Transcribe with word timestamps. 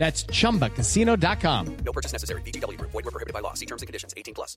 That's 0.00 0.24
chumbacasino.com. 0.24 1.76
No 1.84 1.92
purchase 1.92 2.12
necessary. 2.12 2.40
VGW 2.40 2.78
Group. 2.78 2.90
Void 2.92 3.04
were 3.04 3.10
prohibited 3.10 3.34
by 3.34 3.40
law. 3.40 3.52
See 3.52 3.66
terms 3.66 3.82
and 3.82 3.86
conditions. 3.86 4.14
18 4.16 4.34
plus. 4.34 4.56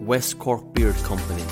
West 0.00 0.40
Cork 0.40 0.74
Beard 0.74 0.96
Company 1.04 1.44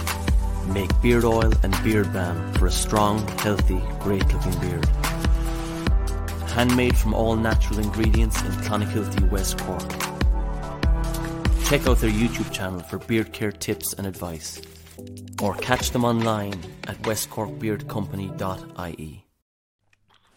make 0.72 0.90
beard 1.00 1.24
oil 1.24 1.52
and 1.62 1.82
beard 1.82 2.12
balm 2.12 2.52
for 2.54 2.66
a 2.66 2.70
strong, 2.70 3.26
healthy, 3.38 3.80
great 4.00 4.26
looking 4.32 4.58
beard. 4.60 4.84
Handmade 6.50 6.96
from 6.96 7.14
all 7.14 7.36
natural 7.36 7.78
ingredients 7.78 8.40
in 8.42 8.50
Clonakilty, 8.66 9.30
West 9.30 9.58
Cork. 9.58 9.88
Check 11.64 11.86
out 11.86 11.98
their 11.98 12.10
YouTube 12.10 12.52
channel 12.52 12.80
for 12.80 12.98
beard 12.98 13.32
care 13.32 13.52
tips 13.52 13.94
and 13.94 14.06
advice. 14.06 14.60
Or 15.40 15.54
catch 15.54 15.90
them 15.90 16.04
online 16.04 16.60
at 16.86 17.00
westcorkbeardcompany.ie. 17.02 19.24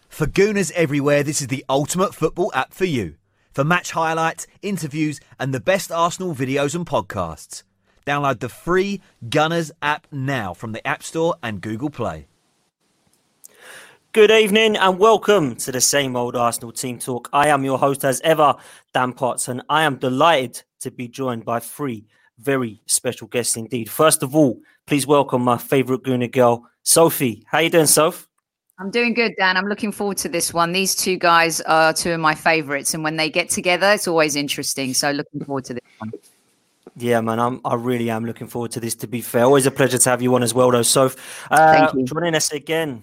For 0.08 0.26
Gooners 0.26 0.70
everywhere, 0.72 1.22
this 1.22 1.40
is 1.40 1.48
the 1.48 1.64
ultimate 1.68 2.14
football 2.14 2.52
app 2.54 2.74
for 2.74 2.84
you. 2.84 3.14
For 3.52 3.64
match 3.64 3.92
highlights, 3.92 4.46
interviews, 4.60 5.20
and 5.40 5.52
the 5.52 5.60
best 5.60 5.90
Arsenal 5.90 6.34
videos 6.34 6.74
and 6.74 6.86
podcasts. 6.86 7.62
Download 8.06 8.40
the 8.40 8.48
free 8.48 9.00
Gunners 9.28 9.70
app 9.80 10.06
now 10.10 10.54
from 10.54 10.72
the 10.72 10.86
App 10.86 11.02
Store 11.02 11.36
and 11.42 11.60
Google 11.60 11.90
Play. 11.90 12.26
Good 14.12 14.30
evening 14.30 14.76
and 14.76 14.98
welcome 14.98 15.56
to 15.56 15.72
the 15.72 15.80
same 15.80 16.16
old 16.16 16.36
Arsenal 16.36 16.72
team 16.72 16.98
talk. 16.98 17.30
I 17.32 17.48
am 17.48 17.64
your 17.64 17.78
host 17.78 18.04
as 18.04 18.20
ever, 18.22 18.54
Dan 18.92 19.12
Potts, 19.12 19.48
and 19.48 19.62
I 19.70 19.84
am 19.84 19.96
delighted 19.96 20.62
to 20.80 20.90
be 20.90 21.08
joined 21.08 21.44
by 21.44 21.60
three 21.60 22.04
very 22.38 22.82
special 22.86 23.28
guests 23.28 23.56
indeed. 23.56 23.88
First 23.88 24.22
of 24.22 24.34
all, 24.34 24.60
please 24.86 25.06
welcome 25.06 25.42
my 25.42 25.56
favourite 25.56 26.02
Gooner 26.02 26.30
girl, 26.30 26.66
Sophie. 26.82 27.44
How 27.46 27.60
you 27.60 27.70
doing, 27.70 27.86
Soph? 27.86 28.28
I'm 28.78 28.90
doing 28.90 29.14
good, 29.14 29.32
Dan. 29.38 29.56
I'm 29.56 29.66
looking 29.66 29.92
forward 29.92 30.16
to 30.18 30.28
this 30.28 30.52
one. 30.52 30.72
These 30.72 30.96
two 30.96 31.16
guys 31.16 31.60
are 31.62 31.92
two 31.92 32.10
of 32.10 32.20
my 32.20 32.34
favourites, 32.34 32.94
and 32.94 33.04
when 33.04 33.16
they 33.16 33.30
get 33.30 33.48
together, 33.48 33.92
it's 33.92 34.08
always 34.08 34.34
interesting. 34.34 34.92
So, 34.92 35.12
looking 35.12 35.44
forward 35.44 35.64
to 35.66 35.74
this 35.74 35.82
one. 35.98 36.12
Yeah, 36.96 37.20
man, 37.22 37.40
I'm, 37.40 37.60
I 37.64 37.74
really 37.74 38.10
am 38.10 38.24
looking 38.24 38.46
forward 38.46 38.72
to 38.72 38.80
this. 38.80 38.94
To 38.96 39.06
be 39.06 39.22
fair, 39.22 39.44
always 39.44 39.66
a 39.66 39.70
pleasure 39.70 39.98
to 39.98 40.10
have 40.10 40.20
you 40.20 40.34
on 40.34 40.42
as 40.42 40.52
well, 40.52 40.70
though. 40.70 40.82
So, 40.82 41.10
uh, 41.50 41.92
joining 42.04 42.34
us 42.34 42.52
again, 42.52 43.02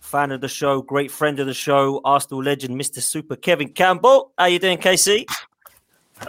fan 0.00 0.32
of 0.32 0.40
the 0.40 0.48
show, 0.48 0.82
great 0.82 1.10
friend 1.10 1.38
of 1.38 1.46
the 1.46 1.54
show, 1.54 2.00
Arsenal 2.04 2.42
legend, 2.42 2.78
Mr. 2.80 3.00
Super 3.00 3.36
Kevin 3.36 3.68
Campbell. 3.68 4.32
How 4.36 4.46
you 4.46 4.58
doing, 4.58 4.78
KC? 4.78 5.24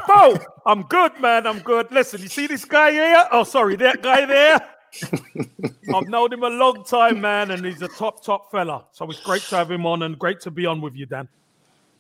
Bo, 0.08 0.38
I'm 0.68 0.84
good, 0.84 1.20
man. 1.20 1.48
I'm 1.48 1.60
good. 1.60 1.92
Listen, 1.92 2.22
you 2.22 2.28
see 2.28 2.46
this 2.46 2.64
guy 2.64 2.92
here? 2.92 3.28
Oh, 3.32 3.44
sorry, 3.44 3.76
that 3.78 4.04
guy 4.04 4.26
there. 4.26 4.60
I've 5.96 6.08
known 6.08 6.34
him 6.34 6.44
a 6.44 6.50
long 6.50 6.84
time, 6.84 7.22
man, 7.22 7.52
and 7.52 7.66
he's 7.66 7.82
a 7.82 7.88
top, 7.88 8.24
top 8.24 8.52
fella. 8.52 8.86
So 8.92 9.10
it's 9.10 9.22
great 9.22 9.42
to 9.44 9.56
have 9.58 9.72
him 9.72 9.86
on 9.86 10.04
and 10.04 10.18
great 10.18 10.42
to 10.42 10.52
be 10.52 10.68
on 10.68 10.82
with 10.82 10.96
you, 10.96 11.08
Dan. 11.08 11.28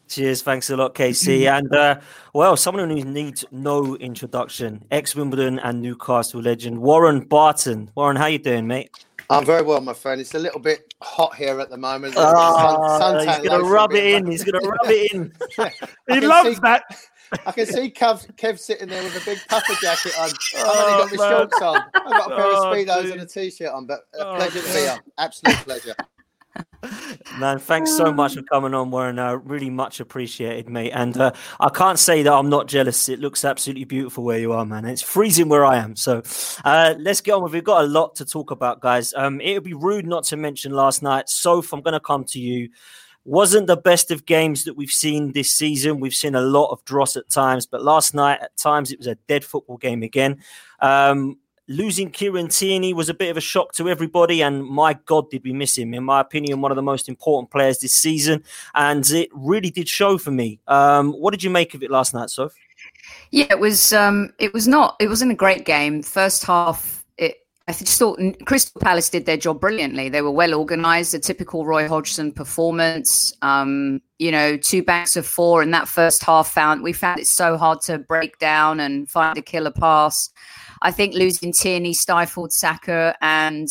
Cheers, 0.09 0.41
thanks 0.41 0.69
a 0.69 0.75
lot, 0.77 0.95
KC. 0.95 1.47
And 1.57 1.73
uh, 1.73 1.99
well, 2.33 2.57
someone 2.57 2.89
who 2.89 3.03
needs 3.03 3.45
no 3.51 3.95
introduction, 3.97 4.83
ex 4.91 5.15
Wimbledon 5.15 5.59
and 5.59 5.81
Newcastle 5.81 6.41
legend 6.41 6.79
Warren 6.79 7.21
Barton. 7.21 7.89
Warren, 7.95 8.15
how 8.17 8.25
you 8.25 8.39
doing, 8.39 8.67
mate? 8.67 8.89
I'm 9.29 9.45
very 9.45 9.61
well, 9.61 9.79
my 9.81 9.93
friend. 9.93 10.19
It's 10.19 10.33
a 10.33 10.39
little 10.39 10.59
bit 10.59 10.91
hot 11.03 11.35
here 11.35 11.59
at 11.59 11.69
the 11.69 11.77
moment. 11.77 12.15
Oh, 12.17 12.97
sun, 12.99 13.27
he's 13.27 13.47
going 13.47 13.61
to 13.63 13.69
rub 13.69 13.93
it 13.93 14.03
in. 14.15 14.25
He's 14.25 14.43
going 14.43 14.59
to 14.63 14.67
rub 14.67 14.85
it 14.89 15.11
in. 15.13 15.31
he 16.09 16.19
loves 16.21 16.55
see, 16.55 16.61
that. 16.63 16.83
I 17.45 17.51
can 17.51 17.67
see 17.67 17.91
Kev, 17.91 18.25
Kev 18.37 18.57
sitting 18.57 18.87
there 18.89 19.03
with 19.03 19.15
a 19.21 19.23
big 19.23 19.37
puffer 19.47 19.75
jacket 19.79 20.13
on. 20.19 20.29
I've 20.57 20.67
only 20.67 20.91
got 20.97 21.11
my 21.11 21.29
man. 21.29 21.37
shorts 21.37 21.61
on. 21.61 21.75
I've 21.93 22.03
got 22.11 22.31
a 22.31 22.35
pair 22.35 22.45
Oh, 22.45 22.71
of 22.71 22.75
speedos 22.75 23.01
dude. 23.03 23.11
and 23.11 23.21
a 23.21 23.25
t-shirt 23.27 23.71
on, 23.71 23.85
but 23.85 23.99
a 24.19 24.25
Oh, 24.27 24.35
pleasure 24.37 24.61
to 24.61 24.73
be 24.73 24.87
on. 24.87 24.99
Absolute 25.19 25.57
pleasure. 25.57 25.95
Man, 27.39 27.59
thanks 27.59 27.95
so 27.95 28.11
much 28.11 28.35
for 28.35 28.41
coming 28.43 28.73
on, 28.73 28.91
Warren. 28.91 29.19
Uh, 29.19 29.35
really 29.35 29.69
much 29.69 29.99
appreciated, 29.99 30.69
mate. 30.69 30.91
And 30.91 31.15
uh, 31.17 31.31
I 31.59 31.69
can't 31.69 31.99
say 31.99 32.23
that 32.23 32.33
I'm 32.33 32.49
not 32.49 32.67
jealous. 32.67 33.09
It 33.09 33.19
looks 33.19 33.45
absolutely 33.45 33.85
beautiful 33.85 34.23
where 34.23 34.39
you 34.39 34.53
are, 34.53 34.65
man. 34.65 34.85
It's 34.85 35.01
freezing 35.01 35.49
where 35.49 35.65
I 35.65 35.77
am. 35.77 35.95
So 35.95 36.21
uh, 36.65 36.95
let's 36.97 37.21
get 37.21 37.33
on 37.33 37.43
with 37.43 37.53
it. 37.53 37.57
We've 37.57 37.63
got 37.63 37.83
a 37.83 37.87
lot 37.87 38.15
to 38.15 38.25
talk 38.25 38.51
about, 38.51 38.81
guys. 38.81 39.13
Um, 39.15 39.39
it 39.41 39.53
would 39.53 39.63
be 39.63 39.73
rude 39.73 40.07
not 40.07 40.23
to 40.25 40.37
mention 40.37 40.71
last 40.71 41.01
night. 41.01 41.29
Soph, 41.29 41.73
I'm 41.73 41.81
going 41.81 41.93
to 41.93 41.99
come 41.99 42.23
to 42.25 42.39
you. 42.39 42.69
Wasn't 43.25 43.67
the 43.67 43.77
best 43.77 44.11
of 44.11 44.25
games 44.25 44.63
that 44.63 44.75
we've 44.75 44.91
seen 44.91 45.33
this 45.33 45.51
season. 45.51 45.99
We've 45.99 46.15
seen 46.15 46.35
a 46.35 46.41
lot 46.41 46.71
of 46.71 46.83
dross 46.85 47.15
at 47.15 47.29
times, 47.29 47.65
but 47.65 47.83
last 47.83 48.13
night, 48.13 48.39
at 48.41 48.55
times, 48.57 48.91
it 48.91 48.97
was 48.97 49.07
a 49.07 49.15
dead 49.27 49.43
football 49.43 49.77
game 49.77 50.03
again. 50.03 50.41
Um, 50.79 51.37
losing 51.69 52.09
Kieran 52.09 52.49
Tierney 52.49 52.93
was 52.93 53.07
a 53.07 53.13
bit 53.13 53.29
of 53.29 53.37
a 53.37 53.41
shock 53.41 53.71
to 53.73 53.87
everybody, 53.87 54.41
and 54.41 54.65
my 54.65 54.93
God, 55.05 55.29
did 55.29 55.43
we 55.45 55.53
miss 55.53 55.77
him? 55.77 55.93
In 55.93 56.03
my 56.03 56.19
opinion, 56.19 56.59
one 56.59 56.71
of 56.71 56.75
the 56.75 56.81
most 56.81 57.07
important 57.07 57.51
players 57.51 57.79
this 57.79 57.93
season, 57.93 58.43
and 58.75 59.09
it 59.11 59.29
really 59.31 59.69
did 59.69 59.87
show 59.87 60.17
for 60.17 60.31
me. 60.31 60.59
Um, 60.67 61.13
what 61.13 61.31
did 61.31 61.43
you 61.43 61.49
make 61.49 61.73
of 61.73 61.83
it 61.83 61.91
last 61.91 62.13
night, 62.13 62.29
Soph? 62.29 62.53
Yeah, 63.31 63.45
it 63.51 63.59
was. 63.59 63.93
Um, 63.93 64.33
it 64.39 64.53
was 64.53 64.67
not. 64.67 64.97
It 64.99 65.07
wasn't 65.07 65.31
a 65.31 65.35
great 65.35 65.65
game. 65.65 66.03
First 66.03 66.43
half. 66.43 66.99
I 67.69 67.71
just 67.71 67.99
thought 67.99 68.19
Crystal 68.45 68.81
Palace 68.81 69.11
did 69.11 69.27
their 69.27 69.37
job 69.37 69.61
brilliantly. 69.61 70.09
They 70.09 70.23
were 70.23 70.31
well 70.31 70.55
organised, 70.55 71.13
a 71.13 71.19
typical 71.19 71.67
Roy 71.67 71.87
Hodgson 71.87 72.31
performance. 72.31 73.31
Um, 73.43 74.01
you 74.17 74.31
know, 74.31 74.57
two 74.57 74.81
banks 74.81 75.15
of 75.15 75.23
four 75.23 75.61
in 75.61 75.69
that 75.69 75.87
first 75.87 76.23
half. 76.23 76.51
Found 76.53 76.81
we 76.81 76.93
found 76.93 77.19
it 77.19 77.27
so 77.27 77.57
hard 77.57 77.81
to 77.81 77.99
break 77.99 78.39
down 78.39 78.79
and 78.79 79.07
find 79.07 79.37
a 79.37 79.43
killer 79.43 79.69
pass. 79.69 80.31
I 80.81 80.91
think 80.91 81.13
losing 81.13 81.51
Tierney 81.53 81.93
stifled 81.93 82.51
Saka 82.51 83.15
and 83.21 83.67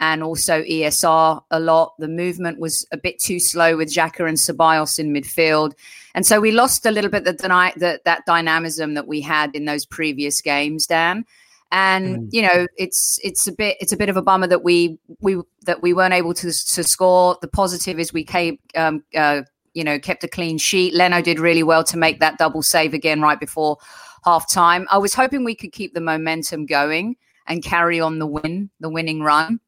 and 0.00 0.22
also 0.22 0.62
ESR 0.62 1.42
a 1.50 1.60
lot. 1.60 1.94
The 1.98 2.08
movement 2.08 2.58
was 2.58 2.86
a 2.92 2.96
bit 2.96 3.18
too 3.18 3.38
slow 3.38 3.76
with 3.76 3.94
Xhaka 3.94 4.28
and 4.28 4.36
Ceballos 4.36 4.98
in 4.98 5.12
midfield, 5.12 5.72
and 6.14 6.26
so 6.26 6.40
we 6.40 6.52
lost 6.52 6.86
a 6.86 6.90
little 6.90 7.10
bit 7.10 7.24
the, 7.24 8.00
that 8.04 8.26
dynamism 8.26 8.94
that 8.94 9.06
we 9.06 9.20
had 9.20 9.54
in 9.54 9.64
those 9.64 9.86
previous 9.86 10.40
games, 10.40 10.86
Dan. 10.86 11.24
And 11.72 12.32
you 12.32 12.42
know, 12.42 12.68
it's 12.76 13.18
it's 13.24 13.48
a 13.48 13.52
bit 13.52 13.76
it's 13.80 13.92
a 13.92 13.96
bit 13.96 14.08
of 14.08 14.16
a 14.16 14.22
bummer 14.22 14.46
that 14.46 14.62
we 14.62 14.98
we 15.20 15.40
that 15.62 15.82
we 15.82 15.92
weren't 15.92 16.14
able 16.14 16.34
to 16.34 16.52
to 16.52 16.84
score. 16.84 17.36
The 17.40 17.48
positive 17.48 17.98
is 17.98 18.12
we 18.12 18.24
came 18.24 18.58
um, 18.76 19.02
uh, 19.14 19.42
you 19.74 19.82
know, 19.82 19.98
kept 19.98 20.22
a 20.22 20.28
clean 20.28 20.56
sheet. 20.56 20.94
Leno 20.94 21.20
did 21.20 21.40
really 21.40 21.64
well 21.64 21.82
to 21.84 21.96
make 21.96 22.20
that 22.20 22.38
double 22.38 22.62
save 22.62 22.94
again 22.94 23.20
right 23.20 23.38
before 23.38 23.78
half 24.24 24.50
time. 24.50 24.86
I 24.90 24.98
was 24.98 25.14
hoping 25.14 25.44
we 25.44 25.54
could 25.54 25.72
keep 25.72 25.94
the 25.94 26.00
momentum 26.00 26.66
going 26.66 27.16
and 27.46 27.62
carry 27.62 28.00
on 28.00 28.18
the 28.18 28.26
win, 28.26 28.70
the 28.80 28.88
winning 28.88 29.22
run. 29.22 29.60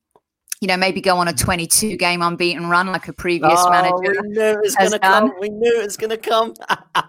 You 0.62 0.68
know, 0.68 0.78
maybe 0.78 1.02
go 1.02 1.18
on 1.18 1.28
a 1.28 1.34
22 1.34 1.98
game 1.98 2.22
unbeaten 2.22 2.70
run 2.70 2.86
like 2.86 3.08
a 3.08 3.12
previous 3.12 3.52
Oh, 3.58 3.70
manager. 3.70 4.22
we 4.22 4.28
knew 4.30 4.40
it 4.40 4.60
was 4.62 4.74
going 4.74 4.90
to 4.92 4.98
come. 4.98 5.32
We 5.38 5.50
knew 5.50 5.80
it 5.80 5.84
was 5.84 5.96
going 5.96 6.10
to 6.10 6.16
come. 6.16 6.54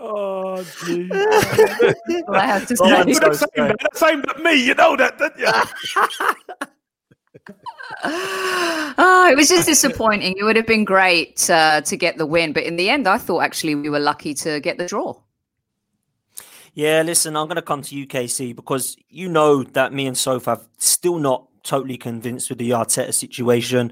Oh, 0.00 0.62
geez. 0.84 1.10
All 2.28 2.34
I 2.34 2.44
have 2.46 2.66
to 2.66 2.76
Oh, 2.80 2.86
say. 2.86 2.94
I'm 2.96 3.08
You're 3.08 3.14
so 3.14 3.32
same, 3.32 3.48
sorry. 3.56 3.74
same 3.94 4.22
as 4.36 4.42
me. 4.42 4.66
You 4.66 4.74
know 4.74 4.96
that, 4.96 5.16
don't 5.18 5.38
you? 5.38 5.46
oh, 8.04 9.28
it 9.30 9.36
was 9.36 9.48
just 9.48 9.66
disappointing. 9.66 10.36
It 10.36 10.44
would 10.44 10.56
have 10.56 10.66
been 10.66 10.84
great 10.84 11.48
uh, 11.48 11.80
to 11.82 11.96
get 11.96 12.18
the 12.18 12.26
win, 12.26 12.52
but 12.52 12.64
in 12.64 12.76
the 12.76 12.90
end, 12.90 13.08
I 13.08 13.18
thought 13.18 13.40
actually 13.40 13.74
we 13.74 13.88
were 13.88 14.00
lucky 14.00 14.34
to 14.34 14.60
get 14.60 14.78
the 14.78 14.86
draw. 14.86 15.14
Yeah, 16.78 17.02
listen, 17.02 17.36
I'm 17.36 17.48
going 17.48 17.56
to 17.56 17.62
come 17.62 17.82
to 17.82 18.06
UKC 18.06 18.54
because 18.54 18.96
you 19.08 19.28
know 19.28 19.64
that 19.64 19.92
me 19.92 20.06
and 20.06 20.16
Soph 20.16 20.44
have 20.44 20.68
still 20.76 21.18
not 21.18 21.48
totally 21.64 21.96
convinced 21.96 22.48
with 22.50 22.58
the 22.58 22.70
Arteta 22.70 23.12
situation. 23.12 23.90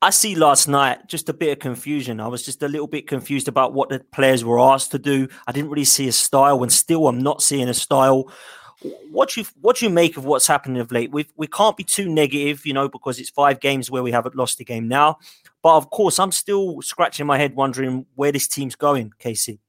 I 0.00 0.08
see 0.08 0.34
last 0.34 0.66
night 0.66 1.06
just 1.06 1.28
a 1.28 1.34
bit 1.34 1.52
of 1.52 1.58
confusion. 1.58 2.20
I 2.20 2.28
was 2.28 2.42
just 2.42 2.62
a 2.62 2.68
little 2.68 2.86
bit 2.86 3.06
confused 3.06 3.46
about 3.46 3.74
what 3.74 3.90
the 3.90 4.00
players 4.10 4.42
were 4.42 4.58
asked 4.58 4.90
to 4.92 4.98
do. 4.98 5.28
I 5.46 5.52
didn't 5.52 5.68
really 5.68 5.84
see 5.84 6.08
a 6.08 6.12
style, 6.12 6.62
and 6.62 6.72
still 6.72 7.08
I'm 7.08 7.20
not 7.20 7.42
seeing 7.42 7.68
a 7.68 7.74
style. 7.74 8.32
What 9.10 9.28
do 9.32 9.42
you 9.42 9.46
what 9.60 9.82
you 9.82 9.90
make 9.90 10.16
of 10.16 10.24
what's 10.24 10.46
happening 10.46 10.80
of 10.80 10.90
late? 10.92 11.12
We 11.12 11.26
we 11.36 11.46
can't 11.46 11.76
be 11.76 11.84
too 11.84 12.08
negative, 12.08 12.64
you 12.64 12.72
know, 12.72 12.88
because 12.88 13.18
it's 13.20 13.28
five 13.28 13.60
games 13.60 13.90
where 13.90 14.02
we 14.02 14.12
haven't 14.12 14.34
lost 14.34 14.60
a 14.60 14.64
game 14.64 14.88
now. 14.88 15.18
But 15.62 15.76
of 15.76 15.90
course, 15.90 16.18
I'm 16.18 16.32
still 16.32 16.80
scratching 16.80 17.26
my 17.26 17.36
head, 17.36 17.54
wondering 17.54 18.06
where 18.14 18.32
this 18.32 18.48
team's 18.48 18.76
going. 18.76 19.12
Casey. 19.18 19.60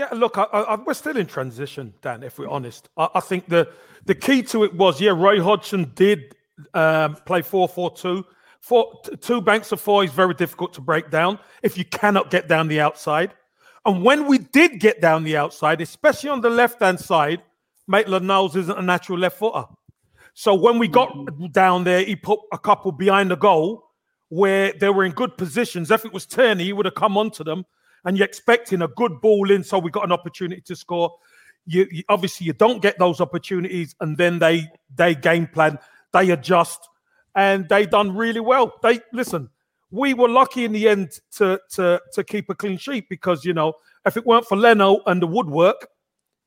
Yeah, 0.00 0.08
look, 0.14 0.38
I, 0.38 0.44
I, 0.44 0.76
we're 0.76 0.94
still 0.94 1.18
in 1.18 1.26
transition, 1.26 1.92
Dan. 2.00 2.22
If 2.22 2.38
we're 2.38 2.48
honest, 2.48 2.88
I, 2.96 3.08
I 3.16 3.20
think 3.20 3.50
the 3.50 3.68
the 4.06 4.14
key 4.14 4.42
to 4.44 4.64
it 4.64 4.72
was 4.72 4.98
yeah, 4.98 5.10
Roy 5.10 5.42
Hodgson 5.42 5.92
did 5.94 6.34
um, 6.72 7.16
play 7.26 7.42
four 7.42 7.68
four 7.68 7.90
two. 7.94 8.24
Four, 8.60 9.02
two 9.20 9.42
banks 9.42 9.72
of 9.72 9.80
four 9.80 10.02
is 10.02 10.10
very 10.10 10.32
difficult 10.32 10.72
to 10.74 10.80
break 10.80 11.10
down 11.10 11.38
if 11.62 11.76
you 11.76 11.84
cannot 11.84 12.30
get 12.30 12.48
down 12.48 12.68
the 12.68 12.80
outside. 12.80 13.34
And 13.84 14.02
when 14.02 14.26
we 14.26 14.38
did 14.38 14.80
get 14.80 15.02
down 15.02 15.22
the 15.22 15.36
outside, 15.36 15.82
especially 15.82 16.30
on 16.30 16.40
the 16.40 16.48
left 16.48 16.80
hand 16.80 16.98
side, 16.98 17.42
Maitland 17.86 18.26
Niles 18.26 18.56
isn't 18.56 18.78
a 18.78 18.82
natural 18.82 19.18
left 19.18 19.38
footer. 19.38 19.64
So 20.32 20.54
when 20.54 20.78
we 20.78 20.88
got 20.88 21.12
down 21.52 21.84
there, 21.84 22.02
he 22.02 22.16
put 22.16 22.40
a 22.52 22.58
couple 22.58 22.90
behind 22.92 23.30
the 23.30 23.36
goal 23.36 23.84
where 24.30 24.72
they 24.72 24.88
were 24.88 25.04
in 25.04 25.12
good 25.12 25.36
positions. 25.36 25.90
If 25.90 26.06
it 26.06 26.12
was 26.14 26.24
Tierney, 26.24 26.64
he 26.64 26.72
would 26.72 26.86
have 26.86 26.94
come 26.94 27.18
onto 27.18 27.44
them, 27.44 27.66
and 28.04 28.16
you're 28.16 28.26
expecting 28.26 28.82
a 28.82 28.88
good 28.88 29.20
ball 29.20 29.50
in, 29.50 29.62
so 29.64 29.78
we 29.78 29.90
got 29.90 30.04
an 30.04 30.12
opportunity 30.12 30.60
to 30.62 30.76
score. 30.76 31.14
You, 31.66 31.86
you- 31.90 32.04
obviously 32.08 32.46
you 32.46 32.52
don't 32.52 32.82
get 32.82 32.98
those 32.98 33.20
opportunities, 33.20 33.94
and 34.00 34.16
then 34.16 34.38
they 34.38 34.68
they 34.94 35.14
game 35.14 35.46
plan, 35.46 35.78
they 36.12 36.30
adjust, 36.30 36.88
and 37.34 37.68
they 37.68 37.86
done 37.86 38.16
really 38.16 38.40
well. 38.40 38.72
They 38.82 39.00
listen. 39.12 39.50
We 39.90 40.14
were 40.14 40.28
lucky 40.28 40.64
in 40.64 40.72
the 40.72 40.88
end 40.88 41.12
to 41.36 41.60
to 41.72 42.00
to 42.14 42.24
keep 42.24 42.48
a 42.50 42.54
clean 42.54 42.78
sheet 42.78 43.08
because 43.08 43.44
you 43.44 43.52
know 43.54 43.74
if 44.06 44.16
it 44.16 44.24
weren't 44.26 44.46
for 44.46 44.56
Leno 44.56 45.00
and 45.06 45.20
the 45.20 45.26
woodwork, 45.26 45.86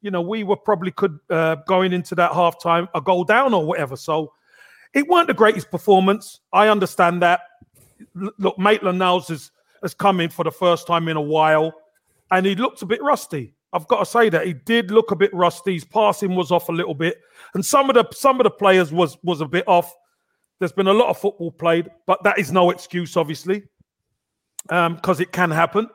you 0.02 0.12
know, 0.12 0.22
we 0.22 0.44
were 0.44 0.56
probably 0.58 0.92
could 0.92 1.18
uh, 1.30 1.56
going 1.68 1.94
into 1.94 2.16
that 2.16 2.32
halftime 2.32 2.88
a 2.96 3.02
goal 3.02 3.24
down 3.24 3.54
or 3.54 3.66
whatever. 3.66 3.96
So 3.96 4.34
it 4.94 5.08
weren't 5.08 5.28
the 5.28 5.34
greatest 5.34 5.72
performance. 5.72 6.40
I 6.52 6.68
understand 6.68 7.22
that. 7.22 7.42
Look, 8.16 8.58
Maitland 8.60 9.00
Niles 9.00 9.30
has, 9.30 9.52
has 9.84 9.94
come 9.94 10.20
in 10.20 10.30
for 10.30 10.44
the 10.44 10.52
first 10.52 10.88
time 10.88 11.08
in 11.08 11.18
a 11.18 11.22
while, 11.22 11.74
and 12.32 12.46
he 12.46 12.56
looked 12.56 12.82
a 12.82 12.86
bit 12.86 13.04
rusty. 13.04 13.54
I've 13.72 13.88
got 13.88 14.00
to 14.00 14.06
say 14.06 14.30
that 14.30 14.48
he 14.48 14.54
did 14.54 14.92
look 14.92 15.12
a 15.12 15.16
bit 15.16 15.34
rusty. 15.34 15.74
His 15.74 15.84
passing 15.84 16.36
was 16.36 16.52
off 16.52 16.70
a 16.70 16.72
little 16.72 16.96
bit, 16.96 17.22
and 17.54 17.66
some 17.66 17.90
of 17.90 17.96
the 17.96 18.08
some 18.16 18.40
of 18.40 18.46
the 18.46 18.52
players 18.52 18.92
was 18.92 19.18
was 19.24 19.42
a 19.42 19.48
bit 19.48 19.68
off. 19.68 19.94
There's 20.60 20.72
been 20.72 20.88
a 20.88 20.94
lot 20.94 21.10
of 21.10 21.18
football 21.18 21.52
played, 21.52 21.90
but 22.08 22.24
that 22.24 22.40
is 22.40 22.52
no 22.52 22.70
excuse, 22.70 23.18
obviously, 23.18 23.64
um, 24.70 24.96
because 24.96 25.20
it 25.20 25.32
can 25.32 25.52
happen. 25.52 25.90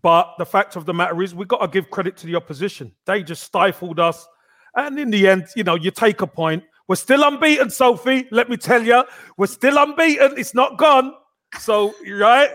But 0.00 0.34
the 0.38 0.46
fact 0.46 0.76
of 0.76 0.86
the 0.86 0.94
matter 0.94 1.22
is, 1.22 1.34
we've 1.34 1.48
got 1.48 1.60
to 1.60 1.68
give 1.68 1.90
credit 1.90 2.16
to 2.18 2.26
the 2.26 2.34
opposition. 2.34 2.92
They 3.06 3.22
just 3.22 3.42
stifled 3.42 4.00
us. 4.00 4.26
And 4.74 4.98
in 4.98 5.10
the 5.10 5.28
end, 5.28 5.46
you 5.54 5.64
know, 5.64 5.74
you 5.74 5.90
take 5.90 6.22
a 6.22 6.26
point. 6.26 6.64
We're 6.88 6.96
still 6.96 7.22
unbeaten, 7.22 7.70
Sophie. 7.70 8.26
Let 8.30 8.48
me 8.48 8.56
tell 8.56 8.82
you, 8.82 9.04
we're 9.36 9.46
still 9.46 9.78
unbeaten. 9.78 10.38
It's 10.38 10.54
not 10.54 10.78
gone. 10.78 11.12
So, 11.58 11.94
right? 12.10 12.50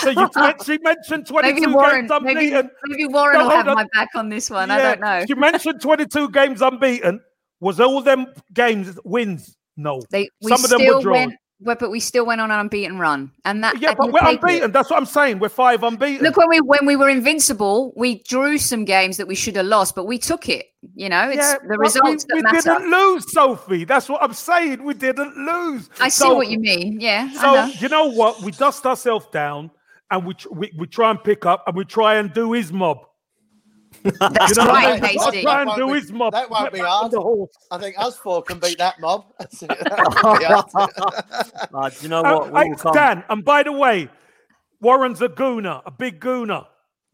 So 0.00 0.10
you 0.10 0.28
she 0.64 0.78
mentioned 0.78 1.26
22 1.26 1.60
Maybe 1.60 1.72
Warren, 1.72 2.00
games 2.00 2.10
unbeaten. 2.10 2.70
maybe 2.86 3.06
Warren 3.06 3.38
No, 3.38 3.44
will 3.44 3.50
have 3.50 3.68
on. 3.68 3.74
my 3.76 3.86
back 3.92 4.08
on 4.14 4.28
this 4.28 4.50
one. 4.50 4.70
I 4.70 4.78
don't 4.78 5.00
know. 5.00 5.24
She 5.26 5.34
mentioned 5.34 5.80
22 5.80 6.30
games 6.30 6.60
unbeaten. 6.62 7.20
Was 7.60 7.80
all 7.80 8.02
them 8.02 8.26
games 8.52 8.98
wins? 9.04 9.56
No. 9.76 10.02
They, 10.10 10.28
Some 10.42 10.64
of 10.64 10.70
them 10.70 10.84
were 10.86 11.00
drawn. 11.00 11.14
went, 11.28 11.34
but, 11.60 11.78
but 11.78 11.90
we 11.90 12.00
still 12.00 12.26
went 12.26 12.40
on 12.40 12.50
an 12.50 12.58
unbeaten 12.60 12.98
run, 12.98 13.32
and 13.44 13.64
that 13.64 13.80
Yeah, 13.80 13.94
but 13.96 14.12
we're 14.12 14.20
take 14.20 14.38
it. 14.38 14.42
unbeaten. 14.44 14.72
That's 14.72 14.90
what 14.90 14.98
I'm 14.98 15.06
saying. 15.06 15.38
We're 15.38 15.48
five 15.48 15.82
unbeaten. 15.82 16.22
Look, 16.22 16.36
when 16.36 16.48
we 16.48 16.60
when 16.60 16.84
we 16.86 16.96
were 16.96 17.08
invincible, 17.08 17.92
we 17.96 18.22
drew 18.24 18.58
some 18.58 18.84
games 18.84 19.16
that 19.16 19.26
we 19.26 19.34
should 19.34 19.56
have 19.56 19.66
lost, 19.66 19.94
but 19.94 20.06
we 20.06 20.18
took 20.18 20.48
it. 20.48 20.66
You 20.94 21.08
know, 21.08 21.28
it's 21.28 21.38
Yeah, 21.38 21.56
the 21.66 21.78
results 21.78 22.26
we, 22.32 22.40
that 22.42 22.52
we 22.52 22.60
didn't 22.60 22.90
lose, 22.90 23.32
Sophie. 23.32 23.84
That's 23.84 24.08
what 24.08 24.22
I'm 24.22 24.34
saying. 24.34 24.84
We 24.84 24.94
didn't 24.94 25.36
lose. 25.36 25.88
I 26.00 26.08
see 26.08 26.28
what 26.32 26.48
you 26.48 26.58
mean. 26.60 27.00
Yeah, 27.00 27.30
So 27.32 27.52
know. 27.54 27.66
you 27.66 27.88
know 27.88 28.06
what? 28.06 28.40
We 28.42 28.52
dust 28.52 28.86
ourselves 28.86 29.26
down 29.32 29.70
and 30.10 30.24
we, 30.26 30.34
we 30.52 30.72
we 30.78 30.86
try 30.86 31.10
and 31.10 31.22
pick 31.24 31.46
up 31.46 31.64
and 31.66 31.74
we 31.76 31.84
try 31.84 32.16
and 32.16 32.32
do 32.32 32.52
his 32.52 32.72
mob. 32.72 32.98
That's 34.32 34.50
You 34.50 34.54
know 34.54 34.66
what 34.66 34.76
I 34.76 34.84
right, 34.84 35.02
mean? 35.02 35.02
Hasty. 35.02 35.42
Try 35.42 35.62
and 35.62 35.70
That 35.70 35.76
do 35.76 35.86
won't 35.86 36.00
his 36.00 36.12
mob. 36.12 36.32
That 36.32 36.50
won't 36.50 36.72
be 36.72 36.80
hard. 36.80 37.12
I 37.70 37.78
think 37.78 37.96
us 37.98 38.16
four 38.18 38.42
can 38.42 38.58
beat 38.60 38.78
that 38.78 39.00
mob. 39.00 39.26
That 39.60 40.10
won't 40.24 40.38
be 40.38 40.44
hard. 40.44 40.90
Uh, 41.74 41.90
do 41.90 41.96
you 42.02 42.08
know 42.08 42.22
Uh, 42.24 42.38
what? 42.38 42.52
We 42.52 42.64
hey. 42.64 42.74
Dan, 42.92 43.24
and 43.28 43.44
by 43.44 43.62
the 43.62 43.72
way, 43.72 44.08
Warren's 44.80 45.22
a 45.22 45.28
gooner, 45.28 45.82
a 45.86 45.90
big 45.90 46.20
gooner. 46.20 46.66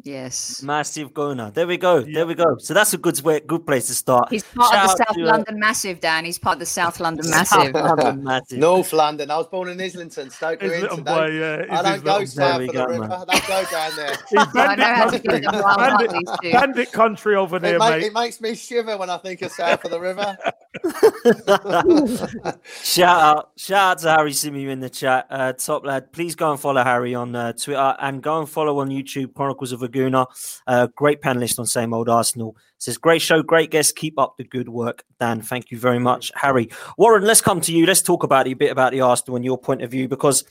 Yes, 0.04 0.62
Massive 0.64 1.12
Gooner. 1.12 1.54
There 1.54 1.66
we 1.66 1.76
go. 1.76 2.00
There 2.00 2.26
we 2.26 2.34
go. 2.34 2.56
So 2.58 2.74
that's 2.74 2.92
a 2.92 2.98
good 2.98 3.20
way, 3.22 3.38
good 3.40 3.64
place 3.66 3.86
to 3.86 3.94
start. 3.94 4.30
he's 4.30 4.42
part 4.42 4.72
Shout 4.72 4.84
of 4.84 4.90
the 4.98 5.04
South 5.06 5.16
to, 5.16 5.22
uh, 5.22 5.26
London 5.26 5.58
Massive, 5.60 6.00
Dan. 6.00 6.24
He's 6.24 6.38
part 6.38 6.54
of 6.56 6.60
the 6.60 6.66
South 6.66 6.98
London 7.06 7.24
South 7.24 7.52
Massive. 7.72 7.74
London 7.74 8.24
Massive. 8.24 8.58
North 8.66 8.92
London. 8.92 9.30
I 9.30 9.36
was 9.38 9.46
born 9.46 9.68
in 9.68 9.80
Islington, 9.80 10.30
Stoke 10.30 10.62
Islington 10.62 10.80
Newington. 10.88 11.04
boy, 11.04 11.26
Don't- 11.28 11.34
yeah, 11.38 11.78
I 11.78 11.82
don't 11.82 11.92
his 11.92 12.02
go 12.02 12.12
little 12.12 12.26
south 12.26 12.58
boy. 12.58 12.64
of 12.66 12.72
the 12.74 12.86
river. 12.88 13.08
go, 13.08 13.14
I 13.14 13.24
don't 13.24 13.48
go 13.48 13.70
down 13.70 13.96
there. 13.96 14.16
He's 14.28 14.46
I 14.56 14.74
know 14.74 14.84
how 14.84 15.04
to 15.10 15.10
country. 15.20 15.40
get 15.40 15.42
them 15.52 15.62
wild 15.62 15.98
bandit, 15.98 16.52
bandit 16.52 16.92
country 16.92 17.36
over 17.36 17.58
there, 17.58 17.76
It, 17.76 17.78
make, 17.78 17.90
mate. 17.90 18.02
it 18.04 18.12
makes 18.12 18.40
me 18.40 18.54
shiver 18.56 18.96
when 18.96 19.08
I 19.10 19.18
think 19.18 19.42
of 19.42 19.52
south 19.52 19.84
of 19.84 19.90
the 19.92 20.00
river. 20.00 20.36
Shout 22.82 23.20
out, 23.20 23.52
shout 23.56 23.72
out 23.72 23.98
to 23.98 24.10
Harry 24.10 24.32
Simi 24.32 24.66
in 24.68 24.80
the 24.80 24.88
chat. 24.88 25.26
Uh, 25.28 25.52
top 25.52 25.84
lad, 25.84 26.12
please 26.12 26.34
go 26.34 26.50
and 26.50 26.58
follow 26.58 26.82
Harry 26.82 27.14
on 27.14 27.36
uh, 27.36 27.52
Twitter 27.52 27.94
and 28.00 28.22
go 28.22 28.38
and 28.40 28.48
follow 28.48 28.78
on 28.78 28.88
YouTube 28.88 29.34
Chronicles 29.34 29.72
of 29.72 29.80
Aguna. 29.80 30.26
Uh, 30.66 30.86
great 30.96 31.20
panelist 31.20 31.58
on 31.58 31.66
Same 31.66 31.92
Old 31.92 32.08
Arsenal. 32.08 32.56
Says 32.78 32.96
great 32.96 33.20
show, 33.20 33.42
great 33.42 33.70
guest. 33.70 33.96
Keep 33.96 34.18
up 34.18 34.36
the 34.38 34.44
good 34.44 34.68
work, 34.68 35.04
Dan. 35.20 35.42
Thank 35.42 35.70
you 35.70 35.78
very 35.78 35.98
much, 35.98 36.32
Harry. 36.34 36.70
Warren, 36.96 37.24
let's 37.24 37.42
come 37.42 37.60
to 37.60 37.72
you. 37.72 37.84
Let's 37.86 38.02
talk 38.02 38.22
about 38.22 38.48
a 38.48 38.54
bit 38.54 38.72
about 38.72 38.92
the 38.92 39.02
Arsenal 39.02 39.36
and 39.36 39.44
your 39.44 39.58
point 39.58 39.82
of 39.82 39.90
view 39.90 40.08
because 40.08 40.44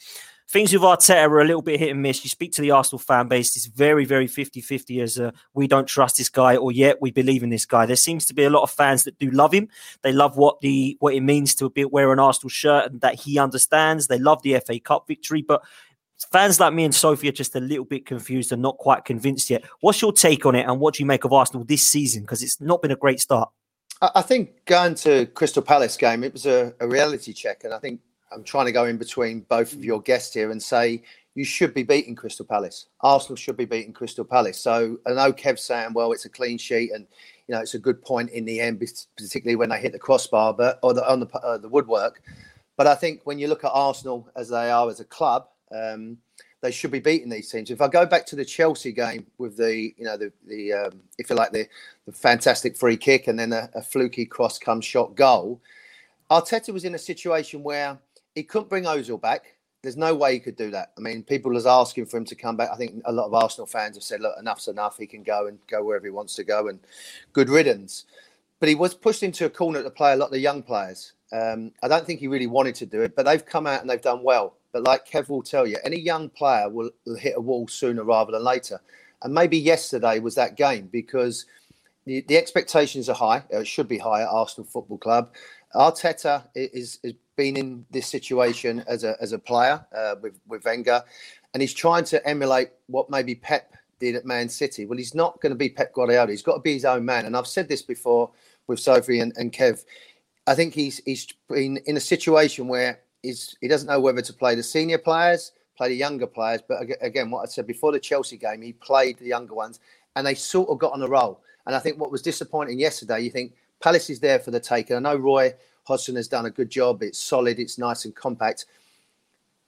things 0.51 0.73
with 0.73 0.81
Arteta 0.81 1.29
are 1.29 1.39
a 1.39 1.45
little 1.45 1.61
bit 1.61 1.79
hit 1.79 1.91
and 1.91 2.01
miss. 2.01 2.23
You 2.25 2.29
speak 2.29 2.51
to 2.53 2.61
the 2.61 2.71
Arsenal 2.71 2.99
fan 2.99 3.29
base, 3.29 3.55
it's 3.55 3.67
very, 3.67 4.03
very 4.03 4.27
50 4.27 4.59
50 4.59 5.01
as 5.01 5.17
a 5.17 5.33
we 5.53 5.65
don't 5.65 5.87
trust 5.87 6.17
this 6.17 6.29
guy 6.29 6.57
or 6.57 6.71
yet 6.71 7.01
we 7.01 7.09
believe 7.09 7.41
in 7.41 7.49
this 7.49 7.65
guy. 7.65 7.85
There 7.85 7.95
seems 7.95 8.25
to 8.25 8.33
be 8.33 8.43
a 8.43 8.49
lot 8.49 8.63
of 8.63 8.71
fans 8.71 9.05
that 9.05 9.17
do 9.17 9.31
love 9.31 9.53
him. 9.53 9.69
They 10.01 10.11
love 10.11 10.35
what 10.35 10.59
the 10.59 10.97
what 10.99 11.13
it 11.13 11.21
means 11.21 11.55
to 11.55 11.69
be, 11.69 11.85
wear 11.85 12.11
an 12.11 12.19
Arsenal 12.19 12.49
shirt 12.49 12.91
and 12.91 13.01
that 13.01 13.15
he 13.15 13.39
understands. 13.39 14.07
They 14.07 14.19
love 14.19 14.43
the 14.43 14.59
FA 14.59 14.79
Cup 14.79 15.07
victory, 15.07 15.41
but 15.41 15.63
fans 16.31 16.59
like 16.59 16.73
me 16.73 16.83
and 16.83 16.93
Sophie 16.93 17.29
are 17.29 17.33
just 17.33 17.55
a 17.55 17.61
little 17.61 17.85
bit 17.85 18.05
confused 18.05 18.51
and 18.51 18.61
not 18.61 18.77
quite 18.77 19.05
convinced 19.05 19.49
yet. 19.49 19.63
What's 19.79 20.01
your 20.01 20.11
take 20.11 20.45
on 20.45 20.55
it 20.55 20.67
and 20.67 20.79
what 20.81 20.95
do 20.95 21.03
you 21.03 21.07
make 21.07 21.23
of 21.23 21.31
Arsenal 21.31 21.63
this 21.63 21.87
season? 21.87 22.23
Because 22.23 22.43
it's 22.43 22.59
not 22.59 22.81
been 22.81 22.91
a 22.91 22.97
great 22.97 23.21
start. 23.21 23.49
I 24.01 24.09
I 24.15 24.21
think 24.21 24.65
going 24.65 24.95
to 24.95 25.27
Crystal 25.27 25.63
Palace 25.63 25.95
game, 25.95 26.25
it 26.25 26.33
was 26.33 26.45
a, 26.45 26.73
a 26.81 26.87
reality 26.87 27.31
check, 27.31 27.63
and 27.63 27.73
I 27.73 27.79
think 27.79 28.01
I'm 28.31 28.43
trying 28.43 28.65
to 28.65 28.71
go 28.71 28.85
in 28.85 28.97
between 28.97 29.41
both 29.41 29.73
of 29.73 29.83
your 29.83 30.01
guests 30.01 30.33
here 30.33 30.51
and 30.51 30.61
say 30.61 31.03
you 31.35 31.45
should 31.45 31.73
be 31.73 31.83
beating 31.83 32.15
Crystal 32.15 32.45
Palace. 32.45 32.87
Arsenal 33.01 33.35
should 33.35 33.57
be 33.57 33.65
beating 33.65 33.93
Crystal 33.93 34.25
Palace. 34.25 34.59
So 34.59 34.99
I 35.05 35.13
know 35.13 35.31
Kev's 35.31 35.63
saying, 35.63 35.93
well, 35.93 36.11
it's 36.11 36.25
a 36.25 36.29
clean 36.29 36.57
sheet, 36.57 36.91
and 36.91 37.07
you 37.47 37.55
know 37.55 37.61
it's 37.61 37.73
a 37.73 37.79
good 37.79 38.01
point 38.01 38.29
in 38.31 38.45
the 38.45 38.59
end, 38.59 38.83
particularly 39.17 39.55
when 39.55 39.69
they 39.69 39.79
hit 39.79 39.93
the 39.93 39.99
crossbar, 39.99 40.53
but 40.53 40.79
or 40.83 40.93
the, 40.93 41.09
on 41.09 41.19
the 41.21 41.27
uh, 41.37 41.57
the 41.57 41.69
woodwork. 41.69 42.21
But 42.77 42.87
I 42.87 42.95
think 42.95 43.21
when 43.25 43.39
you 43.39 43.47
look 43.47 43.63
at 43.63 43.71
Arsenal 43.73 44.27
as 44.35 44.49
they 44.49 44.71
are 44.71 44.89
as 44.89 44.99
a 44.99 45.05
club, 45.05 45.47
um, 45.71 46.17
they 46.61 46.71
should 46.71 46.91
be 46.91 46.99
beating 46.99 47.29
these 47.29 47.49
teams. 47.49 47.71
If 47.71 47.81
I 47.81 47.87
go 47.87 48.05
back 48.05 48.25
to 48.27 48.35
the 48.35 48.45
Chelsea 48.45 48.91
game 48.91 49.25
with 49.37 49.57
the, 49.57 49.93
you 49.97 50.05
know, 50.05 50.17
the 50.17 50.31
the 50.47 50.73
um, 50.73 51.01
if 51.17 51.29
you 51.29 51.35
like 51.35 51.51
the, 51.51 51.67
the 52.05 52.11
fantastic 52.11 52.77
free 52.77 52.97
kick 52.97 53.27
and 53.27 53.37
then 53.37 53.53
a, 53.53 53.69
a 53.75 53.81
fluky 53.81 54.25
cross 54.25 54.59
come 54.59 54.81
shot 54.81 55.15
goal, 55.15 55.61
Arteta 56.29 56.73
was 56.73 56.85
in 56.85 56.95
a 56.95 56.99
situation 56.99 57.63
where 57.63 57.97
he 58.35 58.43
couldn't 58.43 58.69
bring 58.69 58.85
Ozil 58.85 59.19
back 59.19 59.55
there's 59.81 59.97
no 59.97 60.13
way 60.13 60.33
he 60.33 60.39
could 60.39 60.55
do 60.55 60.69
that. 60.71 60.91
I 60.97 61.01
mean, 61.01 61.23
people 61.23 61.51
was 61.51 61.65
asking 61.65 62.05
for 62.05 62.17
him 62.17 62.25
to 62.25 62.35
come 62.35 62.55
back. 62.55 62.69
I 62.71 62.75
think 62.75 63.01
a 63.05 63.11
lot 63.11 63.25
of 63.25 63.33
Arsenal 63.33 63.65
fans 63.65 63.95
have 63.95 64.03
said, 64.03 64.21
"Look, 64.21 64.35
enough's 64.37 64.67
enough. 64.67 64.97
He 64.97 65.07
can 65.07 65.23
go 65.23 65.47
and 65.47 65.57
go 65.67 65.83
wherever 65.83 66.05
he 66.05 66.11
wants 66.11 66.35
to 66.35 66.43
go, 66.43 66.67
and 66.67 66.79
good 67.33 67.49
riddance." 67.49 68.05
But 68.59 68.69
he 68.69 68.75
was 68.75 68.93
pushed 68.93 69.23
into 69.23 69.45
a 69.45 69.49
corner 69.49 69.81
to 69.81 69.89
play 69.89 70.13
a 70.13 70.15
lot 70.15 70.27
of 70.27 70.31
the 70.31 70.39
young 70.39 70.61
players. 70.61 71.13
Um, 71.31 71.71
I 71.81 71.87
don't 71.87 72.05
think 72.05 72.19
he 72.19 72.27
really 72.27 72.47
wanted 72.47 72.75
to 72.75 72.85
do 72.85 73.01
it, 73.01 73.15
but 73.15 73.25
they've 73.25 73.45
come 73.45 73.65
out 73.65 73.81
and 73.81 73.89
they've 73.89 74.01
done 74.01 74.21
well. 74.21 74.55
But 74.71 74.83
like 74.83 75.07
Kev 75.07 75.29
will 75.29 75.41
tell 75.41 75.65
you, 75.65 75.77
any 75.83 75.99
young 75.99 76.29
player 76.29 76.69
will, 76.69 76.91
hit 77.17 77.33
a 77.35 77.41
wall 77.41 77.67
sooner 77.67 78.03
rather 78.03 78.31
than 78.31 78.43
later. 78.43 78.79
And 79.23 79.33
maybe 79.33 79.57
yesterday 79.57 80.19
was 80.19 80.35
that 80.35 80.57
game 80.57 80.89
because 80.91 81.45
the, 82.05 82.21
the 82.27 82.37
expectations 82.37 83.09
are 83.09 83.15
high. 83.15 83.43
It 83.49 83.65
should 83.65 83.87
be 83.87 83.97
high 83.97 84.21
at 84.21 84.27
Arsenal 84.27 84.69
Football 84.69 84.97
Club. 84.99 85.33
Arteta 85.73 86.43
is, 86.53 86.99
is 87.03 87.13
been 87.41 87.57
in 87.57 87.85
this 87.89 88.07
situation 88.07 88.83
as 88.87 89.03
a 89.03 89.15
as 89.19 89.31
a 89.33 89.39
player 89.39 89.83
uh, 89.95 90.15
with 90.21 90.35
with 90.47 90.63
Wenger, 90.63 91.03
and 91.53 91.61
he's 91.61 91.73
trying 91.73 92.05
to 92.05 92.17
emulate 92.33 92.69
what 92.87 93.09
maybe 93.09 93.33
Pep 93.33 93.73
did 93.99 94.15
at 94.15 94.25
Man 94.25 94.47
City. 94.47 94.85
Well, 94.85 94.97
he's 94.97 95.15
not 95.15 95.41
going 95.41 95.51
to 95.51 95.57
be 95.65 95.69
Pep 95.69 95.93
Guardiola. 95.93 96.29
He's 96.29 96.43
got 96.43 96.55
to 96.55 96.61
be 96.61 96.73
his 96.73 96.85
own 96.85 97.03
man. 97.03 97.25
And 97.25 97.35
I've 97.35 97.47
said 97.47 97.67
this 97.67 97.81
before 97.81 98.29
with 98.67 98.79
Sophie 98.79 99.21
and, 99.21 99.33
and 99.37 99.51
Kev. 99.51 99.83
I 100.45 100.53
think 100.55 100.73
he's 100.73 101.01
he's 101.05 101.25
been 101.49 101.77
in 101.85 101.97
a 101.97 102.05
situation 102.13 102.67
where 102.67 102.99
he's, 103.23 103.55
he 103.61 103.67
doesn't 103.67 103.87
know 103.87 103.99
whether 103.99 104.21
to 104.21 104.33
play 104.33 104.53
the 104.55 104.63
senior 104.63 104.99
players, 104.99 105.51
play 105.77 105.89
the 105.89 105.95
younger 105.95 106.27
players. 106.27 106.61
But 106.67 106.77
again, 107.01 107.31
what 107.31 107.41
I 107.41 107.45
said 107.45 107.65
before 107.65 107.91
the 107.91 107.99
Chelsea 107.99 108.37
game, 108.37 108.61
he 108.61 108.73
played 108.73 109.17
the 109.17 109.25
younger 109.35 109.55
ones, 109.55 109.79
and 110.15 110.25
they 110.27 110.35
sort 110.35 110.69
of 110.69 110.77
got 110.77 110.93
on 110.93 111.01
a 111.01 111.07
roll. 111.07 111.41
And 111.65 111.75
I 111.75 111.79
think 111.79 111.99
what 111.99 112.11
was 112.11 112.21
disappointing 112.21 112.79
yesterday, 112.79 113.21
you 113.21 113.31
think 113.31 113.53
Palace 113.81 114.09
is 114.11 114.19
there 114.19 114.39
for 114.39 114.51
the 114.51 114.59
taking. 114.59 114.95
I 114.95 114.99
know 114.99 115.15
Roy 115.15 115.53
Hodgson 115.83 116.15
has 116.15 116.27
done 116.27 116.45
a 116.45 116.49
good 116.49 116.69
job. 116.69 117.03
It's 117.03 117.19
solid, 117.19 117.59
it's 117.59 117.77
nice 117.77 118.05
and 118.05 118.15
compact. 118.15 118.65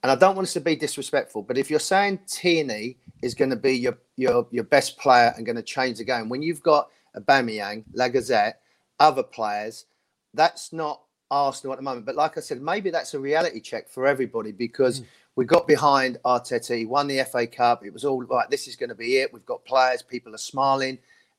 And 0.02 0.10
I 0.10 0.16
don't 0.16 0.36
want 0.36 0.46
us 0.46 0.52
to 0.52 0.60
be 0.60 0.76
disrespectful, 0.76 1.42
but 1.42 1.56
if 1.56 1.70
you're 1.70 1.80
saying 1.80 2.20
Tierney 2.26 2.98
is 3.22 3.34
going 3.34 3.50
to 3.50 3.56
be 3.56 3.72
your 3.72 3.96
your 4.16 4.46
your 4.50 4.64
best 4.64 4.98
player 4.98 5.32
and 5.36 5.46
going 5.46 5.56
to 5.56 5.62
change 5.62 5.98
the 5.98 6.04
game, 6.04 6.28
when 6.28 6.42
you've 6.42 6.62
got 6.62 6.90
Aubameyang, 7.16 7.84
Lacazette, 7.96 8.54
other 9.00 9.22
players, 9.22 9.86
that's 10.34 10.72
not 10.72 11.00
Arsenal 11.30 11.72
at 11.72 11.78
the 11.78 11.82
moment. 11.82 12.06
But 12.06 12.16
like 12.16 12.36
I 12.36 12.40
said, 12.40 12.60
maybe 12.60 12.90
that's 12.90 13.14
a 13.14 13.18
reality 13.18 13.60
check 13.60 13.88
for 13.88 14.06
everybody 14.06 14.52
because 14.52 15.00
mm. 15.00 15.06
we 15.36 15.44
got 15.44 15.66
behind 15.66 16.18
Arteta. 16.24 16.76
He 16.76 16.84
won 16.86 17.06
the 17.06 17.24
FA 17.24 17.46
Cup. 17.46 17.84
It 17.84 17.92
was 17.92 18.04
all 18.04 18.22
right. 18.22 18.48
This 18.50 18.68
is 18.68 18.76
going 18.76 18.90
to 18.90 18.94
be 18.94 19.18
it. 19.18 19.32
We've 19.32 19.46
got 19.46 19.64
players. 19.64 20.02
People 20.02 20.34
are 20.34 20.38
smiling. 20.38 20.98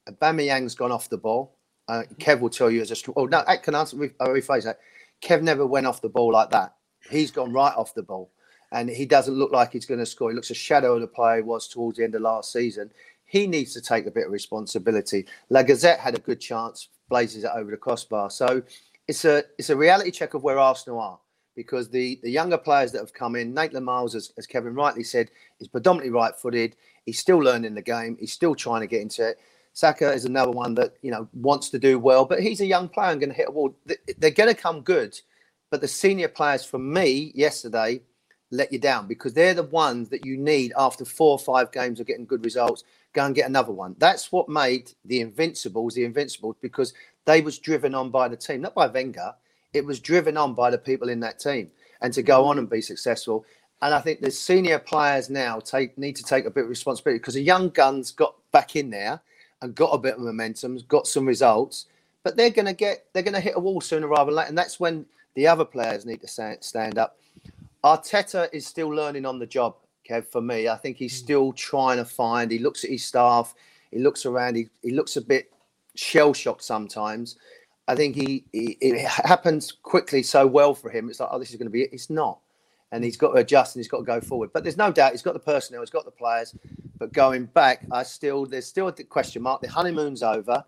Aubameyang's 0.10 0.76
gone 0.76 0.92
off 0.92 1.10
the 1.10 1.18
ball. 1.18 1.55
Uh, 1.88 2.04
Kev 2.20 2.40
will 2.40 2.50
tell 2.50 2.72
you 2.72 2.82
as 2.82 2.92
a. 2.92 3.12
Oh 3.16 3.26
no, 3.26 3.44
I 3.48 3.58
can 3.58 3.76
answer. 3.76 3.98
I 4.20 4.28
rephrase 4.28 4.64
that. 4.64 4.80
Kev 5.22 5.42
never 5.42 5.66
went 5.66 5.88
off 5.88 6.02
the 6.02 6.10
ball 6.10 6.32
like 6.32 6.50
that. 6.52 6.76
He's 7.10 7.32
gone 7.32 7.54
right 7.54 7.74
off 7.76 7.94
the 7.94 8.04
ball, 8.04 8.32
and 8.72 8.90
he 8.90 9.06
doesn't 9.06 9.36
look 9.36 9.52
like 9.52 9.72
he's 9.72 9.86
going 9.86 10.00
to 10.00 10.06
score. 10.06 10.30
He 10.30 10.36
looks 10.36 10.50
a 10.50 10.56
shadow 10.56 10.96
of 10.96 11.02
the 11.02 11.08
player 11.08 11.38
he 11.38 11.42
was 11.44 11.68
towards 11.68 11.98
the 11.98 12.04
end 12.04 12.16
of 12.16 12.22
last 12.22 12.52
season. 12.52 12.92
He 13.26 13.48
needs 13.48 13.74
to 13.74 13.82
take 13.82 14.06
a 14.06 14.12
bit 14.12 14.28
of 14.28 14.32
responsibility. 14.32 15.26
Lacazette 15.52 16.00
had 16.00 16.16
a 16.16 16.20
good 16.20 16.40
chance, 16.40 16.90
blazes 17.10 17.44
it 17.44 17.52
over 17.54 17.72
the 17.72 17.78
crossbar. 17.78 18.30
So 18.30 18.64
it's 19.08 19.26
a 19.26 19.44
it's 19.58 19.70
a 19.70 19.76
reality 19.76 20.12
check 20.12 20.34
of 20.34 20.44
where 20.44 20.58
Arsenal 20.58 21.00
are 21.00 21.20
because 21.56 21.90
the 21.90 22.20
the 22.24 22.30
younger 22.30 22.58
players 22.58 22.92
that 22.92 23.00
have 23.00 23.14
come 23.14 23.36
in, 23.36 23.54
Nate 23.54 23.74
Niles, 23.74 24.16
as, 24.16 24.32
as 24.38 24.48
Kevin 24.48 24.76
rightly 24.76 25.04
said, 25.04 25.32
is 25.60 25.68
predominantly 25.68 26.12
right-footed. 26.12 26.76
He's 27.06 27.20
still 27.20 27.38
learning 27.38 27.76
the 27.76 27.82
game. 27.82 28.18
He's 28.20 28.34
still 28.34 28.56
trying 28.56 28.82
to 28.82 28.88
get 28.88 29.02
into 29.02 29.30
it. 29.30 29.38
Saka 29.76 30.14
is 30.14 30.24
another 30.24 30.52
one 30.52 30.74
that 30.76 30.96
you 31.02 31.12
know 31.12 31.28
wants 31.34 31.70
to 31.70 31.78
do 31.78 32.00
well, 32.00 32.24
but 32.24 32.42
he's 32.42 32.62
a 32.62 32.66
young 32.66 32.88
player 32.88 33.12
and 33.12 33.20
going 33.20 33.30
to 33.30 33.36
hit 33.36 33.50
a 33.50 33.52
wall. 33.52 33.76
They're 34.18 34.32
going 34.32 34.50
to 34.54 34.60
come 34.60 34.80
good, 34.80 35.20
but 35.70 35.82
the 35.82 35.88
senior 35.88 36.30
players, 36.30 36.64
for 36.64 36.80
me, 36.80 37.34
yesterday 37.36 38.02
let 38.52 38.72
you 38.72 38.80
down 38.80 39.06
because 39.06 39.34
they're 39.34 39.54
the 39.54 39.64
ones 39.64 40.08
that 40.10 40.26
you 40.26 40.38
need 40.38 40.72
after 40.78 41.04
four 41.04 41.32
or 41.32 41.40
five 41.40 41.74
games 41.74 42.00
of 42.00 42.08
getting 42.08 42.26
good 42.26 42.46
results. 42.46 42.86
Go 43.12 43.26
and 43.26 43.36
get 43.36 43.50
another 43.50 43.74
one. 43.74 43.98
That's 43.98 44.32
what 44.32 44.48
made 44.48 44.94
the 45.04 45.20
Invincibles 45.20 45.94
the 45.94 46.06
Invincibles 46.06 46.56
because 46.62 46.94
they 47.26 47.42
was 47.42 47.60
driven 47.60 47.94
on 47.94 48.12
by 48.12 48.30
the 48.30 48.38
team, 48.38 48.62
not 48.62 48.76
by 48.76 48.88
Wenger. 48.88 49.34
It 49.74 49.86
was 49.86 50.00
driven 50.00 50.38
on 50.38 50.54
by 50.54 50.70
the 50.70 50.78
people 50.78 51.10
in 51.10 51.20
that 51.20 51.38
team, 51.38 51.70
and 52.00 52.14
to 52.14 52.24
go 52.24 52.46
on 52.46 52.60
and 52.60 52.70
be 52.70 52.80
successful. 52.80 53.46
And 53.82 53.94
I 53.94 54.00
think 54.00 54.22
the 54.22 54.32
senior 54.32 54.80
players 54.80 55.30
now 55.30 55.60
take 55.60 55.98
need 55.98 56.16
to 56.16 56.24
take 56.24 56.46
a 56.46 56.50
bit 56.50 56.64
of 56.64 56.70
responsibility 56.70 57.20
because 57.20 57.34
the 57.34 57.42
young 57.42 57.72
guns 57.72 58.12
got 58.14 58.36
back 58.54 58.78
in 58.78 58.90
there 58.90 59.22
and 59.66 59.76
got 59.76 59.88
a 59.88 59.98
bit 59.98 60.14
of 60.14 60.22
momentum, 60.22 60.78
got 60.88 61.08
some 61.08 61.26
results, 61.26 61.88
but 62.24 62.38
they're 62.38 62.50
going 62.50 62.68
to 62.68 62.74
get 62.74 63.06
they're 63.12 63.24
going 63.24 63.34
to 63.34 63.40
hit 63.40 63.56
a 63.56 63.60
wall 63.60 63.82
sooner 63.82 64.08
rather 64.08 64.32
than 64.32 64.38
later, 64.38 64.50
and 64.50 64.58
that's 64.58 64.80
when 64.80 65.06
the 65.34 65.48
other 65.48 65.66
players 65.66 66.06
need 66.06 66.22
to 66.22 66.58
stand 66.62 66.98
up. 66.98 67.18
Arteta 67.84 68.48
is 68.54 68.66
still 68.66 68.90
learning 68.90 69.26
on 69.26 69.38
the 69.40 69.46
job, 69.46 69.76
Kev. 70.10 70.28
For 70.28 70.42
me, 70.42 70.68
I 70.68 70.78
think 70.78 70.98
he's 70.98 71.14
mm. 71.14 71.24
still 71.24 71.54
trying 71.54 71.98
to 71.98 72.06
find. 72.06 72.52
He 72.52 72.60
looks 72.60 72.84
at 72.84 72.90
his 72.90 73.04
staff, 73.04 73.54
he 73.92 74.00
looks 74.00 74.26
around, 74.26 74.56
he, 74.56 74.70
he 74.82 74.92
looks 74.92 75.18
a 75.18 75.22
bit 75.22 75.52
shell 75.96 76.34
shocked 76.34 76.64
sometimes. 76.64 77.38
I 77.88 77.96
think 77.96 78.16
he, 78.16 78.44
he, 78.52 78.78
it 78.82 79.08
happens 79.08 79.72
quickly 79.72 80.24
so 80.24 80.48
well 80.48 80.74
for 80.74 80.90
him. 80.90 81.10
It's 81.10 81.20
like, 81.20 81.30
oh, 81.32 81.38
this 81.38 81.52
is 81.52 81.58
going 81.58 81.68
to 81.68 81.72
be 81.72 81.84
it. 81.84 81.94
It's 81.94 82.10
not 82.10 82.40
and 82.96 83.04
he's 83.04 83.18
got 83.18 83.34
to 83.34 83.40
adjust 83.40 83.76
and 83.76 83.82
he's 83.82 83.90
got 83.90 83.98
to 83.98 84.04
go 84.06 84.22
forward. 84.22 84.52
But 84.54 84.64
there's 84.64 84.78
no 84.78 84.90
doubt 84.90 85.12
he's 85.12 85.22
got 85.22 85.34
the 85.34 85.40
personnel, 85.40 85.82
he's 85.82 85.90
got 85.90 86.06
the 86.06 86.12
players. 86.12 86.56
But 86.98 87.12
going 87.12 87.46
back, 87.48 87.86
I 87.92 88.04
still 88.04 88.46
there's 88.46 88.66
still 88.66 88.88
a 88.88 88.94
question 88.94 89.42
mark. 89.42 89.62
The 89.62 89.70
honeymoon's 89.70 90.24
over. 90.24 90.64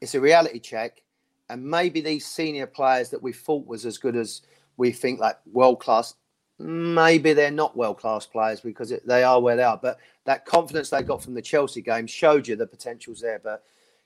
It's 0.00 0.14
a 0.14 0.20
reality 0.20 0.60
check, 0.60 1.02
and 1.50 1.64
maybe 1.64 2.00
these 2.00 2.24
senior 2.24 2.66
players 2.66 3.10
that 3.10 3.20
we 3.20 3.32
thought 3.32 3.66
was 3.66 3.84
as 3.84 3.98
good 3.98 4.14
as 4.14 4.42
we 4.76 4.92
think, 4.92 5.18
like 5.18 5.38
world 5.52 5.80
class, 5.80 6.14
maybe 6.60 7.32
they're 7.32 7.50
not 7.50 7.76
world 7.76 7.98
class 7.98 8.26
players 8.26 8.60
because 8.60 8.92
they 9.04 9.24
are 9.24 9.40
where 9.40 9.56
they 9.56 9.64
are. 9.64 9.80
But 9.82 9.98
that 10.24 10.46
confidence 10.46 10.90
they 10.90 11.02
got 11.02 11.22
from 11.22 11.34
the 11.34 11.42
Chelsea 11.42 11.82
game 11.82 12.06
showed 12.06 12.46
you 12.46 12.54
the 12.54 12.66
potential's 12.66 13.20
there. 13.20 13.40
But 13.42 13.64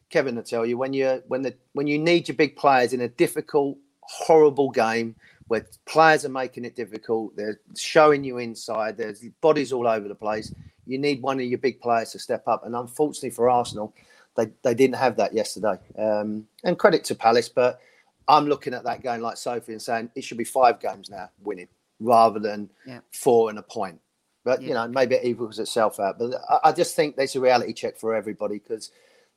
Kevin, 0.09 0.39
I 0.39 0.43
tell 0.43 0.65
you, 0.65 0.79
when 0.79 0.95
you 0.95 1.23
when 1.29 1.43
the 1.43 1.55
when 1.75 1.87
you 1.87 1.99
need 1.99 2.27
your 2.27 2.37
big 2.37 2.57
players 2.57 2.95
in 2.95 3.03
a 3.03 3.09
difficult, 3.09 3.77
horrible 4.01 4.71
game 4.71 5.15
where 5.51 5.67
players 5.85 6.25
are 6.25 6.29
making 6.29 6.65
it 6.65 6.77
difficult. 6.77 7.35
They're 7.35 7.59
showing 7.77 8.23
you 8.23 8.39
inside. 8.39 8.97
There's 8.97 9.25
bodies 9.41 9.73
all 9.73 9.89
over 9.89 10.07
the 10.07 10.15
place. 10.15 10.55
You 10.87 10.97
need 10.97 11.21
one 11.23 11.41
of 11.41 11.45
your 11.45 11.59
big 11.59 11.81
players 11.81 12.13
to 12.13 12.21
step 12.21 12.47
up. 12.47 12.65
And 12.65 12.77
unfortunately 12.77 13.31
for 13.31 13.51
Arsenal, 13.51 13.93
they, 14.37 14.53
they 14.63 14.75
didn't 14.75 14.95
have 14.95 15.17
that 15.17 15.35
yesterday. 15.35 15.77
Um, 15.99 16.47
and 16.63 16.79
credit 16.79 17.03
to 17.07 17.17
Palace, 17.17 17.49
but 17.49 17.81
I'm 18.29 18.47
looking 18.47 18.75
at 18.75 18.85
that 18.85 19.03
game 19.03 19.23
like 19.23 19.37
Sophie 19.39 19.73
and 19.73 19.83
saying 19.83 20.13
it 20.15 20.23
should 20.23 20.39
be 20.39 20.45
five 20.45 20.79
games 20.79 21.11
now 21.11 21.29
winning 21.43 21.67
rather 21.99 22.39
than 22.39 22.71
yeah. 22.87 23.01
four 23.11 23.51
and 23.51 23.59
a 23.59 23.63
point. 23.63 23.99
But, 24.45 24.63
yeah. 24.63 24.69
you 24.69 24.75
know, 24.75 24.87
maybe 24.87 25.17
it 25.17 25.25
equals 25.25 25.59
itself 25.59 25.99
out. 25.99 26.21
But 26.21 26.33
I, 26.49 26.69
I 26.69 26.73
just 26.73 26.95
think 26.95 27.17
there's 27.17 27.35
a 27.35 27.41
reality 27.41 27.73
check 27.73 27.99
for 27.99 28.15
everybody 28.15 28.61
because 28.61 28.93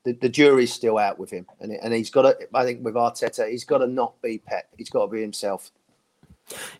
the, 0.06 0.14
the 0.14 0.30
jury's 0.30 0.72
still 0.72 1.00
out 1.00 1.18
with 1.18 1.32
him. 1.32 1.48
And, 1.60 1.72
and 1.72 1.92
he's 1.92 2.12
got 2.12 2.22
to, 2.22 2.38
I 2.54 2.66
think 2.66 2.86
with 2.86 2.94
Arteta, 2.94 3.50
he's 3.50 3.66
got 3.66 3.80
to 3.80 3.88
not 3.88 4.22
be 4.22 4.38
Pep. 4.38 4.70
He's 4.78 4.92
got 4.92 5.08
to 5.08 5.12
be 5.12 5.20
himself. 5.20 5.72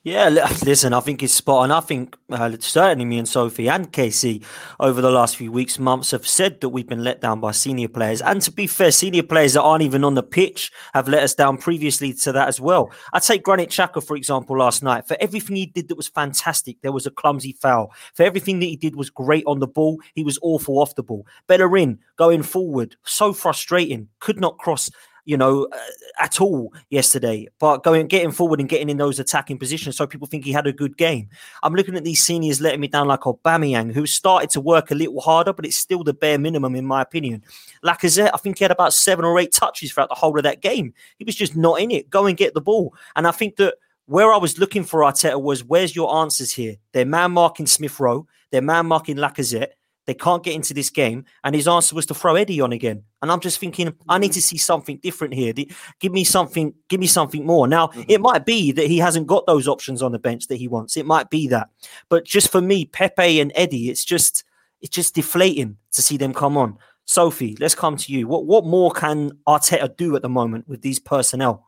Yeah, 0.04 0.30
listen, 0.66 0.94
I 0.94 1.00
think 1.00 1.24
it's 1.24 1.34
spot 1.34 1.64
on. 1.64 1.72
I 1.72 1.80
think 1.80 2.18
uh, 2.30 2.52
certainly 2.60 3.06
me 3.06 3.18
and 3.18 3.28
Sophie 3.28 3.70
and 3.70 3.92
Casey 3.92 4.44
over 4.80 5.02
the 5.02 5.12
last 5.12 5.38
few 5.38 5.52
weeks, 5.52 5.80
months 5.80 6.12
have 6.12 6.28
said 6.28 6.62
that 6.62 6.70
we've 6.70 6.88
been 6.88 7.04
let 7.04 7.22
down 7.22 7.40
by 7.40 7.52
senior 7.52 7.88
players. 7.88 8.22
And 8.22 8.42
to 8.42 8.52
be 8.52 8.68
fair, 8.68 8.92
senior 8.92 9.24
players 9.24 9.54
that 9.54 9.62
aren't 9.62 9.84
even 9.84 10.04
on 10.04 10.16
the 10.16 10.24
pitch 10.24 10.72
have 10.94 11.08
let 11.08 11.24
us 11.24 11.34
down 11.34 11.58
previously 11.58 12.14
to 12.14 12.32
that 12.34 12.48
as 12.48 12.60
well. 12.60 12.92
I 13.14 13.20
take 13.20 13.44
Granit 13.44 13.70
Xhaka, 13.70 14.06
for 14.06 14.16
example, 14.16 14.58
last 14.58 14.84
night. 14.84 15.08
For 15.08 15.18
everything 15.20 15.56
he 15.56 15.68
did 15.68 15.88
that 15.88 15.98
was 15.98 16.08
fantastic, 16.08 16.78
there 16.82 16.92
was 16.92 17.06
a 17.06 17.12
clumsy 17.12 17.54
foul. 17.54 17.94
For 18.14 18.24
everything 18.24 18.60
that 18.60 18.66
he 18.66 18.76
did 18.76 18.96
was 18.96 19.10
great 19.10 19.44
on 19.48 19.60
the 19.60 19.68
ball, 19.68 20.00
he 20.16 20.24
was 20.24 20.40
awful 20.42 20.80
off 20.80 20.96
the 20.96 21.04
ball. 21.04 21.26
Bellerin 21.48 22.00
going 22.18 22.44
forward, 22.44 22.96
so 23.04 23.34
frustrating, 23.34 24.10
could 24.20 24.40
not 24.40 24.58
cross 24.58 24.90
you 25.26 25.38
know, 25.38 25.68
uh, 25.72 25.78
at 26.20 26.42
all 26.42 26.74
yesterday. 26.90 27.48
But 27.60 27.84
going, 27.84 28.08
getting 28.08 28.32
forward 28.32 28.60
and 28.60 28.70
getting 28.70 28.90
in 28.90 28.98
those 28.98 29.20
attacking 29.20 29.58
positions, 29.58 29.96
so 29.96 30.06
people 30.06 30.28
think 30.28 30.46
he 30.46 30.52
had 30.52 30.68
a 30.68 30.74
good 30.74 30.98
game. 30.98 31.30
I'm 31.62 31.74
looking 31.74 31.96
at 31.96 32.04
these 32.04 32.24
seniors 32.24 32.62
letting 32.62 32.82
me 32.82 32.88
down, 32.88 33.08
like 33.08 33.22
Aubameyang, 33.22 33.94
who 33.94 34.06
started 34.06 34.50
to 34.52 34.62
work 34.62 34.92
a 34.92 34.96
little 34.96 35.22
harder, 35.22 35.54
but 35.54 35.66
it's 35.66 35.78
still 35.78 36.04
the 36.04 36.14
bare 36.14 36.38
minimum 36.38 36.76
in 36.76 36.86
my 36.86 37.02
opinion. 37.02 37.44
Lacazette, 37.84 38.32
I 38.34 38.38
think 38.38 38.58
he 38.58 38.64
had 38.64 38.72
about 38.72 38.94
seven 38.94 39.26
or 39.26 39.40
eight 39.40 39.52
touches 39.52 39.92
throughout 39.92 40.10
the 40.10 40.16
whole 40.16 40.38
of 40.38 40.44
that 40.44 40.62
game. 40.62 40.94
He 41.18 41.24
was 41.24 41.36
just 41.36 41.56
not 41.56 41.82
in 41.82 41.92
it. 41.92 42.10
Go 42.10 42.26
and 42.26 42.38
get 42.38 42.54
the 42.54 42.62
ball, 42.62 42.94
and 43.16 43.28
I 43.28 43.32
think 43.32 43.58
that. 43.58 43.76
Where 44.06 44.34
I 44.34 44.38
was 44.38 44.60
looking 44.60 44.84
for 44.84 45.00
Arteta 45.00 45.42
was, 45.42 45.64
where's 45.64 45.96
your 45.96 46.14
answers 46.18 46.52
here? 46.52 46.76
They're 46.92 47.06
man 47.06 47.32
marking 47.32 47.66
Smith 47.66 48.02
Rowe, 48.02 48.28
they're 48.52 48.62
man 48.62 48.86
marking 48.86 49.16
Lacazette, 49.16 49.70
they 50.06 50.14
can't 50.14 50.44
get 50.44 50.56
into 50.56 50.74
this 50.74 50.90
game. 50.90 51.26
And 51.44 51.56
his 51.56 51.68
answer 51.68 51.96
was 51.96 52.06
to 52.08 52.14
throw 52.14 52.36
Eddie 52.36 52.62
on 52.62 52.74
again. 52.74 53.04
And 53.22 53.32
I'm 53.32 53.40
just 53.40 53.60
thinking, 53.60 53.94
I 54.10 54.18
need 54.18 54.34
to 54.34 54.42
see 54.42 54.58
something 54.58 54.98
different 54.98 55.34
here. 55.34 55.54
Give 56.00 56.12
me 56.12 56.24
something, 56.24 56.74
give 56.90 57.00
me 57.00 57.08
something 57.08 57.46
more. 57.46 57.68
Now, 57.68 57.88
mm-hmm. 57.88 58.04
it 58.08 58.22
might 58.22 58.46
be 58.46 58.72
that 58.74 58.88
he 58.88 58.98
hasn't 58.98 59.28
got 59.28 59.46
those 59.46 59.68
options 59.68 60.02
on 60.02 60.12
the 60.12 60.20
bench 60.20 60.48
that 60.48 60.58
he 60.58 60.68
wants. 60.68 60.98
It 60.98 61.06
might 61.06 61.30
be 61.30 61.48
that. 61.48 61.70
But 62.10 62.26
just 62.26 62.52
for 62.52 62.62
me, 62.62 62.86
Pepe 62.86 63.40
and 63.40 63.52
Eddie, 63.56 63.90
it's 63.90 64.06
just 64.06 64.44
it's 64.82 64.94
just 64.94 65.16
deflating 65.16 65.78
to 65.94 66.02
see 66.02 66.18
them 66.18 66.34
come 66.34 66.58
on. 66.58 66.78
Sophie, 67.06 67.56
let's 67.60 67.76
come 67.76 67.96
to 67.98 68.12
you. 68.12 68.28
What 68.28 68.46
what 68.46 68.66
more 68.66 68.92
can 68.92 69.32
Arteta 69.48 69.96
do 69.96 70.16
at 70.16 70.22
the 70.22 70.30
moment 70.30 70.68
with 70.68 70.82
these 70.82 71.00
personnel? 71.00 71.66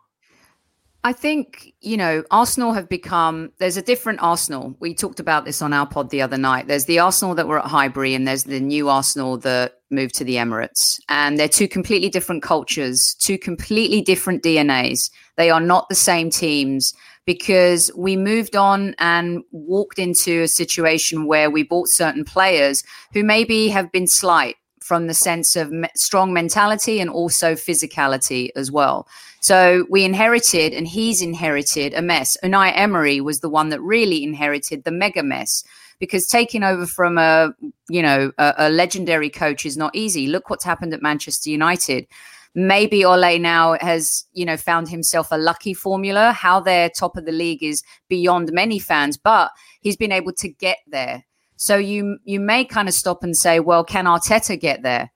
I 1.05 1.13
think, 1.13 1.75
you 1.81 1.97
know, 1.97 2.23
Arsenal 2.31 2.73
have 2.73 2.89
become, 2.89 3.51
there's 3.59 3.77
a 3.77 3.81
different 3.83 4.23
Arsenal. 4.23 4.75
We 4.79 4.95
talked 4.95 5.19
about 5.19 5.45
this 5.45 5.61
on 5.61 5.71
our 5.71 5.85
pod 5.85 6.09
the 6.09 6.23
other 6.23 6.35
night. 6.35 6.65
There's 6.65 6.85
the 6.85 6.97
Arsenal 6.97 7.35
that 7.35 7.47
were 7.47 7.59
at 7.59 7.67
Highbury 7.67 8.15
and 8.15 8.27
there's 8.27 8.45
the 8.45 8.59
new 8.59 8.89
Arsenal 8.89 9.37
that 9.37 9.73
moved 9.91 10.15
to 10.15 10.23
the 10.23 10.37
Emirates. 10.37 10.99
And 11.07 11.37
they're 11.37 11.47
two 11.47 11.67
completely 11.67 12.09
different 12.09 12.41
cultures, 12.41 13.15
two 13.19 13.37
completely 13.37 14.01
different 14.01 14.41
DNAs. 14.41 15.11
They 15.37 15.51
are 15.51 15.59
not 15.61 15.89
the 15.89 15.95
same 15.95 16.31
teams 16.31 16.91
because 17.27 17.91
we 17.95 18.17
moved 18.17 18.55
on 18.55 18.95
and 18.97 19.43
walked 19.51 19.99
into 19.99 20.41
a 20.41 20.47
situation 20.47 21.27
where 21.27 21.51
we 21.51 21.61
bought 21.61 21.87
certain 21.87 22.25
players 22.25 22.83
who 23.13 23.23
maybe 23.23 23.67
have 23.67 23.91
been 23.91 24.07
slight 24.07 24.55
from 24.85 25.07
the 25.07 25.13
sense 25.13 25.55
of 25.55 25.71
strong 25.95 26.33
mentality 26.33 26.99
and 26.99 27.09
also 27.09 27.53
physicality 27.53 28.49
as 28.55 28.71
well. 28.71 29.07
So 29.45 29.85
we 29.91 30.03
inherited, 30.03 30.73
and 30.73 30.87
he's 30.87 31.21
inherited 31.21 31.93
a 31.93 32.01
mess. 32.01 32.35
Unai 32.43 32.71
Emery 32.75 33.21
was 33.21 33.41
the 33.41 33.49
one 33.49 33.69
that 33.69 33.79
really 33.79 34.23
inherited 34.23 34.83
the 34.83 34.91
mega 34.91 35.21
mess 35.21 35.63
because 35.99 36.25
taking 36.25 36.63
over 36.63 36.87
from 36.87 37.19
a 37.19 37.53
you 37.87 38.01
know 38.01 38.31
a, 38.39 38.55
a 38.57 38.69
legendary 38.71 39.29
coach 39.29 39.63
is 39.63 39.77
not 39.77 39.95
easy. 39.95 40.25
Look 40.25 40.49
what's 40.49 40.65
happened 40.65 40.95
at 40.95 41.03
Manchester 41.03 41.51
United. 41.51 42.07
Maybe 42.55 43.05
Ole 43.05 43.37
now 43.37 43.77
has 43.81 44.25
you 44.33 44.45
know 44.45 44.57
found 44.57 44.89
himself 44.89 45.27
a 45.29 45.37
lucky 45.37 45.75
formula. 45.75 46.31
How 46.31 46.59
they're 46.59 46.89
top 46.89 47.15
of 47.15 47.27
the 47.27 47.31
league 47.31 47.61
is 47.61 47.83
beyond 48.09 48.51
many 48.51 48.79
fans, 48.79 49.15
but 49.15 49.51
he's 49.79 49.95
been 49.95 50.11
able 50.11 50.33
to 50.39 50.49
get 50.49 50.79
there. 50.87 51.23
So 51.55 51.75
you 51.77 52.17
you 52.23 52.39
may 52.39 52.65
kind 52.65 52.87
of 52.87 52.95
stop 52.95 53.23
and 53.23 53.37
say, 53.37 53.59
well, 53.59 53.83
can 53.83 54.05
Arteta 54.05 54.59
get 54.59 54.81
there? 54.81 55.11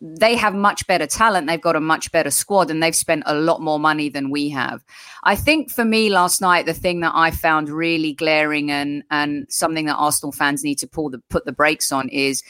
They 0.00 0.34
have 0.34 0.54
much 0.54 0.86
better 0.86 1.06
talent. 1.06 1.46
They've 1.46 1.60
got 1.60 1.76
a 1.76 1.80
much 1.80 2.10
better 2.10 2.30
squad 2.30 2.70
and 2.70 2.82
they've 2.82 2.96
spent 2.96 3.22
a 3.26 3.34
lot 3.34 3.60
more 3.60 3.78
money 3.78 4.08
than 4.08 4.30
we 4.30 4.48
have. 4.50 4.82
I 5.24 5.36
think 5.36 5.70
for 5.70 5.84
me 5.84 6.08
last 6.08 6.40
night, 6.40 6.66
the 6.66 6.74
thing 6.74 7.00
that 7.00 7.12
I 7.14 7.30
found 7.30 7.68
really 7.68 8.12
glaring 8.12 8.70
and, 8.70 9.02
and 9.10 9.46
something 9.50 9.86
that 9.86 9.96
Arsenal 9.96 10.32
fans 10.32 10.64
need 10.64 10.76
to 10.76 10.86
pull 10.86 11.10
the, 11.10 11.18
put 11.28 11.44
the 11.44 11.52
brakes 11.52 11.92
on 11.92 12.08
is 12.08 12.42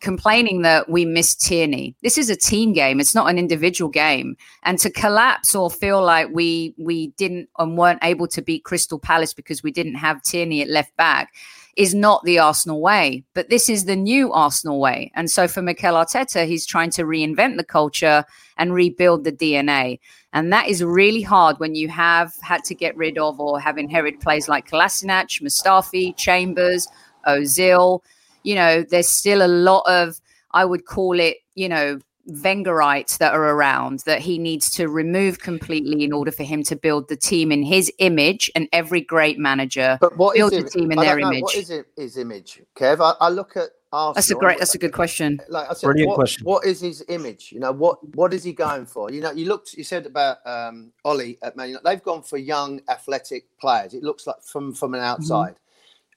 complaining 0.00 0.62
that 0.62 0.88
we 0.88 1.04
missed 1.04 1.40
Tierney. 1.40 1.96
This 2.02 2.18
is 2.18 2.30
a 2.30 2.36
team 2.36 2.72
game. 2.72 3.00
It's 3.00 3.14
not 3.14 3.30
an 3.30 3.38
individual 3.38 3.90
game. 3.90 4.36
And 4.62 4.78
to 4.80 4.90
collapse 4.90 5.54
or 5.54 5.70
feel 5.70 6.02
like 6.02 6.28
we, 6.30 6.74
we 6.76 7.08
didn't 7.16 7.48
and 7.58 7.76
weren't 7.76 8.04
able 8.04 8.28
to 8.28 8.42
beat 8.42 8.64
Crystal 8.64 8.98
Palace 8.98 9.34
because 9.34 9.62
we 9.62 9.72
didn't 9.72 9.96
have 9.96 10.22
Tierney 10.22 10.62
at 10.62 10.68
left 10.68 10.94
back 10.96 11.32
is 11.78 11.94
not 11.94 12.24
the 12.24 12.40
Arsenal 12.40 12.80
way, 12.80 13.22
but 13.34 13.50
this 13.50 13.68
is 13.68 13.84
the 13.84 13.94
new 13.94 14.32
Arsenal 14.32 14.80
way. 14.80 15.12
And 15.14 15.30
so 15.30 15.46
for 15.46 15.62
Mikel 15.62 15.94
Arteta, 15.94 16.44
he's 16.44 16.66
trying 16.66 16.90
to 16.90 17.04
reinvent 17.04 17.56
the 17.56 17.64
culture 17.64 18.24
and 18.56 18.74
rebuild 18.74 19.22
the 19.22 19.30
DNA. 19.30 20.00
And 20.32 20.52
that 20.52 20.66
is 20.66 20.82
really 20.82 21.22
hard 21.22 21.60
when 21.60 21.76
you 21.76 21.88
have 21.88 22.32
had 22.42 22.64
to 22.64 22.74
get 22.74 22.96
rid 22.96 23.16
of 23.16 23.38
or 23.38 23.60
have 23.60 23.78
inherited 23.78 24.20
players 24.20 24.48
like 24.48 24.68
Kolasinac, 24.68 25.40
Mustafi, 25.40 26.16
Chambers, 26.16 26.88
Ozil. 27.28 28.00
You 28.42 28.56
know, 28.56 28.82
there's 28.82 29.08
still 29.08 29.40
a 29.40 29.46
lot 29.46 29.84
of, 29.86 30.20
I 30.50 30.64
would 30.64 30.84
call 30.84 31.20
it, 31.20 31.36
you 31.54 31.68
know, 31.68 32.00
Wengerites 32.28 33.18
that 33.18 33.34
are 33.34 33.44
around 33.44 34.00
that 34.00 34.20
he 34.20 34.38
needs 34.38 34.70
to 34.70 34.88
remove 34.88 35.40
completely 35.40 36.04
in 36.04 36.12
order 36.12 36.30
for 36.30 36.42
him 36.42 36.62
to 36.64 36.76
build 36.76 37.08
the 37.08 37.16
team 37.16 37.50
in 37.50 37.62
his 37.62 37.90
image. 37.98 38.50
And 38.54 38.68
every 38.72 39.00
great 39.00 39.38
manager 39.38 39.98
But 40.00 40.16
what 40.16 40.36
is 40.36 40.50
builds 40.50 40.56
a 40.56 40.66
it? 40.66 40.72
team 40.72 40.92
in 40.92 40.98
I 40.98 41.04
their 41.04 41.18
image. 41.18 41.42
What 41.42 41.54
is 41.54 41.70
it? 41.70 41.86
His 41.96 42.16
image, 42.18 42.62
Kev? 42.76 43.00
I, 43.00 43.14
I 43.24 43.28
look 43.30 43.56
at 43.56 43.70
Arsenal. 43.92 44.14
That's 44.14 44.30
a 44.30 44.34
great. 44.34 44.58
That's 44.58 44.74
a 44.74 44.78
good 44.78 44.92
question. 44.92 45.40
Like 45.48 45.70
I 45.70 45.72
said, 45.72 45.86
Brilliant 45.86 46.08
what, 46.08 46.14
question. 46.16 46.44
what 46.44 46.66
is 46.66 46.80
his 46.80 47.02
image? 47.08 47.50
You 47.52 47.60
know, 47.60 47.72
what 47.72 47.98
what 48.14 48.34
is 48.34 48.44
he 48.44 48.52
going 48.52 48.84
for? 48.84 49.10
You 49.10 49.22
know, 49.22 49.32
you 49.32 49.46
looked. 49.46 49.72
You 49.72 49.84
said 49.84 50.04
about 50.04 50.46
um, 50.46 50.92
Ole 51.04 51.34
at 51.42 51.56
Man 51.56 51.68
United. 51.68 51.84
They've 51.84 52.02
gone 52.02 52.22
for 52.22 52.36
young, 52.36 52.80
athletic 52.88 53.46
players. 53.58 53.94
It 53.94 54.02
looks 54.02 54.26
like 54.26 54.42
from 54.42 54.74
from 54.74 54.92
an 54.94 55.00
outside. 55.00 55.54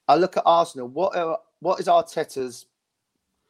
I 0.08 0.16
look 0.16 0.36
at 0.36 0.44
Arsenal. 0.46 0.90
What 0.90 1.16
are, 1.16 1.40
what 1.62 1.80
is 1.80 1.88
Arteta's 1.88 2.66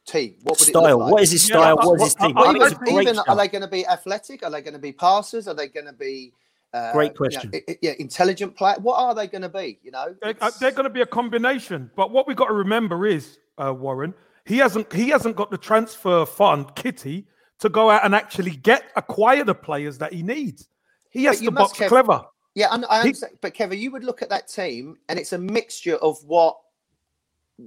team? 0.06 0.36
What 0.42 0.58
would 0.58 0.68
Style. 0.68 0.82
look 0.82 0.98
like? 1.00 1.12
What 1.12 1.22
is 1.22 1.30
his 1.32 1.42
style? 1.44 1.76
but- 1.76 1.86
What 1.86 1.94
is 1.96 2.02
his 2.04 2.14
team? 2.14 2.32
but 2.34 2.46
I 2.62 2.68
think 2.70 3.02
even, 3.02 3.18
are 3.18 3.36
they 3.36 3.48
going 3.48 3.62
to 3.62 3.68
be 3.68 3.86
athletic? 3.86 4.44
Are 4.44 4.50
they 4.50 4.60
going 4.60 4.74
to 4.74 4.78
be 4.80 4.92
passers? 4.92 5.48
Are 5.48 5.54
they 5.54 5.68
going 5.68 5.86
to 5.86 5.92
be 5.92 6.32
uh, 6.74 6.90
Great 6.92 7.04
you 7.06 7.08
know, 7.10 7.14
question. 7.16 7.50
i- 7.54 7.62
i- 7.68 7.78
yeah, 7.82 7.92
intelligent 7.98 8.56
player. 8.56 8.76
What 8.80 8.96
are 8.98 9.14
they 9.14 9.26
going 9.26 9.42
to 9.42 9.48
be? 9.50 9.78
You 9.82 9.90
know, 9.90 10.14
They, 10.22 10.28
uh, 10.28 10.30
It's- 10.30 10.58
they're 10.58 10.70
going 10.70 10.84
to 10.84 10.90
be 10.90 11.02
a 11.02 11.06
combination. 11.06 11.90
But 11.96 12.10
what 12.10 12.26
we've 12.26 12.36
got 12.36 12.46
to 12.46 12.54
remember 12.54 13.06
is, 13.06 13.38
uh, 13.58 13.74
Warren, 13.74 14.14
he 14.46 14.56
hasn't 14.56 14.90
he 14.92 15.10
hasn't 15.10 15.36
got 15.36 15.50
the 15.50 15.58
transfer 15.58 16.24
fund 16.24 16.74
kitty 16.74 17.26
to 17.60 17.68
go 17.68 17.90
out 17.90 18.04
and 18.04 18.14
actually 18.14 18.52
get 18.52 18.84
acquire 18.96 19.44
the 19.44 19.54
players 19.54 19.98
that 19.98 20.12
he 20.14 20.22
needs. 20.22 20.68
He 21.10 21.24
has 21.24 21.40
to 21.40 21.50
box 21.50 21.78
have- 21.78 21.88
clever. 21.88 22.24
Yeah, 22.54 22.68
I, 22.70 22.82
I 22.88 23.06
He- 23.06 23.14
But 23.42 23.52
Kevin, 23.54 23.78
you 23.78 23.90
would 23.92 24.02
look 24.04 24.22
at 24.22 24.30
that 24.30 24.48
team, 24.48 24.96
and 25.10 25.18
it's 25.18 25.32
a 25.34 25.38
mixture 25.38 25.96
of 25.96 26.16
what 26.24 26.56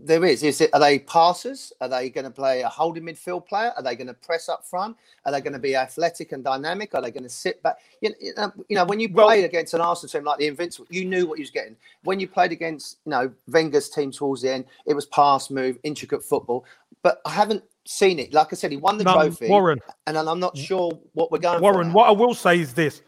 there 0.04 0.26
is. 0.26 0.44
Is 0.44 0.62
it? 0.62 0.70
Are 0.74 0.80
they 0.80 1.00
passers? 1.00 1.72
Are 1.80 1.88
they 1.88 2.10
going 2.10 2.26
to 2.26 2.32
play 2.32 2.62
a 2.62 2.68
holding 2.68 3.04
midfield 3.04 3.48
player? 3.48 3.72
Are 3.78 3.84
they 3.84 3.96
going 3.96 4.08
to 4.08 4.14
press 4.14 4.50
up 4.50 4.66
front? 4.66 4.98
Are 5.26 5.32
they 5.32 5.42
going 5.42 5.54
to 5.54 5.60
be 5.60 5.76
athletic 5.76 6.32
and 6.32 6.44
dynamic? 6.44 6.94
Are 6.96 7.02
they 7.02 7.12
going 7.12 7.24
to 7.24 7.30
sit 7.30 7.62
back? 7.64 7.78
You 8.02 8.12
know, 8.36 8.52
you 8.68 8.76
know, 8.76 8.86
when 8.86 9.00
you 9.00 9.10
Well- 9.12 9.28
played 9.28 9.46
against 9.46 9.74
an 9.74 9.82
Arsenal 9.82 10.12
team 10.12 10.24
like 10.24 10.40
the 10.40 10.48
Invincible, 10.48 10.88
you 10.90 11.06
knew 11.06 11.26
what 11.26 11.38
you 11.40 11.44
was 11.44 11.52
getting. 11.52 11.76
When 12.04 12.20
you 12.20 12.28
played 12.28 12.52
against, 12.52 12.98
you 13.06 13.12
know, 13.12 13.32
Wenger's 13.48 13.90
team 13.90 14.12
towards 14.12 14.42
the 14.42 14.52
end, 14.52 14.66
it 14.86 14.94
was 14.94 15.06
pass, 15.06 15.50
move, 15.50 15.78
intricate 15.84 16.24
football. 16.24 16.66
But 17.02 17.22
I 17.26 17.32
haven't 17.32 17.64
seen 17.86 18.20
it. 18.20 18.34
Like 18.34 18.48
I 18.52 18.56
said, 18.56 18.72
he 18.72 18.78
won 18.78 18.98
the 18.98 19.04
No, 19.04 19.14
trophy, 19.14 19.48
Warren. 19.48 19.80
and 20.08 20.18
I'm 20.18 20.40
not 20.40 20.58
sure 20.58 20.92
what 21.14 21.32
we're 21.32 21.38
going. 21.38 21.62
Warren, 21.62 21.94
what 21.94 22.08
I 22.08 22.12
will 22.12 22.34
say 22.34 22.60
is 22.60 22.74
this: 22.74 23.02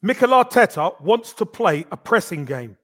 Mikel 0.00 0.28
Arteta 0.30 1.00
wants 1.00 1.32
to 1.34 1.44
play 1.46 1.84
a 1.90 1.96
pressing 1.96 2.44
game. 2.44 2.76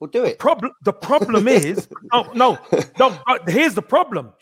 We'll 0.00 0.10
do 0.10 0.24
it. 0.24 0.38
Problem. 0.38 0.72
The 0.82 0.92
problem 0.92 1.48
is, 1.48 1.88
no, 2.12 2.30
no, 2.34 2.58
no. 2.98 3.18
But 3.26 3.48
here's 3.48 3.74
the 3.74 3.82
problem. 3.82 4.32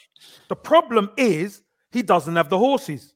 The 0.49 0.57
problem 0.57 1.11
is 1.17 1.63
he 1.93 2.03
doesn't 2.03 2.35
have 2.37 2.49
the 2.51 2.59
horses. 2.59 3.15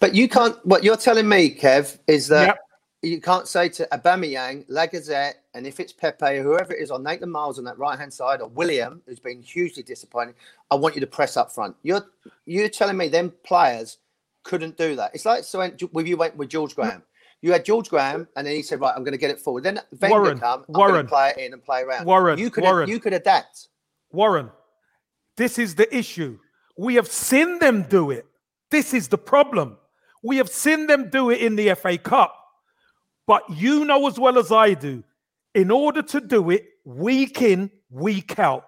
But 0.00 0.14
you 0.14 0.28
can't. 0.28 0.56
What 0.66 0.82
you're 0.82 0.96
telling 0.96 1.28
me, 1.28 1.54
Kev, 1.54 1.98
is 2.08 2.26
that 2.28 2.46
Yep. 2.46 2.58
you 3.02 3.20
can't 3.20 3.46
say 3.46 3.68
to 3.68 3.86
Aubameyang, 3.92 4.66
Lacazette, 4.68 5.34
and 5.54 5.64
if 5.64 5.78
it's 5.78 5.92
Pepe, 5.92 6.38
whoever 6.38 6.72
it 6.72 6.82
is, 6.82 6.90
or 6.90 6.98
Nathan 6.98 7.30
Miles 7.30 7.58
on 7.58 7.64
that 7.64 7.78
right 7.78 7.96
hand 7.98 8.12
side, 8.12 8.40
or 8.40 8.48
Willian, 8.48 9.00
who's 9.06 9.20
been 9.20 9.40
hugely 9.40 9.84
disappointing. 9.84 10.34
I 10.72 10.74
want 10.74 10.96
you 10.96 11.00
to 11.02 11.06
press 11.06 11.36
up 11.36 11.52
front. 11.52 11.76
You're 11.84 12.04
you're 12.46 12.68
telling 12.68 12.96
me 12.96 13.08
them 13.08 13.32
players 13.44 13.98
couldn't 14.42 14.76
do 14.76 14.96
that. 14.96 15.12
It's 15.14 15.24
like 15.24 15.44
so 15.44 15.60
when 15.92 16.06
you 16.06 16.16
went 16.16 16.36
with 16.36 16.48
George 16.48 16.74
Graham. 16.74 17.04
You 17.42 17.50
had 17.50 17.64
George 17.64 17.90
Graham, 17.90 18.28
and 18.36 18.46
then 18.46 18.54
he 18.54 18.62
said, 18.62 18.80
"Right, 18.80 18.94
I'm 18.96 19.02
going 19.02 19.12
to 19.12 19.18
get 19.18 19.30
it 19.30 19.40
forward." 19.40 19.64
Then 19.64 19.80
Wenger 20.00 20.20
Warren, 20.20 20.38
come, 20.38 20.64
I'm 20.68 20.74
Warren. 20.74 21.06
play 21.06 21.30
it 21.30 21.38
in 21.38 21.52
and 21.52 21.62
play 21.62 21.82
around. 21.82 22.06
Warren, 22.06 22.38
you 22.38 22.50
could 22.50 22.62
Warren. 22.62 22.88
you 22.88 23.00
could 23.00 23.12
adapt. 23.12 23.68
Warren, 24.12 24.50
this 25.36 25.58
is 25.58 25.74
the 25.74 25.94
issue. 25.94 26.38
We 26.78 26.94
have 26.94 27.08
seen 27.08 27.58
them 27.58 27.82
do 27.82 28.12
it. 28.12 28.26
This 28.70 28.94
is 28.94 29.08
the 29.08 29.18
problem. 29.18 29.76
We 30.22 30.36
have 30.36 30.48
seen 30.48 30.86
them 30.86 31.10
do 31.10 31.30
it 31.30 31.40
in 31.40 31.56
the 31.56 31.74
FA 31.74 31.98
Cup. 31.98 32.34
But 33.26 33.42
you 33.50 33.84
know 33.84 34.06
as 34.06 34.18
well 34.18 34.38
as 34.38 34.52
I 34.52 34.74
do, 34.74 35.02
in 35.54 35.70
order 35.70 36.02
to 36.02 36.20
do 36.20 36.50
it 36.50 36.64
week 36.84 37.42
in, 37.42 37.70
week 37.90 38.38
out, 38.38 38.66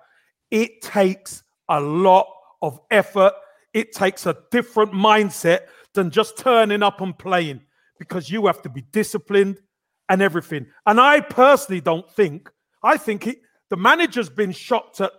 it 0.50 0.82
takes 0.82 1.42
a 1.68 1.80
lot 1.80 2.26
of 2.60 2.80
effort. 2.90 3.34
It 3.72 3.92
takes 3.92 4.26
a 4.26 4.36
different 4.50 4.92
mindset 4.92 5.66
than 5.94 6.10
just 6.10 6.36
turning 6.38 6.82
up 6.82 7.00
and 7.00 7.16
playing 7.16 7.60
because 7.98 8.30
you 8.30 8.46
have 8.46 8.62
to 8.62 8.68
be 8.68 8.82
disciplined 8.92 9.60
and 10.08 10.20
everything. 10.22 10.66
And 10.86 11.00
I 11.00 11.20
personally 11.20 11.80
don't 11.80 12.10
think, 12.10 12.50
I 12.82 12.96
think 12.96 13.26
it, 13.26 13.38
the 13.70 13.76
manager's 13.76 14.28
been 14.28 14.52
shocked 14.52 15.00
at 15.00 15.12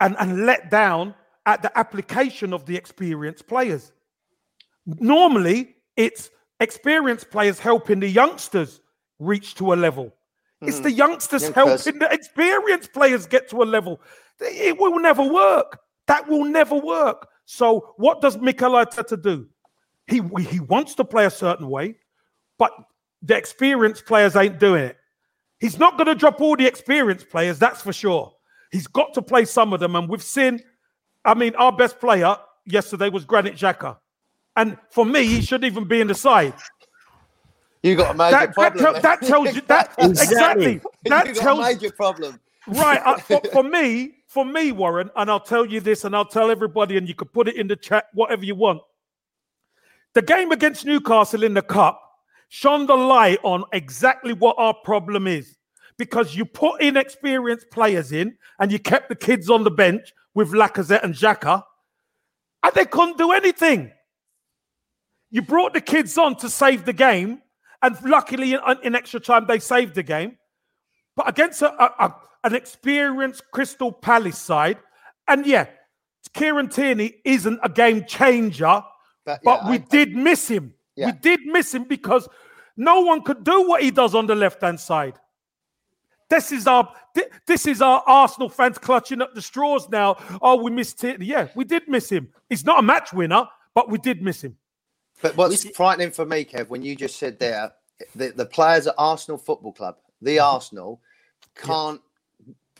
and, 0.00 0.16
and 0.18 0.46
let 0.46 0.70
down 0.70 1.14
at 1.46 1.62
the 1.62 1.76
application 1.78 2.52
of 2.52 2.66
the 2.66 2.76
experienced 2.76 3.46
players. 3.46 3.92
Normally, 4.84 5.76
it's 5.96 6.30
experienced 6.60 7.30
players 7.30 7.58
helping 7.58 8.00
the 8.00 8.08
youngsters 8.08 8.80
reach 9.18 9.54
to 9.56 9.72
a 9.72 9.76
level. 9.76 10.12
It's 10.60 10.78
hmm. 10.78 10.84
the 10.84 10.92
youngsters 10.92 11.42
Young 11.42 11.52
helping 11.52 11.76
person. 11.76 11.98
the 11.98 12.12
experienced 12.12 12.92
players 12.92 13.26
get 13.26 13.48
to 13.50 13.62
a 13.62 13.64
level. 13.64 14.00
It 14.40 14.78
will 14.78 14.98
never 14.98 15.22
work. 15.22 15.78
That 16.06 16.28
will 16.28 16.44
never 16.44 16.76
work. 16.76 17.28
So, 17.44 17.94
what 17.96 18.20
does 18.20 18.38
Mikel 18.38 18.72
Arteta 18.72 19.20
do? 19.20 19.48
He 20.06 20.20
he 20.48 20.60
wants 20.60 20.94
to 20.96 21.04
play 21.04 21.26
a 21.26 21.30
certain 21.30 21.68
way, 21.68 21.96
but 22.58 22.72
the 23.22 23.36
experienced 23.36 24.04
players 24.06 24.34
ain't 24.36 24.58
doing 24.58 24.84
it. 24.84 24.96
He's 25.60 25.78
not 25.78 25.96
going 25.96 26.08
to 26.08 26.14
drop 26.14 26.40
all 26.40 26.56
the 26.56 26.66
experienced 26.66 27.30
players, 27.30 27.58
that's 27.58 27.80
for 27.82 27.92
sure. 27.92 28.32
He's 28.72 28.88
got 28.88 29.14
to 29.14 29.22
play 29.22 29.44
some 29.44 29.72
of 29.72 29.80
them, 29.80 29.94
and 29.96 30.08
we've 30.08 30.22
seen. 30.22 30.60
I 31.24 31.34
mean, 31.34 31.54
our 31.54 31.70
best 31.70 32.00
player 32.00 32.36
yesterday 32.66 33.08
was 33.08 33.24
Granit 33.24 33.54
Xhaka, 33.54 33.96
and 34.56 34.76
for 34.90 35.06
me, 35.06 35.24
he 35.24 35.40
shouldn't 35.40 35.70
even 35.70 35.84
be 35.86 36.00
in 36.00 36.08
the 36.08 36.14
side. 36.14 36.54
You 37.82 37.96
got 37.96 38.14
a 38.14 38.18
major 38.18 38.30
That, 38.30 38.54
that, 38.54 38.54
problem. 38.54 38.92
man. 38.92 39.02
that 39.02 39.22
tells 39.22 39.54
you 39.54 39.60
that 39.62 39.94
exactly. 39.98 40.80
That 41.04 41.26
you 41.28 41.34
tells 41.34 41.60
major 41.60 41.90
problem. 41.92 42.38
right 42.68 43.00
uh, 43.04 43.16
for, 43.18 43.40
for 43.52 43.62
me 43.64 44.14
for 44.28 44.44
me 44.44 44.70
warren 44.70 45.10
and 45.16 45.28
i'll 45.28 45.40
tell 45.40 45.66
you 45.66 45.80
this 45.80 46.04
and 46.04 46.14
i'll 46.14 46.24
tell 46.24 46.48
everybody 46.48 46.96
and 46.96 47.08
you 47.08 47.14
can 47.14 47.26
put 47.28 47.48
it 47.48 47.56
in 47.56 47.66
the 47.66 47.74
chat 47.74 48.06
whatever 48.14 48.44
you 48.44 48.54
want 48.54 48.80
the 50.14 50.22
game 50.22 50.52
against 50.52 50.84
newcastle 50.84 51.42
in 51.42 51.54
the 51.54 51.62
cup 51.62 52.00
shone 52.48 52.86
the 52.86 52.94
light 52.96 53.38
on 53.42 53.64
exactly 53.72 54.32
what 54.34 54.56
our 54.58 54.74
problem 54.84 55.26
is 55.26 55.56
because 55.98 56.34
you 56.34 56.44
put 56.44 56.80
inexperienced 56.82 57.70
players 57.70 58.12
in 58.12 58.36
and 58.58 58.70
you 58.70 58.78
kept 58.78 59.08
the 59.08 59.16
kids 59.16 59.48
on 59.48 59.64
the 59.64 59.70
bench 59.70 60.12
with 60.34 60.52
Lacazette 60.52 61.02
and 61.02 61.14
Xhaka, 61.14 61.62
and 62.62 62.74
they 62.74 62.84
couldn't 62.86 63.18
do 63.18 63.32
anything. 63.32 63.92
You 65.30 65.42
brought 65.42 65.74
the 65.74 65.80
kids 65.80 66.16
on 66.18 66.36
to 66.36 66.48
save 66.48 66.84
the 66.84 66.92
game, 66.92 67.42
and 67.82 67.96
luckily, 68.04 68.54
in, 68.54 68.60
in 68.82 68.94
extra 68.94 69.20
time, 69.20 69.46
they 69.46 69.58
saved 69.58 69.94
the 69.94 70.02
game. 70.02 70.36
But 71.16 71.28
against 71.28 71.62
a, 71.62 71.72
a, 71.82 72.06
a- 72.06 72.16
an 72.44 72.54
experienced 72.54 73.42
Crystal 73.52 73.92
Palace 73.92 74.38
side, 74.38 74.78
and 75.28 75.46
yeah, 75.46 75.66
Kieran 76.34 76.68
Tierney 76.68 77.14
isn't 77.24 77.60
a 77.62 77.68
game 77.68 78.04
changer, 78.06 78.82
But, 79.24 79.40
but 79.44 79.60
yeah, 79.64 79.70
we 79.70 79.76
I- 79.76 79.86
did 79.90 80.14
miss 80.16 80.48
him. 80.48 80.74
Yeah. 80.96 81.06
We 81.06 81.12
did 81.12 81.40
miss 81.46 81.72
him 81.74 81.84
because 81.84 82.28
no 82.76 83.00
one 83.00 83.22
could 83.22 83.44
do 83.44 83.66
what 83.68 83.82
he 83.82 83.90
does 83.90 84.14
on 84.14 84.26
the 84.26 84.34
left 84.34 84.60
hand 84.62 84.78
side. 84.78 85.14
This 86.28 86.50
is 86.52 86.66
our 86.66 86.88
this 87.46 87.66
is 87.66 87.82
our 87.82 88.02
Arsenal 88.06 88.48
fans 88.48 88.78
clutching 88.78 89.20
at 89.20 89.34
the 89.34 89.42
straws 89.42 89.88
now. 89.90 90.16
Oh, 90.40 90.56
we 90.62 90.70
missed 90.70 91.02
it. 91.04 91.20
Yeah, 91.20 91.48
we 91.54 91.64
did 91.64 91.88
miss 91.88 92.10
him. 92.10 92.28
He's 92.48 92.64
not 92.64 92.78
a 92.78 92.82
match 92.82 93.12
winner, 93.12 93.46
but 93.74 93.90
we 93.90 93.98
did 93.98 94.22
miss 94.22 94.42
him. 94.42 94.56
But 95.20 95.36
what's 95.36 95.68
frightening 95.76 96.10
for 96.10 96.24
me, 96.26 96.44
Kev, 96.44 96.68
when 96.68 96.82
you 96.82 96.96
just 96.96 97.16
said 97.16 97.38
there, 97.38 97.72
the, 98.16 98.30
the 98.30 98.46
players 98.46 98.86
at 98.86 98.94
Arsenal 98.98 99.36
Football 99.38 99.72
Club, 99.72 99.96
the 100.22 100.36
Mm-hmm. 100.38 100.54
Arsenal, 100.54 101.00
can't 101.54 102.00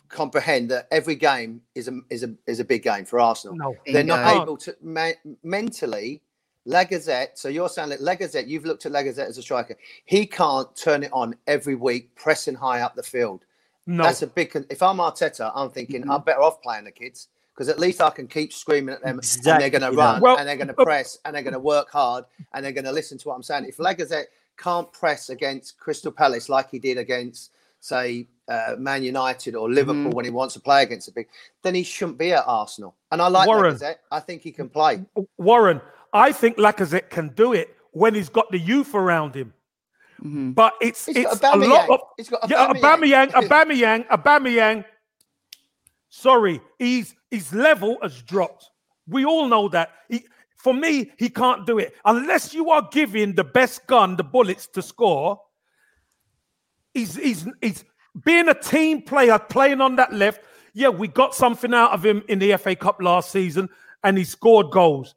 comprehend 0.09 0.69
that 0.71 0.87
every 0.91 1.15
game 1.15 1.61
is 1.75 1.87
a 1.87 1.99
is 2.09 2.23
a 2.23 2.33
is 2.47 2.59
a 2.59 2.65
big 2.65 2.83
game 2.83 3.05
for 3.05 3.19
Arsenal. 3.19 3.55
No, 3.55 3.75
They're 3.85 4.03
not 4.03 4.25
Bingo. 4.27 4.43
able 4.43 4.57
to 4.57 4.75
me- 4.81 5.13
mentally. 5.43 6.21
Lacazette, 6.67 7.29
so 7.35 7.49
you're 7.49 7.69
saying 7.69 7.89
that 7.89 7.99
Lacazette, 7.99 8.47
you've 8.47 8.65
looked 8.65 8.85
at 8.85 8.91
Lacazette 8.91 9.27
as 9.27 9.37
a 9.37 9.41
striker. 9.41 9.75
He 10.05 10.25
can't 10.25 10.73
turn 10.75 11.03
it 11.03 11.11
on 11.11 11.35
every 11.47 11.75
week, 11.75 12.15
pressing 12.15 12.55
high 12.55 12.81
up 12.81 12.95
the 12.95 13.03
field. 13.03 13.45
No. 13.85 14.03
That's 14.03 14.21
a 14.21 14.27
big. 14.27 14.55
If 14.69 14.81
I'm 14.81 14.97
Arteta, 14.97 15.51
I'm 15.53 15.69
thinking 15.69 16.09
I'm 16.09 16.21
better 16.21 16.41
off 16.41 16.61
playing 16.61 16.85
the 16.85 16.91
kids 16.91 17.27
because 17.53 17.69
at 17.69 17.79
least 17.79 18.01
I 18.01 18.09
can 18.09 18.27
keep 18.27 18.53
screaming 18.53 18.95
at 18.95 19.03
them, 19.03 19.19
and 19.19 19.43
they're 19.43 19.69
going 19.69 19.81
to 19.81 19.89
Exactly 19.89 19.97
run. 19.97 20.21
Well, 20.21 20.37
and 20.37 20.47
they're 20.47 20.55
going 20.55 20.69
to 20.69 20.73
press, 20.73 21.19
and 21.25 21.35
they're 21.35 21.43
going 21.43 21.53
to 21.53 21.59
work 21.59 21.91
hard, 21.91 22.25
and 22.53 22.63
they're 22.63 22.71
going 22.71 22.85
to 22.85 22.91
listen 22.91 23.17
to 23.19 23.27
what 23.27 23.35
I'm 23.35 23.43
saying. 23.43 23.65
If 23.65 23.77
Lacazette 23.77 24.25
can't 24.57 24.91
press 24.91 25.29
against 25.29 25.77
Crystal 25.77 26.11
Palace 26.11 26.49
like 26.49 26.71
he 26.71 26.79
did 26.79 26.97
against, 26.97 27.51
say, 27.79 28.27
uh, 28.47 28.75
Man 28.77 29.03
United 29.03 29.55
or 29.55 29.69
Liverpool 29.69 30.11
when 30.11 30.25
he 30.25 30.31
wants 30.31 30.53
to 30.55 30.59
play 30.59 30.83
against 30.83 31.07
a 31.07 31.11
big, 31.11 31.27
then 31.61 31.75
he 31.75 31.83
shouldn't 31.83 32.17
be 32.17 32.33
at 32.33 32.43
Arsenal. 32.47 32.95
And 33.11 33.21
I 33.21 33.27
like 33.27 33.47
Warren. 33.47 33.75
Lacazette. 33.75 33.97
I 34.11 34.19
think 34.19 34.41
he 34.41 34.51
can 34.51 34.69
play. 34.69 35.03
Warren, 35.37 35.81
I 36.13 36.31
think 36.31 36.57
Lacazette 36.57 37.09
can 37.09 37.29
do 37.29 37.53
it 37.53 37.75
when 37.91 38.13
he's 38.13 38.29
got 38.29 38.49
the 38.51 38.59
youth 38.59 38.93
around 38.93 39.35
him. 39.35 39.53
Mm-hmm. 40.19 40.51
But 40.51 40.73
it's 40.79 41.05
got 41.07 41.15
it's 41.15 41.41
a 41.41 41.57
lot 41.57 41.89
of 41.89 41.99
He's 42.17 42.29
got 42.29 42.49
yeah, 42.49 42.67
Aubameyang. 42.67 43.31
Aubameyang, 43.31 44.07
Aubameyang, 44.07 44.07
Aubameyang. 44.07 44.85
Sorry, 46.09 46.61
he's 46.77 47.15
his 47.31 47.51
level 47.51 47.97
has 48.01 48.21
dropped. 48.21 48.69
We 49.07 49.25
all 49.25 49.47
know 49.47 49.67
that. 49.69 49.89
He, 50.07 50.25
for 50.55 50.73
me, 50.73 51.11
he 51.17 51.29
can't 51.29 51.65
do 51.65 51.79
it 51.79 51.93
unless 52.05 52.53
you 52.53 52.69
are 52.69 52.87
giving 52.91 53.33
the 53.33 53.43
best 53.43 53.85
gun 53.87 54.15
the 54.15 54.23
bullets 54.23 54.67
to 54.67 54.81
score. 54.81 55.41
He's 56.93 57.15
he's 57.15 57.47
he's 57.59 57.83
being 58.23 58.47
a 58.47 58.53
team 58.53 59.01
player, 59.01 59.39
playing 59.39 59.81
on 59.81 59.95
that 59.97 60.13
left. 60.13 60.41
Yeah, 60.73 60.89
we 60.89 61.07
got 61.07 61.35
something 61.35 61.73
out 61.73 61.91
of 61.91 62.05
him 62.05 62.23
in 62.29 62.39
the 62.39 62.55
FA 62.57 62.75
Cup 62.75 63.01
last 63.01 63.31
season, 63.31 63.69
and 64.03 64.17
he 64.17 64.23
scored 64.23 64.71
goals. 64.71 65.15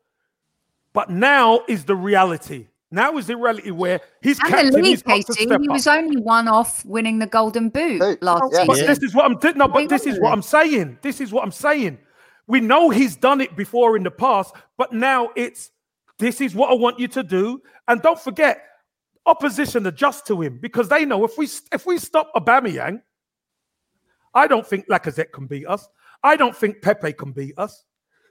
But 0.97 1.11
now 1.11 1.61
is 1.69 1.85
the 1.85 1.95
reality. 1.95 2.69
Now 2.91 3.19
is 3.19 3.27
the 3.27 3.37
reality 3.37 3.71
where 3.71 4.01
he's 4.23 4.39
And 4.41 4.49
captain. 4.49 4.71
the 4.71 4.79
league, 4.79 4.87
he's 4.87 5.03
got 5.03 5.17
to 5.17 5.25
Casey, 5.35 5.45
step 5.45 5.61
he 5.61 5.69
up. 5.69 5.73
was 5.75 5.87
only 5.87 6.17
one 6.23 6.49
off 6.49 6.83
winning 6.87 7.19
the 7.19 7.27
Golden 7.27 7.69
Boot 7.69 8.01
last 8.23 8.51
yeah. 8.55 8.65
But 8.65 8.77
season. 8.77 8.87
this 8.89 9.03
is 9.03 9.15
what 9.15 9.27
I'm 9.27 9.37
di- 9.39 9.53
no, 9.53 9.69
but 9.69 9.77
Wait, 9.77 9.89
this 9.91 10.07
is 10.07 10.19
what. 10.19 10.33
I'm 10.33 10.41
saying. 10.41 10.99
This 11.03 11.21
is 11.21 11.33
what 11.33 11.45
I'm 11.45 11.53
saying. 11.53 11.99
We 12.47 12.61
know 12.61 12.89
he's 12.89 13.15
done 13.15 13.43
it 13.43 13.55
before 13.57 13.99
in 13.99 14.05
the 14.05 14.11
past, 14.11 14.55
but 14.79 14.95
now 14.95 15.29
it's 15.37 15.71
this 16.19 16.41
is 16.41 16.55
what 16.55 16.71
I 16.71 16.75
want 16.75 16.99
you 16.99 17.09
to 17.09 17.23
do. 17.23 17.61
And 17.89 18.01
don't 18.01 18.19
forget, 18.19 18.63
opposition 19.27 19.85
adjust 19.85 20.27
to 20.29 20.41
him 20.41 20.57
because 20.57 20.89
they 20.89 21.05
know 21.05 21.27
if 21.27 21.37
we 21.37 21.47
if 21.73 21.85
we 21.85 21.99
stop 21.99 22.33
Aubameyang, 22.35 23.03
I 24.33 24.47
don't 24.47 24.67
think 24.67 24.89
Lacazette 24.89 25.31
can 25.31 25.47
beat 25.47 25.67
us. 25.67 25.87
I 26.23 26.37
don't 26.37 26.57
think 26.57 26.81
Pepe 26.81 27.13
can 27.13 27.33
beat 27.33 27.59
us. 27.59 27.85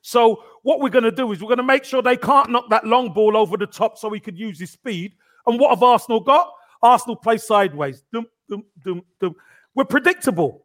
So 0.05 0.43
what 0.61 0.81
we're 0.81 0.89
going 0.89 1.03
to 1.03 1.11
do 1.11 1.31
is 1.31 1.41
we're 1.41 1.47
going 1.47 1.57
to 1.57 1.63
make 1.63 1.83
sure 1.83 1.99
they 1.99 2.15
can't 2.15 2.51
knock 2.51 2.69
that 2.69 2.85
long 2.85 3.11
ball 3.11 3.35
over 3.35 3.57
the 3.57 3.65
top 3.65 3.97
so 3.97 4.11
he 4.11 4.19
could 4.19 4.37
use 4.37 4.59
his 4.59 4.69
speed. 4.69 5.13
And 5.47 5.59
what 5.59 5.71
have 5.71 5.81
Arsenal 5.81 6.19
got? 6.19 6.51
Arsenal 6.83 7.15
play 7.15 7.37
sideways. 7.37 8.03
Dum, 8.13 8.27
dum, 8.47 8.63
dum, 8.83 9.01
dum. 9.19 9.35
We're 9.73 9.85
predictable. 9.85 10.61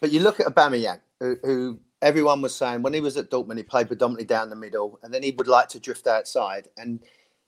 But 0.00 0.12
you 0.12 0.20
look 0.20 0.38
at 0.38 0.46
Aubameyang, 0.46 1.00
who, 1.18 1.36
who 1.42 1.80
everyone 2.02 2.40
was 2.40 2.54
saying 2.54 2.82
when 2.82 2.94
he 2.94 3.00
was 3.00 3.16
at 3.16 3.32
Dortmund, 3.32 3.56
he 3.56 3.64
played 3.64 3.88
predominantly 3.88 4.24
down 4.24 4.48
the 4.48 4.54
middle, 4.54 5.00
and 5.02 5.12
then 5.12 5.24
he 5.24 5.32
would 5.32 5.48
like 5.48 5.68
to 5.70 5.80
drift 5.80 6.06
outside. 6.06 6.68
And 6.76 7.00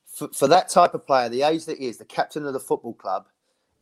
for, 0.05 0.27
for 0.33 0.49
that 0.49 0.69
type 0.69 0.95
of 0.95 1.07
player, 1.07 1.29
the 1.29 1.43
age 1.43 1.65
that 1.67 1.79
he 1.79 1.87
is, 1.87 1.97
the 1.97 2.05
captain 2.05 2.45
of 2.45 2.55
the 2.55 2.59
football 2.59 2.95
club, 2.95 3.29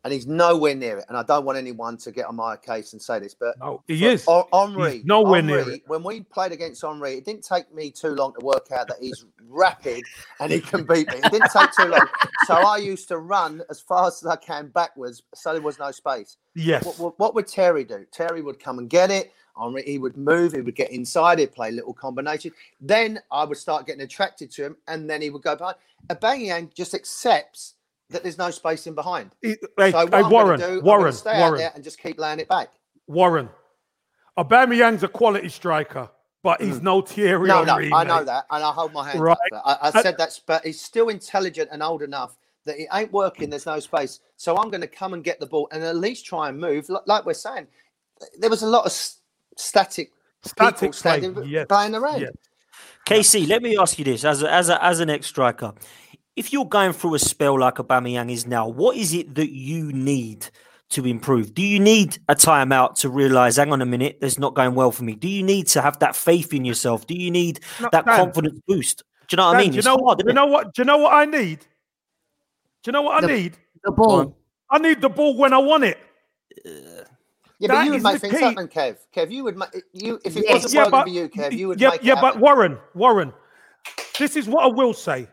and 0.08 0.14
he's 0.14 0.26
nowhere 0.26 0.74
near 0.74 0.96
it. 0.96 1.04
And 1.10 1.18
I 1.18 1.22
don't 1.22 1.44
want 1.44 1.58
anyone 1.58 1.98
to 1.98 2.10
get 2.10 2.24
on 2.24 2.36
my 2.36 2.56
case 2.56 2.94
and 2.94 3.02
say 3.02 3.18
this, 3.18 3.34
but 3.34 3.58
No, 3.58 3.82
he 3.86 4.06
is. 4.06 4.24
Hen- 4.24 4.44
Henry, 4.54 4.92
He's 4.96 5.04
nowhere 5.04 5.42
near 5.42 5.68
it. 5.68 5.82
When 5.86 6.02
we 6.02 6.22
played 6.22 6.50
against 6.50 6.80
Henry, 6.80 7.18
it 7.18 7.26
didn't 7.26 7.44
take 7.44 7.74
me 7.74 7.90
too 7.90 8.14
long 8.14 8.32
to 8.32 8.42
work 8.42 8.72
out 8.72 8.88
that 8.88 8.96
he's 9.02 9.26
rapid 9.50 10.02
and 10.40 10.50
he 10.50 10.62
can 10.62 10.84
beat 10.84 11.08
me. 11.08 11.18
It 11.22 11.30
didn't 11.30 11.50
take 11.52 11.72
too 11.72 11.88
long. 11.90 12.08
So 12.46 12.54
I 12.54 12.78
used 12.78 13.06
to 13.08 13.18
run 13.18 13.60
as 13.68 13.80
fast 13.80 14.22
as 14.22 14.30
I 14.30 14.36
can 14.36 14.68
backwards, 14.68 15.22
so 15.34 15.52
there 15.52 15.60
was 15.60 15.78
no 15.78 15.90
space. 15.90 16.38
Yes. 16.54 16.86
What, 16.86 16.98
what, 16.98 17.18
what 17.18 17.34
would 17.34 17.46
Terry 17.46 17.84
do? 17.84 18.06
Terry 18.10 18.40
would 18.40 18.58
come 18.58 18.78
and 18.78 18.88
get 18.88 19.10
it. 19.10 19.34
Henry, 19.60 19.82
he 19.82 19.98
would 19.98 20.16
move. 20.16 20.54
He 20.54 20.62
would 20.62 20.74
get 20.74 20.90
inside. 20.90 21.38
He'd 21.38 21.52
play 21.52 21.70
little 21.70 21.92
combination. 21.92 22.52
Then 22.80 23.20
I 23.30 23.44
would 23.44 23.58
start 23.58 23.86
getting 23.86 24.00
attracted 24.00 24.50
to 24.52 24.64
him, 24.64 24.76
and 24.86 25.10
then 25.10 25.20
he 25.20 25.28
would 25.28 25.42
go 25.42 25.54
behind. 25.54 25.76
Aubameyang 26.08 26.72
just 26.72 26.94
accepts 26.94 27.74
that 28.10 28.22
there's 28.22 28.38
no 28.38 28.50
space 28.50 28.86
in 28.86 28.94
behind. 28.94 29.34
He- 29.42 29.56
hey, 29.76 29.90
so 29.92 30.06
hey, 30.06 30.22
Warren, 30.22 30.60
do, 30.60 30.78
I'm 30.78 30.84
Warren, 30.84 31.12
stay 31.12 31.32
out 31.32 31.40
Warren, 31.40 31.58
there 31.58 31.72
and 31.74 31.84
just 31.84 31.98
keep 32.00 32.18
laying 32.18 32.40
it 32.40 32.48
back. 32.48 32.68
Warren. 33.06 33.48
Aubameyang's 34.38 35.02
a 35.02 35.08
quality 35.08 35.48
striker, 35.48 36.08
but 36.42 36.60
he's 36.62 36.78
mm. 36.78 36.82
no 36.82 37.00
Thierry 37.02 37.48
No, 37.48 37.64
no, 37.64 37.74
Henry. 37.74 37.92
I 37.92 38.04
know 38.04 38.22
that, 38.22 38.44
and 38.50 38.62
I 38.62 38.70
hold 38.70 38.92
my 38.92 39.08
hands 39.08 39.20
Right. 39.20 39.36
up. 39.52 39.62
I, 39.64 39.88
I 39.88 40.02
said 40.02 40.16
that, 40.18 40.38
but 40.46 40.64
he's 40.64 40.80
still 40.80 41.08
intelligent 41.08 41.70
and 41.72 41.82
old 41.82 42.02
enough 42.02 42.36
that 42.64 42.80
it 42.80 42.86
ain't 42.92 43.12
working. 43.12 43.50
There's 43.50 43.66
no 43.66 43.80
space, 43.80 44.20
so 44.36 44.56
I'm 44.56 44.70
going 44.70 44.80
to 44.80 44.86
come 44.86 45.12
and 45.14 45.24
get 45.24 45.40
the 45.40 45.46
ball 45.46 45.68
and 45.72 45.82
at 45.82 45.96
least 45.96 46.24
try 46.24 46.48
and 46.48 46.58
move. 46.58 46.88
Like, 46.88 47.02
like 47.06 47.26
we're 47.26 47.34
saying, 47.34 47.66
there 48.38 48.50
was 48.50 48.62
a 48.62 48.66
lot 48.66 48.86
of 48.86 48.92
static, 48.92 50.12
Static 50.44 50.74
people 50.74 50.88
play, 50.88 50.92
standing, 50.92 51.44
yes, 51.44 51.66
playing 51.68 51.94
around. 51.96 52.20
yes. 52.20 52.30
Casey, 53.04 53.44
let 53.46 53.62
me 53.62 53.76
ask 53.76 53.98
you 53.98 54.04
this: 54.04 54.24
as 54.24 54.42
a, 54.42 54.52
as 54.52 54.68
a, 54.68 54.84
as 54.84 55.00
an 55.00 55.10
ex 55.10 55.26
striker, 55.26 55.72
if 56.38 56.52
you're 56.52 56.64
going 56.64 56.92
through 56.92 57.14
a 57.14 57.18
spell 57.18 57.58
like 57.58 57.74
Aubameyang 57.76 58.30
is 58.30 58.46
now, 58.46 58.68
what 58.68 58.96
is 58.96 59.12
it 59.12 59.34
that 59.34 59.50
you 59.50 59.92
need 59.92 60.46
to 60.90 61.04
improve? 61.04 61.52
Do 61.52 61.62
you 61.62 61.80
need 61.80 62.18
a 62.28 62.34
timeout 62.36 62.94
to 63.00 63.08
realise, 63.08 63.56
hang 63.56 63.72
on 63.72 63.82
a 63.82 63.86
minute, 63.86 64.18
there's 64.20 64.38
not 64.38 64.54
going 64.54 64.74
well 64.74 64.92
for 64.92 65.02
me? 65.02 65.14
Do 65.14 65.28
you 65.28 65.42
need 65.42 65.66
to 65.68 65.82
have 65.82 65.98
that 65.98 66.14
faith 66.14 66.54
in 66.54 66.64
yourself? 66.64 67.06
Do 67.08 67.14
you 67.14 67.30
need 67.30 67.60
No, 67.80 67.88
that 67.92 68.06
Dan. 68.06 68.16
confidence 68.16 68.60
boost? 68.68 69.02
Do 69.28 69.34
you 69.34 69.36
know 69.38 69.48
what 69.48 69.56
I 69.56 69.60
mean? 69.60 69.70
do 69.72 69.76
you 69.76 69.82
know, 69.82 69.98
hard, 69.98 70.18
do 70.20 70.24
you 70.28 70.32
know 70.32 70.46
what? 70.46 70.72
Do 70.74 70.80
you 70.82 70.86
know 70.86 70.98
what 70.98 71.12
I 71.12 71.24
need? 71.24 71.58
Do 71.60 72.88
you 72.88 72.92
know 72.92 73.02
what 73.02 73.22
I 73.24 73.26
The- 73.26 73.32
need? 73.34 73.56
The 73.84 73.92
ball. 73.92 74.36
I 74.70 74.78
need 74.78 75.00
the 75.00 75.08
ball 75.08 75.36
when 75.36 75.52
I 75.52 75.58
want 75.58 75.84
it. 75.84 75.98
Yeah, 76.64 77.02
That 77.68 77.68
but 77.68 77.84
you 77.86 77.90
would 77.92 78.02
make 78.04 78.12
the 78.14 78.18
things 78.20 78.34
key. 78.38 78.44
happen, 78.44 78.68
Kev. 78.68 78.96
Kev, 79.14 79.30
you 79.32 79.42
would 79.44 79.56
make 79.56 79.70
you 79.92 80.20
if 80.24 80.36
it 80.36 80.44
Yes. 80.44 80.52
wasn't 80.62 80.72
Yeah, 80.74 80.80
working 80.82 80.90
but 80.92 81.02
for 81.02 81.08
you, 81.10 81.28
Kev, 81.28 81.52
you 81.58 81.68
would 81.68 81.80
yeah, 81.80 81.90
make 81.90 82.02
yeah, 82.04 82.12
it 82.12 82.20
but 82.20 82.26
happen. 82.26 82.40
Warren, 82.40 82.78
Warren, 82.94 83.32
this 84.18 84.36
is 84.36 84.46
what 84.48 84.62
I 84.64 84.68
will 84.68 84.94
say. 84.94 85.26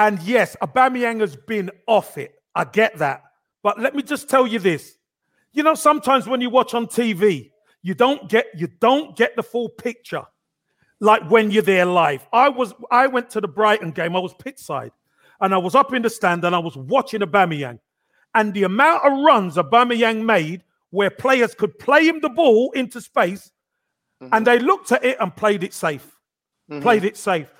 And 0.00 0.18
yes, 0.22 0.56
Aubameyang 0.62 1.20
has 1.20 1.36
been 1.36 1.70
off 1.86 2.16
it. 2.16 2.34
I 2.54 2.64
get 2.64 2.96
that, 2.98 3.22
but 3.62 3.78
let 3.78 3.94
me 3.94 4.02
just 4.02 4.30
tell 4.30 4.46
you 4.46 4.58
this. 4.58 4.96
You 5.52 5.62
know, 5.62 5.74
sometimes 5.74 6.26
when 6.26 6.40
you 6.40 6.48
watch 6.48 6.72
on 6.72 6.86
TV, 6.86 7.50
you 7.82 7.94
don't 7.94 8.26
get 8.28 8.46
you 8.56 8.66
don't 8.80 9.14
get 9.14 9.36
the 9.36 9.42
full 9.42 9.68
picture, 9.68 10.22
like 11.00 11.30
when 11.30 11.50
you're 11.50 11.62
there 11.62 11.84
live. 11.84 12.26
I 12.32 12.48
was 12.48 12.72
I 12.90 13.08
went 13.08 13.28
to 13.30 13.42
the 13.42 13.48
Brighton 13.48 13.90
game. 13.90 14.16
I 14.16 14.20
was 14.20 14.32
pit 14.32 14.58
side, 14.58 14.92
and 15.38 15.52
I 15.52 15.58
was 15.58 15.74
up 15.74 15.92
in 15.92 16.00
the 16.00 16.10
stand 16.10 16.44
and 16.44 16.56
I 16.56 16.60
was 16.60 16.78
watching 16.78 17.20
Aubameyang, 17.20 17.78
and 18.34 18.54
the 18.54 18.62
amount 18.62 19.04
of 19.04 19.12
runs 19.22 19.56
Aubameyang 19.56 20.24
made 20.24 20.64
where 20.88 21.10
players 21.10 21.54
could 21.54 21.78
play 21.78 22.08
him 22.08 22.20
the 22.20 22.30
ball 22.30 22.72
into 22.72 23.02
space, 23.02 23.52
and 24.20 24.30
mm-hmm. 24.30 24.44
they 24.44 24.58
looked 24.60 24.92
at 24.92 25.04
it 25.04 25.18
and 25.20 25.36
played 25.36 25.62
it 25.62 25.74
safe. 25.74 26.16
Mm-hmm. 26.70 26.80
Played 26.80 27.04
it 27.04 27.18
safe. 27.18 27.52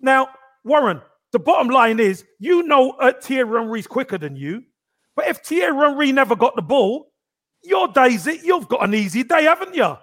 Now, 0.00 0.28
Warren, 0.64 1.00
the 1.32 1.38
bottom 1.38 1.68
line 1.68 2.00
is, 2.00 2.24
you 2.38 2.62
know, 2.62 2.92
uh, 2.92 3.12
Thierry 3.20 3.60
Henry's 3.60 3.86
quicker 3.86 4.18
than 4.18 4.36
you, 4.36 4.62
but 5.16 5.26
if 5.28 5.38
Thierry 5.38 5.76
Henry 5.76 6.12
never 6.12 6.34
got 6.36 6.56
the 6.56 6.62
ball, 6.62 7.12
your 7.64 7.88
days 7.88 8.26
it 8.26 8.44
you've 8.44 8.68
got 8.68 8.84
an 8.84 8.94
easy 8.94 9.22
day, 9.24 9.44
haven't 9.44 9.74
you? 9.74 9.96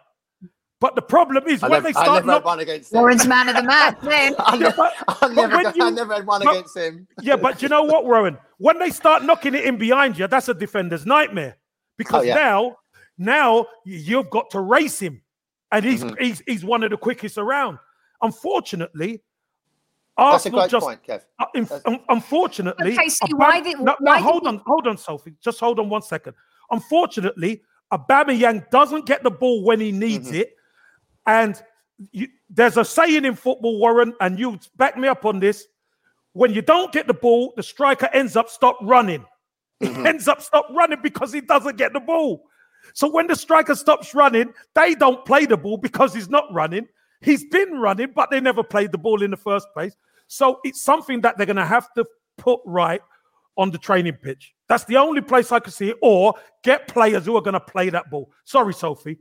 But 0.82 0.94
the 0.96 1.02
problem 1.02 1.48
is 1.48 1.64
I 1.64 1.68
when 1.70 1.84
never, 1.84 1.94
they 1.94 2.00
I 2.00 2.04
start 2.04 2.08
never 2.08 2.32
had 2.34 2.38
knock- 2.40 2.46
one 2.46 2.60
against 2.60 2.92
him. 2.94 3.00
Warren's 3.00 3.26
man 3.26 3.48
of 3.50 3.56
the 3.56 3.64
match. 3.64 3.98
Then 4.04 4.36
I, 4.40 4.58
never, 4.58 4.82
I, 4.82 5.18
but 5.22 5.32
never, 5.32 5.56
when 5.58 5.82
I 5.82 5.90
never 5.90 6.14
had 6.16 6.28
one 6.28 6.42
but- 6.44 6.52
against 6.52 6.78
him. 6.78 7.08
Yeah, 7.22 7.38
but 7.38 7.62
you 7.62 7.70
know 7.70 7.84
what, 7.84 8.06
Rowan? 8.14 8.38
When 8.58 8.78
they 8.78 8.90
start 8.90 9.24
knocking 9.24 9.56
it 9.56 9.64
in 9.64 9.78
behind 9.78 10.18
you, 10.20 10.28
that's 10.28 10.50
a 10.50 10.54
defender's 10.54 11.06
nightmare. 11.06 11.58
Because 11.98 12.24
Oh, 12.24 12.26
yeah. 12.28 12.36
now, 12.36 12.76
now 13.18 13.66
you've 13.86 14.30
got 14.30 14.50
to 14.52 14.60
race 14.60 15.00
him, 15.00 15.22
and 15.72 15.86
he's 15.86 16.04
Mhm. 16.04 16.20
he's 16.20 16.44
he's 16.46 16.66
one 16.66 16.84
of 16.84 16.92
the 16.92 16.98
quickest 16.98 17.38
around. 17.38 17.80
Unfortunately, 18.22 19.24
That's 20.18 20.46
a 20.46 20.50
Arsenal 20.50 20.60
great 20.62 20.72
just 20.72 20.86
point, 20.86 21.04
Kev. 21.04 21.22
uh, 21.40 21.46
in- 21.56 21.68
un- 21.86 22.00
unfortunately, 22.10 22.94
Okay, 22.94 23.10
so 23.10 23.26
Aubame- 23.26 23.38
why 23.38 23.60
did- 23.62 23.80
no, 23.80 23.84
no, 23.84 23.96
why 24.00 24.16
did 24.18 24.24
hold 24.24 24.44
he- 24.44 24.48
on, 24.48 24.62
hold 24.66 24.88
on, 24.88 24.98
Sophie. 24.98 25.36
Just 25.44 25.60
hold 25.60 25.80
on 25.80 25.90
one 25.90 26.02
second. 26.02 26.34
Unfortunately, 26.72 27.62
Aubameyang 27.94 28.70
doesn't 28.70 29.06
get 29.06 29.24
the 29.24 29.32
ball 29.32 29.64
when 29.64 29.80
he 29.80 29.92
needs 29.92 30.28
Mm-hmm. 30.28 30.36
it, 30.42 30.56
and 31.28 31.62
you, 32.12 32.28
there's 32.50 32.78
a 32.78 32.86
saying 32.86 33.26
in 33.26 33.36
football, 33.36 33.78
Warren, 33.80 34.14
and 34.22 34.40
you 34.40 34.60
back 34.78 34.98
me 34.98 35.08
up 35.08 35.26
on 35.26 35.40
this. 35.40 35.68
When 36.34 36.54
you 36.54 36.62
don't 36.62 36.92
get 36.92 37.08
the 37.08 37.14
ball, 37.14 37.54
the 37.56 37.64
striker 37.64 38.10
ends 38.14 38.36
up 38.36 38.50
stop 38.50 38.78
running. 38.82 39.26
He 39.80 39.88
Mm-hmm. 39.88 40.06
ends 40.08 40.28
up 40.28 40.42
stop 40.42 40.68
running 40.72 41.00
because 41.02 41.34
he 41.34 41.42
doesn't 41.42 41.76
get 41.78 41.92
the 41.94 42.00
ball. 42.00 42.44
So 42.94 43.10
when 43.10 43.28
the 43.28 43.36
striker 43.36 43.76
stops 43.76 44.14
running, 44.16 44.54
they 44.76 44.96
don't 44.96 45.26
play 45.26 45.46
the 45.46 45.58
ball 45.58 45.78
because 45.78 46.14
he's 46.14 46.30
not 46.30 46.46
running. 46.54 46.88
He's 47.22 47.46
been 47.46 47.80
running, 47.80 48.12
but 48.16 48.30
they 48.30 48.40
never 48.40 48.64
played 48.64 48.92
the 48.92 48.98
ball 48.98 49.22
in 49.24 49.32
the 49.32 49.38
first 49.38 49.68
place. 49.74 49.96
So 50.28 50.60
it's 50.64 50.82
something 50.82 51.22
that 51.22 51.38
they're 51.38 51.46
going 51.46 51.56
to 51.56 51.66
have 51.66 51.92
to 51.94 52.06
put 52.38 52.60
right 52.66 53.02
on 53.58 53.72
the 53.72 53.78
training 53.78 54.14
pitch. 54.14 54.54
That's 54.68 54.84
the 54.86 54.98
only 54.98 55.22
place 55.22 55.52
I 55.52 55.60
can 55.60 55.72
see 55.72 55.90
it, 55.90 55.98
or 56.02 56.34
get 56.64 56.88
players 56.88 57.26
who 57.26 57.38
are 57.38 57.42
going 57.42 57.54
to 57.54 57.60
play 57.60 57.90
that 57.90 58.10
ball. 58.10 58.32
Sorry, 58.44 58.74
Sophie. 58.74 59.18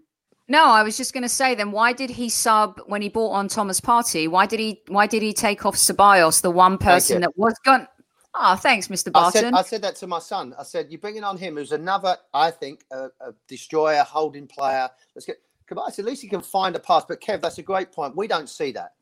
No, 0.47 0.67
I 0.67 0.83
was 0.83 0.97
just 0.97 1.15
going 1.15 1.23
to 1.23 1.29
say 1.29 1.55
then 1.55 1.73
why 1.73 1.93
did 1.93 2.11
he 2.11 2.29
sub 2.29 2.81
when 2.87 3.01
he 3.01 3.09
bought 3.09 3.31
on 3.31 3.49
Thomas 3.49 3.81
Partey? 3.81 4.29
Why 4.29 4.45
did 4.45 4.61
he 4.61 4.83
why 4.89 5.07
did 5.07 5.23
he 5.23 5.33
take 5.33 5.65
off 5.65 5.75
Ceballos, 5.75 6.43
the 6.43 6.51
one 6.51 6.77
person 6.77 7.23
that 7.23 7.37
was 7.37 7.55
gone? 7.65 7.89
Oh, 8.35 8.57
thanks, 8.57 8.89
Mr. 8.89 8.93
I 8.93 8.95
said, 8.95 9.13
Barton. 9.13 9.55
I 9.55 9.63
said 9.63 9.83
that 9.83 9.97
to 9.97 10.07
my 10.07 10.19
son. 10.19 10.55
I 10.59 10.65
said, 10.65 10.89
"You're 10.91 11.01
bringing 11.01 11.25
on 11.25 11.39
him, 11.39 11.57
who's 11.57 11.73
another, 11.73 12.17
I 12.35 12.51
think, 12.51 12.85
a, 12.91 13.07
a 13.21 13.33
destroyer, 13.49 14.03
holding 14.03 14.47
player. 14.47 14.91
Let's 15.15 15.25
get." 15.25 15.37
Kabas, 15.71 15.99
at 15.99 16.05
least 16.05 16.23
he 16.23 16.29
can 16.29 16.41
find 16.43 16.77
a 16.77 16.79
pass. 16.81 17.05
But 17.07 17.21
Kev, 17.21 17.41
that's 17.41 17.59
a 17.59 17.63
great 17.63 17.93
point. 17.93 18.17
We 18.17 18.27
don't 18.27 18.49
see 18.49 18.73
that. 18.73 18.93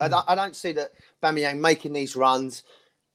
I, 0.00 0.08
don't- 0.08 0.24
I 0.28 0.34
don't 0.34 0.56
see 0.56 0.72
that 0.72 0.90
Bamiyang 1.22 1.58
making 1.58 1.92
these 1.92 2.16
runs. 2.16 2.64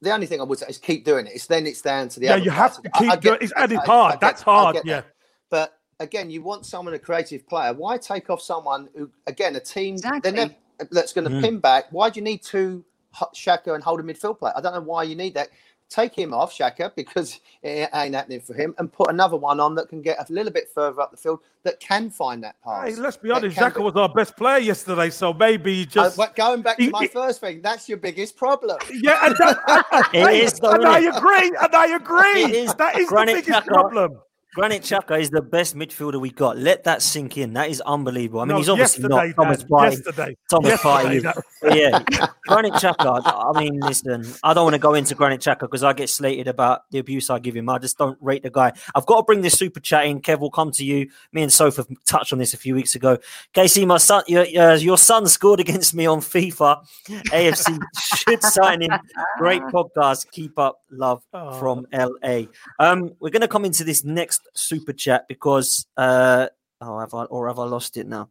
The 0.00 0.12
only 0.12 0.26
thing 0.26 0.40
I 0.40 0.44
would 0.44 0.58
say 0.58 0.66
is 0.68 0.78
keep 0.78 1.04
doing 1.04 1.26
it. 1.26 1.32
It's 1.34 1.46
then 1.46 1.66
it's 1.66 1.82
down 1.82 2.08
to 2.10 2.20
the 2.20 2.26
Yeah, 2.26 2.34
other 2.34 2.44
you 2.44 2.50
have 2.50 2.72
players. 2.74 2.82
to 2.82 2.90
I- 2.94 3.08
I 3.08 3.12
keep 3.16 3.20
doing- 3.22 3.34
it. 3.36 3.42
it's 3.42 3.52
I- 3.56 3.62
I 3.64 3.74
hard. 3.86 4.12
get- 4.12 4.20
That's 4.20 4.42
hard, 4.42 4.76
yeah. 4.84 5.00
that. 5.00 5.06
But 5.50 5.78
again, 6.00 6.30
you 6.30 6.42
want 6.42 6.66
someone 6.66 6.94
a 6.94 6.98
creative 6.98 7.46
player. 7.48 7.72
Why 7.74 7.98
take 7.98 8.30
off 8.30 8.40
someone 8.40 8.88
who, 8.96 9.10
again, 9.26 9.56
a 9.56 9.60
team 9.60 9.94
Exactly. 9.94 10.20
they're 10.30 10.46
never, 10.46 10.54
that's 10.92 11.12
going 11.12 11.24
to 11.28 11.30
Mm. 11.30 11.42
pin 11.42 11.58
back? 11.58 11.86
Why 11.90 12.10
do 12.10 12.20
you 12.20 12.24
need 12.24 12.42
two 12.42 12.84
H- 13.20 13.28
Xhaka 13.34 13.74
and 13.74 13.82
hold 13.82 13.98
a 14.00 14.02
midfield 14.02 14.38
player? 14.38 14.52
I 14.54 14.60
don't 14.60 14.74
know 14.74 14.80
why 14.82 15.02
you 15.02 15.16
need 15.16 15.34
that. 15.34 15.48
Take 15.90 16.14
him 16.14 16.34
off 16.34 16.52
Xhaka 16.56 16.94
because 16.94 17.40
it 17.62 17.88
ain't 17.94 18.14
happening 18.14 18.40
for 18.42 18.52
him, 18.52 18.74
and 18.78 18.92
put 18.92 19.08
another 19.10 19.36
one 19.38 19.58
on 19.58 19.74
that 19.76 19.88
can 19.88 20.02
get 20.02 20.18
a 20.18 20.30
little 20.32 20.52
bit 20.52 20.68
further 20.74 21.00
up 21.00 21.10
the 21.10 21.16
field 21.16 21.40
that 21.62 21.80
can 21.80 22.10
find 22.10 22.44
that 22.44 22.56
pass. 22.62 22.88
Hey, 22.88 22.94
let's 22.96 23.16
be 23.16 23.30
honest. 23.30 23.56
Shaka 23.56 23.80
Xhaka 23.80 23.84
was 23.84 23.96
our 23.96 24.08
best 24.10 24.36
player 24.36 24.58
yesterday, 24.58 25.08
so 25.08 25.32
maybe 25.32 25.74
he 25.76 25.82
Uh, 25.84 25.86
just. 25.86 26.20
going 26.36 26.60
back 26.60 26.76
to 26.76 26.90
my 26.90 27.02
he- 27.02 27.08
first 27.08 27.40
thing, 27.40 27.62
that's 27.62 27.88
your 27.88 27.96
biggest 27.98 28.36
problem. 28.36 28.76
yeah, 28.92 29.24
and, 29.26 29.34
that, 29.38 30.08
It 30.14 30.26
hey, 30.26 30.42
is 30.44 30.60
and 30.62 30.84
I 30.84 30.98
agree. 31.00 31.56
And 31.62 31.74
I 31.74 31.86
agree. 31.94 32.42
It 32.44 32.50
is. 32.50 32.74
That 32.74 32.98
is 32.98 33.08
Granit 33.08 33.36
the 33.36 33.42
biggest 33.42 33.66
Xhaka- 33.66 33.66
problem. 33.66 34.20
Granit 34.54 34.82
Xhaka 34.82 35.20
is 35.20 35.30
the 35.30 35.42
best 35.42 35.76
midfielder 35.76 36.20
we 36.20 36.30
got. 36.30 36.56
Let 36.56 36.84
that 36.84 37.02
sink 37.02 37.36
in. 37.36 37.52
That 37.52 37.68
is 37.68 37.80
unbelievable. 37.82 38.40
I 38.40 38.44
mean, 38.44 38.48
No, 38.54 38.56
he's 38.58 38.68
obviously 38.68 39.06
not 39.08 39.26
Thomas 39.36 39.62
Dan, 39.62 39.92
yesterday. 39.92 40.36
Thomas 40.50 40.70
Yesterday, 40.70 41.20
Partey. 41.20 41.70
is- 41.70 41.76
yeah, 41.76 42.28
Granit 42.46 42.72
Xhaka. 42.72 43.22
I 43.54 43.60
mean, 43.60 43.78
listen, 43.80 44.24
I 44.42 44.54
don't 44.54 44.64
want 44.64 44.74
to 44.74 44.78
go 44.80 44.94
into 44.94 45.14
Granit 45.14 45.40
Xhaka 45.40 45.60
because 45.60 45.84
I 45.84 45.92
get 45.92 46.08
slated 46.08 46.48
about 46.48 46.82
the 46.90 46.98
abuse 46.98 47.28
I 47.30 47.38
give 47.38 47.54
him. 47.54 47.68
I 47.68 47.78
just 47.78 47.98
don't 47.98 48.16
rate 48.22 48.42
the 48.42 48.50
guy. 48.50 48.72
I've 48.94 49.06
got 49.06 49.18
to 49.18 49.22
bring 49.24 49.42
this 49.42 49.54
super 49.58 49.80
chat 49.80 50.06
in. 50.06 50.20
Kev 50.22 50.40
will 50.40 50.50
come 50.50 50.70
to 50.72 50.84
you. 50.84 51.08
Me 51.32 51.42
and 51.42 51.52
Soph 51.52 51.76
have 51.76 51.86
touched 52.06 52.32
on 52.32 52.38
this 52.38 52.54
a 52.54 52.56
few 52.56 52.74
weeks 52.74 52.94
ago. 52.94 53.18
Casey, 53.52 53.84
my 53.84 53.98
son, 53.98 54.22
your, 54.28 54.44
uh, 54.58 54.76
your 54.76 54.96
son 54.98 55.26
scored 55.26 55.60
against 55.60 55.94
me 55.94 56.06
on 56.06 56.20
FIFA. 56.20 56.84
AFC 57.08 57.78
should 58.16 58.42
sign 58.42 58.80
him. 58.82 58.92
Great 59.36 59.62
podcast. 59.72 60.30
Keep 60.32 60.58
up. 60.58 60.80
Love 60.90 61.22
Oh. 61.34 61.52
from 61.60 61.86
LA. 61.92 62.44
Um, 62.78 63.10
we're 63.20 63.28
going 63.30 63.42
to 63.42 63.48
come 63.48 63.66
into 63.66 63.84
this 63.84 64.02
next 64.04 64.37
super 64.54 64.92
chat 64.92 65.26
because, 65.28 65.86
uh, 65.96 66.48
oh, 66.80 66.98
have 67.00 67.14
I 67.14 67.24
or 67.24 67.48
have 67.48 67.58
I 67.58 67.64
lost 67.64 67.96
it 67.96 68.06
now? 68.06 68.30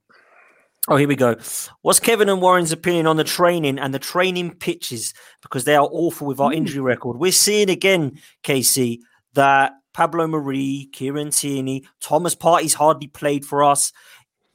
Oh, 0.89 0.95
here 0.95 1.07
we 1.07 1.17
go. 1.17 1.35
What's 1.81 1.99
Kevin 1.99 2.29
and 2.29 2.41
Warren's 2.41 2.71
opinion 2.71 3.07
on 3.07 3.17
the 3.17 3.25
training 3.25 3.77
and 3.77 3.93
the 3.93 3.99
training 3.99 4.51
pitches 4.55 5.13
because 5.41 5.65
they 5.65 5.75
are 5.75 5.87
awful 5.91 6.27
with 6.27 6.39
our 6.39 6.53
injury 6.53 6.79
record? 6.79 7.17
We're 7.17 7.33
seeing 7.33 7.69
again, 7.69 8.19
Casey, 8.41 9.01
that 9.33 9.73
Pablo 9.93 10.27
Mari, 10.27 10.87
Kieran 10.93 11.31
Tierney, 11.31 11.83
Thomas 11.99 12.35
Partey's 12.35 12.73
hardly 12.73 13.07
played 13.07 13.43
for 13.45 13.65
us. 13.65 13.91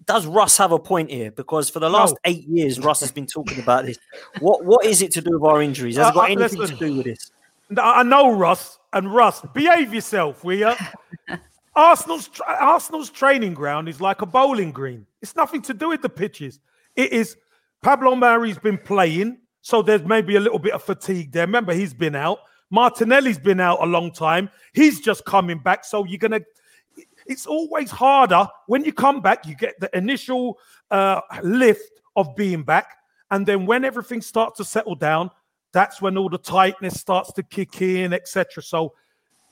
Does 0.07 0.25
Russ 0.27 0.57
have 0.57 0.73
a 0.73 0.79
point 0.79 1.11
here? 1.11 1.31
Because 1.31 1.69
for 1.69 1.81
the 1.81 1.91
last 1.91 2.13
No. 2.13 2.19
eight 2.25 2.45
years, 2.49 2.81
Russ 2.81 3.01
has 3.01 3.13
been 3.13 3.27
talking 3.27 3.59
about 3.61 3.85
this. 3.85 3.99
What 4.41 4.65
what 4.65 4.87
is 4.87 5.03
it 5.03 5.13
to 5.13 5.21
do 5.21 5.39
with 5.39 5.49
our 5.49 5.61
injuries? 5.61 5.97
Has 5.97 6.07
it 6.07 6.11
Uh, 6.11 6.13
got 6.15 6.31
uh, 6.31 6.33
anything 6.33 6.59
listen. 6.61 6.79
to 6.79 6.87
do 6.87 6.97
with 6.97 7.05
this? 7.05 7.31
I 7.79 8.03
know 8.03 8.35
Russ 8.35 8.79
and 8.93 9.13
Russ. 9.13 9.43
Behave 9.55 9.95
yourself, 9.95 10.45
will 10.45 10.59
you? 10.59 10.73
Arsenal's 11.75 12.29
tra- 12.29 12.57
Arsenal's 12.61 13.11
training 13.11 13.55
ground 13.55 13.89
is 13.89 14.01
like 14.01 14.23
a 14.23 14.27
bowling 14.27 14.73
green. 14.73 15.07
It's 15.23 15.37
nothing 15.37 15.63
to 15.63 15.75
do 15.75 15.89
with 15.89 16.03
the 16.03 16.09
pitches. 16.09 16.61
It 16.97 17.13
is 17.13 17.37
Pablo 17.83 18.15
Mari's 18.15 18.59
been 18.59 18.79
playing, 18.79 19.39
so 19.63 19.83
there's 19.83 20.05
maybe 20.05 20.37
a 20.37 20.41
little 20.41 20.59
bit 20.59 20.73
of 20.73 20.83
fatigue 20.83 21.33
there. 21.33 21.47
Remember, 21.47 21.73
he's 21.73 21.95
been 21.95 22.15
out. 22.15 22.41
Martinelli's 22.71 23.39
been 23.39 23.61
out 23.61 23.83
a 23.83 23.87
long 23.87 24.11
time. 24.13 24.51
He's 24.73 25.01
just 25.01 25.25
coming 25.25 25.59
back, 25.59 25.85
so 25.85 26.05
you're 26.05 26.19
gonna. 26.19 26.41
It's 27.27 27.47
always 27.47 27.91
harder 27.91 28.47
when 28.67 28.85
you 28.85 28.93
come 28.93 29.21
back. 29.21 29.47
You 29.47 29.55
get 29.55 29.79
the 29.81 29.95
initial 29.97 30.59
uh, 30.91 31.21
lift 31.43 32.01
of 32.17 32.35
being 32.37 32.63
back, 32.63 32.97
and 33.31 33.47
then 33.47 33.67
when 33.67 33.85
everything 33.85 34.21
starts 34.21 34.59
to 34.59 34.65
settle 34.65 34.95
down, 34.95 35.31
that's 35.73 36.01
when 36.01 36.17
all 36.17 36.29
the 36.29 36.39
tightness 36.39 37.01
starts 37.01 37.33
to 37.33 37.43
kick 37.43 37.83
in, 37.83 38.13
etc. 38.13 38.63
So 38.63 38.95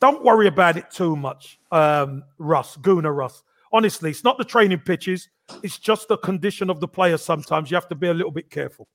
don't 0.01 0.25
worry 0.25 0.47
about 0.47 0.77
it 0.77 0.91
too 0.91 1.17
much, 1.17 1.59
um, 1.73 2.23
Russ, 2.39 2.77
Gooner 2.77 3.15
Russ. 3.15 3.43
Honestly, 3.73 4.11
it's 4.11 4.25
not 4.25 4.39
the 4.39 4.45
training 4.45 4.81
pitches, 4.81 5.29
it's 5.63 5.79
just 5.79 6.09
the 6.09 6.17
condition 6.19 6.71
of 6.71 6.81
the 6.81 6.89
players 6.89 7.23
sometimes. 7.23 7.71
You 7.71 7.77
have 7.77 7.89
to 7.89 7.95
be 7.95 8.09
a 8.09 8.15
little 8.15 8.33
bit 8.33 8.51
careful. 8.51 8.89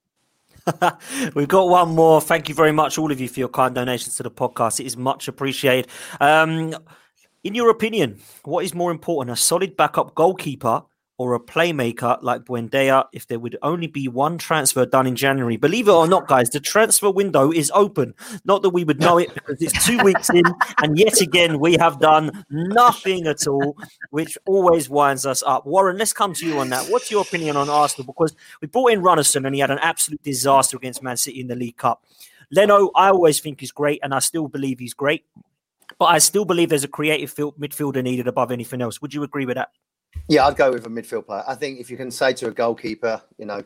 We've 1.36 1.48
got 1.48 1.70
one 1.70 1.90
more. 1.90 2.22
Thank 2.22 2.50
you 2.50 2.56
very 2.56 2.72
much, 2.72 2.98
all 2.98 3.12
of 3.12 3.20
you, 3.20 3.28
for 3.28 3.40
your 3.40 3.50
kind 3.50 3.76
donations 3.76 4.16
to 4.18 4.24
the 4.24 4.32
podcast. 4.32 4.80
It 4.80 4.86
is 4.86 4.98
much 4.98 5.28
appreciated. 5.28 5.90
Um, 6.20 6.76
in 7.44 7.54
your 7.54 7.70
opinion, 7.70 8.20
what 8.44 8.66
is 8.66 8.74
more 8.74 8.90
important, 8.90 9.32
a 9.32 9.40
solid 9.40 9.78
backup 9.78 10.16
goalkeeper 10.16 10.82
or 11.17 11.34
a 11.34 11.39
playmaker 11.39 12.17
like 12.21 12.41
Buendia 12.41 13.06
if 13.13 13.28
there 13.28 13.39
would 13.39 13.58
only 13.62 13.88
be 13.88 14.08
one 14.08 14.38
transfer 14.38 14.86
done 14.86 15.08
in 15.08 15.15
January? 15.15 15.58
Believe 15.58 15.88
it 15.88 15.91
or 15.91 16.08
not, 16.08 16.28
guys, 16.28 16.49
the 16.49 16.60
transfer 16.60 17.10
window 17.10 17.51
is 17.51 17.71
open. 17.73 18.13
Not 18.43 18.62
that 18.63 18.71
we 18.71 18.84
would 18.84 18.99
know 18.99 19.17
it 19.17 19.34
because 19.34 19.62
it's 19.62 19.86
two 19.86 19.97
weeks 20.04 20.30
in, 20.30 20.43
and 20.82 20.97
yet 20.97 21.21
again, 21.21 21.60
we 21.60 21.75
have 21.75 21.99
done 21.99 22.45
nothing 22.49 23.28
at 23.28 23.47
all, 23.47 23.78
which 24.10 24.38
always 24.45 24.89
winds 24.89 25.25
us 25.25 25.43
up. 25.43 25.65
Warren, 25.65 25.97
let's 25.97 26.13
come 26.13 26.34
to 26.34 26.45
you 26.45 26.60
on 26.60 26.69
that. 26.69 26.89
What's 26.89 27.10
your 27.10 27.21
opinion 27.21 27.56
on 27.58 27.69
Arsenal? 27.69 28.06
Because 28.06 28.36
we 28.62 28.67
brought 28.67 28.91
in 28.91 29.01
Runarsson 29.01 29.45
and 29.45 29.56
he 29.56 29.62
had 29.62 29.71
an 29.71 29.80
absolute 29.80 30.23
disaster 30.23 30.78
against 30.78 31.01
Man 31.01 31.17
City 31.17 31.39
in 31.39 31.47
the 31.47 31.56
League 31.56 31.78
Cup. 31.78 32.04
Leno, 32.51 32.91
I 32.95 33.10
always 33.10 33.39
think 33.39 33.60
he's 33.60 33.71
great, 33.71 33.99
and 34.04 34.13
I 34.13 34.19
still 34.19 34.47
believe 34.47 34.80
he's 34.80 34.93
great. 34.93 35.25
But 35.97 36.06
I 36.06 36.17
still 36.17 36.45
believe 36.45 36.69
there's 36.69 36.84
a 36.84 36.89
creative 36.89 37.32
field, 37.32 37.58
midfielder 37.60 38.04
needed 38.04 38.28
above 38.28 38.51
anything 38.51 38.82
else. 38.82 39.01
Would 39.01 39.13
you 39.13 39.23
agree 39.23 39.45
with 39.45 39.56
that? 39.56 39.69
Yeah, 40.28 40.47
I'd 40.47 40.56
go 40.58 40.71
with 40.71 40.86
a 40.86 40.89
midfield 40.89 41.28
player. 41.28 41.43
I 41.47 41.56
think 41.56 41.80
if 41.80 41.91
you 41.91 41.97
can 41.97 42.10
say 42.10 42.34
to 42.34 42.47
a 42.47 42.51
goalkeeper, 42.51 43.21
you 43.38 43.45
know, 43.45 43.63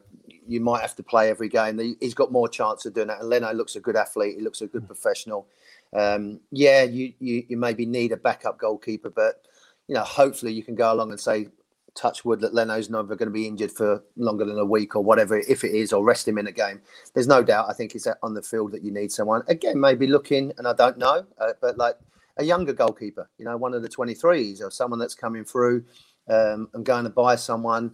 you 0.47 0.59
might 0.59 0.81
have 0.81 0.95
to 0.95 1.03
play 1.03 1.29
every 1.29 1.47
game. 1.47 1.77
he- 1.79 1.95
He's 1.99 2.13
got 2.13 2.31
more 2.31 2.49
chance 2.49 2.85
of 2.85 2.93
doing 2.93 3.07
that. 3.07 3.21
And 3.21 3.29
Leno 3.29 3.53
looks 3.53 3.75
a 3.75 3.79
good 3.79 3.95
athlete. 3.95 4.35
He 4.37 4.41
looks 4.41 4.61
a 4.61 4.67
good 4.67 4.85
professional. 4.85 5.47
Um, 5.93 6.39
yeah, 6.51 6.83
you, 6.83 7.13
you 7.19 7.43
you 7.49 7.57
maybe 7.57 7.85
need 7.85 8.11
a 8.11 8.17
backup 8.17 8.59
goalkeeper, 8.59 9.09
but 9.09 9.45
you 9.87 9.95
know, 9.95 10.03
hopefully 10.03 10.51
you 10.53 10.63
can 10.63 10.75
go 10.75 10.91
along 10.93 11.09
and 11.11 11.19
say, 11.19 11.47
touch 11.95 12.23
wood 12.23 12.39
that 12.41 12.53
Leno's 12.53 12.89
never 12.89 13.15
going 13.15 13.27
to 13.27 13.33
be 13.33 13.47
injured 13.47 13.71
for 13.71 14.03
longer 14.15 14.45
than 14.45 14.57
a 14.59 14.65
week 14.65 14.95
or 14.95 15.03
whatever, 15.03 15.37
if 15.39 15.63
it 15.63 15.71
is, 15.71 15.91
or 15.91 16.03
rest 16.03 16.27
him 16.27 16.37
in 16.37 16.47
a 16.47 16.51
game. 16.51 16.81
There's 17.13 17.27
no 17.27 17.41
doubt. 17.41 17.67
I 17.69 17.73
think 17.73 17.95
it's 17.95 18.07
on 18.21 18.33
the 18.33 18.41
field 18.41 18.71
that 18.73 18.83
you 18.83 18.91
need 18.91 19.11
someone. 19.11 19.41
Again, 19.47 19.79
maybe 19.79 20.05
looking, 20.07 20.53
and 20.57 20.67
I 20.67 20.73
don't 20.73 20.97
know, 20.97 21.25
uh, 21.39 21.53
but 21.61 21.77
like 21.77 21.95
a 22.37 22.43
younger 22.43 22.73
goalkeeper, 22.73 23.29
you 23.37 23.45
know, 23.45 23.57
one 23.57 23.73
of 23.73 23.81
the 23.81 23.89
23s 23.89 24.61
or 24.61 24.69
someone 24.71 24.99
that's 24.99 25.15
coming 25.15 25.43
through 25.43 25.83
um, 26.29 26.69
and 26.73 26.85
going 26.85 27.03
to 27.05 27.09
buy 27.09 27.35
someone. 27.35 27.93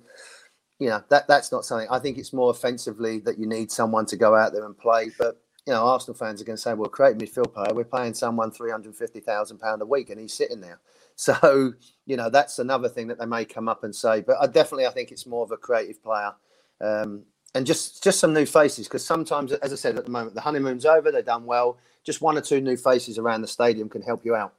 You 0.79 0.89
know, 0.89 1.03
that 1.09 1.27
that's 1.27 1.51
not 1.51 1.65
something. 1.65 1.87
I 1.89 1.99
think 1.99 2.17
it's 2.17 2.33
more 2.33 2.51
offensively 2.51 3.19
that 3.19 3.39
you 3.39 3.47
need 3.47 3.71
someone 3.71 4.05
to 4.07 4.17
go 4.17 4.35
out 4.35 4.53
there 4.53 4.65
and 4.65 4.77
play. 4.77 5.09
But 5.17 5.39
you 5.65 5.73
know, 5.73 5.83
Arsenal 5.85 6.15
fans 6.15 6.41
are 6.41 6.45
going 6.45 6.57
to 6.57 6.61
say, 6.61 6.73
well, 6.73 6.89
creative 6.89 7.17
midfield 7.19 7.53
player, 7.53 7.73
we're 7.73 7.83
paying 7.85 8.13
someone 8.13 8.51
£350,000 8.51 9.79
a 9.79 9.85
week 9.85 10.09
and 10.11 10.19
he's 10.19 10.33
sitting 10.33 10.61
there. 10.61 10.79
So, 11.17 11.71
you 12.05 12.17
know, 12.17 12.29
that's 12.29 12.59
another 12.59 12.89
thing 12.89 13.07
that 13.07 13.17
they 13.17 13.25
may 13.25 13.45
come 13.45 13.69
up 13.69 13.85
and 13.85 13.95
say. 13.95 14.19
But 14.19 14.35
I 14.41 14.47
definitely, 14.47 14.85
I 14.85 14.89
think 14.89 15.13
it's 15.13 15.25
more 15.25 15.45
of 15.45 15.51
a 15.51 15.55
creative 15.55 16.03
player. 16.03 16.33
Um, 16.81 17.23
and 17.55 17.65
just 17.65 18.03
just 18.03 18.19
some 18.19 18.33
new 18.33 18.45
faces 18.45 18.87
because 18.87 19.05
sometimes, 19.05 19.53
as 19.53 19.71
I 19.71 19.77
said 19.77 19.97
at 19.97 20.03
the 20.03 20.11
moment, 20.11 20.35
the 20.35 20.41
honeymoon's 20.41 20.85
over. 20.85 21.11
They've 21.11 21.25
done 21.25 21.45
well. 21.45 21.77
Just 22.03 22.21
one 22.21 22.37
or 22.37 22.41
two 22.41 22.59
new 22.59 22.75
faces 22.75 23.17
around 23.17 23.43
the 23.43 23.47
stadium 23.47 23.87
can 23.87 24.01
help 24.01 24.25
you 24.25 24.35
out. 24.35 24.53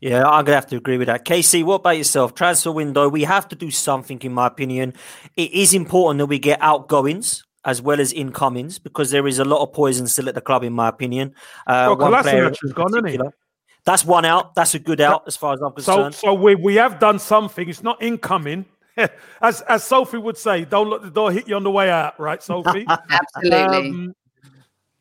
Yeah, 0.00 0.24
I'm 0.28 0.44
gonna 0.44 0.56
have 0.56 0.66
to 0.68 0.76
agree 0.76 0.98
with 0.98 1.08
that. 1.08 1.24
Casey, 1.24 1.62
what 1.62 1.76
about 1.76 1.96
yourself? 1.96 2.34
Transfer 2.34 2.72
window, 2.72 3.08
we 3.08 3.24
have 3.24 3.48
to 3.48 3.56
do 3.56 3.70
something, 3.70 4.18
in 4.22 4.32
my 4.32 4.46
opinion. 4.46 4.94
It 5.36 5.52
is 5.52 5.74
important 5.74 6.18
that 6.18 6.26
we 6.26 6.38
get 6.38 6.60
outgoings 6.62 7.44
as 7.64 7.82
well 7.82 8.00
as 8.00 8.12
incomings 8.12 8.78
because 8.78 9.10
there 9.10 9.26
is 9.26 9.38
a 9.38 9.44
lot 9.44 9.62
of 9.62 9.72
poison 9.72 10.06
still 10.06 10.28
at 10.28 10.34
the 10.34 10.40
club, 10.40 10.64
in 10.64 10.72
my 10.72 10.88
opinion. 10.88 11.34
Uh, 11.66 11.94
Well, 11.98 12.10
one 12.10 12.22
player 12.22 12.50
Kolasinac 12.50 12.62
in 12.62 12.68
is 12.68 12.72
gone, 12.72 13.06
isn't 13.06 13.06
he? 13.22 13.30
That's 13.84 14.04
one 14.04 14.24
out. 14.24 14.54
That's 14.54 14.74
a 14.74 14.78
good 14.78 15.00
out 15.00 15.24
as 15.26 15.36
far 15.36 15.54
as 15.54 15.60
I'm 15.60 15.72
So, 15.78 15.94
concerned. 15.96 16.14
so 16.14 16.34
we, 16.34 16.54
we 16.54 16.74
have 16.76 16.98
done 16.98 17.18
something. 17.18 17.68
It's 17.68 17.82
not 17.82 18.02
incoming. 18.02 18.64
as 19.40 19.60
as 19.62 19.84
Sophie 19.84 20.18
would 20.18 20.36
say, 20.36 20.64
don't 20.64 20.90
let 20.90 21.02
the 21.02 21.10
door 21.10 21.30
hit 21.32 21.48
you 21.48 21.56
on 21.56 21.62
the 21.62 21.70
way 21.70 21.88
out, 21.88 22.18
right, 22.18 22.42
Sophie? 22.42 22.84
Absolutely. 23.10 23.88
Um, 23.90 24.14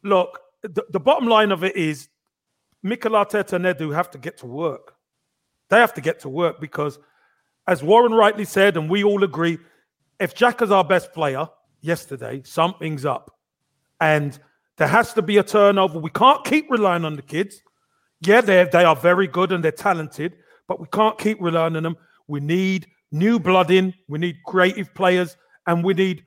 look, 0.04 0.40
the, 0.62 0.84
the 0.92 1.00
bottom 1.00 1.28
line 1.28 1.52
of 1.52 1.64
it 1.64 1.76
is 1.76 2.08
Mikel 2.84 3.14
Arteta 3.14 3.54
and 3.54 3.66
Edu 3.66 3.94
have 3.94 4.12
to 4.12 4.18
get 4.18 4.38
to 4.40 4.46
work. 4.46 4.94
They 5.70 5.78
have 5.78 5.94
to 5.96 6.02
get 6.02 6.20
to 6.22 6.30
work 6.30 6.62
because, 6.62 7.00
as 7.68 7.84
Warren 7.84 8.14
rightly 8.14 8.46
said, 8.46 8.78
and 8.78 8.90
we 8.90 9.04
all 9.04 9.24
agree, 9.24 9.58
if 10.20 10.34
Jack 10.34 10.62
is 10.62 10.72
our 10.72 10.84
best 10.84 11.14
player 11.14 11.48
yesterday, 11.82 12.42
something's 12.46 13.06
up. 13.06 13.36
And 14.00 14.38
there 14.78 14.88
has 14.88 15.14
to 15.14 15.22
be 15.22 15.38
a 15.38 15.44
turnover. 15.44 16.00
We 16.00 16.12
can't 16.12 16.46
keep 16.46 16.70
relying 16.70 17.06
on 17.06 17.16
the 17.16 17.22
kids. 17.22 17.62
Yeah, 18.22 18.42
they 18.42 18.68
they 18.72 18.84
are 18.84 18.96
very 18.96 19.28
good 19.28 19.52
and 19.52 19.64
they're 19.64 19.72
talented, 19.72 20.34
but 20.68 20.80
we 20.80 20.88
can't 20.92 21.18
keep 21.18 21.40
relying 21.42 21.76
on 21.76 21.84
them. 21.84 21.98
We 22.28 22.40
need 22.40 22.88
new 23.12 23.40
blood 23.40 23.72
in. 23.72 23.94
We 24.08 24.20
need 24.20 24.38
creative 24.46 24.94
players, 24.94 25.38
and 25.66 25.84
we 25.84 25.94
need 25.94 26.24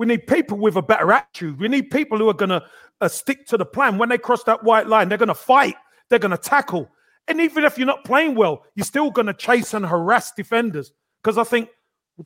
we 0.00 0.06
need 0.06 0.26
people 0.26 0.56
with 0.56 0.76
a 0.76 0.82
better 0.82 1.12
attitude. 1.12 1.60
We 1.60 1.68
need 1.68 1.90
people 1.90 2.16
who 2.16 2.30
are 2.30 2.34
going 2.34 2.48
to 2.48 2.64
uh, 3.02 3.08
stick 3.08 3.46
to 3.48 3.58
the 3.58 3.66
plan. 3.66 3.98
When 3.98 4.08
they 4.08 4.16
cross 4.16 4.42
that 4.44 4.64
white 4.64 4.86
line, 4.86 5.10
they're 5.10 5.18
going 5.18 5.28
to 5.28 5.34
fight. 5.34 5.74
They're 6.08 6.18
going 6.18 6.30
to 6.30 6.38
tackle. 6.38 6.88
And 7.28 7.38
even 7.38 7.64
if 7.64 7.76
you're 7.76 7.86
not 7.86 8.06
playing 8.06 8.34
well, 8.34 8.64
you're 8.74 8.86
still 8.86 9.10
going 9.10 9.26
to 9.26 9.34
chase 9.34 9.74
and 9.74 9.84
harass 9.84 10.32
defenders. 10.32 10.90
Because 11.22 11.36
I 11.36 11.44
think 11.44 11.68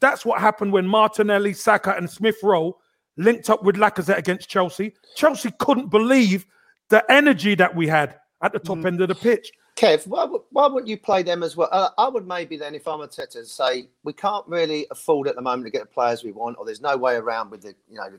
that's 0.00 0.24
what 0.24 0.40
happened 0.40 0.72
when 0.72 0.87
Martinelli, 0.87 1.52
Saka, 1.52 1.96
and 1.96 2.08
Smith 2.08 2.37
Rowe 2.44 2.76
linked 3.16 3.50
up 3.50 3.64
with 3.64 3.74
Lacazette 3.74 4.18
against 4.18 4.48
Chelsea. 4.48 4.94
Chelsea 5.16 5.50
couldn't 5.58 5.90
believe 5.90 6.46
the 6.90 7.04
energy 7.10 7.56
that 7.56 7.74
we 7.74 7.88
had 7.88 8.14
at 8.40 8.52
the 8.52 8.60
top 8.60 8.84
end 8.84 9.00
of 9.00 9.08
the 9.08 9.16
pitch. 9.16 9.50
Kev, 9.76 10.06
why, 10.06 10.26
why 10.50 10.66
wouldn't 10.68 10.88
you 10.88 10.96
play 10.96 11.24
them 11.24 11.42
as 11.42 11.56
well? 11.56 11.68
Uh, 11.72 11.88
I 11.98 12.08
would 12.08 12.28
maybe 12.28 12.56
then, 12.56 12.76
if 12.76 12.87
I'm 12.87 13.00
Arteta, 13.00 13.44
say 13.44 13.88
we 14.04 14.12
can't 14.12 14.46
really 14.46 14.87
afford 14.90 15.26
at 15.26 15.34
the 15.34 15.42
moment 15.42 15.66
to 15.66 15.70
get 15.70 15.80
the 15.80 15.87
players 15.87 16.22
we 16.22 16.30
want, 16.30 16.56
or 16.58 16.64
there's 16.64 16.80
no 16.80 16.96
way 16.96 17.16
around 17.16 17.50
with 17.50 17.62
the 17.62 17.74
you 17.90 17.96
know 17.96 18.10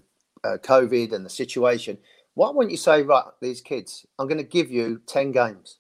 uh, 0.44 0.58
COVID 0.58 1.14
and 1.14 1.26
the 1.26 1.30
situation. 1.30 1.98
Why 2.34 2.50
wouldn't 2.50 2.72
you 2.72 2.78
say, 2.78 3.04
right, 3.04 3.24
these 3.42 3.62
kids, 3.62 4.06
I'm 4.20 4.28
going 4.28 4.38
to 4.38 4.44
give 4.44 4.70
you 4.70 5.02
ten 5.08 5.32
games, 5.32 5.78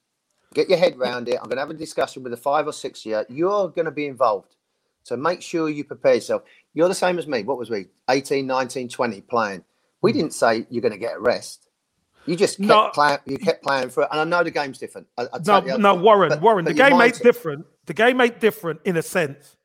get 0.54 0.70
your 0.70 0.78
head 0.78 0.98
round 0.98 1.28
it. 1.28 1.36
I'm 1.36 1.50
going 1.50 1.58
to 1.58 1.62
have 1.62 1.70
a 1.70 1.74
discussion 1.74 2.24
with 2.24 2.32
the 2.32 2.38
five 2.38 2.68
or 2.68 2.74
six 2.74 3.06
year. 3.06 3.26
You're 3.28 3.68
going 3.68 3.86
to 3.86 3.92
be 3.92 4.08
involved, 4.08 4.56
so 5.04 5.18
make 5.18 5.42
sure 5.42 5.70
you 5.70 5.84
prepare 5.84 6.16
yourself. 6.16 6.44
You're 6.74 6.88
the 6.88 6.96
same 6.96 7.20
as 7.20 7.28
me. 7.28 7.44
What 7.44 7.58
was 7.58 7.70
we? 7.70 7.88
18, 8.10 8.48
19, 8.48 8.88
20 8.88 9.22
playing. 9.22 9.64
We 10.02 10.14
didn't 10.14 10.34
say 10.34 10.68
you're 10.70 10.82
going 10.82 10.94
to 10.94 10.98
get 10.98 11.18
a 11.18 11.20
rest. 11.20 11.65
You 12.26 12.36
just 12.36 12.58
kept 12.58 12.68
No. 12.68 12.90
playing. 12.94 13.20
You 13.26 13.38
kept 13.38 13.64
playing 13.64 13.90
for 13.90 14.04
it, 14.04 14.10
and 14.12 14.20
I 14.22 14.24
know 14.24 14.44
the 14.44 14.52
game's 14.52 14.78
different. 14.80 15.08
I, 15.18 15.24
I 15.34 15.40
No, 15.46 15.60
no, 15.78 15.96
Warren, 15.96 16.30
but- 16.30 16.42
Warren. 16.42 16.66
but 16.66 16.76
the 16.76 16.84
game 16.84 17.00
ain't 17.00 17.22
different. 17.22 17.66
The 17.86 17.94
game 17.94 18.20
ain't 18.22 18.40
different 18.40 18.82
in 18.86 18.98
a 18.98 19.02
sense, 19.04 19.58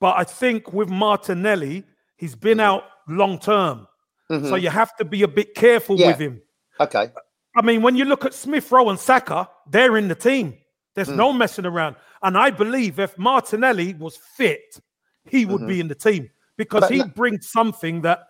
but 0.00 0.16
I 0.18 0.24
think 0.24 0.72
with 0.72 0.88
Martinelli, 0.90 1.84
he's 2.16 2.34
been 2.34 2.58
Mm-hmm. 2.58 2.66
out 2.66 2.84
long 3.08 3.38
term, 3.38 3.86
so 4.30 4.56
you 4.56 4.68
have 4.70 4.94
to 4.96 5.04
be 5.04 5.22
a 5.22 5.28
bit 5.28 5.54
careful 5.54 5.96
Yeah. 5.98 6.08
with 6.08 6.18
him. 6.18 6.42
Okay. 6.80 7.10
I 7.56 7.62
mean, 7.62 7.80
when 7.80 7.96
you 7.96 8.04
look 8.04 8.24
at 8.26 8.34
Smith 8.34 8.70
Rowe 8.70 8.90
and 8.90 8.98
Saka, 8.98 9.48
they're 9.70 9.96
in 9.96 10.08
the 10.08 10.14
team. 10.14 10.58
There's 10.94 11.08
Hmm. 11.08 11.16
no 11.16 11.32
messing 11.32 11.64
around. 11.64 11.96
And 12.22 12.36
I 12.36 12.50
believe 12.50 12.98
if 12.98 13.16
Martinelli 13.16 13.94
was 13.94 14.16
fit, 14.16 14.80
he 15.24 15.46
would 15.46 15.66
be 15.66 15.80
in 15.80 15.88
the 15.88 15.94
team 15.94 16.28
because 16.58 16.84
Mm-hmm. 16.84 16.98
But 16.98 17.06
he 17.06 17.10
brings 17.12 17.48
something 17.50 18.02
that 18.02 18.26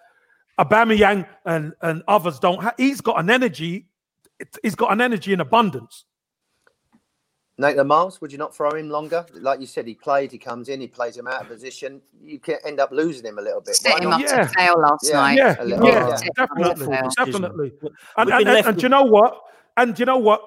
Aubameyang 0.58 1.26
and, 1.44 1.72
and 1.82 2.02
others 2.08 2.38
don't 2.38 2.62
have. 2.62 2.74
He's 2.78 3.00
got 3.00 3.20
an 3.20 3.30
energy. 3.30 3.86
He's 4.62 4.74
got 4.74 4.92
an 4.92 5.00
energy 5.00 5.32
in 5.32 5.40
abundance. 5.40 6.04
Maitland 7.58 7.88
Niles, 7.88 8.20
would 8.20 8.30
you 8.30 8.36
not 8.36 8.54
throw 8.54 8.70
him 8.72 8.90
longer? 8.90 9.24
Like 9.32 9.60
you 9.60 9.66
said, 9.66 9.86
he 9.86 9.94
played, 9.94 10.30
he 10.30 10.36
comes 10.36 10.68
in, 10.68 10.78
he 10.78 10.88
plays 10.88 11.16
him 11.16 11.26
out 11.26 11.40
of 11.40 11.48
position. 11.48 12.02
You 12.20 12.38
can 12.38 12.58
end 12.66 12.80
up 12.80 12.90
losing 12.92 13.24
him 13.24 13.38
a 13.38 13.42
little 13.42 13.62
bit. 13.62 13.76
Set 13.76 14.02
him 14.02 14.12
up 14.12 14.20
Yeah. 14.20 14.44
to 14.44 14.48
fail 14.48 14.78
last 14.78 15.08
Yeah. 15.08 15.16
night. 15.16 15.38
Yeah, 15.38 15.56
a 15.58 15.66
yeah, 15.66 15.82
yeah. 15.84 16.16
Set 16.16 16.26
him 16.26 16.32
up 16.38 16.50
to 16.50 16.64
definitely, 16.64 17.08
definitely. 17.16 17.72
We've 17.80 17.92
And, 18.18 18.30
and, 18.30 18.48
and, 18.66 18.76
do 18.76 18.82
you 18.82 18.88
know 18.90 19.04
what? 19.04 19.40
And 19.78 19.94
do 19.94 20.00
you 20.02 20.04
know 20.06 20.18
what? 20.18 20.42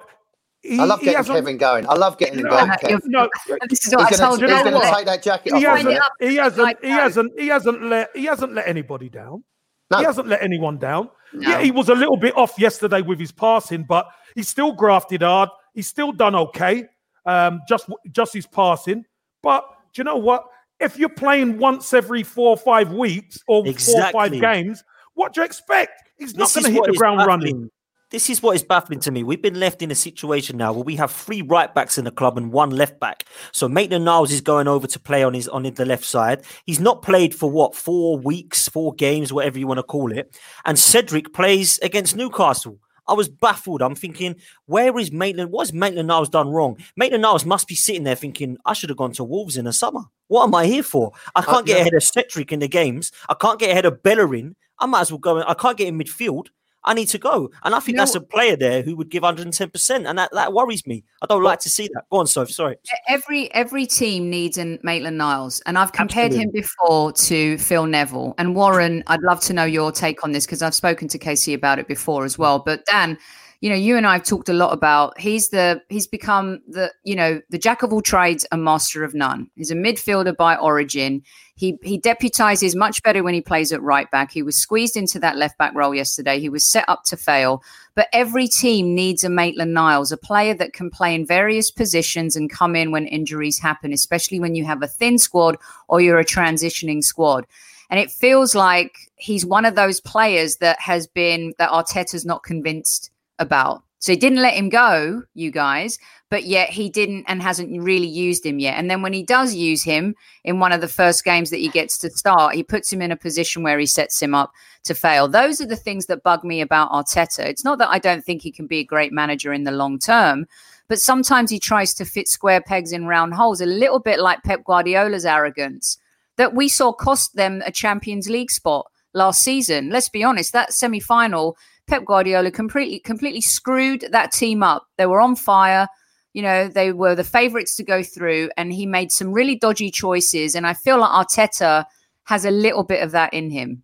He, 0.62 0.78
I 0.78 0.84
love 0.84 1.00
getting 1.00 1.24
Kevin 1.24 1.56
going. 1.56 1.88
I 1.88 1.94
love 1.94 2.16
getting 2.16 2.38
him 2.38 2.44
No, 2.44 2.50
going. 2.50 2.70
Uh, 2.70 2.98
No, 3.06 3.28
This 3.68 3.86
is 3.88 3.94
what 3.94 4.08
He's 4.08 4.20
I 4.20 4.24
gonna, 4.24 4.38
told 4.38 4.42
he's 4.50 4.62
gonna 4.62 4.76
what? 4.76 4.96
take 4.96 5.06
that 5.06 5.22
jacket 5.22 5.56
He 5.56 5.66
off. 5.66 5.72
Wind 5.72 5.88
isn't 5.88 5.90
it 5.90 6.30
it? 6.30 6.38
up. 6.38 6.44
hasn't. 6.46 6.78
He 6.84 6.90
hasn't. 6.90 6.90
He 6.90 6.90
hasn't. 6.90 7.40
He 7.40 7.46
hasn't 7.48 7.82
let. 7.82 8.10
He 8.14 8.24
hasn't 8.26 8.52
let 8.52 8.68
anybody 8.68 9.08
down. 9.08 9.42
No. 9.90 9.98
He 9.98 10.04
hasn't 10.04 10.28
let 10.28 10.42
anyone 10.42 10.78
down. 10.78 11.10
No. 11.32 11.48
Yeah, 11.48 11.60
he 11.60 11.70
was 11.70 11.88
a 11.88 11.94
little 11.94 12.16
bit 12.16 12.36
off 12.36 12.58
yesterday 12.58 13.02
with 13.02 13.18
his 13.18 13.32
passing, 13.32 13.84
but 13.84 14.08
he 14.34 14.42
still 14.42 14.72
grafted 14.72 15.22
hard. 15.22 15.48
He's 15.74 15.88
still 15.88 16.12
done 16.12 16.34
okay. 16.34 16.86
Um, 17.26 17.60
just 17.68 17.88
just 18.12 18.32
his 18.32 18.46
passing. 18.46 19.04
But 19.42 19.64
do 19.92 20.00
you 20.00 20.04
know 20.04 20.16
what? 20.16 20.44
If 20.78 20.98
you're 20.98 21.08
playing 21.08 21.58
once 21.58 21.92
every 21.92 22.22
four 22.22 22.50
or 22.50 22.56
five 22.56 22.92
weeks 22.92 23.38
or 23.46 23.62
four 23.64 24.02
or 24.02 24.12
five 24.12 24.32
games, 24.40 24.82
what 25.14 25.34
do 25.34 25.40
you 25.40 25.44
expect? 25.44 25.92
He's 26.18 26.34
not 26.34 26.52
going 26.54 26.64
to 26.64 26.70
hit 26.70 26.84
the 26.84 26.92
ground 26.92 27.26
running. 27.26 27.70
This 28.10 28.28
is 28.28 28.42
what 28.42 28.56
is 28.56 28.64
baffling 28.64 28.98
to 29.00 29.12
me. 29.12 29.22
We've 29.22 29.40
been 29.40 29.60
left 29.60 29.82
in 29.82 29.92
a 29.92 29.94
situation 29.94 30.56
now 30.56 30.72
where 30.72 30.82
we 30.82 30.96
have 30.96 31.12
three 31.12 31.42
right 31.42 31.72
backs 31.72 31.96
in 31.96 32.04
the 32.04 32.10
club 32.10 32.36
and 32.36 32.50
one 32.50 32.70
left 32.70 32.98
back. 32.98 33.24
So 33.52 33.68
Maitland 33.68 34.04
Niles 34.04 34.32
is 34.32 34.40
going 34.40 34.66
over 34.66 34.88
to 34.88 34.98
play 34.98 35.22
on 35.22 35.32
his 35.32 35.46
on 35.46 35.62
the 35.62 35.86
left 35.86 36.04
side. 36.04 36.42
He's 36.66 36.80
not 36.80 37.02
played 37.02 37.36
for 37.36 37.48
what 37.48 37.76
four 37.76 38.18
weeks, 38.18 38.68
four 38.68 38.92
games, 38.94 39.32
whatever 39.32 39.60
you 39.60 39.68
want 39.68 39.78
to 39.78 39.84
call 39.84 40.10
it. 40.10 40.36
And 40.64 40.76
Cedric 40.76 41.32
plays 41.32 41.78
against 41.82 42.16
Newcastle. 42.16 42.80
I 43.06 43.12
was 43.12 43.28
baffled. 43.28 43.80
I'm 43.80 43.94
thinking, 43.94 44.34
where 44.66 44.96
is 44.98 45.12
Maitland? 45.12 45.52
What 45.52 45.68
has 45.68 45.72
Maitland 45.72 46.08
Niles 46.08 46.28
done 46.28 46.48
wrong? 46.48 46.78
Maitland 46.96 47.22
Niles 47.22 47.44
must 47.44 47.68
be 47.68 47.76
sitting 47.76 48.02
there 48.02 48.16
thinking, 48.16 48.56
I 48.66 48.72
should 48.72 48.90
have 48.90 48.98
gone 48.98 49.12
to 49.12 49.24
Wolves 49.24 49.56
in 49.56 49.66
the 49.66 49.72
summer. 49.72 50.02
What 50.26 50.44
am 50.44 50.54
I 50.56 50.66
here 50.66 50.82
for? 50.82 51.12
I 51.36 51.40
uh, 51.40 51.42
can't 51.42 51.66
get 51.66 51.76
yeah. 51.76 51.82
ahead 51.82 51.94
of 51.94 52.02
Cedric 52.02 52.50
in 52.50 52.58
the 52.58 52.68
games. 52.68 53.12
I 53.28 53.34
can't 53.34 53.60
get 53.60 53.70
ahead 53.70 53.86
of 53.86 54.02
Bellerin. 54.02 54.56
I 54.80 54.86
might 54.86 55.02
as 55.02 55.12
well 55.12 55.18
go. 55.18 55.38
in- 55.38 55.44
I 55.44 55.54
can't 55.54 55.76
get 55.76 55.86
in 55.86 55.98
midfield. 55.98 56.48
I 56.84 56.94
need 56.94 57.06
to 57.08 57.18
go. 57.18 57.50
And 57.62 57.74
I 57.74 57.80
think 57.80 57.98
that's 57.98 58.14
a 58.14 58.20
player 58.20 58.56
there 58.56 58.82
who 58.82 58.96
would 58.96 59.10
give 59.10 59.22
110%. 59.22 60.08
And 60.08 60.18
that, 60.18 60.30
that 60.32 60.52
worries 60.52 60.86
me. 60.86 61.04
I 61.22 61.26
don't 61.26 61.42
like 61.42 61.60
to 61.60 61.70
see 61.70 61.88
that. 61.94 62.04
Go 62.10 62.18
on, 62.18 62.26
Soph. 62.26 62.50
Sorry. 62.50 62.76
every 63.08 63.52
every 63.54 63.86
team 63.86 64.30
needs 64.30 64.56
an 64.56 64.78
Maitland 64.82 65.18
Niles, 65.18 65.60
and 65.66 65.76
I've 65.76 65.92
compared 65.92 66.32
him 66.32 66.50
before 66.50 67.12
to 67.12 67.58
Phil 67.58 67.86
Neville 67.86 68.34
and 68.38 68.54
Warren. 68.54 69.04
I'd 69.08 69.20
love 69.20 69.40
to 69.40 69.52
know 69.52 69.64
your 69.64 69.92
take 69.92 70.24
on 70.24 70.32
this 70.32 70.46
because 70.46 70.62
I've 70.62 70.74
spoken 70.74 71.08
to 71.08 71.18
Casey 71.18 71.52
about 71.52 71.78
it 71.78 71.86
before 71.86 72.24
as 72.24 72.38
well. 72.38 72.58
But 72.58 72.84
Dan, 72.86 73.18
you 73.60 73.68
know, 73.68 73.76
you 73.76 73.98
and 73.98 74.06
I 74.06 74.14
have 74.14 74.24
talked 74.24 74.48
a 74.48 74.54
lot 74.54 74.72
about 74.72 75.20
he's 75.20 75.50
the 75.50 75.82
he's 75.90 76.06
become 76.06 76.60
the 76.66 76.90
you 77.04 77.14
know 77.14 77.42
the 77.50 77.58
jack 77.58 77.82
of 77.82 77.92
all 77.92 78.00
trades 78.00 78.46
and 78.50 78.64
master 78.64 79.04
of 79.04 79.12
none. 79.14 79.50
He's 79.54 79.70
a 79.70 79.74
midfielder 79.74 80.34
by 80.34 80.56
origin. 80.56 81.22
He 81.56 81.76
he 81.82 82.00
deputizes 82.00 82.74
much 82.74 83.02
better 83.02 83.22
when 83.22 83.34
he 83.34 83.42
plays 83.42 83.70
at 83.70 83.82
right 83.82 84.10
back. 84.10 84.32
He 84.32 84.42
was 84.42 84.56
squeezed 84.56 84.96
into 84.96 85.18
that 85.18 85.36
left 85.36 85.58
back 85.58 85.74
role 85.74 85.94
yesterday. 85.94 86.40
He 86.40 86.48
was 86.48 86.64
set 86.64 86.86
up 86.88 87.04
to 87.04 87.18
fail. 87.18 87.62
But 87.94 88.08
every 88.14 88.48
team 88.48 88.94
needs 88.94 89.24
a 89.24 89.28
Maitland 89.28 89.74
Niles, 89.74 90.10
a 90.10 90.16
player 90.16 90.54
that 90.54 90.72
can 90.72 90.88
play 90.88 91.14
in 91.14 91.26
various 91.26 91.70
positions 91.70 92.36
and 92.36 92.50
come 92.50 92.74
in 92.74 92.92
when 92.92 93.06
injuries 93.06 93.58
happen, 93.58 93.92
especially 93.92 94.40
when 94.40 94.54
you 94.54 94.64
have 94.64 94.82
a 94.82 94.86
thin 94.86 95.18
squad 95.18 95.56
or 95.86 96.00
you're 96.00 96.18
a 96.18 96.24
transitioning 96.24 97.04
squad. 97.04 97.46
And 97.90 98.00
it 98.00 98.10
feels 98.10 98.54
like 98.54 98.96
he's 99.16 99.44
one 99.44 99.66
of 99.66 99.74
those 99.74 100.00
players 100.00 100.56
that 100.58 100.80
has 100.80 101.06
been 101.06 101.52
that 101.58 101.70
Arteta's 101.70 102.24
not 102.24 102.42
convinced 102.42 103.10
about. 103.40 103.82
So 103.98 104.12
he 104.12 104.16
didn't 104.16 104.40
let 104.40 104.54
him 104.54 104.70
go, 104.70 105.24
you 105.34 105.50
guys, 105.50 105.98
but 106.30 106.44
yet 106.44 106.70
he 106.70 106.88
didn't 106.88 107.24
and 107.28 107.42
hasn't 107.42 107.82
really 107.82 108.06
used 108.06 108.46
him 108.46 108.58
yet. 108.58 108.78
And 108.78 108.90
then 108.90 109.02
when 109.02 109.12
he 109.12 109.22
does 109.22 109.54
use 109.54 109.82
him 109.82 110.14
in 110.42 110.58
one 110.58 110.72
of 110.72 110.80
the 110.80 110.88
first 110.88 111.22
games 111.22 111.50
that 111.50 111.58
he 111.58 111.68
gets 111.68 111.98
to 111.98 112.10
start, 112.10 112.54
he 112.54 112.62
puts 112.62 112.90
him 112.90 113.02
in 113.02 113.12
a 113.12 113.16
position 113.16 113.62
where 113.62 113.78
he 113.78 113.84
sets 113.84 114.22
him 114.22 114.34
up 114.34 114.52
to 114.84 114.94
fail. 114.94 115.28
Those 115.28 115.60
are 115.60 115.66
the 115.66 115.76
things 115.76 116.06
that 116.06 116.22
bug 116.22 116.44
me 116.44 116.62
about 116.62 116.92
Arteta. 116.92 117.40
It's 117.40 117.64
not 117.64 117.78
that 117.78 117.90
I 117.90 117.98
don't 117.98 118.24
think 118.24 118.40
he 118.40 118.50
can 118.50 118.66
be 118.66 118.78
a 118.78 118.84
great 118.84 119.12
manager 119.12 119.52
in 119.52 119.64
the 119.64 119.70
long 119.70 119.98
term, 119.98 120.46
but 120.88 120.98
sometimes 120.98 121.50
he 121.50 121.58
tries 121.58 121.92
to 121.94 122.06
fit 122.06 122.26
square 122.26 122.62
pegs 122.62 122.92
in 122.92 123.06
round 123.06 123.34
holes, 123.34 123.60
a 123.60 123.66
little 123.66 123.98
bit 123.98 124.18
like 124.18 124.42
Pep 124.44 124.64
Guardiola's 124.64 125.26
arrogance 125.26 125.98
that 126.40 126.54
we 126.54 126.70
saw 126.70 126.90
cost 126.90 127.36
them 127.36 127.62
a 127.66 127.70
Champions 127.70 128.30
League 128.30 128.50
spot 128.50 128.90
last 129.12 129.42
season. 129.42 129.90
Let's 129.90 130.08
be 130.08 130.24
honest, 130.24 130.54
that 130.54 130.72
semi 130.72 131.00
final, 131.00 131.58
Pep 131.90 132.04
Guardiola 132.04 132.52
completely 132.52 133.00
completely 133.00 133.40
screwed 133.40 134.06
that 134.12 134.30
team 134.30 134.62
up. 134.62 134.86
They 134.96 135.06
were 135.06 135.20
on 135.20 135.34
fire. 135.34 135.88
You 136.32 136.42
know, 136.42 136.68
they 136.68 136.92
were 136.92 137.16
the 137.16 137.24
favourites 137.24 137.74
to 137.76 137.82
go 137.82 138.04
through, 138.04 138.50
and 138.56 138.72
he 138.72 138.86
made 138.86 139.10
some 139.10 139.32
really 139.32 139.56
dodgy 139.56 139.90
choices. 139.90 140.54
And 140.54 140.68
I 140.68 140.74
feel 140.74 141.00
like 141.00 141.10
Arteta 141.10 141.84
has 142.26 142.44
a 142.44 142.52
little 142.52 142.84
bit 142.84 143.02
of 143.02 143.10
that 143.10 143.34
in 143.34 143.50
him. 143.50 143.82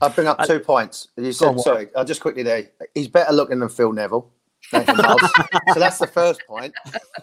I'll 0.00 0.08
bring 0.08 0.26
up 0.26 0.42
two 0.46 0.58
points. 0.58 1.08
You 1.18 1.32
said, 1.32 1.60
sorry, 1.60 1.88
I'll 1.94 2.06
just 2.06 2.22
quickly 2.22 2.42
there. 2.42 2.70
He's 2.94 3.08
better 3.08 3.32
looking 3.34 3.60
than 3.60 3.68
Phil 3.68 3.92
Neville. 3.92 4.32
Maitland 4.72 4.98
Niles. 5.02 5.20
so 5.74 5.80
that's 5.80 5.98
the 5.98 6.06
first 6.06 6.40
point. 6.46 6.74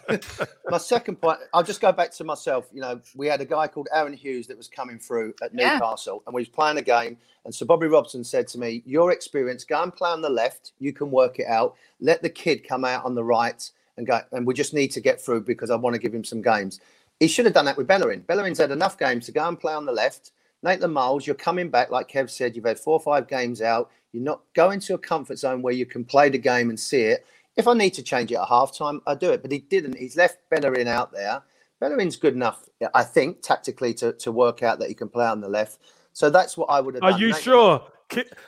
My 0.69 0.77
second 0.77 1.17
point, 1.21 1.39
I'll 1.53 1.63
just 1.63 1.81
go 1.81 1.91
back 1.91 2.11
to 2.11 2.23
myself. 2.23 2.67
You 2.73 2.81
know, 2.81 2.99
we 3.15 3.27
had 3.27 3.41
a 3.41 3.45
guy 3.45 3.67
called 3.67 3.87
Aaron 3.93 4.13
Hughes 4.13 4.47
that 4.47 4.57
was 4.57 4.67
coming 4.67 4.99
through 4.99 5.33
at 5.43 5.51
Yeah. 5.53 5.73
Newcastle, 5.73 6.23
and 6.25 6.33
we 6.33 6.41
was 6.41 6.49
playing 6.49 6.77
a 6.77 6.81
game. 6.81 7.17
And 7.45 7.53
so 7.55 7.65
Bobby 7.65 7.87
Robson 7.87 8.23
said 8.23 8.47
to 8.49 8.59
me, 8.59 8.83
"Your 8.85 9.11
experience, 9.11 9.63
go 9.63 9.81
and 9.81 9.95
play 9.95 10.09
on 10.09 10.21
the 10.21 10.29
left. 10.29 10.73
You 10.79 10.93
can 10.93 11.09
work 11.11 11.39
it 11.39 11.47
out. 11.47 11.75
Let 11.99 12.21
the 12.21 12.29
kid 12.29 12.67
come 12.67 12.85
out 12.85 13.05
on 13.05 13.15
the 13.15 13.23
right 13.23 13.69
and 13.97 14.05
go. 14.05 14.19
And 14.31 14.45
we 14.45 14.53
just 14.53 14.73
need 14.73 14.89
to 14.89 15.01
get 15.01 15.21
through 15.21 15.41
because 15.41 15.69
I 15.69 15.75
want 15.75 15.93
to 15.95 15.99
give 15.99 16.13
him 16.13 16.23
some 16.23 16.41
games." 16.41 16.79
He 17.19 17.27
should 17.27 17.43
have 17.45 17.53
done 17.53 17.65
that 17.65 17.75
with 17.75 17.87
Bellerin. 17.87 18.21
Bellerin's 18.21 18.59
had 18.59 18.71
enough 18.71 18.97
games 18.97 19.25
to 19.25 19.33
go 19.33 19.45
and 19.47 19.59
play 19.59 19.73
on 19.73 19.85
the 19.85 19.91
left. 19.91 20.31
Maitland 20.63 20.93
Niles, 20.93 21.25
you're 21.27 21.35
coming 21.35 21.69
back, 21.69 21.89
like 21.89 22.09
Kev 22.09 22.29
said, 22.29 22.55
you've 22.55 22.65
had 22.65 22.79
four 22.79 22.93
or 22.93 22.99
five 22.99 23.27
games 23.27 23.61
out. 23.61 23.89
You're 24.11 24.23
not 24.23 24.41
going 24.53 24.79
to 24.81 24.95
a 24.95 24.97
comfort 24.97 25.37
zone 25.37 25.61
where 25.61 25.73
you 25.73 25.85
can 25.85 26.03
play 26.03 26.29
the 26.29 26.37
game 26.37 26.69
and 26.69 26.79
see 26.79 27.03
it. 27.03 27.25
If 27.57 27.67
I 27.67 27.73
need 27.73 27.93
to 27.95 28.03
change 28.03 28.31
it 28.31 28.35
at 28.35 28.47
halftime, 28.47 29.01
I 29.05 29.15
do 29.15 29.31
it. 29.31 29.41
But 29.41 29.51
he 29.51 29.59
didn't. 29.59 29.97
He's 29.97 30.17
left 30.17 30.37
Bellerin 30.49 30.87
out 30.87 31.11
there. 31.11 31.41
Bellerin's 31.79 32.17
good 32.17 32.33
enough, 32.33 32.67
I 32.93 33.03
think, 33.03 33.41
tactically 33.41 33.93
to, 33.95 34.13
to 34.13 34.31
work 34.31 34.63
out 34.63 34.79
that 34.79 34.89
he 34.89 34.93
can 34.93 35.09
play 35.09 35.25
on 35.25 35.41
the 35.41 35.49
left. 35.49 35.79
So 36.13 36.29
that's 36.29 36.57
what 36.57 36.65
I 36.65 36.81
would 36.81 36.95
have 36.95 37.01
done. 37.01 37.09
Are 37.09 37.13
done. 37.13 37.21
you 37.21 37.27
Nathan- 37.27 37.43
sure? 37.43 37.83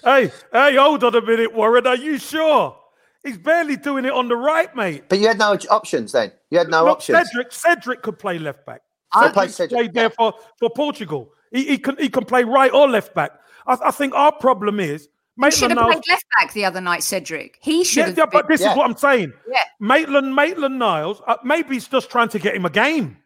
Hey, 0.04 0.32
hey, 0.52 0.76
hold 0.76 1.04
on 1.04 1.16
a 1.16 1.22
minute, 1.22 1.54
Warren. 1.54 1.86
Are 1.86 1.96
you 1.96 2.18
sure? 2.18 2.76
He's 3.24 3.38
barely 3.38 3.78
doing 3.78 4.06
it 4.06 4.12
on 4.12 4.28
the 4.28 4.36
right, 4.36 4.76
mate. 4.76 5.04
But 5.08 5.20
you 5.20 5.28
had 5.28 5.38
no 5.38 5.56
options 5.70 6.14
then. 6.14 6.32
You 6.50 6.58
had 6.58 6.70
no 6.70 6.84
Look, 6.84 6.98
options. 6.98 7.30
Cedric, 7.30 7.52
Cedric 7.52 8.02
could 8.02 8.18
play 8.18 8.40
left 8.40 8.66
back. 8.66 8.82
I 9.14 9.28
Cedric 9.28 9.34
play 9.34 9.48
Cedric, 9.50 9.70
played 9.70 9.94
there 9.94 10.10
for, 10.10 10.34
for 10.58 10.72
Portugal. 10.72 11.32
He, 11.52 11.66
he 11.66 11.78
can 11.78 11.98
he 11.98 12.10
can 12.10 12.26
play 12.26 12.44
right 12.44 12.74
or 12.74 12.90
left 12.90 13.14
back. 13.14 13.32
I, 13.68 13.78
I 13.86 13.92
think 13.92 14.16
our 14.16 14.32
problem 14.32 14.80
is 14.80 15.10
He 15.50 15.52
should 15.52 15.72
have 15.72 15.78
Niles. 15.80 15.94
played 15.96 16.04
left 16.10 16.26
back 16.40 16.54
the 16.54 16.66
other 16.66 16.82
night, 16.82 17.04
Cedric. 17.04 17.58
He 17.62 17.84
should 17.84 17.98
Yeah, 18.00 18.06
have. 18.08 18.18
yeah, 18.18 18.26
but 18.26 18.48
been- 18.48 18.54
this 18.58 18.62
is 18.62 18.76
what 18.76 18.86
I'm 18.90 18.98
saying. 18.98 19.34
Yeah. 19.50 19.58
Maitland, 19.80 20.36
Maitland 20.36 20.78
Niles, 20.80 21.22
uh, 21.28 21.38
maybe 21.44 21.76
he's 21.76 21.88
just 21.88 22.10
trying 22.10 22.30
to 22.30 22.40
get 22.40 22.56
him 22.56 22.66
a 22.66 22.70
game. 22.70 23.18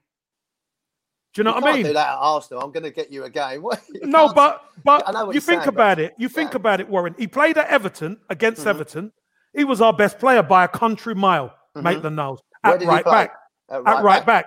Do 1.33 1.39
you 1.41 1.43
know 1.43 1.49
you 1.51 1.55
what 1.55 1.63
can't 1.63 1.73
I 1.73 1.77
mean? 1.77 1.85
do 1.87 1.93
that 1.93 2.07
at 2.07 2.15
Arsenal. 2.17 2.63
I'm 2.63 2.71
going 2.71 2.83
to 2.83 2.91
get 2.91 3.11
you 3.11 3.23
a 3.25 3.29
game. 3.29 3.63
You 3.93 4.07
No, 4.07 4.31
but 4.33 4.61
but 4.85 5.03
I 5.07 5.11
know 5.11 5.25
what 5.25 5.35
you 5.35 5.41
think 5.41 5.61
saying, 5.63 5.69
about 5.69 5.97
but- 5.97 6.03
it. 6.05 6.13
You 6.17 6.29
think 6.29 6.51
yeah. 6.51 6.55
about 6.57 6.79
it, 6.79 6.87
Warren. 6.89 7.13
He 7.17 7.27
played 7.27 7.57
at 7.57 7.67
Everton 7.67 8.17
against 8.29 8.61
Mhm. 8.63 8.67
Everton. 8.67 9.11
He 9.53 9.63
was 9.65 9.81
our 9.81 9.91
best 9.93 10.17
player 10.19 10.41
by 10.43 10.63
a 10.63 10.67
country 10.69 11.13
mile, 11.15 11.53
Mhm. 11.75 11.83
Maitland 11.83 12.15
Niles, 12.15 12.41
at 12.63 12.81
right 12.83 13.03
back. 13.03 13.33
At 13.69 13.85
At 13.85 14.03
right 14.03 14.25
back. 14.25 14.45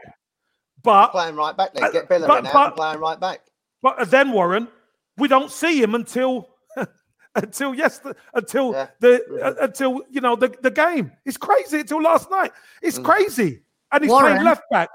But 0.82 1.08
Playing 1.08 1.36
right 1.36 1.56
back 1.56 1.74
then. 1.74 1.84
Uh, 1.84 1.90
Get 1.90 2.08
Bellerin 2.08 2.28
but- 2.28 2.46
out 2.46 2.52
but- 2.52 2.66
and 2.68 2.76
playing 2.76 3.00
right 3.00 3.20
back. 3.20 3.40
But 3.82 4.10
then 4.10 4.32
Warren, 4.32 4.68
we 5.18 5.28
don't 5.28 5.50
see 5.50 5.82
him 5.82 5.94
until 5.94 6.48
until 7.42 7.74
yesterday, 7.74 8.18
until 8.34 8.72
Yeah. 8.72 8.86
the 9.00 9.24
Mhm. 9.30 9.42
uh, 9.44 9.54
until 9.60 10.02
you 10.10 10.20
know 10.20 10.36
the, 10.36 10.54
the 10.62 10.70
game. 10.70 11.12
It's 11.24 11.36
crazy 11.36 11.80
until 11.80 12.02
last 12.02 12.30
night. 12.30 12.52
It's 12.82 12.98
Mm. 12.98 13.04
crazy, 13.04 13.62
and 13.92 14.02
he's 14.04 14.10
Warren. 14.10 14.32
playing 14.32 14.44
left 14.44 14.62
back. 14.70 14.90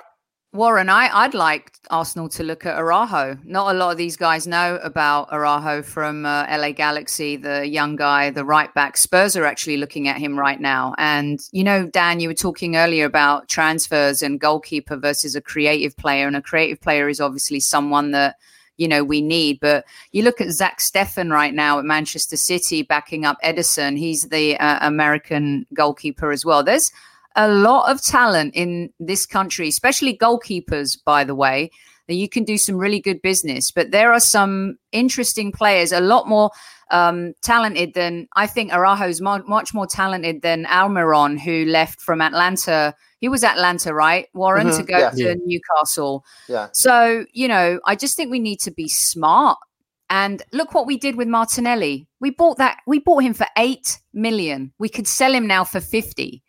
Warren, 0.56 0.88
I, 0.88 1.10
I'd 1.12 1.34
like 1.34 1.72
Arsenal 1.89 2.30
to 2.30 2.44
look 2.44 2.64
at 2.64 2.78
Araujo. 2.78 3.39
Not 3.44 3.74
a 3.74 3.78
lot 3.80 3.89
of 3.89 3.98
these 3.98 4.16
guys 4.16 4.46
know 4.46 4.76
about 4.84 5.34
Araujo 5.34 5.82
from 5.82 6.28
uh, 6.28 6.46
LA 6.48 6.72
Galaxy, 6.74 7.38
the 7.38 7.68
young 7.68 7.96
guy, 7.96 8.30
the 8.30 8.46
right 8.46 8.72
back. 8.76 8.96
Spurs 8.98 9.36
are 9.36 9.46
actually 9.46 9.78
looking 9.78 10.08
at 10.08 10.18
him 10.18 10.38
right 10.38 10.62
now. 10.62 10.94
And, 11.00 11.39
you 11.52 11.64
know, 11.64 11.88
Dan, 11.88 12.20
you 12.20 12.28
were 12.28 12.36
talking 12.36 12.76
earlier 12.76 13.06
about 13.06 13.50
transfers 13.50 14.22
and 14.22 14.39
goalkeeper 14.39 14.96
versus 14.96 15.36
a 15.36 15.41
creative 15.41 15.98
player. 15.98 16.28
And 16.28 16.36
a 16.36 16.41
creative 16.44 16.80
player 16.80 17.10
is 17.10 17.20
obviously 17.20 17.60
someone 17.60 18.12
that, 18.12 18.36
you 18.78 18.88
know, 18.88 19.03
we 19.03 19.21
need. 19.21 19.59
But 19.59 19.86
you 20.11 20.24
look 20.24 20.41
at 20.41 20.51
Zach 20.51 20.80
Steffen 20.80 21.32
right 21.32 21.53
now 21.53 21.80
at 21.80 21.86
Manchester 21.86 22.38
City 22.38 22.84
backing 22.84 23.26
up 23.26 23.38
Ederson. 23.43 23.97
He's 23.97 24.30
the 24.30 24.57
uh, 24.57 24.80
American 24.82 25.65
goalkeeper 25.74 26.32
as 26.32 26.45
well. 26.45 26.63
There's 26.63 26.91
a 27.36 27.47
lot 27.47 27.91
of 27.91 28.01
talent 28.01 28.53
in 28.55 28.91
this 28.99 29.26
country, 29.26 29.67
especially 29.67 30.17
goalkeepers, 30.17 30.97
by 31.03 31.24
the 31.24 31.36
way, 31.36 31.71
that 32.07 32.15
you 32.15 32.30
can 32.30 32.43
do 32.43 32.57
some 32.57 32.78
really 32.78 32.99
good 32.99 33.21
business. 33.21 33.71
But 33.71 33.91
there 33.91 34.13
are 34.13 34.19
some 34.19 34.78
interesting 34.91 35.51
players, 35.51 35.91
a 35.91 35.99
lot 35.99 36.28
more 36.28 36.51
um, 36.91 37.34
talented 37.41 37.93
than 37.93 38.28
I 38.36 38.45
think 38.47 38.71
Araujo's 38.71 39.21
mo- 39.21 39.43
much 39.47 39.74
more 39.74 39.88
talented 39.88 40.41
than 40.41 40.65
Almiron, 40.65 41.39
who 41.39 41.65
left 41.65 42.01
from 42.01 42.21
Atlanta. 42.21 42.93
He 43.24 43.30
was 43.30 43.41
Atlanta, 43.41 43.93
right, 43.93 44.28
Warren, 44.34 44.67
to 44.67 44.84
Mhm, 44.84 44.86
go 44.86 44.97
yeah. 44.97 45.09
to 45.11 45.24
Yeah. 45.24 45.34
Newcastle. 45.45 46.26
Yeah. 46.49 46.67
So, 46.74 47.26
you 47.32 47.47
know, 47.47 47.80
I 47.86 47.95
just 47.95 48.17
think 48.17 48.30
we 48.30 48.39
need 48.39 48.59
to 48.59 48.71
be 48.71 48.89
smart. 48.89 49.57
And 50.09 50.43
look 50.51 50.74
what 50.74 50.86
we 50.86 50.97
did 50.97 51.15
with 51.15 51.30
Martinelli. 51.30 52.05
We 52.19 52.32
bought 52.32 52.57
that, 52.57 52.80
we 52.86 52.99
bought 52.99 53.24
him 53.24 53.34
for 53.34 53.47
eight 53.57 53.97
million. 54.13 54.74
We 54.78 54.89
could 54.89 55.07
sell 55.07 55.34
him 55.34 55.47
now 55.47 55.63
for 55.63 55.80
50. 55.80 56.43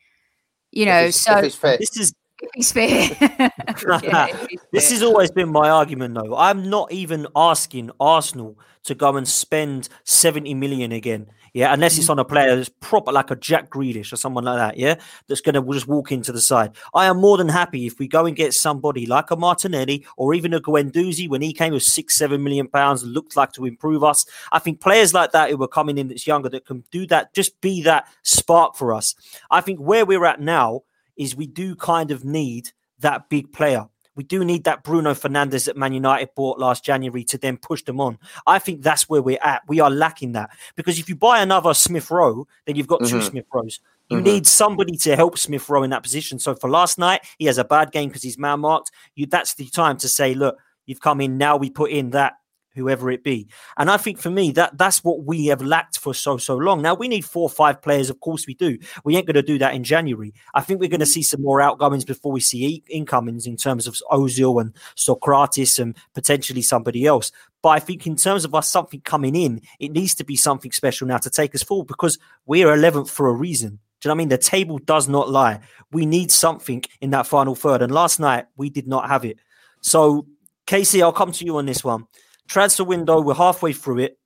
You 0.73 0.87
know, 0.87 1.03
if 1.03 1.15
so 1.15 1.39
if 1.39 1.45
he's 1.45 1.55
fit. 1.55 1.79
This 1.79 1.97
is 1.97 2.13
Yeah, 4.03 4.27
This 4.73 4.91
has 4.91 5.03
always 5.03 5.31
been 5.31 5.51
my 5.51 5.71
argument, 5.71 6.15
though. 6.15 6.37
I'm 6.37 6.69
not 6.69 6.93
even 6.93 7.27
asking 7.35 7.91
Arsenal 8.01 8.59
to 8.85 8.95
go 8.95 9.17
and 9.17 9.27
spend 9.27 9.89
70 10.05 10.55
million 10.55 10.93
again. 10.93 11.27
Yeah, 11.55 11.73
unless 11.73 11.97
it's 11.99 12.09
on 12.09 12.19
a 12.19 12.25
player 12.25 12.57
that's 12.57 12.69
proper 12.69 13.13
like 13.13 13.31
a 13.31 13.37
Jack 13.37 13.71
Grealish 13.71 14.13
or 14.13 14.17
someone 14.17 14.43
like 14.43 14.59
that. 14.59 14.77
Yeah, 14.77 14.97
that's 15.29 15.41
going 15.41 15.55
to 15.55 15.73
just 15.73 15.87
walk 15.87 16.11
into 16.11 16.33
the 16.33 16.41
side. 16.41 16.73
I 16.93 17.07
am 17.07 17.21
more 17.21 17.37
than 17.37 17.49
happy 17.49 17.87
if 17.87 18.01
we 18.01 18.09
go 18.09 18.27
and 18.27 18.35
get 18.35 18.55
somebody 18.55 19.07
like 19.07 19.31
a 19.31 19.37
Martinelli 19.37 20.05
or 20.17 20.35
even 20.35 20.53
a 20.53 20.61
Guendouzi 20.61 21.29
when 21.29 21.43
he 21.43 21.53
came 21.53 21.73
with 21.73 21.85
six, 21.85 22.17
seven 22.17 22.43
million 22.43 22.67
pounds, 22.67 23.05
and 23.05 23.13
looked 23.13 23.37
like 23.37 23.53
to 23.53 23.67
improve 23.67 24.03
us. 24.03 24.27
I 24.51 24.59
think 24.59 24.81
players 24.81 25.15
like 25.15 25.31
that 25.31 25.51
who 25.51 25.63
are 25.63 25.69
coming 25.69 25.97
in 25.97 26.09
that's 26.09 26.27
younger 26.27 26.49
that 26.49 26.67
can 26.67 26.83
do 26.91 27.07
that, 27.07 27.33
just 27.35 27.61
be 27.61 27.83
that 27.83 28.09
spark 28.23 28.75
for 28.75 28.93
us. 28.93 29.15
I 29.49 29.61
think 29.61 29.79
where 29.79 30.05
we're 30.05 30.25
at 30.25 30.41
now 30.41 30.83
is 31.17 31.37
we 31.37 31.47
do 31.47 31.75
kind 31.77 32.11
of 32.11 32.25
need 32.25 32.71
that 33.01 33.29
big 33.29 33.53
player. 33.53 33.87
We 34.17 34.23
do 34.23 34.45
need 34.45 34.65
that 34.65 34.85
Bruno 34.85 35.13
Fernandes 35.13 35.67
that 35.67 35.77
Man 35.77 35.93
United 35.93 36.31
bought 36.37 36.59
last 36.59 36.85
January 36.85 37.25
to 37.25 37.39
then 37.39 37.57
push 37.57 37.83
them 37.83 38.01
on. 38.01 38.19
I 38.47 38.61
think 38.61 38.83
that's 38.83 39.09
where 39.09 39.21
we're 39.21 39.43
at. 39.43 39.63
We 39.67 39.81
are 39.81 39.91
lacking 39.91 40.33
that 40.33 40.51
because 40.77 41.01
if 41.01 41.09
you 41.09 41.17
buy 41.17 41.41
another 41.41 41.75
Smith 41.75 42.11
Rowe, 42.11 42.47
then 42.67 42.77
you've 42.77 42.87
got 42.87 43.05
two 43.05 43.17
Mhm. 43.17 43.31
Smith 43.31 43.47
Rows. 43.53 43.81
You 44.09 44.19
Mhm. 44.19 44.23
need 44.23 44.47
somebody 44.47 44.97
to 44.99 45.17
help 45.17 45.37
Smith 45.37 45.69
Rowe 45.69 45.83
in 45.83 45.91
that 45.91 46.05
position. 46.05 46.39
So 46.39 46.55
for 46.55 46.71
last 46.71 46.97
night, 46.97 47.23
he 47.39 47.47
has 47.47 47.59
a 47.59 47.65
bad 47.65 47.91
game 47.91 48.09
because 48.09 48.23
he's 48.23 48.39
man 48.39 48.61
marked. 48.61 48.93
You 49.17 49.27
that's 49.27 49.55
the 49.55 49.67
time 49.67 49.97
to 49.97 50.09
say, 50.09 50.35
look, 50.35 50.59
you've 50.87 51.01
come 51.01 51.21
in 51.21 51.37
now. 51.37 51.57
We 51.57 51.71
put 51.71 51.91
in 51.91 52.11
that 52.11 52.35
whoever 52.75 53.11
it 53.11 53.23
be. 53.23 53.49
And 53.77 53.91
I 53.91 53.97
think 53.97 54.19
for 54.19 54.31
me 54.31 54.53
that 54.53 54.77
that's 54.79 55.03
what 55.05 55.25
we 55.25 55.47
have 55.47 55.63
lacked 55.63 55.99
for 55.99 56.15
so 56.15 56.37
so 56.37 56.57
long. 56.57 56.83
Now 56.83 56.95
we 56.95 57.09
need 57.09 57.25
four 57.25 57.45
or 57.45 57.51
five 57.51 57.83
players, 57.83 58.11
of 58.11 58.21
course 58.21 58.47
we 58.47 58.55
do. 58.55 58.79
We 59.05 59.17
ain't 59.17 59.27
going 59.27 59.35
to 59.35 59.43
do 59.43 59.59
that 59.59 59.75
in 59.75 59.85
January. 59.85 60.35
I 60.55 60.61
think 60.61 60.81
we're 60.81 60.89
going 60.89 61.01
to 61.01 61.07
see 61.07 61.23
some 61.23 61.43
more 61.43 61.61
outgoings 61.61 62.05
before 62.05 62.33
we 62.33 62.41
see 62.41 62.83
incomings 62.89 63.47
in 63.47 63.57
terms 63.57 63.87
of 63.87 63.97
Ozil 64.11 64.61
and 64.61 64.75
Sokratis 64.97 65.79
and 65.79 65.97
potentially 66.15 66.63
somebody 66.63 67.07
else. 67.07 67.33
But 67.63 67.71
I 67.71 67.79
think 67.79 68.07
in 68.07 68.17
terms 68.17 68.45
of 68.45 68.55
us 68.55 68.69
something 68.69 69.01
coming 69.01 69.35
in, 69.35 69.63
it 69.81 69.91
needs 69.91 70.15
to 70.17 70.25
be 70.25 70.37
something 70.37 70.71
special 70.71 71.07
now 71.07 71.19
to 71.19 71.31
take 71.31 71.55
us 71.55 71.63
forward 71.63 71.87
because 71.87 72.19
we're 72.45 72.67
11th 72.67 73.09
for 73.09 73.29
a 73.29 73.33
reason. 73.33 73.79
Do 74.05 74.09
you 74.09 74.11
know 74.11 74.17
what 74.17 74.17
I 74.17 74.19
mean? 74.19 74.29
The 74.29 74.37
table 74.37 74.79
does 74.79 75.09
not 75.09 75.31
lie. 75.31 75.61
We 75.91 76.05
need 76.05 76.31
something 76.31 76.85
in 77.01 77.09
that 77.11 77.27
final 77.27 77.55
third. 77.55 77.81
And 77.81 77.91
last 77.91 78.21
night 78.21 78.45
we 78.55 78.69
did 78.69 78.87
not 78.87 79.09
have 79.09 79.25
it. 79.25 79.39
So, 79.81 80.27
Casey, 80.67 81.03
I'll 81.03 81.11
come 81.11 81.33
to 81.33 81.45
you 81.47 81.57
on 81.57 81.65
this 81.65 81.83
one. 81.83 82.07
Transfer 82.49 82.85
window, 82.85 83.21
we're 83.21 83.35
halfway 83.35 83.73
through 83.73 84.01
it. 84.01 84.19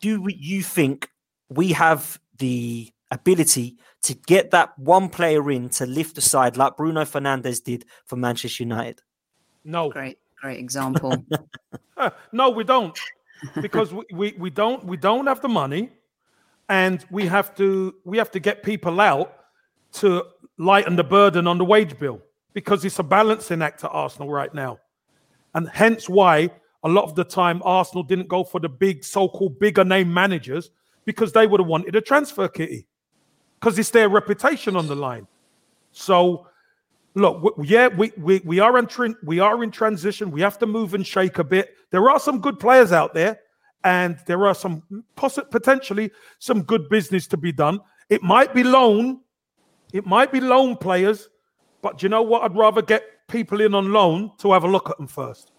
Do 0.00 0.20
we- 0.20 0.34
you 0.34 0.62
think 0.62 1.08
we 1.48 1.72
have 1.72 2.20
the 2.38 2.92
ability 3.10 3.76
to 4.02 4.14
get 4.14 4.50
that 4.50 4.78
one 4.78 5.08
player 5.08 5.50
in 5.50 5.68
to 5.70 5.86
lift 5.86 6.14
the 6.16 6.20
side 6.20 6.56
like 6.56 6.76
Bruno 6.76 7.02
Fernandes 7.04 7.62
did 7.62 7.84
for 8.04 8.16
Manchester 8.16 8.62
United? 8.62 9.00
No, 9.64 9.90
Great, 9.90 10.18
great 10.40 10.58
example. 10.58 11.24
Uh, 11.96 12.10
no, 12.32 12.50
we 12.50 12.62
don't, 12.62 12.96
because 13.60 13.92
we, 13.92 14.04
we, 14.12 14.34
we 14.38 14.50
don't 14.50 14.84
we 14.84 14.96
don't 14.96 15.26
have 15.26 15.40
the 15.40 15.48
money, 15.48 15.90
and 16.68 17.04
we 17.10 17.26
have 17.26 17.54
to 17.56 17.94
we 18.04 18.18
have 18.18 18.30
to 18.32 18.40
get 18.40 18.62
people 18.62 19.00
out 19.00 19.32
to 19.94 20.24
lighten 20.58 20.94
the 20.96 21.04
burden 21.04 21.46
on 21.46 21.58
the 21.58 21.64
wage 21.64 21.98
bill 21.98 22.20
because 22.52 22.84
it's 22.84 22.98
a 22.98 23.02
balancing 23.02 23.60
act 23.62 23.82
at 23.82 23.90
Arsenal 23.90 24.30
right 24.30 24.54
now, 24.54 24.78
and 25.54 25.68
hence 25.68 26.08
why 26.08 26.50
a 26.82 26.88
lot 26.88 27.04
of 27.04 27.14
the 27.14 27.24
time 27.24 27.62
Arsenal 27.64 28.02
didn't 28.02 28.28
go 28.28 28.44
for 28.44 28.60
the 28.60 28.68
big 28.68 29.04
so-called 29.04 29.58
bigger 29.58 29.84
name 29.84 30.12
managers 30.12 30.70
because 31.04 31.32
they 31.32 31.46
would 31.46 31.60
have 31.60 31.68
wanted 31.68 31.96
a 31.96 32.00
transfer 32.00 32.48
kitty 32.48 32.86
because 33.58 33.78
it's 33.78 33.90
their 33.90 34.08
reputation 34.08 34.76
on 34.76 34.86
the 34.86 34.94
line. 34.94 35.26
So 35.92 36.46
look, 37.14 37.56
yeah, 37.64 37.88
we 37.88 38.12
we 38.18 38.40
we 38.44 38.60
are 38.60 38.78
in 38.78 39.16
we 39.24 39.40
are 39.40 39.64
in 39.64 39.70
transition. 39.70 40.30
We 40.30 40.42
have 40.42 40.58
to 40.58 40.66
move 40.66 40.94
and 40.94 41.06
shake 41.06 41.38
a 41.38 41.44
bit. 41.44 41.74
There 41.90 42.08
are 42.10 42.20
some 42.20 42.40
good 42.40 42.60
players 42.60 42.92
out 42.92 43.14
there, 43.14 43.40
and 43.82 44.18
there 44.26 44.46
are 44.46 44.54
some 44.54 44.82
potentially 45.16 46.10
some 46.38 46.62
good 46.62 46.88
business 46.88 47.26
to 47.28 47.36
be 47.36 47.52
done. 47.52 47.80
It 48.08 48.22
might 48.22 48.54
be 48.54 48.62
loan, 48.62 49.20
it 49.92 50.06
might 50.06 50.30
be 50.30 50.40
loan 50.40 50.76
players, 50.76 51.28
but 51.82 52.02
you 52.02 52.08
know 52.08 52.22
what? 52.22 52.42
I'd 52.42 52.56
rather 52.56 52.82
get 52.82 53.04
people 53.28 53.60
in 53.60 53.74
on 53.74 53.92
loan 53.92 54.30
to 54.38 54.52
have 54.52 54.64
a 54.64 54.68
look 54.68 54.90
at 54.90 54.96
them 54.98 55.08
first. 55.08 55.50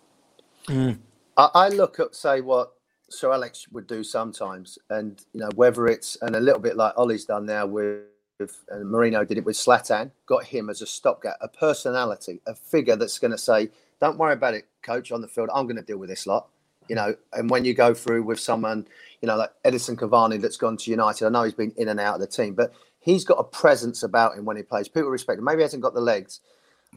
Mm. 0.67 0.99
I, 1.37 1.49
I 1.53 1.69
look 1.69 1.99
at 1.99 2.15
say 2.15 2.41
what 2.41 2.73
Sir 3.09 3.31
Alex 3.31 3.67
would 3.71 3.87
do 3.87 4.03
sometimes, 4.03 4.77
and 4.89 5.23
you 5.33 5.41
know 5.41 5.49
whether 5.55 5.87
it's 5.87 6.17
and 6.21 6.35
a 6.35 6.39
little 6.39 6.59
bit 6.59 6.75
like 6.75 6.93
Ole's 6.97 7.25
done 7.25 7.45
now 7.45 7.65
with, 7.65 8.03
and 8.39 8.85
Mourinho 8.85 9.25
did 9.27 9.37
it 9.37 9.45
with 9.45 9.55
Zlatan, 9.55 10.11
got 10.25 10.43
him 10.43 10.69
as 10.69 10.81
a 10.81 10.87
stopgap, 10.87 11.37
a 11.41 11.47
personality, 11.47 12.41
a 12.47 12.55
figure 12.55 12.95
that's 12.95 13.19
going 13.19 13.31
to 13.31 13.37
say, 13.37 13.69
"Don't 14.01 14.17
worry 14.17 14.33
about 14.33 14.55
it, 14.55 14.65
coach, 14.81 15.11
on 15.11 15.21
the 15.21 15.27
field. 15.27 15.49
I'm 15.53 15.65
going 15.65 15.77
to 15.77 15.83
deal 15.83 15.97
with 15.97 16.09
this 16.09 16.27
lot." 16.27 16.47
You 16.89 16.95
know, 16.95 17.15
and 17.33 17.49
when 17.49 17.65
you 17.65 17.73
go 17.73 17.93
through 17.93 18.23
with 18.23 18.39
someone, 18.39 18.87
you 19.21 19.27
know, 19.27 19.35
like 19.35 19.51
Edison 19.65 19.97
Cavani 19.97 20.41
that's 20.41 20.57
gone 20.57 20.77
to 20.77 20.91
United, 20.91 21.25
I 21.25 21.29
know 21.29 21.43
he's 21.43 21.53
been 21.53 21.73
in 21.77 21.89
and 21.89 21.99
out 21.99 22.15
of 22.15 22.21
the 22.21 22.27
team, 22.27 22.53
but 22.53 22.73
he's 22.99 23.25
got 23.25 23.35
a 23.39 23.43
presence 23.43 24.03
about 24.03 24.37
him 24.37 24.45
when 24.45 24.57
he 24.57 24.63
plays. 24.63 24.87
People 24.87 25.09
respect 25.09 25.39
him. 25.39 25.45
Maybe 25.45 25.57
he 25.57 25.63
hasn't 25.63 25.83
got 25.83 25.93
the 25.93 26.01
legs. 26.01 26.39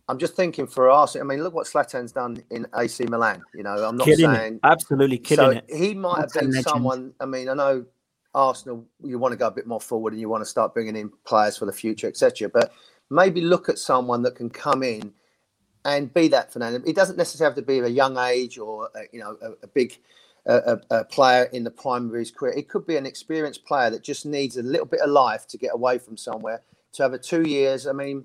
I'm 0.09 0.19
just 0.19 0.35
thinking 0.35 0.67
for 0.67 0.91
Arsenal. 0.91 1.27
I 1.27 1.29
mean, 1.29 1.43
look 1.43 1.55
what 1.55 1.67
Zlatan's 1.67 2.13
done 2.13 2.43
in 2.51 2.67
AC 2.77 3.05
Milan. 3.05 3.43
You 3.55 3.63
know, 3.63 3.75
I'm 3.85 3.97
not 3.97 4.07
killing 4.07 4.35
saying 4.35 4.55
it. 4.55 4.61
Absolutely 4.65 5.19
killing 5.19 5.59
so 5.59 5.65
it. 5.69 5.77
he 5.77 5.95
might 5.95 6.21
have 6.21 6.33
That's 6.33 6.37
a 6.37 6.41
been 6.41 6.49
legend. 6.51 6.65
someone. 6.65 7.15
I 7.21 7.27
mean, 7.27 7.49
I 7.49 7.55
know 7.55 7.85
Arsenal. 8.35 8.87
You 9.03 9.19
want 9.19 9.33
to 9.33 9.39
go 9.39 9.47
a 9.47 9.53
bit 9.53 9.67
more 9.67 9.81
forward 9.81 10.13
and 10.13 10.21
you 10.21 10.29
want 10.29 10.43
to 10.43 10.51
start 10.51 10.75
bringing 10.75 10.97
in 10.97 11.11
players 11.25 11.57
for 11.57 11.67
the 11.67 11.73
future, 11.73 12.09
etc. 12.09 12.49
But 12.49 12.73
maybe 13.11 13.41
look 13.41 13.69
at 13.69 13.79
someone 13.79 14.23
that 14.23 14.35
can 14.35 14.51
come 14.51 14.83
in 14.83 15.13
and 15.85 16.13
be 16.13 16.29
that 16.29 16.53
Fernando. 16.53 16.85
He 16.85 16.93
doesn't 16.93 17.17
necessarily 17.17 17.55
have 17.55 17.63
to 17.63 17.67
be 17.67 17.79
of 17.79 17.85
a 17.85 17.91
young 17.91 18.19
age 18.19 18.59
or 18.59 18.91
uh, 18.97 19.03
you 19.13 19.21
know 19.21 19.37
a, 19.41 19.53
a 19.63 19.67
big 19.69 19.99
a, 20.47 20.81
a 20.91 21.05
player 21.05 21.45
in 21.53 21.65
the 21.65 21.71
prime 21.71 22.09
of 22.09 22.15
his 22.15 22.31
career. 22.31 22.55
It 22.55 22.69
could 22.69 22.87
be 22.87 22.97
an 22.97 23.07
experienced 23.07 23.65
player 23.65 23.91
that 23.91 24.03
just 24.03 24.27
needs 24.27 24.57
a 24.57 24.63
little 24.63 24.87
bit 24.87 25.01
of 25.01 25.11
life 25.11 25.47
to 25.49 25.59
get 25.59 25.71
away 25.75 25.99
from 25.99 26.17
somewhere. 26.17 26.63
To 26.95 27.03
have 27.05 27.13
a 27.13 27.19
two 27.19 27.43
years. 27.43 27.87
I 27.87 27.93
mean, 27.93 28.25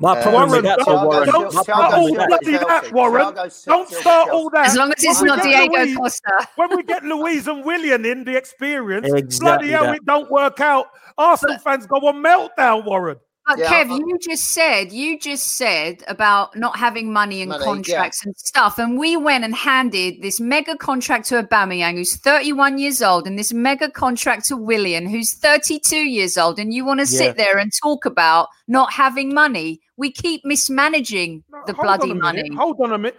My 0.00 0.18
Uh, 0.18 0.22
problem 0.22 0.50
with 0.50 0.64
Warren, 0.64 0.64
that, 0.64 0.78
don't, 0.84 1.06
Warren. 1.06 1.28
don't 1.28 1.50
start 1.52 1.66
problem 1.66 2.00
all 2.00 2.14
that 2.16 2.28
bloody 2.28 2.52
that, 2.56 2.92
Warren. 2.92 3.26
Thiago's 3.34 3.62
Don't 3.64 3.88
start 3.88 4.30
all 4.30 4.50
that. 4.50 4.66
As 4.66 4.76
long 4.76 4.92
as 4.92 5.04
it's 5.04 5.20
When 5.20 5.22
we 5.22 5.28
not 5.36 5.42
get 5.44 5.70
Diego 5.70 5.84
Luiz- 5.84 5.96
Costa. 5.96 6.48
When 6.56 6.76
we 6.76 6.82
get 6.82 7.04
Luiz 7.04 7.46
and 7.48 7.64
Willian 7.64 8.04
in 8.04 8.24
the 8.24 8.36
experience, 8.36 9.06
Exactly 9.12 9.38
bloody 9.38 9.70
hell, 9.70 9.84
that. 9.84 9.94
it 9.96 10.04
don't 10.04 10.30
work 10.30 10.60
out. 10.60 10.86
Arsenal 11.16 11.58
fans 11.58 11.86
go 11.86 11.96
on 12.08 12.16
meltdown, 12.22 12.84
Warren. 12.84 13.18
But 13.46 13.58
Yeah, 13.58 13.84
Kev, 13.84 13.92
I- 13.92 13.96
you 13.96 14.18
just 14.22 14.46
said 14.52 14.90
you 14.90 15.18
just 15.18 15.56
said 15.58 16.02
about 16.08 16.56
not 16.56 16.76
having 16.78 17.12
money 17.12 17.42
and 17.42 17.50
Money, 17.50 17.60
yeah. 17.62 17.72
contracts 17.72 18.24
and 18.24 18.34
stuff, 18.36 18.78
and 18.78 18.98
we 18.98 19.18
went 19.18 19.44
and 19.44 19.54
handed 19.54 20.22
this 20.22 20.40
mega 20.40 20.76
contract 20.78 21.28
to 21.28 21.42
Aubameyang, 21.42 21.92
who's 21.98 22.16
31 22.16 22.78
years 22.78 23.02
old, 23.02 23.26
and 23.26 23.38
this 23.38 23.52
mega 23.52 23.90
contract 23.90 24.46
to 24.46 24.56
Willian, 24.56 25.06
who's 25.06 25.34
32 25.34 25.98
years 25.98 26.38
old, 26.38 26.58
and 26.58 26.72
you 26.72 26.86
want 26.86 27.00
to 27.00 27.06
Yeah. 27.06 27.18
sit 27.18 27.36
there 27.36 27.58
and 27.58 27.70
talk 27.82 28.06
about 28.06 28.48
not 28.66 28.92
having 28.94 29.32
money? 29.34 29.80
We 29.96 30.10
keep 30.10 30.44
mismanaging 30.44 31.44
No, 31.50 31.62
the 31.66 31.74
bloody 31.74 32.12
money. 32.14 32.48
Hold 32.54 32.80
on 32.80 32.92
a 32.92 32.98
minute. 32.98 33.18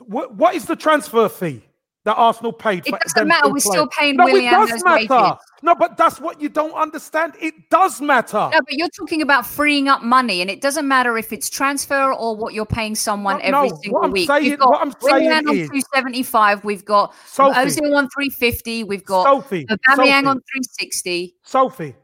What, 0.00 0.34
what 0.34 0.54
is 0.54 0.64
the 0.66 0.76
transfer 0.76 1.28
fee 1.28 1.62
that 2.04 2.14
Arsenal 2.16 2.52
paid? 2.52 2.86
It 2.86 2.94
doesn't 3.00 3.28
matter. 3.28 3.50
We're 3.50 3.60
still 3.60 3.86
paying 3.88 4.16
no, 4.16 4.24
Willian 4.24 4.52
it 4.52 4.68
does 4.68 4.84
matter. 4.84 4.96
wages. 5.14 5.38
No, 5.62 5.74
but 5.74 5.96
that's 5.96 6.20
what 6.20 6.40
you 6.40 6.48
don't 6.48 6.72
understand. 6.74 7.34
It 7.40 7.54
does 7.70 8.00
matter. 8.00 8.50
No, 8.52 8.60
but 8.60 8.72
you're 8.72 8.88
talking 8.98 9.22
about 9.22 9.46
freeing 9.46 9.88
up 9.88 10.02
money, 10.02 10.40
and 10.40 10.50
it 10.50 10.60
doesn't 10.60 10.86
matter 10.88 11.16
if 11.16 11.32
it's 11.32 11.48
transfer 11.48 12.12
or 12.12 12.34
what 12.36 12.54
you're 12.54 12.66
paying 12.66 12.94
someone 12.94 13.36
No, 13.38 13.42
every 13.44 13.68
no, 13.70 13.76
single 13.80 14.00
what 14.00 14.04
I'm 14.06 14.12
week. 14.12 14.26
saying- 14.26 14.44
we've 14.44 14.58
got 14.58 14.68
what 14.70 14.80
I'm 14.82 14.92
saying 15.00 15.24
Willian 15.26 15.48
on 15.48 15.56
is- 15.56 15.68
275, 15.68 16.64
we've 16.64 16.84
got 16.84 17.14
Sophie. 17.26 17.54
Ozil 17.60 17.96
on 17.96 18.08
350, 18.10 18.84
we've 18.84 19.04
got 19.04 19.24
Sophie, 19.24 19.64
Aubameyang 19.66 19.96
Sophie. 19.96 20.26
on 20.26 20.40
360. 20.52 21.34
Sophie, 21.44 21.94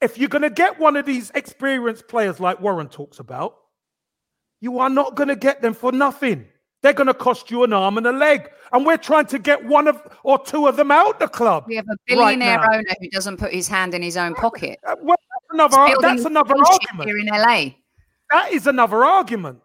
if 0.00 0.18
you're 0.18 0.28
going 0.28 0.42
to 0.42 0.50
get 0.50 0.78
one 0.78 0.96
of 0.96 1.06
these 1.06 1.30
experienced 1.34 2.08
players 2.08 2.40
like 2.40 2.60
Warren 2.60 2.88
talks 2.88 3.18
about, 3.18 3.56
you 4.60 4.78
are 4.78 4.90
not 4.90 5.14
going 5.14 5.28
to 5.28 5.36
get 5.36 5.62
them 5.62 5.74
for 5.74 5.92
nothing. 5.92 6.46
They're 6.82 6.94
going 6.94 7.08
to 7.08 7.14
cost 7.14 7.50
you 7.50 7.62
an 7.64 7.72
arm 7.74 7.98
and 7.98 8.06
a 8.06 8.12
leg. 8.12 8.50
And 8.72 8.86
we're 8.86 8.96
trying 8.96 9.26
to 9.26 9.38
get 9.38 9.62
one 9.64 9.86
of 9.86 10.00
or 10.22 10.42
two 10.42 10.66
of 10.66 10.76
them 10.76 10.90
out 10.90 11.20
the 11.20 11.28
club. 11.28 11.64
We 11.66 11.76
have 11.76 11.86
a 11.90 11.96
billionaire 12.06 12.58
now. 12.58 12.72
owner 12.72 12.94
who 13.00 13.10
doesn't 13.10 13.36
put 13.36 13.52
his 13.52 13.68
hand 13.68 13.94
in 13.94 14.00
his 14.02 14.16
own 14.16 14.34
pocket. 14.34 14.78
Uh, 14.86 14.96
Well, 15.02 15.16
that's 15.30 15.72
another, 15.74 15.96
that's 16.00 16.24
another 16.24 16.54
argument. 16.56 17.08
here 17.08 17.18
in 17.18 17.26
LA. 17.26 17.74
That 18.30 18.52
is 18.52 18.66
another 18.66 19.04
argument. 19.04 19.60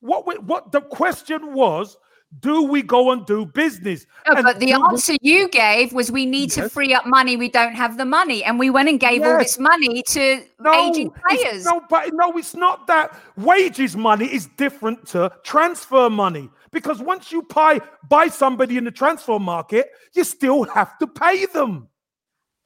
What 0.00 0.26
we, 0.28 0.34
what 0.36 0.70
the 0.70 0.80
question 0.80 1.54
was, 1.54 1.96
do 2.40 2.62
we 2.64 2.82
go 2.82 3.10
and 3.10 3.24
do 3.24 3.46
business? 3.46 4.06
No, 4.26 4.34
And 4.34 4.44
but 4.44 4.60
the 4.60 4.66
do 4.66 4.72
we- 4.78 4.88
answer 4.88 5.14
you 5.22 5.48
gave 5.48 5.92
was 5.92 6.12
we 6.12 6.26
need 6.26 6.50
to 6.52 6.68
free 6.68 6.92
up 6.94 7.06
money. 7.06 7.36
We 7.36 7.48
don't 7.48 7.74
have 7.74 7.96
the 7.96 8.04
money. 8.04 8.44
And 8.44 8.58
we 8.58 8.68
went 8.70 8.88
and 8.88 9.00
gave 9.00 9.22
all 9.22 9.38
this 9.38 9.58
money 9.58 10.02
to 10.08 10.42
aging 10.74 11.10
players. 11.26 11.64
No, 11.64 11.80
but 11.88 12.10
no, 12.12 12.36
it's 12.36 12.54
not 12.54 12.86
that. 12.86 13.18
Wages 13.36 13.96
money 13.96 14.26
is 14.26 14.46
different 14.56 15.06
to 15.08 15.32
transfer 15.42 16.10
money 16.10 16.50
because 16.70 17.00
once 17.00 17.32
you 17.32 17.42
buy 17.42 17.80
buy 18.08 18.28
somebody 18.28 18.76
in 18.76 18.84
the 18.84 18.90
transfer 18.90 19.38
market, 19.38 19.90
you 20.14 20.22
still 20.24 20.64
have 20.64 20.98
to 20.98 21.06
pay 21.06 21.46
them. 21.46 21.88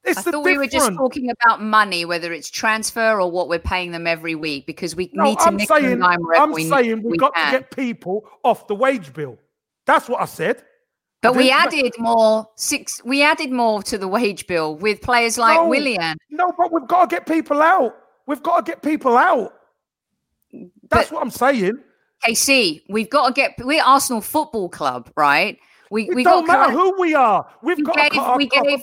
It's 0.04 0.18
I 0.18 0.22
the 0.22 0.32
thought 0.32 0.44
we 0.44 0.58
were 0.58 0.66
just 0.66 0.92
talking 0.94 1.30
about 1.30 1.62
money, 1.62 2.04
whether 2.04 2.32
it's 2.32 2.50
transfer 2.50 3.20
or 3.20 3.30
what 3.30 3.48
we're 3.48 3.60
paying 3.60 3.92
them 3.92 4.08
every 4.08 4.34
week, 4.34 4.66
because 4.66 4.96
we 4.96 5.08
No, 5.12 5.22
need 5.22 5.38
to 5.38 5.44
I'm 5.44 5.58
saying, 5.60 6.02
I'm 6.02 6.50
we, 6.50 6.68
saying 6.68 7.04
we 7.04 7.10
we've 7.12 7.20
got 7.20 7.32
can. 7.36 7.52
to 7.52 7.58
get 7.60 7.70
people 7.70 8.28
off 8.42 8.66
the 8.66 8.74
wage 8.74 9.12
bill. 9.12 9.38
That's 9.86 10.08
what 10.08 10.20
I 10.20 10.26
said. 10.26 10.62
But 11.22 11.36
we 11.36 11.50
added 11.52 11.92
more 11.98 12.48
six. 12.56 13.00
We 13.04 13.22
added 13.22 13.52
more 13.52 13.82
to 13.84 13.96
the 13.96 14.08
wage 14.08 14.46
bill 14.48 14.74
with 14.76 15.00
players 15.02 15.38
like 15.38 15.56
No. 15.56 15.68
Willian. 15.68 16.16
No, 16.30 16.52
but 16.58 16.72
we've 16.72 16.86
got 16.88 17.08
to 17.10 17.14
get 17.16 17.26
people 17.26 17.62
out. 17.62 17.94
We've 18.26 18.42
got 18.42 18.64
to 18.66 18.70
get 18.72 18.82
people 18.82 19.16
out. 19.16 19.52
That's 20.90 21.08
But- 21.08 21.12
what 21.12 21.22
I'm 21.22 21.30
saying. 21.30 21.78
KC, 22.26 22.82
we've 22.88 23.10
got 23.10 23.28
to 23.28 23.32
get. 23.32 23.54
We're 23.58 23.82
Arsenal 23.82 24.20
Football 24.20 24.68
Club, 24.68 25.10
right? 25.16 25.58
We 25.90 26.08
It 26.08 26.14
we 26.14 26.24
don't 26.24 26.46
got 26.46 26.70
matter 26.70 26.72
who 26.72 26.98
we 27.00 27.14
are. 27.14 27.46
We've 27.62 27.76
We 27.76 27.82
got 27.82 27.96
gave, 27.96 28.10
to 28.12 28.16
cut 28.16 28.36
we 28.38 28.46
gave, 28.46 28.62
we 28.62 28.70
gave 28.70 28.82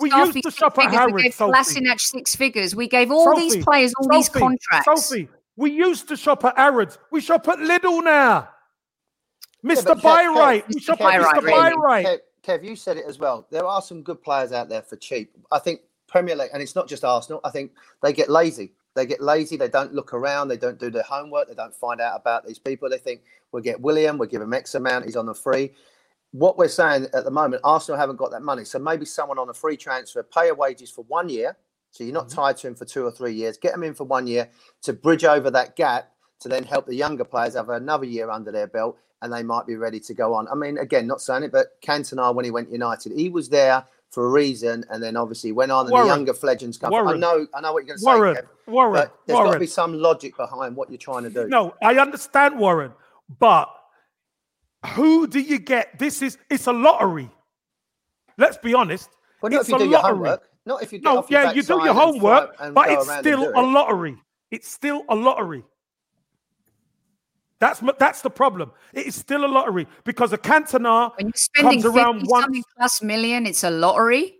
We 0.00 0.10
used 0.10 0.42
to 0.42 0.50
shop 0.50 0.76
at 0.78 0.90
figures, 0.90 1.12
we 1.12 1.22
gave 1.22 1.34
Sophie. 1.34 1.52
Kolasinac 1.52 2.00
six 2.00 2.34
figures. 2.34 2.74
We 2.74 2.88
gave 2.88 3.10
all 3.12 3.36
these 3.36 3.62
players 3.62 3.92
all 3.98 4.08
these 4.08 4.28
contracts. 4.28 4.86
Sophie, 5.02 5.28
we 5.56 5.70
used 5.70 6.08
to 6.08 6.16
shop 6.16 6.44
at 6.44 6.56
Harrods. 6.56 6.98
We 7.10 7.20
shop 7.20 7.46
at 7.48 7.58
Lidl 7.58 8.02
now. 8.02 8.48
Mr. 9.64 9.94
Kev- 9.94 10.02
Byright. 10.02 10.64
Kev- 10.64 10.74
We 10.74 10.80
shop 10.80 10.98
Byright, 10.98 11.34
Mr. 11.34 11.50
Byright. 11.50 12.06
Kev, 12.06 12.18
Kev, 12.44 12.64
you 12.64 12.76
said 12.76 12.96
it 12.96 13.04
as 13.06 13.18
well. 13.18 13.46
There 13.50 13.64
are 13.64 13.82
some 13.82 14.02
good 14.02 14.22
players 14.22 14.52
out 14.52 14.68
there 14.68 14.82
for 14.82 14.96
cheap. 14.96 15.36
I 15.50 15.58
think 15.58 15.80
Premier 16.08 16.36
League, 16.36 16.50
and 16.52 16.62
it's 16.62 16.74
not 16.74 16.88
just 16.88 17.04
Arsenal. 17.04 17.40
I 17.44 17.50
think 17.50 17.72
they 18.02 18.12
get 18.12 18.28
lazy. 18.28 18.72
They 18.94 19.06
get 19.06 19.22
lazy. 19.22 19.56
They 19.56 19.68
don't 19.68 19.94
look 19.94 20.12
around. 20.12 20.48
They 20.48 20.56
don't 20.56 20.78
do 20.78 20.90
their 20.90 21.02
homework. 21.04 21.48
They 21.48 21.54
don't 21.54 21.74
find 21.74 22.00
out 22.00 22.20
about 22.20 22.46
these 22.46 22.58
people. 22.58 22.90
They 22.90 22.98
think 22.98 23.22
we'll 23.50 23.62
get 23.62 23.80
Willian. 23.80 24.18
We'll 24.18 24.28
give 24.28 24.42
him 24.42 24.52
X 24.52 24.74
amount. 24.74 25.06
He's 25.06 25.16
on 25.16 25.26
the 25.26 25.34
free. 25.34 25.72
What 26.32 26.58
we're 26.58 26.68
saying 26.68 27.06
at 27.14 27.24
the 27.24 27.30
moment, 27.30 27.62
Arsenal 27.64 27.98
haven't 27.98 28.16
got 28.16 28.30
that 28.32 28.42
money. 28.42 28.64
So 28.64 28.78
maybe 28.78 29.04
someone 29.04 29.38
on 29.38 29.48
a 29.48 29.54
free 29.54 29.76
transfer, 29.76 30.22
pay 30.22 30.46
your 30.46 30.54
wages 30.54 30.90
for 30.90 31.04
one 31.04 31.28
year. 31.28 31.56
So 31.90 32.04
you're 32.04 32.14
not 32.14 32.28
mm-hmm. 32.28 32.40
tied 32.40 32.56
to 32.58 32.68
him 32.68 32.74
for 32.74 32.84
two 32.84 33.04
or 33.04 33.10
three 33.10 33.34
years. 33.34 33.58
Get 33.58 33.72
them 33.72 33.82
in 33.82 33.94
for 33.94 34.04
one 34.04 34.26
year 34.26 34.48
to 34.82 34.92
bridge 34.92 35.24
over 35.24 35.50
that 35.50 35.76
gap 35.76 36.10
to 36.42 36.48
then 36.48 36.64
help 36.64 36.86
the 36.86 36.94
younger 36.94 37.24
players 37.24 37.54
have 37.54 37.68
another 37.68 38.04
year 38.04 38.30
under 38.30 38.52
their 38.52 38.66
belt 38.66 38.98
and 39.22 39.32
they 39.32 39.42
might 39.42 39.66
be 39.66 39.76
ready 39.76 40.00
to 40.00 40.14
go 40.14 40.34
on. 40.34 40.48
I 40.48 40.54
mean, 40.54 40.78
again, 40.78 41.06
not 41.06 41.20
saying 41.20 41.44
it, 41.44 41.52
but 41.52 41.80
Cantona, 41.80 42.34
when 42.34 42.44
he 42.44 42.50
went 42.50 42.70
United, 42.70 43.12
he 43.12 43.28
was 43.28 43.48
there 43.48 43.84
for 44.10 44.26
a 44.26 44.28
reason 44.28 44.84
and 44.90 45.02
then 45.02 45.16
obviously 45.16 45.52
went 45.52 45.72
on 45.72 45.86
and 45.86 45.92
Warren. 45.92 46.06
the 46.08 46.14
younger 46.14 46.34
fledglings 46.34 46.76
come. 46.76 46.92
I 46.92 47.14
know, 47.16 47.46
I 47.54 47.60
know 47.60 47.72
what 47.72 47.86
you're 47.86 47.96
going 47.96 47.98
to 47.98 48.04
say, 48.04 48.04
Warren. 48.04 48.36
Kev, 48.36 48.46
Warren. 48.66 48.92
but 48.94 49.16
there's 49.26 49.38
got 49.38 49.52
to 49.52 49.58
be 49.58 49.66
some 49.66 49.94
logic 49.94 50.36
behind 50.36 50.76
what 50.76 50.90
you're 50.90 50.98
trying 50.98 51.22
to 51.22 51.30
do. 51.30 51.48
No, 51.48 51.74
I 51.82 51.96
understand, 51.96 52.58
Warren, 52.58 52.92
but 53.38 53.70
who 54.94 55.26
do 55.26 55.40
you 55.40 55.58
get? 55.58 55.98
This 55.98 56.20
is 56.22 56.36
it's 56.50 56.66
a 56.66 56.72
lottery. 56.72 57.30
Let's 58.36 58.58
be 58.58 58.74
honest. 58.74 59.08
Well, 59.40 59.50
not 59.50 59.60
it's 59.60 59.68
if 59.68 59.72
you 59.72 59.76
a 59.76 59.78
do 59.78 59.84
your 59.84 59.92
lottery. 60.00 60.16
homework. 60.16 60.48
Not 60.64 60.82
if 60.82 60.92
you 60.92 61.00
No, 61.00 61.14
your 61.14 61.24
yeah, 61.28 61.52
you 61.52 61.62
do 61.62 61.82
your 61.82 61.94
homework, 61.94 62.56
but 62.74 62.90
it's 62.90 63.18
still 63.18 63.44
a 63.44 63.62
it. 63.62 63.72
lottery. 63.72 64.16
It's 64.50 64.68
still 64.68 65.04
a 65.08 65.14
lottery. 65.14 65.64
That's 67.62 67.80
that's 67.96 68.22
the 68.22 68.30
problem. 68.30 68.72
It 68.92 69.06
is 69.06 69.14
still 69.14 69.44
a 69.44 69.50
lottery 69.56 69.86
because 70.02 70.32
a 70.32 70.38
Cantona 70.38 71.12
When 71.16 71.26
you're 71.28 71.32
spending 71.36 71.80
comes 71.82 71.96
around 71.96 72.14
50 72.22 72.28
once, 72.28 72.42
something 72.44 72.64
plus 72.76 73.02
million, 73.02 73.46
it's 73.46 73.62
a 73.62 73.70
lottery. 73.70 74.34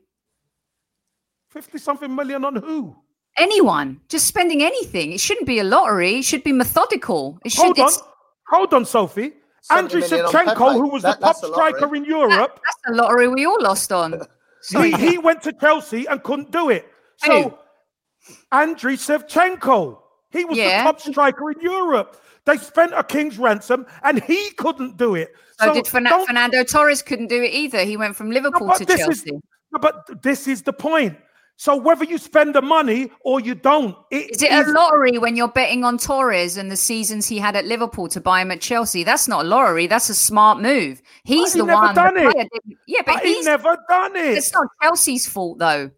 fifty 1.51 1.79
something 1.79 2.12
million 2.12 2.45
on 2.45 2.57
who? 2.57 2.97
Anyone 3.39 4.01
just 4.09 4.27
spending 4.27 4.61
anything, 4.64 5.12
it 5.12 5.20
shouldn't 5.20 5.47
be 5.47 5.61
a 5.61 5.64
lottery. 5.64 6.16
It 6.16 6.25
should 6.25 6.43
be 6.43 6.51
methodical. 6.53 7.39
It 7.45 7.53
should. 7.53 7.62
Hold 7.62 7.79
on, 7.79 7.87
it's- 7.87 8.03
hold 8.49 8.75
on, 8.75 8.85
Sophie. 8.85 9.35
70 9.62 9.95
Andriy 10.01 10.03
Shevchenko, 10.11 10.73
who 10.73 10.89
was 10.89 11.03
That- 11.05 11.20
the 11.20 11.27
top 11.27 11.35
that's 11.37 11.43
a 11.45 11.47
lottery. 11.47 11.73
striker 11.79 11.95
in 11.95 12.05
Europe, 12.05 12.59
That's 12.66 12.83
a 12.89 12.93
lottery 13.01 13.29
we 13.29 13.47
all 13.47 13.62
lost 13.62 13.93
on. 13.93 14.20
He, 14.70 14.91
he 14.93 15.18
went 15.18 15.43
to 15.43 15.53
Chelsea 15.53 16.07
and 16.07 16.20
couldn't 16.25 16.51
do 16.51 16.70
it. 16.70 16.89
So, 17.18 17.33
Who? 17.43 18.35
Andriy 18.53 18.97
Shevchenko, 19.07 20.02
He 20.33 20.45
was 20.45 20.57
Yeah. 20.57 20.85
the 20.85 20.93
top 20.93 21.01
striker 21.01 21.51
in 21.51 21.61
Europe. 21.61 22.20
They 22.45 22.57
spent 22.57 22.93
a 22.95 23.05
king's 23.05 23.39
ransom, 23.39 23.87
and 24.03 24.22
he 24.24 24.51
couldn't 24.53 24.97
do 24.97 25.14
it. 25.14 25.33
So, 25.61 25.72
did 25.74 25.87
Fernan- 25.87 26.11
don't- 26.12 26.26
Fernando 26.26 26.64
Torres 26.64 27.03
couldn't 27.03 27.28
do 27.28 27.41
it 27.43 27.53
either. 27.53 27.85
He 27.85 27.97
went 27.97 28.16
from 28.16 28.30
Liverpool 28.30 28.66
but 28.66 28.78
to 28.78 28.85
this 28.85 28.99
Chelsea. 29.01 29.30
Is, 29.30 29.41
no, 29.72 29.78
but 29.80 30.22
this 30.22 30.49
is 30.49 30.62
the 30.62 30.72
point. 30.72 31.16
So 31.57 31.76
whether 31.76 32.05
you 32.05 32.18
spend 32.18 32.57
the 32.57 32.62
money 32.62 33.12
or 33.20 33.39
you 33.39 33.55
don't, 33.55 33.95
it 34.11 34.33
Is 34.33 34.43
it 34.43 34.51
a 34.51 34.72
lottery 34.72 35.18
when 35.18 35.37
you're 35.37 35.47
betting 35.47 35.85
on 35.85 35.97
Torres 35.99 36.57
and 36.57 36.68
the 36.72 36.76
seasons 36.76 37.28
he 37.28 37.39
had 37.39 37.55
at 37.55 37.66
Liverpool 37.66 38.09
to 38.09 38.20
buy 38.20 38.41
him 38.41 38.51
at 38.51 38.61
Chelsea? 38.61 39.05
That's 39.05 39.28
not 39.28 39.45
a 39.45 39.49
lottery. 39.49 39.87
That's 39.87 40.09
a 40.09 40.14
smart 40.14 40.59
move. 40.61 41.01
He's 41.22 41.53
he 41.53 41.61
the 41.61 41.66
never 41.66 41.80
one. 41.80 41.95
done 41.95 42.16
it. 42.16 42.49
Yeah, 42.89 43.03
but 43.07 43.14
But 43.16 43.22
he 43.24 43.35
he's 43.35 43.47
never 43.47 43.76
done 43.89 44.16
it. 44.16 44.39
It's 44.39 44.53
not 44.53 44.66
Chelsea's 44.83 45.28
fault 45.28 45.59
though. 45.59 45.91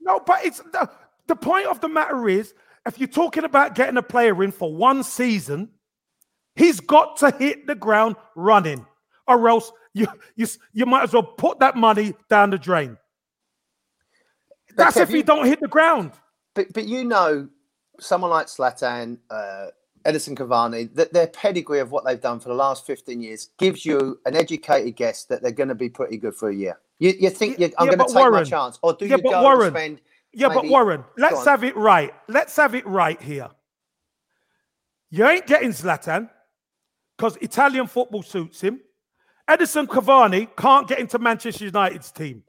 No, 0.00 0.20
but 0.20 0.42
it's 0.46 0.60
the, 0.60 0.88
the 1.26 1.36
point 1.36 1.66
of 1.66 1.80
the 1.80 1.88
matter 1.88 2.26
is 2.28 2.54
if 2.90 2.98
you're 2.98 3.06
talking 3.08 3.44
about 3.44 3.74
getting 3.76 3.96
a 3.96 4.02
player 4.02 4.42
in 4.42 4.50
for 4.50 4.74
one 4.74 5.02
season, 5.04 5.68
he's 6.56 6.80
got 6.80 7.16
to 7.18 7.30
hit 7.30 7.66
the 7.68 7.74
ground 7.76 8.16
running, 8.34 8.84
or 9.28 9.48
else 9.48 9.70
you 9.94 10.08
you 10.34 10.46
you 10.72 10.86
might 10.86 11.04
as 11.04 11.12
well 11.12 11.22
put 11.22 11.60
that 11.60 11.76
money 11.76 12.14
down 12.28 12.50
the 12.50 12.58
drain. 12.58 12.96
That's 14.76 14.96
if 14.96 15.08
he 15.08 15.18
you- 15.18 15.22
don't 15.22 15.46
hit 15.46 15.60
the 15.60 15.68
ground. 15.68 16.12
But 16.54 16.72
but 16.72 16.84
you 16.86 17.04
know, 17.04 17.48
someone 18.00 18.30
like 18.30 18.48
Zlatan, 18.48 19.18
uh, 19.30 19.66
Edison 20.04 20.34
Cavani, 20.34 20.92
that 20.94 21.12
their 21.12 21.28
pedigree 21.28 21.78
of 21.78 21.92
what 21.92 22.04
they've 22.04 22.20
done 22.20 22.40
for 22.40 22.48
the 22.48 22.56
last 22.56 22.84
fifteen 22.84 23.20
years 23.22 23.50
gives 23.58 23.86
you 23.86 24.18
an 24.26 24.34
educated 24.34 24.96
guess 24.96 25.24
that 25.26 25.42
they're 25.42 25.52
going 25.52 25.68
to 25.68 25.76
be 25.76 25.88
pretty 25.88 26.16
good 26.16 26.34
for 26.34 26.48
a 26.48 26.54
year. 26.54 26.76
You, 26.98 27.14
you 27.18 27.30
think 27.30 27.58
you're, 27.60 27.70
I'm 27.78 27.86
Yeah, 27.86 27.94
going 27.96 28.08
to 28.08 28.14
take 28.14 28.30
my 28.32 28.42
chance, 28.44 28.78
or 28.82 28.94
do 28.94 29.06
yeah, 29.06 29.16
you 29.16 29.22
go 29.22 29.42
Warren- 29.42 29.68
and 29.68 29.76
spend? 29.76 30.00
Yeah, 30.32 30.48
but 30.48 30.66
Warren, 30.66 31.04
let's 31.16 31.44
have 31.44 31.64
it 31.64 31.76
right. 31.76 32.12
Let's 32.28 32.54
have 32.56 32.74
it 32.74 32.86
right 32.86 33.20
here. 33.20 33.48
You 35.10 35.26
ain't 35.26 35.46
getting 35.46 35.70
Zlatan 35.70 36.30
because 37.16 37.36
Italian 37.38 37.86
football 37.88 38.22
suits 38.22 38.60
him. 38.60 38.80
Edison 39.48 39.88
Cavani 39.88 40.48
can't 40.56 40.86
get 40.86 41.00
into 41.00 41.18
Manchester 41.18 41.64
United's 41.64 42.12
team. 42.12 42.44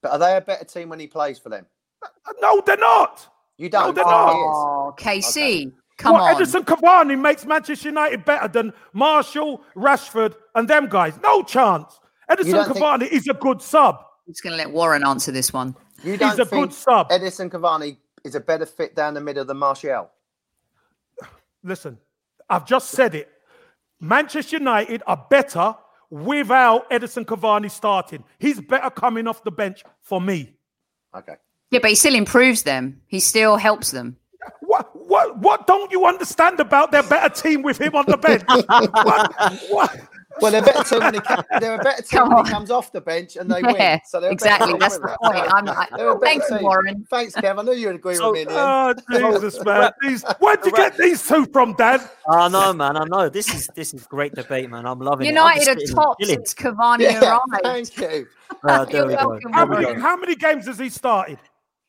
But 0.00 0.12
are 0.12 0.18
they 0.18 0.36
a 0.36 0.40
better 0.40 0.64
team 0.64 0.88
when 0.88 1.00
he 1.00 1.08
plays 1.08 1.38
for 1.38 1.48
them? 1.48 1.66
Uh, 2.04 2.32
no, 2.40 2.62
they're 2.64 2.76
not. 2.76 3.26
You 3.56 3.68
don't. 3.68 3.86
No, 3.88 3.92
they're 3.92 4.04
think 4.04 4.14
not. 4.14 4.32
he 4.32 4.38
is? 4.38 4.44
Oh, 4.46 4.94
KC, 4.96 5.72
come 5.98 6.12
What, 6.12 6.22
on. 6.22 6.36
Edison 6.36 6.62
Cavani 6.62 7.18
makes 7.20 7.44
Manchester 7.44 7.88
United 7.88 8.24
better 8.24 8.46
than 8.46 8.72
Martial, 8.92 9.62
Rashford, 9.74 10.34
and 10.54 10.68
them 10.68 10.88
guys. 10.88 11.18
No 11.22 11.42
chance. 11.42 11.98
Edison 12.28 12.52
don't 12.52 12.72
think- 12.72 12.78
Cavani 12.84 13.08
is 13.08 13.26
a 13.26 13.34
good 13.34 13.60
sub. 13.60 13.96
I'm 14.26 14.32
just 14.32 14.42
going 14.42 14.52
to 14.52 14.56
let 14.56 14.70
Warren 14.70 15.04
answer 15.04 15.32
this 15.32 15.52
one. 15.52 15.74
You 16.02 16.16
don't 16.16 16.38
a 16.38 16.44
think 16.44 16.66
good 16.66 16.72
sub. 16.72 17.08
Edison 17.10 17.48
Cavani 17.50 17.96
is 18.24 18.34
a 18.34 18.40
better 18.40 18.66
fit 18.66 18.94
down 18.94 19.14
the 19.14 19.20
middle 19.20 19.44
than 19.44 19.58
Martial? 19.58 20.10
Listen, 21.62 21.98
I've 22.48 22.66
just 22.66 22.90
said 22.90 23.14
it. 23.14 23.30
Manchester 24.00 24.58
United 24.58 25.02
are 25.06 25.26
better 25.30 25.74
without 26.10 26.86
Edison 26.90 27.24
Cavani 27.24 27.70
starting. 27.70 28.24
He's 28.38 28.60
better 28.60 28.90
coming 28.90 29.26
off 29.26 29.44
the 29.44 29.50
bench 29.50 29.82
for 30.02 30.20
me. 30.20 30.54
Okay. 31.14 31.34
Yeah, 31.70 31.80
but 31.80 31.90
he 31.90 31.96
still 31.96 32.14
improves 32.14 32.62
them. 32.62 33.00
He 33.06 33.20
still 33.20 33.56
helps 33.56 33.90
them. 33.90 34.16
What 34.60 34.90
what 35.08 35.38
what 35.38 35.66
don't 35.66 35.90
you 35.90 36.04
understand 36.04 36.60
about 36.60 36.92
their 36.92 37.02
better 37.02 37.34
team 37.34 37.62
with 37.62 37.80
him 37.80 37.94
on 37.94 38.04
the 38.06 38.18
bench? 38.18 38.42
what, 38.48 39.62
what? 39.70 40.00
Well, 40.40 40.50
they're 40.52 40.62
a 40.62 40.64
better 40.64 40.82
team 40.84 41.00
when 41.00 41.14
he 41.14 41.20
co- 41.20 41.42
they're 41.60 41.80
a 41.80 41.82
better 41.82 42.02
team 42.02 42.18
Come 42.20 42.34
when 42.34 42.44
he 42.44 42.50
comes 42.50 42.70
off 42.70 42.92
the 42.92 43.00
bench 43.00 43.36
and 43.36 43.50
they 43.50 43.60
Yeah, 43.60 43.72
win. 43.92 44.00
So 44.06 44.20
they're 44.20 44.30
exactly. 44.32 44.74
That's 44.78 44.94
with 44.98 45.02
the 45.02 45.18
that. 45.22 45.32
point. 45.32 45.52
I'm 45.54 45.64
like, 45.64 45.90
They're 45.96 46.08
a 46.10 46.14
better 46.18 46.24
thanks, 46.24 46.48
team. 46.48 46.62
Warren. 46.62 47.06
Thanks, 47.10 47.34
Kev. 47.34 47.58
I 47.58 47.62
knew 47.62 47.72
you'd 47.72 47.94
agree 47.94 48.16
So- 48.16 48.30
with 48.32 48.34
me 48.34 48.42
in 48.42 48.48
the 48.48 48.54
end. 48.54 49.02
Oh 49.24 49.32
Jesus, 49.40 49.64
man! 49.64 49.90
These, 50.02 50.24
where'd 50.40 50.64
you 50.64 50.72
get 50.72 50.96
these 50.96 51.26
two 51.26 51.46
from, 51.46 51.74
Dan? 51.74 52.00
I 52.28 52.48
know, 52.48 52.72
man. 52.72 52.96
I 52.96 53.04
know. 53.04 53.28
This 53.28 53.52
is 53.54 53.68
this 53.74 53.94
is 53.94 54.06
great 54.06 54.34
debate, 54.34 54.70
man. 54.70 54.86
I'm 54.86 54.98
loving 54.98 55.26
United 55.26 55.62
it. 55.62 55.68
I'm 55.68 55.76
are 55.76 55.80
just 55.80 55.86
sitting 55.88 55.94
top 55.96 56.20
chilling. 56.20 56.34
since 56.36 56.54
Cavani 56.54 57.00
Yeah, 57.00 57.38
arrived. 57.52 57.62
thank 57.92 57.96
you. 57.98 58.26
Uh, 58.62 58.84
there 58.84 58.96
You're 58.96 59.06
we 59.08 59.14
go. 59.16 59.28
welcome, 59.28 59.52
How 59.52 59.66
many 59.66 60.00
how 60.00 60.16
many 60.16 60.34
games 60.34 60.66
has 60.66 60.78
he 60.78 60.88
started? 60.88 61.38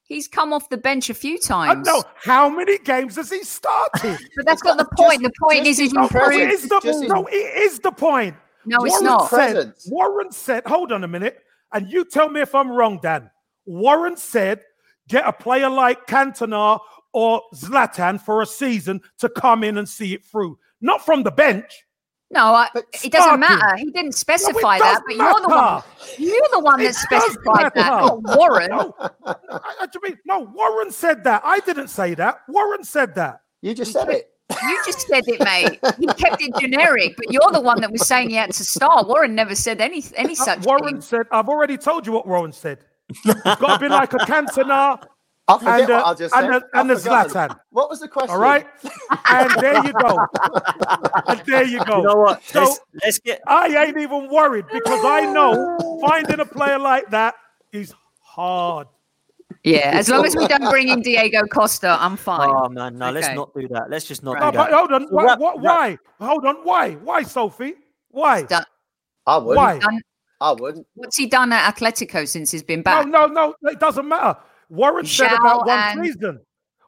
He's 0.08 0.28
come 0.28 0.54
off 0.54 0.70
the 0.70 0.78
bench 0.78 1.10
a 1.10 1.16
few 1.16 1.36
I 1.36 1.38
times. 1.40 1.88
know. 1.88 2.04
How 2.16 2.48
many 2.48 2.78
games 2.78 3.16
has 3.16 3.32
he 3.32 3.44
started? 3.44 4.20
But 4.36 4.46
that's 4.46 4.64
not 4.64 4.78
the 4.78 4.86
point. 4.96 5.24
the 5.24 5.32
point 5.42 5.62
is, 5.62 5.80
is 5.80 5.86
his 5.86 5.94
you 5.94 6.00
No, 6.02 6.08
presence. 6.08 6.64
is 6.64 6.70
the, 6.70 6.80
Just 6.84 7.02
no, 7.04 7.26
it 7.26 7.34
is 7.58 7.80
the 7.80 7.92
point. 7.92 8.36
No, 8.66 8.78
it's 8.86 9.02
not. 9.02 9.30
Said, 9.30 9.54
Presence. 9.54 9.88
Warren 9.90 10.32
said, 10.32 10.64
hold 10.68 10.92
on 10.92 11.04
a 11.04 11.08
minute, 11.08 11.40
and 11.74 11.90
you 11.90 12.06
tell 12.06 12.30
me 12.30 12.42
if 12.42 12.54
I'm 12.54 12.72
wrong, 12.72 13.00
Dan. 13.02 13.30
Warren 13.66 14.16
said, 14.16 14.62
get 15.08 15.28
a 15.28 15.34
player 15.34 15.70
like 15.70 16.06
Cantona 16.08 16.80
or 17.14 17.42
Zlatan 17.56 18.20
for 18.22 18.42
a 18.42 18.46
season 18.46 19.02
to 19.20 19.30
come 19.30 19.64
in 19.64 19.78
and 19.78 19.88
see 19.90 20.14
it 20.14 20.24
through, 20.26 20.58
not 20.82 21.04
from 21.04 21.24
the 21.24 21.32
bench. 21.32 21.84
No, 22.32 22.46
I, 22.56 22.68
it 22.76 23.12
doesn't 23.12 23.12
starting. 23.12 23.40
matter. 23.40 23.76
He 23.78 23.92
didn't 23.92 24.14
specify 24.14 24.80
does 24.80 24.98
that, 24.98 25.02
but 25.06 25.16
you're 25.16 25.42
the 25.42 25.48
one. 25.48 25.84
You're 26.18 26.48
the 26.52 26.60
one 26.60 26.82
It 26.82 26.86
that 26.86 26.94
does 27.10 27.24
specified 27.24 27.72
that, 27.76 27.90
not 27.90 28.38
Warren. 28.38 28.70
No, 28.72 28.94
I, 29.00 29.36
I 29.82 29.88
mean, 30.04 30.18
no, 30.26 30.40
Warren 30.54 30.92
said 30.92 31.24
that. 31.26 31.44
I 31.46 31.60
didn't 31.60 31.90
say 31.90 32.16
that. 32.16 32.40
Warren 32.48 32.84
said 32.84 33.14
that. 33.16 33.42
You 33.62 33.74
just 33.76 33.94
said 33.94 34.10
it. 34.10 34.32
You 34.50 34.82
just 34.86 35.02
said 35.08 35.24
it, 35.28 35.40
mate. 35.44 35.80
He 36.00 36.08
kept 36.08 36.42
it 36.42 36.56
generic, 36.60 37.16
but 37.16 37.32
you're 37.32 37.52
the 37.52 37.62
one 37.62 37.80
that 37.82 37.92
was 37.92 38.06
saying 38.08 38.30
he 38.30 38.36
had 38.36 38.52
to 38.54 38.64
start. 38.64 39.08
Warren 39.08 39.34
never 39.36 39.56
said 39.56 39.80
any 39.82 40.04
any 40.16 40.34
Uh, 40.34 40.36
such 40.46 40.66
Warren 40.66 40.84
thing. 40.96 41.02
said, 41.02 41.26
I've 41.32 41.48
already 41.50 41.78
told 41.78 42.06
you 42.08 42.14
what 42.14 42.28
Warren 42.28 42.52
said. 42.52 42.80
It's 43.10 43.44
got 43.44 43.78
to 43.78 43.80
be 43.80 43.88
like 43.88 44.14
a 44.14 44.18
Cantona 44.18 45.00
I 45.48 45.58
forget 45.60 45.82
and, 45.82 45.90
uh, 45.92 45.96
what 45.98 46.06
I 46.06 46.14
just 46.16 46.36
and, 46.36 46.54
said. 46.54 46.62
a, 46.74 46.80
and 46.80 46.92
a 46.92 46.94
I've 46.94 47.02
forgotten. 47.04 47.32
Zlatan. 47.32 47.60
What 47.70 47.90
was 47.90 48.00
the 48.00 48.08
question? 48.08 48.32
All 48.32 48.40
right. 48.40 48.66
And 49.30 49.52
there 49.62 49.86
you 49.86 49.94
go. 49.94 50.26
And 51.28 51.42
there 51.46 51.64
you 51.64 51.84
go. 51.86 51.98
You 51.98 52.04
know 52.04 52.16
what? 52.16 52.44
So 52.44 52.62
let's, 52.62 52.80
let's 53.04 53.20
get. 53.20 53.42
I 53.48 53.68
ain't 53.68 53.98
even 53.98 54.30
worried 54.30 54.66
because 54.72 55.00
I 55.04 55.32
know 55.32 56.00
finding 56.02 56.40
a 56.40 56.46
player 56.46 56.80
like 56.80 57.10
that 57.12 57.36
is 57.72 57.94
hard. 58.22 58.88
Yeah, 59.64 59.92
as 59.94 60.10
long 60.10 60.26
as 60.26 60.36
we 60.36 60.48
don't 60.48 60.70
bring 60.70 60.90
in 60.90 61.02
Diego 61.02 61.42
Costa, 61.48 61.98
I'm 62.00 62.18
fine. 62.18 62.50
Oh 62.52 62.70
man, 62.70 62.98
no, 62.98 63.12
let's 63.12 63.34
not 63.36 63.54
do 63.56 63.68
that. 63.70 63.90
Let's 63.90 64.06
just 64.06 64.24
not 64.24 64.40
No, 64.40 64.52
do 64.52 64.58
but 64.58 64.70
that. 64.70 64.74
hold 64.78 64.92
on. 64.92 65.08
So 65.08 65.14
Why, 65.14 65.24
wrap- 65.26 65.40
why, 65.40 65.54
wrap- 65.54 65.64
why? 65.64 65.98
Hold 66.28 66.46
on. 66.46 66.56
Why? 66.64 66.92
Why, 66.96 67.24
Sophie? 67.24 67.74
Why? 68.10 68.44
Done. 68.44 68.66
I 69.26 69.38
wouldn't. 69.38 69.58
Why? 69.58 69.80
I 70.42 70.52
wouldn't. 70.52 70.86
What's 70.96 71.18
he 71.18 71.26
done 71.28 71.52
at 71.52 71.76
Atletico 71.76 72.28
since 72.28 72.52
he's 72.52 72.64
been 72.64 72.84
back? 72.84 73.08
No, 73.08 73.26
no, 73.26 73.56
no. 73.62 73.72
It 73.72 73.80
doesn't 73.80 74.08
matter. 74.08 74.40
Warren 74.70 75.06
said 75.06 75.32
about 75.34 75.66
one 75.66 75.80
and- 75.80 76.06
season. 76.06 76.40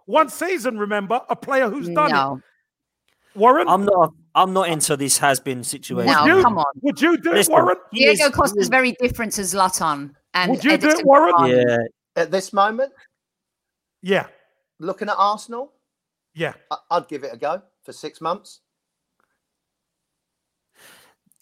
One 0.06 0.30
season, 0.30 0.78
remember? 0.80 1.22
A 1.30 1.36
player 1.36 1.70
who's 1.70 1.90
done 1.90 2.38
it. 2.38 2.44
Warren, 3.38 3.68
I'm 3.68 3.84
not. 3.86 4.14
I'm 4.34 4.54
not 4.54 4.70
into 4.70 4.96
this 4.96 5.18
has 5.18 5.40
been 5.40 5.64
situation. 5.64 6.12
No, 6.14 6.26
you, 6.38 6.42
come 6.42 6.58
on. 6.58 6.66
would 6.82 7.02
you 7.02 7.18
do 7.18 7.34
Listen, 7.34 7.54
it, 7.54 7.56
Warren? 7.56 7.78
Diego 7.92 8.26
he 8.26 8.32
Costa's 8.32 8.64
is- 8.64 8.70
very 8.70 8.94
different 9.02 9.34
to 9.34 9.42
Zlatan 9.42 10.14
and 10.34 10.52
Would 10.52 10.64
you 10.64 10.78
do 10.78 10.90
it, 10.90 11.06
Warren? 11.06 11.34
Cavani. 11.36 11.66
Yeah, 11.68 11.78
At 12.24 12.32
this 12.32 12.54
moment, 12.54 12.94
Yeah, 14.02 14.28
looking 14.80 15.10
at 15.10 15.16
Arsenal, 15.18 15.74
yeah. 16.34 16.54
I- 16.72 16.78
I'd 16.92 17.08
give 17.08 17.24
it 17.24 17.34
a 17.34 17.38
go 17.38 17.62
for 17.84 17.92
six 17.94 18.22
months. 18.22 18.62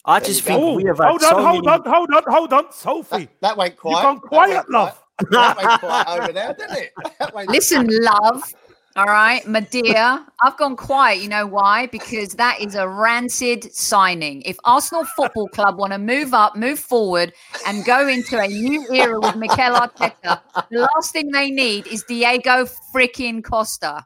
I 0.06 0.20
There 0.20 0.28
just 0.28 0.42
you 0.42 0.48
go. 0.48 0.54
think 0.56 0.64
Oh, 0.66 0.76
we 0.76 0.84
have 0.86 0.98
hold 0.98 1.24
on, 1.24 1.30
so 1.30 1.44
hold 1.46 1.66
many. 1.66 1.78
on, 1.78 1.86
hold 1.94 2.10
on, 2.14 2.24
hold 2.28 2.54
on, 2.54 2.72
Sophie. 2.72 3.26
That, 3.26 3.42
that 3.42 3.58
went 3.58 3.78
quiet. 3.78 3.98
You 3.98 4.02
gone 4.04 4.20
quiet, 4.20 4.56
went 4.56 4.70
love. 4.70 5.04
That 5.32 5.58
went 5.58 5.80
quiet 5.80 6.08
over 6.08 6.34
there, 6.34 6.54
didn't 6.54 6.78
it? 6.78 7.34
Went- 7.34 7.50
Listen, 7.56 7.88
love. 7.92 8.54
All 8.98 9.08
right, 9.08 9.46
my 9.46 9.60
dear, 9.60 10.26
I've 10.42 10.56
gone 10.56 10.78
quiet. 10.78 11.22
You 11.22 11.28
know 11.28 11.46
why? 11.46 11.88
Because 11.88 12.30
that 12.36 12.62
is 12.62 12.76
a 12.76 12.88
rancid 12.88 13.74
signing. 13.76 14.42
If 14.44 14.58
Arsenal 14.64 15.04
Football 15.18 15.50
Club 15.50 15.78
want 15.78 15.92
to 15.92 16.00
move 16.00 16.34
up, 16.34 16.56
move 16.56 16.80
forward, 16.80 17.34
and 17.68 17.84
go 17.84 18.08
into 18.08 18.40
a 18.40 18.48
new 18.48 18.88
era 18.94 19.20
with 19.20 19.36
Mikel 19.36 19.76
Arteta, 19.76 20.40
the 20.72 20.88
last 20.96 21.12
thing 21.12 21.30
they 21.32 21.52
need 21.52 21.88
is 21.88 22.06
Diego 22.08 22.66
freaking 22.94 23.44
Costa. 23.44 24.06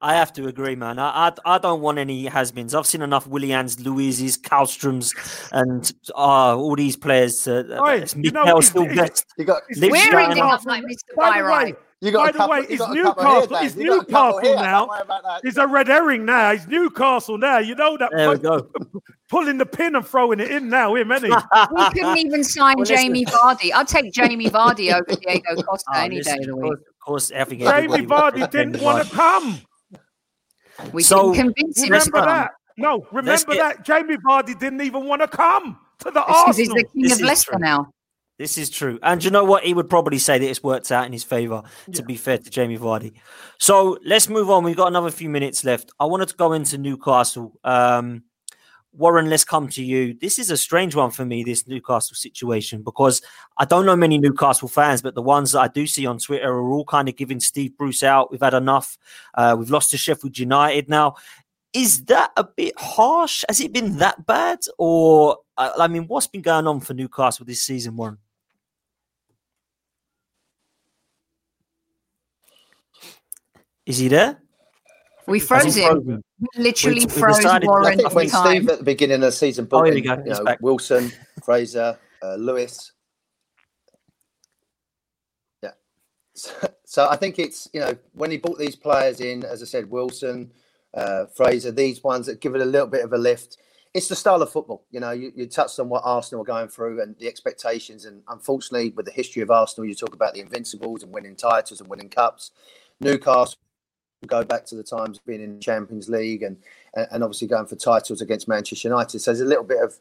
I 0.00 0.14
have 0.14 0.32
to 0.34 0.46
agree, 0.46 0.76
man. 0.76 0.98
I 0.98 1.28
I, 1.28 1.32
I 1.54 1.58
don't 1.58 1.80
want 1.80 1.98
any 1.98 2.26
has-beens. 2.26 2.74
I've 2.74 2.86
seen 2.86 3.02
enough 3.02 3.26
Willians, 3.28 3.84
Louises, 3.84 4.38
Källströms, 4.38 5.14
and 5.52 5.92
uh, 6.14 6.56
all 6.56 6.76
these 6.76 6.96
players. 6.96 7.46
Uh, 7.48 7.64
Oi, 7.80 7.94
it's 7.96 8.14
you 8.16 8.30
know, 8.30 8.44
Mikel 8.44 8.62
still 8.62 8.84
he's- 8.84 8.96
best. 8.96 9.26
You 9.36 9.44
got, 9.44 9.62
Lives 9.76 9.92
We're 9.92 10.18
ending 10.20 10.42
up 10.42 10.64
like 10.64 10.84
Mr. 10.84 11.16
By 11.16 11.40
the 11.42 11.48
way, 11.48 11.74
you 12.02 12.12
got 12.12 12.26
by 12.26 12.32
the 12.32 12.38
couple, 12.38 12.50
way, 12.52 12.60
you 12.60 12.66
it's 12.70 12.78
got 12.78 12.96
a 12.96 13.02
couple 13.14 13.24
here, 13.24 13.34
Newcastle. 13.34 13.46
Dan. 13.56 13.64
It's 13.66 13.76
You 13.76 13.86
got 13.86 14.02
a 14.08 14.12
couple 14.12 14.40
Newcastle 14.40 14.64
now. 14.64 14.86
worry. 14.86 15.40
He's 15.42 15.56
a 15.58 15.66
red 15.66 15.86
herring 15.88 16.24
now. 16.24 16.52
He's 16.52 16.66
Newcastle 16.66 17.38
now. 17.38 17.58
You 17.58 17.74
know 17.74 17.96
that. 17.98 18.10
There 18.14 18.30
we 18.30 18.38
go. 18.38 18.70
Pulling 19.28 19.58
the 19.58 19.66
pin 19.66 19.94
and 19.94 20.04
throwing 20.06 20.40
it 20.40 20.50
in 20.50 20.68
now, 20.70 20.94
him, 20.96 21.12
ain't 21.12 21.24
he? 21.24 21.30
We 21.76 21.84
couldn't 21.90 22.16
even 22.18 22.42
sign 22.42 22.76
Well. 22.76 22.84
Jamie 22.84 23.24
Vardy. 23.26 23.70
I'd 23.74 23.86
take 23.86 24.12
Jamie 24.12 24.48
Vardy 24.50 24.92
over 24.92 25.04
Diego 25.20 25.54
Costa 25.62 25.90
Oh, 25.94 26.00
any 26.00 26.16
listen, 26.16 26.36
day 26.36 26.40
of 26.40 26.46
the 26.48 26.56
week. 26.56 26.78
Course, 27.10 27.30
of 27.30 27.36
course, 27.36 27.40
I 27.40 27.44
think 27.44 27.60
Jamie 27.62 27.94
everybody 27.94 28.40
Vardy 28.42 28.50
didn't 28.50 28.80
want 28.82 29.06
to 29.08 29.14
come. 29.14 29.60
We 30.92 31.02
So, 31.02 31.32
didn't 31.34 31.54
convince 31.56 31.78
him. 31.78 31.86
to 31.88 31.92
let's- 31.92 32.06
Remember 32.06 32.26
come. 32.26 32.36
that? 32.36 32.50
No, 32.78 33.06
remember 33.12 33.52
get- 33.54 33.76
that 33.76 33.84
Jamie 33.84 34.16
Vardy 34.26 34.58
didn't 34.58 34.80
even 34.80 35.04
want 35.06 35.20
to 35.22 35.28
come 35.28 35.78
to 35.98 36.10
the 36.10 36.20
It's 36.20 36.44
'cause 36.44 36.56
he's 36.56 36.68
the 36.68 36.84
king 36.92 37.02
This 37.02 37.12
of 37.12 37.18
is 37.20 37.26
Leicester 37.26 37.50
true. 37.52 37.60
now. 37.60 37.86
This 38.38 38.56
is 38.56 38.70
true. 38.70 38.98
And 39.02 39.22
you 39.22 39.30
know 39.30 39.44
what? 39.44 39.64
He 39.64 39.74
would 39.74 39.90
probably 39.90 40.18
say 40.18 40.38
that 40.38 40.48
it's 40.48 40.62
worked 40.62 40.90
out 40.90 41.04
in 41.04 41.12
his 41.12 41.22
favour, 41.24 41.62
to 41.92 42.02
be 42.02 42.16
fair 42.16 42.38
to 42.38 42.48
Jamie 42.48 42.78
Vardy. 42.78 43.12
So 43.58 43.98
let's 44.02 44.30
move 44.30 44.48
on. 44.48 44.64
We've 44.64 44.74
got 44.76 44.88
another 44.88 45.10
few 45.10 45.28
minutes 45.28 45.62
left. 45.62 45.90
I 46.00 46.06
wanted 46.06 46.28
to 46.28 46.36
go 46.36 46.54
into 46.54 46.78
Newcastle. 46.78 47.52
Um, 47.64 48.22
Warren, 48.92 49.30
let's 49.30 49.44
come 49.44 49.68
to 49.68 49.84
you. 49.84 50.14
This 50.14 50.38
is 50.38 50.50
a 50.50 50.56
strange 50.56 50.96
one 50.96 51.10
for 51.10 51.24
me, 51.24 51.44
this 51.44 51.66
Newcastle 51.68 52.16
situation, 52.16 52.82
because 52.82 53.22
I 53.56 53.64
don't 53.64 53.86
know 53.86 53.94
many 53.94 54.18
Newcastle 54.18 54.68
fans, 54.68 55.00
but 55.00 55.14
the 55.14 55.22
ones 55.22 55.52
that 55.52 55.60
I 55.60 55.68
do 55.68 55.86
see 55.86 56.06
on 56.06 56.18
Twitter 56.18 56.52
are 56.52 56.70
all 56.70 56.84
kind 56.84 57.08
of 57.08 57.16
giving 57.16 57.38
Steve 57.38 57.76
Bruce 57.78 58.02
out. 58.02 58.32
We've 58.32 58.40
had 58.40 58.54
enough. 58.54 58.98
Uh, 59.34 59.54
we've 59.58 59.70
lost 59.70 59.92
to 59.92 59.96
Sheffield 59.96 60.36
United 60.38 60.88
now. 60.88 61.14
Is 61.72 62.04
that 62.06 62.32
a 62.36 62.42
bit 62.42 62.74
harsh? 62.76 63.44
Has 63.48 63.60
it 63.60 63.72
been 63.72 63.98
that 63.98 64.26
bad? 64.26 64.58
Or, 64.76 65.38
uh, 65.56 65.70
I 65.78 65.86
mean, 65.86 66.08
what's 66.08 66.26
been 66.26 66.42
going 66.42 66.66
on 66.66 66.80
for 66.80 66.94
Newcastle 66.94 67.46
this 67.46 67.62
season, 67.62 67.96
Warren? 67.96 68.18
Is 73.86 73.98
he 73.98 74.08
there? 74.08 74.42
We 75.26 75.38
froze 75.40 75.76
him. 75.76 76.22
We 76.38 76.48
literally 76.62 77.00
We- 77.00 77.06
we 77.06 77.10
froze 77.12 77.36
decided- 77.36 77.66
I 77.68 77.70
Warren 77.70 77.96
think 77.98 78.06
every 78.06 78.14
when 78.16 78.28
time. 78.28 78.46
Steve 78.46 78.68
at 78.70 78.78
the 78.78 78.84
beginning 78.84 79.16
of 79.16 79.20
the 79.22 79.32
season 79.32 79.66
bought 79.66 79.82
Oh, 79.82 79.84
here 79.84 79.94
we 79.94 80.00
in, 80.00 80.04
go. 80.06 80.22
you 80.24 80.30
know, 80.30 80.44
back. 80.44 80.58
Wilson, 80.60 81.12
Fraser, 81.44 81.98
uh, 82.22 82.34
Lewis. 82.36 82.92
Yeah. 85.62 85.72
So, 86.34 86.52
so 86.84 87.08
I 87.08 87.16
think 87.16 87.38
it's, 87.38 87.68
you 87.72 87.80
know, 87.80 87.92
when 88.12 88.30
he 88.30 88.38
brought 88.38 88.58
these 88.58 88.76
players 88.76 89.20
in, 89.20 89.44
as 89.44 89.62
I 89.62 89.66
said, 89.66 89.90
Wilson, 89.90 90.52
uh, 90.94 91.26
Fraser, 91.26 91.70
these 91.70 92.02
ones 92.02 92.26
that 92.26 92.40
give 92.40 92.54
it 92.54 92.60
a 92.62 92.64
little 92.66 92.88
bit 92.88 93.04
of 93.04 93.12
a 93.12 93.18
lift. 93.18 93.58
It's 93.92 94.06
the 94.08 94.16
style 94.16 94.40
of 94.40 94.50
football. 94.52 94.84
You 94.90 95.00
know, 95.00 95.10
you, 95.10 95.32
you 95.34 95.46
touched 95.46 95.78
on 95.80 95.88
what 95.88 96.02
Arsenal 96.04 96.42
are 96.42 96.46
going 96.46 96.68
through 96.68 97.02
and 97.02 97.16
the 97.18 97.26
expectations. 97.26 98.04
And 98.04 98.22
unfortunately, 98.28 98.90
with 98.90 99.04
the 99.06 99.12
history 99.12 99.42
of 99.42 99.50
Arsenal, 99.50 99.88
you 99.88 99.94
talk 99.94 100.14
about 100.14 100.34
the 100.34 100.40
Invincibles 100.40 101.02
and 101.02 101.12
winning 101.12 101.34
titles 101.36 101.80
and 101.80 101.90
winning 101.90 102.08
cups. 102.08 102.52
Newcastle 103.00 103.58
go 104.26 104.44
back 104.44 104.66
to 104.66 104.74
the 104.74 104.82
times 104.82 105.18
being 105.18 105.42
in 105.42 105.60
Champions 105.60 106.08
League 106.08 106.42
and 106.42 106.56
and 106.94 107.22
obviously 107.22 107.48
going 107.48 107.66
for 107.66 107.76
titles 107.76 108.20
against 108.20 108.48
Manchester 108.48 108.88
United. 108.88 109.20
So 109.20 109.30
there's 109.30 109.40
a 109.40 109.44
little 109.44 109.64
bit 109.64 109.82
of 109.82 109.98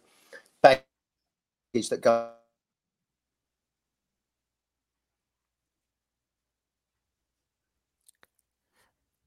baggage 0.61 1.89
that 1.89 2.01
go. 2.01 2.31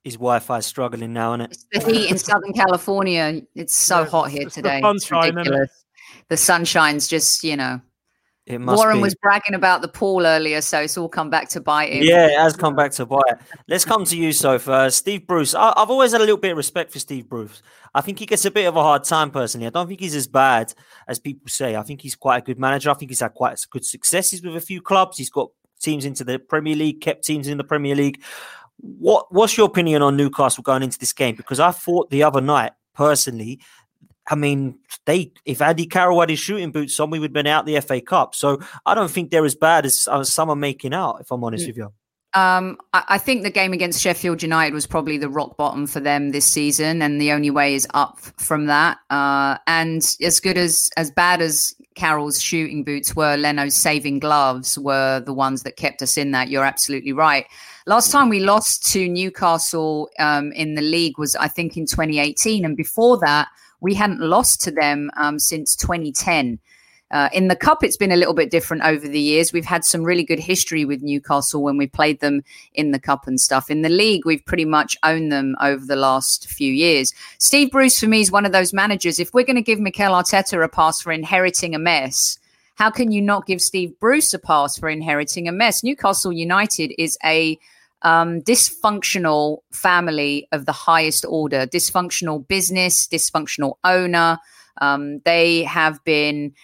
His 0.05 0.15
Wi-Fi 0.15 0.59
is 0.59 0.67
struggling 0.67 1.13
now, 1.13 1.35
isn't 1.35 1.53
it? 1.53 1.59
the 1.71 1.93
heat 1.93 2.11
in 2.11 2.19
Southern 2.19 2.53
California. 2.53 3.41
It's 3.55 3.75
so 3.75 4.01
Yes, 4.01 4.11
hot 4.11 4.31
here 4.31 4.43
it's 4.43 4.57
the 4.57 4.63
today. 4.63 4.81
It's 4.83 5.07
sunshine, 5.07 5.39
isn't 5.39 5.55
it? 5.55 5.71
The 6.29 6.37
sunshine's 6.37 7.07
just, 7.07 7.45
you 7.45 7.57
know. 7.57 7.81
Warren 8.49 8.97
be. 8.97 9.03
was 9.03 9.15
bragging 9.15 9.55
about 9.55 9.83
the 9.83 9.89
pool 9.89 10.27
earlier, 10.27 10.61
so 10.61 10.81
it's 10.81 10.99
all 10.99 11.09
come 11.09 11.31
back 11.31 11.49
to 11.51 11.61
bite 11.61 11.93
him. 11.93 12.03
Yeah, 12.03 12.27
it 12.27 12.39
has 12.39 12.57
come 12.57 12.75
back 12.75 12.91
to 12.93 13.07
bite. 13.07 13.21
Let's 13.69 13.85
come 13.85 14.05
to 14.05 14.17
you, 14.17 14.33
Soph. 14.33 14.69
Uh, 14.69 14.91
Steve 14.91 15.27
Bruce. 15.27 15.55
I, 15.55 15.73
I've 15.77 15.91
always 15.91 16.13
had 16.13 16.21
a 16.21 16.25
little 16.25 16.37
bit 16.37 16.51
of 16.51 16.57
respect 16.57 16.91
for 16.91 16.99
Steve 16.99 17.29
Bruce. 17.29 17.63
I 17.95 18.01
think 18.01 18.19
he 18.19 18.27
gets 18.27 18.45
a 18.45 18.51
bit 18.51 18.67
of 18.67 18.77
a 18.77 18.83
hard 18.83 19.05
time 19.05 19.31
personally. 19.31 19.67
I 19.69 19.71
don't 19.71 19.87
think 19.87 20.01
he's 20.01 20.17
as 20.17 20.27
bad 20.27 20.75
as 21.07 21.21
people 21.21 21.49
say. 21.49 21.77
I 21.77 21.83
think 21.83 22.01
he's 22.01 22.17
quite 22.17 22.39
a 22.39 22.45
good 22.45 22.59
manager. 22.59 22.91
I 22.91 22.95
think 22.95 23.11
he's 23.11 23.21
had 23.21 23.35
quite 23.35 23.59
good 23.71 23.85
successes 23.85 24.43
with 24.43 24.57
a 24.57 24.61
few 24.61 24.83
clubs. 24.83 25.19
He's 25.19 25.31
got 25.31 25.51
teams 25.81 26.05
into 26.05 26.25
the 26.25 26.39
Premier 26.39 26.75
League, 26.75 27.01
kept 27.01 27.25
teams 27.25 27.47
in 27.47 27.59
the 27.59 27.65
Premier 27.65 27.95
League. 27.95 28.23
What 28.79 29.27
What's 29.33 29.57
your 29.57 29.67
opinion 29.67 30.03
on 30.03 30.17
Newcastle 30.17 30.63
going 30.63 30.83
into 30.83 30.99
this 30.99 31.13
game? 31.13 31.37
Because 31.37 31.61
I 31.61 31.71
thought 31.71 32.11
the 32.11 32.25
other 32.25 32.41
night, 32.41 32.73
personally, 32.95 33.61
I 34.29 34.35
mean, 34.35 34.79
they 35.07 35.33
if 35.45 35.61
Andy 35.61 35.87
Carroll 35.87 36.21
had 36.21 36.31
his 36.31 36.39
shooting 36.39 36.71
boots 36.71 36.99
on, 37.01 37.11
we 37.11 37.19
would 37.19 37.31
have 37.31 37.35
been 37.35 37.47
out 37.47 37.67
the 37.67 37.81
FA 37.81 38.01
Cup. 38.01 38.35
So 38.35 38.61
I 38.87 38.95
don't 38.95 39.11
think 39.11 39.31
they're 39.31 39.45
as 39.45 39.55
bad 39.55 39.85
as, 39.85 40.09
as 40.11 40.33
some 40.33 40.51
are 40.51 40.57
making 40.57 40.95
out. 40.95 41.19
If 41.21 41.31
I'm 41.31 41.43
honest 41.43 41.67
with 41.67 41.77
you. 41.77 41.93
Um, 42.35 42.79
I, 42.93 43.05
I 43.09 43.19
think 43.19 43.43
the 43.43 43.51
game 43.51 43.73
against 43.73 44.01
Sheffield 44.01 44.43
United 44.43 44.73
was 44.73 44.87
probably 44.87 45.19
the 45.19 45.29
rock 45.29 45.57
bottom 45.57 45.87
for 45.87 46.01
them 46.01 46.31
this 46.31 46.47
season, 46.47 47.03
and 47.03 47.21
the 47.21 47.33
only 47.33 47.51
way 47.51 47.75
is 47.75 47.87
up 47.95 48.19
from 48.39 48.67
that. 48.67 48.99
Uh, 49.11 49.59
and 49.67 50.17
as 50.23 50.41
good 50.41 50.57
as 50.57 50.91
as 50.97 51.11
bad 51.11 51.43
as 51.43 51.75
Carroll's 51.95 52.41
shooting 52.41 52.85
boots 52.85 53.15
were, 53.15 53.37
Leno's 53.37 53.75
saving 53.75 54.19
gloves 54.19 54.79
were 54.79 55.21
the 55.21 55.35
ones 55.35 55.63
that 55.65 55.77
kept 55.77 56.01
us 56.01 56.17
in 56.17 56.31
that. 56.31 56.49
You're 56.49 56.65
absolutely 56.65 57.13
right. 57.13 57.47
Last 57.87 58.11
time 58.11 58.29
we 58.29 58.41
lost 58.41 58.91
to 58.93 59.09
Newcastle 59.09 60.09
um, 60.19 60.53
in 60.53 60.75
the 60.75 60.83
league 60.83 61.19
was, 61.19 61.37
I 61.37 61.49
think, 61.49 61.77
in 61.77 61.85
2018, 61.85 62.65
and 62.65 62.77
before 62.77 63.19
that, 63.19 63.49
we 63.83 63.95
hadn't 63.95 64.21
lost 64.21 64.63
to 64.63 64.71
them 64.71 65.11
um, 65.17 65.39
since 65.39 65.77
2010. 65.77 66.59
Uh, 67.11 67.29
in 67.35 67.49
the 67.49 67.57
cup, 67.57 67.85
it's 67.85 67.99
been 67.99 68.13
a 68.13 68.17
little 68.17 68.33
bit 68.33 68.51
different 68.51 68.83
over 68.85 69.07
the 69.07 69.21
years. 69.21 69.53
We've 69.53 69.67
had 69.67 69.85
some 69.85 70.03
really 70.03 70.25
good 70.25 70.39
history 70.39 70.87
with 70.87 71.03
Newcastle 71.03 71.63
when 71.63 71.77
we 71.77 71.87
played 71.87 72.21
them 72.21 72.43
in 72.73 72.93
the 72.93 72.99
cup 72.99 73.27
and 73.27 73.39
stuff. 73.39 73.71
In 73.71 73.83
the 73.83 73.91
league, 73.91 74.25
we've 74.25 74.45
pretty 74.47 74.65
much 74.65 74.97
owned 75.03 75.31
them 75.31 75.55
over 75.61 75.85
the 75.85 75.97
last 75.97 76.49
few 76.49 76.73
years. 76.73 77.13
Steve 77.37 77.71
Bruce, 77.71 78.01
for 78.01 78.07
me, 78.07 78.23
is 78.23 78.33
one 78.33 78.47
of 78.47 78.53
those 78.53 78.73
managers. 78.73 79.19
If 79.19 79.35
we're 79.35 79.45
going 79.45 79.57
to 79.57 79.63
give 79.63 79.79
Mikel 79.79 80.13
Arteta 80.13 80.65
a 80.65 80.69
pass 80.69 81.03
for 81.03 81.13
inheriting 81.13 81.75
a 81.75 81.79
mess, 81.79 82.39
how 82.77 82.89
can 82.89 83.13
you 83.13 83.21
not 83.21 83.47
give 83.47 83.61
Steve 83.61 83.93
Bruce 84.01 84.33
a 84.33 84.39
pass 84.39 84.79
for 84.79 84.89
inheriting 84.89 85.49
a 85.49 85.53
mess? 85.53 85.85
Newcastle 85.85 86.33
United 86.33 86.95
is 86.97 87.19
a 87.23 87.59
um, 88.03 88.41
dysfunctional 88.43 89.59
family 89.73 90.49
of 90.53 90.67
the 90.67 90.73
highest 90.73 91.25
order, 91.29 91.67
dysfunctional 91.67 92.47
business, 92.47 93.07
dysfunctional 93.07 93.75
owner. 93.85 94.39
Um, 94.81 95.21
they 95.25 95.65
have 95.65 96.03
been 96.05 96.55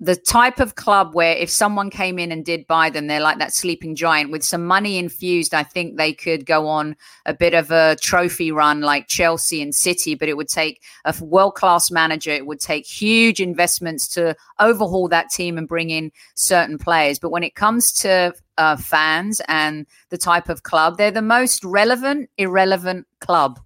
the 0.00 0.16
type 0.16 0.60
of 0.60 0.74
club 0.74 1.14
where 1.14 1.36
if 1.36 1.48
someone 1.48 1.88
came 1.88 2.18
in 2.18 2.32
and 2.32 2.44
did 2.44 2.66
buy 2.66 2.90
them, 2.90 3.06
they're 3.06 3.20
like 3.20 3.38
that 3.38 3.54
sleeping 3.54 3.94
giant 3.94 4.30
with 4.30 4.44
some 4.44 4.66
money 4.66 4.98
infused. 4.98 5.54
I 5.54 5.62
think 5.62 5.96
they 5.96 6.12
could 6.12 6.44
go 6.44 6.66
on 6.66 6.96
a 7.26 7.32
bit 7.32 7.54
of 7.54 7.70
a 7.70 7.96
trophy 8.00 8.50
run 8.50 8.80
like 8.80 9.06
Chelsea 9.06 9.62
and 9.62 9.74
City, 9.74 10.14
but 10.14 10.28
it 10.28 10.36
would 10.36 10.48
take 10.48 10.82
a 11.04 11.14
world 11.24 11.54
class 11.54 11.90
manager. 11.90 12.32
It 12.32 12.46
would 12.46 12.60
take 12.60 12.86
huge 12.86 13.40
investments 13.40 14.08
to 14.08 14.36
overhaul 14.58 15.08
that 15.08 15.30
team 15.30 15.56
and 15.56 15.68
bring 15.68 15.90
in 15.90 16.10
certain 16.34 16.76
players. 16.76 17.18
But 17.18 17.30
when 17.30 17.44
it 17.44 17.54
comes 17.54 17.92
to 18.00 18.34
uh, 18.58 18.76
fans 18.76 19.40
and 19.48 19.86
the 20.10 20.18
type 20.18 20.48
of 20.48 20.62
club, 20.62 20.96
they're 20.96 21.10
the 21.10 21.22
most 21.22 21.64
relevant, 21.64 22.30
irrelevant 22.38 23.06
club. 23.20 23.60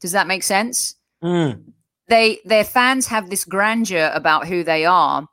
Does 0.00 0.12
that 0.12 0.26
make 0.26 0.42
sense? 0.42 0.94
Mm. 1.22 1.72
They 2.08 2.40
their 2.44 2.64
fans 2.64 3.06
have 3.08 3.30
this 3.30 3.44
grandeur 3.44 4.10
about 4.14 4.46
who 4.46 4.62
they 4.62 4.84
are 4.84 5.26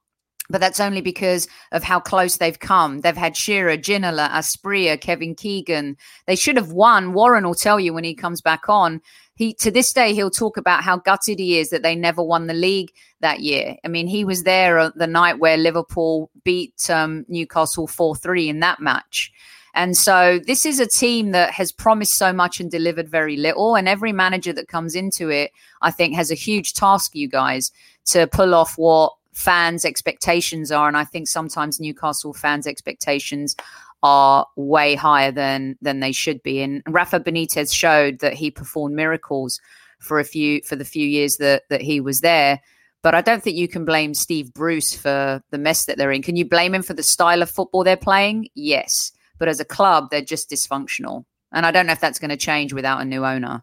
but 0.54 0.62
that's 0.62 0.80
only 0.80 1.02
because 1.02 1.48
of 1.72 1.84
how 1.84 2.00
close 2.00 2.38
they've 2.38 2.60
come. 2.60 3.02
They've 3.02 3.18
had 3.18 3.36
Shearer, 3.36 3.76
Ginola, 3.76 4.30
Asprilla, 4.30 5.02
Kevin 5.02 5.34
Keegan. 5.34 5.98
They 6.28 6.36
should 6.36 6.58
have 6.58 6.72
won. 6.72 7.14
Warren 7.14 7.44
will 7.44 7.56
tell 7.56 7.80
you 7.80 7.92
when 7.92 8.04
he 8.04 8.14
comes 8.14 8.40
back 8.40 8.70
on. 8.70 9.02
He 9.34 9.56
to 9.56 9.72
this 9.72 9.92
day 9.92 10.14
he'll 10.14 10.30
talk 10.30 10.56
about 10.56 10.84
how 10.84 10.98
gutted 10.98 11.40
he 11.40 11.58
is 11.58 11.72
that 11.72 11.82
they 11.82 11.96
never 11.96 12.22
won 12.22 12.46
the 12.46 12.54
league 12.54 12.92
that 13.20 13.40
year. 13.40 13.78
I 13.84 13.88
mean, 13.88 14.06
he 14.06 14.24
was 14.24 14.44
there 14.44 14.92
the 14.92 15.08
night 15.08 15.40
where 15.40 15.58
Liverpool 15.58 16.30
beat 16.44 16.88
um, 16.88 17.26
Newcastle 17.28 17.88
four 17.88 18.16
three 18.16 18.48
in 18.48 18.60
that 18.60 18.80
match. 18.80 19.32
And 19.74 19.98
so 19.98 20.40
this 20.46 20.68
is 20.68 20.80
a 20.80 20.86
team 20.86 21.32
that 21.32 21.50
has 21.50 21.72
promised 21.72 22.14
so 22.14 22.32
much 22.32 22.60
and 22.60 22.70
delivered 22.70 23.10
very 23.10 23.38
little. 23.38 23.76
And 23.76 23.90
every 23.90 24.14
manager 24.14 24.54
that 24.54 24.68
comes 24.68 24.94
into 24.94 25.30
it, 25.30 25.50
I 25.82 25.90
think, 25.90 26.14
has 26.14 26.30
a 26.30 26.36
huge 26.36 26.74
task, 26.74 27.16
you 27.16 27.28
guys, 27.28 27.72
to 28.06 28.28
pull 28.28 28.54
off 28.54 28.78
what 28.78 29.14
fans' 29.34 29.86
expectations 29.86 30.72
are. 30.72 30.88
And 30.88 30.98
I 30.98 31.04
think 31.04 31.28
sometimes 31.28 31.80
Newcastle 31.80 32.34
fans' 32.34 32.68
expectations 32.68 33.56
are 34.02 34.46
way 34.56 34.96
higher 34.96 35.32
than 35.32 35.78
than 35.82 36.00
they 36.00 36.12
should 36.12 36.42
be. 36.44 36.62
And 36.62 36.84
Rafa 36.88 37.20
Benitez 37.20 37.74
showed 37.74 38.20
that 38.20 38.34
he 38.34 38.52
performed 38.52 38.96
miracles 38.96 39.60
for 40.00 40.20
a 40.20 40.24
few 40.24 40.62
for 40.62 40.76
the 40.76 40.86
few 40.86 41.08
years 41.08 41.38
that 41.38 41.64
that 41.70 41.82
he 41.82 42.00
was 42.00 42.22
there. 42.22 42.62
But 43.02 43.16
I 43.16 43.22
don't 43.22 43.44
think 43.44 43.58
you 43.58 43.68
can 43.68 43.84
blame 43.84 44.14
Steve 44.14 44.54
Bruce 44.54 44.96
for 44.96 45.42
the 45.52 45.58
mess 45.58 45.86
that 45.86 45.98
they're 45.98 46.12
in. 46.12 46.22
Can 46.22 46.38
you 46.38 46.46
blame 46.46 46.74
him 46.74 46.84
for 46.84 46.94
the 46.94 47.04
style 47.04 47.42
of 47.42 47.50
football 47.50 47.84
they're 47.84 47.98
playing? 47.98 48.48
Yes. 48.56 49.12
But 49.38 49.50
as 49.50 49.60
a 49.60 49.66
club, 49.66 50.10
they're 50.10 50.22
just 50.22 50.50
dysfunctional. 50.50 51.26
And 51.52 51.66
I 51.66 51.72
don't 51.72 51.86
know 51.86 51.92
if 51.92 52.00
that's 52.00 52.20
going 52.20 52.30
to 52.30 52.38
change 52.38 52.72
without 52.72 53.02
a 53.02 53.06
new 53.06 53.26
owner. 53.26 53.62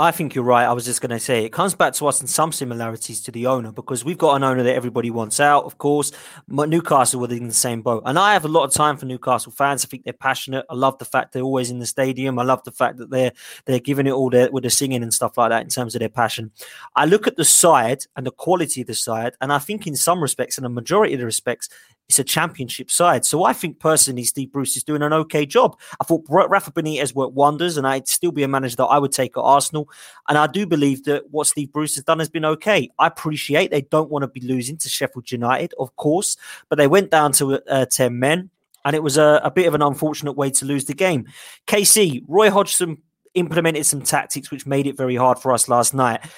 I 0.00 0.12
think 0.12 0.34
you're 0.34 0.44
right. 0.44 0.64
I 0.64 0.72
was 0.72 0.86
just 0.86 1.02
going 1.02 1.10
to 1.10 1.20
say 1.20 1.44
it 1.44 1.52
comes 1.52 1.74
back 1.74 1.92
to 1.96 2.06
us 2.06 2.22
in 2.22 2.26
some 2.26 2.52
similarities 2.52 3.20
to 3.20 3.30
the 3.30 3.46
owner 3.46 3.70
because 3.70 4.02
we've 4.02 4.16
got 4.16 4.34
an 4.34 4.42
owner 4.42 4.62
that 4.62 4.74
everybody 4.74 5.10
wants 5.10 5.40
out, 5.40 5.64
of 5.64 5.76
course. 5.76 6.10
But 6.48 6.70
Newcastle 6.70 7.20
were 7.20 7.28
in 7.28 7.48
the 7.48 7.52
same 7.52 7.82
boat. 7.82 8.04
And 8.06 8.18
I 8.18 8.32
have 8.32 8.46
a 8.46 8.48
lot 8.48 8.64
of 8.64 8.72
time 8.72 8.96
for 8.96 9.04
Newcastle 9.04 9.52
fans. 9.52 9.84
I 9.84 9.88
think 9.88 10.04
they're 10.04 10.14
passionate. 10.14 10.64
I 10.70 10.74
love 10.74 10.96
the 10.96 11.04
fact 11.04 11.34
they're 11.34 11.42
always 11.42 11.70
in 11.70 11.80
the 11.80 11.86
stadium. 11.86 12.38
I 12.38 12.44
love 12.44 12.64
the 12.64 12.72
fact 12.72 12.96
that 12.96 13.10
they're 13.10 13.32
they're 13.66 13.78
giving 13.78 14.06
it 14.06 14.12
all 14.12 14.30
their, 14.30 14.50
with 14.50 14.62
the 14.62 14.70
singing 14.70 15.02
and 15.02 15.12
stuff 15.12 15.36
like 15.36 15.50
that 15.50 15.64
in 15.64 15.68
terms 15.68 15.94
of 15.94 15.98
their 15.98 16.08
passion. 16.08 16.50
I 16.96 17.04
look 17.04 17.26
at 17.26 17.36
the 17.36 17.44
side 17.44 18.06
and 18.16 18.26
the 18.26 18.30
quality 18.30 18.80
of 18.80 18.86
the 18.86 18.94
side, 18.94 19.34
and 19.42 19.52
I 19.52 19.58
think 19.58 19.86
in 19.86 19.96
some 19.96 20.22
respects, 20.22 20.56
in 20.56 20.64
a 20.64 20.70
majority 20.70 21.12
of 21.12 21.20
the 21.20 21.26
respects, 21.26 21.68
it's 22.10 22.18
a 22.18 22.24
championship 22.24 22.90
side. 22.90 23.24
So 23.24 23.44
I 23.44 23.52
think 23.52 23.78
personally, 23.78 24.24
Steve 24.24 24.50
Bruce 24.50 24.76
is 24.76 24.82
doing 24.82 25.00
an 25.00 25.12
okay 25.12 25.46
job. 25.46 25.78
I 26.00 26.04
thought 26.04 26.24
Rafa 26.28 26.72
Benitez 26.72 27.14
worked 27.14 27.34
wonders, 27.34 27.76
and 27.76 27.86
I'd 27.86 28.08
still 28.08 28.32
be 28.32 28.42
a 28.42 28.48
manager 28.48 28.74
that 28.78 28.86
I 28.86 28.98
would 28.98 29.12
take 29.12 29.36
at 29.36 29.42
Arsenal. 29.42 29.88
And 30.28 30.36
I 30.36 30.48
do 30.48 30.66
believe 30.66 31.04
that 31.04 31.30
what 31.30 31.46
Steve 31.46 31.72
Bruce 31.72 31.94
has 31.94 32.02
done 32.02 32.18
has 32.18 32.28
been 32.28 32.44
okay. 32.44 32.90
I 32.98 33.06
appreciate 33.06 33.70
they 33.70 33.82
don't 33.82 34.10
want 34.10 34.24
to 34.24 34.26
be 34.26 34.40
losing 34.40 34.76
to 34.78 34.88
Sheffield 34.88 35.30
United, 35.30 35.72
of 35.78 35.94
course, 35.94 36.36
but 36.68 36.78
they 36.78 36.88
went 36.88 37.12
down 37.12 37.30
to 37.34 37.62
uh, 37.70 37.86
10 37.86 38.18
men. 38.18 38.50
And 38.84 38.96
it 38.96 39.04
was 39.04 39.16
a, 39.16 39.40
a 39.44 39.50
bit 39.52 39.68
of 39.68 39.74
an 39.74 39.82
unfortunate 39.82 40.32
way 40.32 40.50
to 40.50 40.64
lose 40.64 40.86
the 40.86 40.94
game. 40.94 41.28
KC, 41.68 42.24
Roy 42.26 42.50
Hodgson 42.50 43.00
implemented 43.34 43.86
some 43.86 44.02
tactics 44.02 44.50
which 44.50 44.66
made 44.66 44.88
it 44.88 44.96
very 44.96 45.14
hard 45.14 45.38
for 45.38 45.52
us 45.52 45.68
last 45.68 45.94
night. 45.94 46.28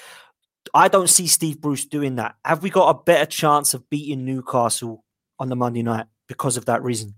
I 0.71 0.87
don't 0.87 1.09
see 1.09 1.25
Steve 1.25 1.59
Bruce 1.59 1.85
doing 1.85 2.17
that. 2.17 2.35
Have 2.45 2.61
we 2.61 2.69
got 2.69 2.89
a 2.89 3.03
better 3.03 3.25
chance 3.25 3.73
of 3.73 3.89
beating 3.89 4.23
Newcastle 4.23 5.03
on 5.39 5.49
the 5.49 5.55
Monday 5.55 5.83
night 5.83 6.05
because 6.27 6.57
of 6.57 6.65
that 6.65 6.83
reason? 6.83 7.15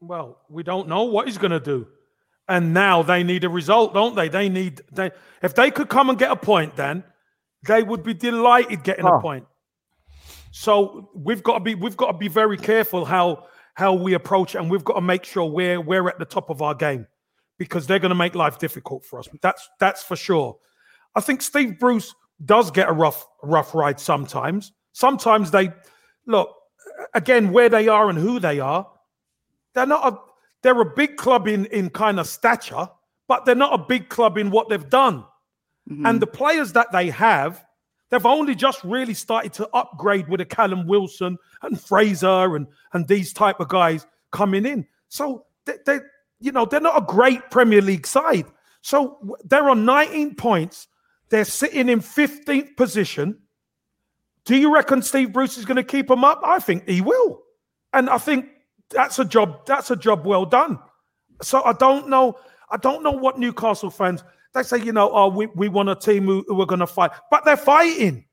Well, 0.00 0.40
we 0.48 0.62
don't 0.62 0.88
know 0.88 1.04
what 1.04 1.26
he's 1.26 1.38
going 1.38 1.52
to 1.52 1.60
do. 1.60 1.86
And 2.48 2.74
now 2.74 3.02
they 3.02 3.22
need 3.22 3.44
a 3.44 3.48
result, 3.48 3.94
don't 3.94 4.16
they? 4.16 4.28
They 4.28 4.48
need 4.48 4.82
they 4.90 5.12
if 5.42 5.54
they 5.54 5.70
could 5.70 5.88
come 5.88 6.10
and 6.10 6.18
get 6.18 6.30
a 6.30 6.36
point 6.36 6.76
then 6.76 7.04
they 7.66 7.82
would 7.82 8.02
be 8.02 8.14
delighted 8.14 8.82
getting 8.82 9.06
oh. 9.06 9.18
a 9.18 9.20
point. 9.20 9.46
So 10.50 11.10
we've 11.14 11.42
got 11.42 11.54
to 11.54 11.60
be 11.60 11.74
we've 11.74 11.96
got 11.96 12.12
to 12.12 12.18
be 12.18 12.28
very 12.28 12.56
careful 12.56 13.04
how 13.04 13.46
how 13.74 13.94
we 13.94 14.14
approach 14.14 14.54
it 14.54 14.58
and 14.58 14.70
we've 14.70 14.84
got 14.84 14.94
to 14.94 15.00
make 15.00 15.24
sure 15.24 15.46
we're 15.46 15.80
we're 15.80 16.08
at 16.08 16.18
the 16.18 16.24
top 16.24 16.50
of 16.50 16.60
our 16.60 16.74
game 16.74 17.06
because 17.58 17.86
they're 17.86 17.98
going 17.98 18.10
to 18.10 18.16
make 18.16 18.34
life 18.34 18.58
difficult 18.58 19.04
for 19.04 19.18
us. 19.18 19.28
That's 19.40 19.68
that's 19.78 20.02
for 20.02 20.16
sure. 20.16 20.58
I 21.14 21.20
think 21.20 21.42
Steve 21.42 21.78
Bruce 21.78 22.14
does 22.44 22.70
get 22.70 22.88
a 22.88 22.92
rough 22.92 23.26
rough 23.42 23.74
ride 23.74 24.00
sometimes. 24.00 24.72
Sometimes 24.92 25.50
they 25.50 25.70
look 26.26 26.54
again 27.14 27.52
where 27.52 27.68
they 27.68 27.88
are 27.88 28.08
and 28.08 28.18
who 28.18 28.38
they 28.38 28.60
are. 28.60 28.88
They're 29.74 29.86
not 29.86 30.12
a 30.12 30.18
they're 30.62 30.80
a 30.80 30.94
big 30.94 31.16
club 31.16 31.48
in 31.48 31.66
in 31.66 31.90
kind 31.90 32.20
of 32.20 32.26
stature, 32.26 32.88
but 33.28 33.44
they're 33.44 33.54
not 33.54 33.78
a 33.78 33.84
big 33.84 34.08
club 34.08 34.38
in 34.38 34.50
what 34.50 34.68
they've 34.68 34.88
done. 34.88 35.24
Mm-hmm. 35.90 36.06
And 36.06 36.20
the 36.20 36.26
players 36.26 36.72
that 36.74 36.92
they 36.92 37.10
have, 37.10 37.64
they've 38.10 38.26
only 38.26 38.54
just 38.54 38.84
really 38.84 39.14
started 39.14 39.52
to 39.54 39.68
upgrade 39.74 40.28
with 40.28 40.40
a 40.40 40.44
Callum 40.44 40.86
Wilson 40.86 41.38
and 41.62 41.80
Fraser 41.80 42.56
and 42.56 42.66
and 42.92 43.06
these 43.08 43.32
type 43.32 43.60
of 43.60 43.68
guys 43.68 44.06
coming 44.30 44.66
in. 44.66 44.86
So 45.08 45.46
they, 45.64 45.78
they 45.86 45.98
you 46.40 46.52
know 46.52 46.64
they're 46.64 46.80
not 46.80 47.02
a 47.02 47.06
great 47.06 47.50
Premier 47.50 47.82
League 47.82 48.06
side. 48.06 48.46
So 48.82 49.36
they're 49.44 49.70
on 49.70 49.84
19 49.84 50.34
points 50.34 50.88
they're 51.32 51.46
sitting 51.46 51.88
in 51.88 52.00
15th 52.00 52.76
position. 52.76 53.38
Do 54.44 54.56
you 54.56 54.74
reckon 54.74 55.02
Steve 55.02 55.32
Bruce 55.32 55.56
is 55.56 55.64
going 55.64 55.76
to 55.76 55.84
keep 55.84 56.10
him 56.10 56.24
up? 56.24 56.40
I 56.44 56.58
think 56.58 56.88
he 56.88 57.00
will. 57.00 57.42
And 57.92 58.10
I 58.10 58.18
think 58.18 58.46
that's 58.90 59.18
a 59.18 59.24
job, 59.24 59.66
that's 59.66 59.90
a 59.90 59.96
job 59.96 60.26
well 60.26 60.44
done. 60.44 60.78
So 61.42 61.62
I 61.62 61.72
don't 61.72 62.08
know. 62.08 62.38
I 62.70 62.76
don't 62.76 63.02
know 63.02 63.12
what 63.12 63.38
Newcastle 63.38 63.90
fans 63.90 64.24
they 64.54 64.62
say, 64.62 64.78
you 64.78 64.92
know, 64.92 65.10
oh, 65.12 65.28
we, 65.28 65.46
we 65.46 65.68
want 65.68 65.88
a 65.88 65.94
team 65.94 66.26
who, 66.26 66.44
who 66.46 66.60
are 66.60 66.66
going 66.66 66.80
to 66.80 66.86
fight. 66.86 67.10
But 67.30 67.44
they're 67.44 67.56
fighting. 67.56 68.24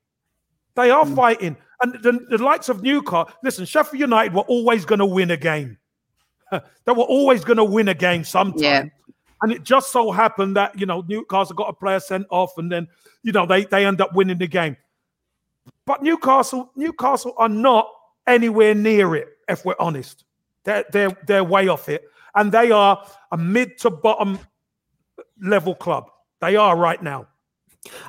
They 0.76 0.91
are 0.91 1.05
mm. 1.05 1.16
fighting. 1.16 1.57
And 1.82 1.93
the, 2.03 2.20
the 2.30 2.43
likes 2.43 2.68
of 2.68 2.84
Newcastle, 2.84 3.34
listen, 3.43 3.66
Sheffield 3.66 4.01
United 4.01 4.34
were 4.34 4.41
always 4.41 4.86
going 4.86 4.99
to 4.99 5.05
win 5.05 5.32
a 5.32 5.38
game. 5.38 5.78
they 6.51 6.60
were 6.91 7.03
always 7.03 7.43
going 7.45 7.57
to 7.57 7.64
win 7.64 7.88
a 7.88 7.93
game 7.93 8.24
sometime. 8.24 8.62
Yeah. 8.62 8.86
And 9.41 9.53
it 9.53 9.64
just 9.64 9.93
so 9.93 10.12
happened 10.12 10.57
that, 10.57 10.78
you 10.78 10.86
know, 10.86 11.05
Newcastle 11.07 11.55
got 11.55 11.70
a 11.70 11.74
player 11.74 12.01
sent 12.01 12.28
off 12.30 12.57
and 12.57 12.70
then, 12.70 12.89
you 13.24 13.32
know, 13.32 13.45
they, 13.45 13.64
they 13.64 13.86
end 13.86 14.01
up 14.01 14.14
winning 14.14 14.38
the 14.38 14.47
game. 14.47 14.76
But 15.90 16.04
Newcastle, 16.04 16.72
Newcastle 16.76 17.34
are 17.38 17.50
not 17.50 17.90
anywhere 18.28 18.76
near 18.76 19.16
it, 19.16 19.30
if 19.48 19.66
we're 19.66 19.74
honest. 19.80 20.24
They're, 20.64 20.86
they're, 20.92 21.18
they're 21.26 21.44
way 21.44 21.68
off 21.68 21.90
it. 21.90 22.04
And 22.36 22.52
they 22.52 22.70
are 22.70 23.04
a 23.32 23.38
mid 23.38 23.80
to 23.80 23.90
bottom 23.90 24.38
level 25.42 25.74
club. 25.74 26.12
They 26.42 26.56
are 26.58 26.78
right 26.78 27.02
now. 27.02 27.26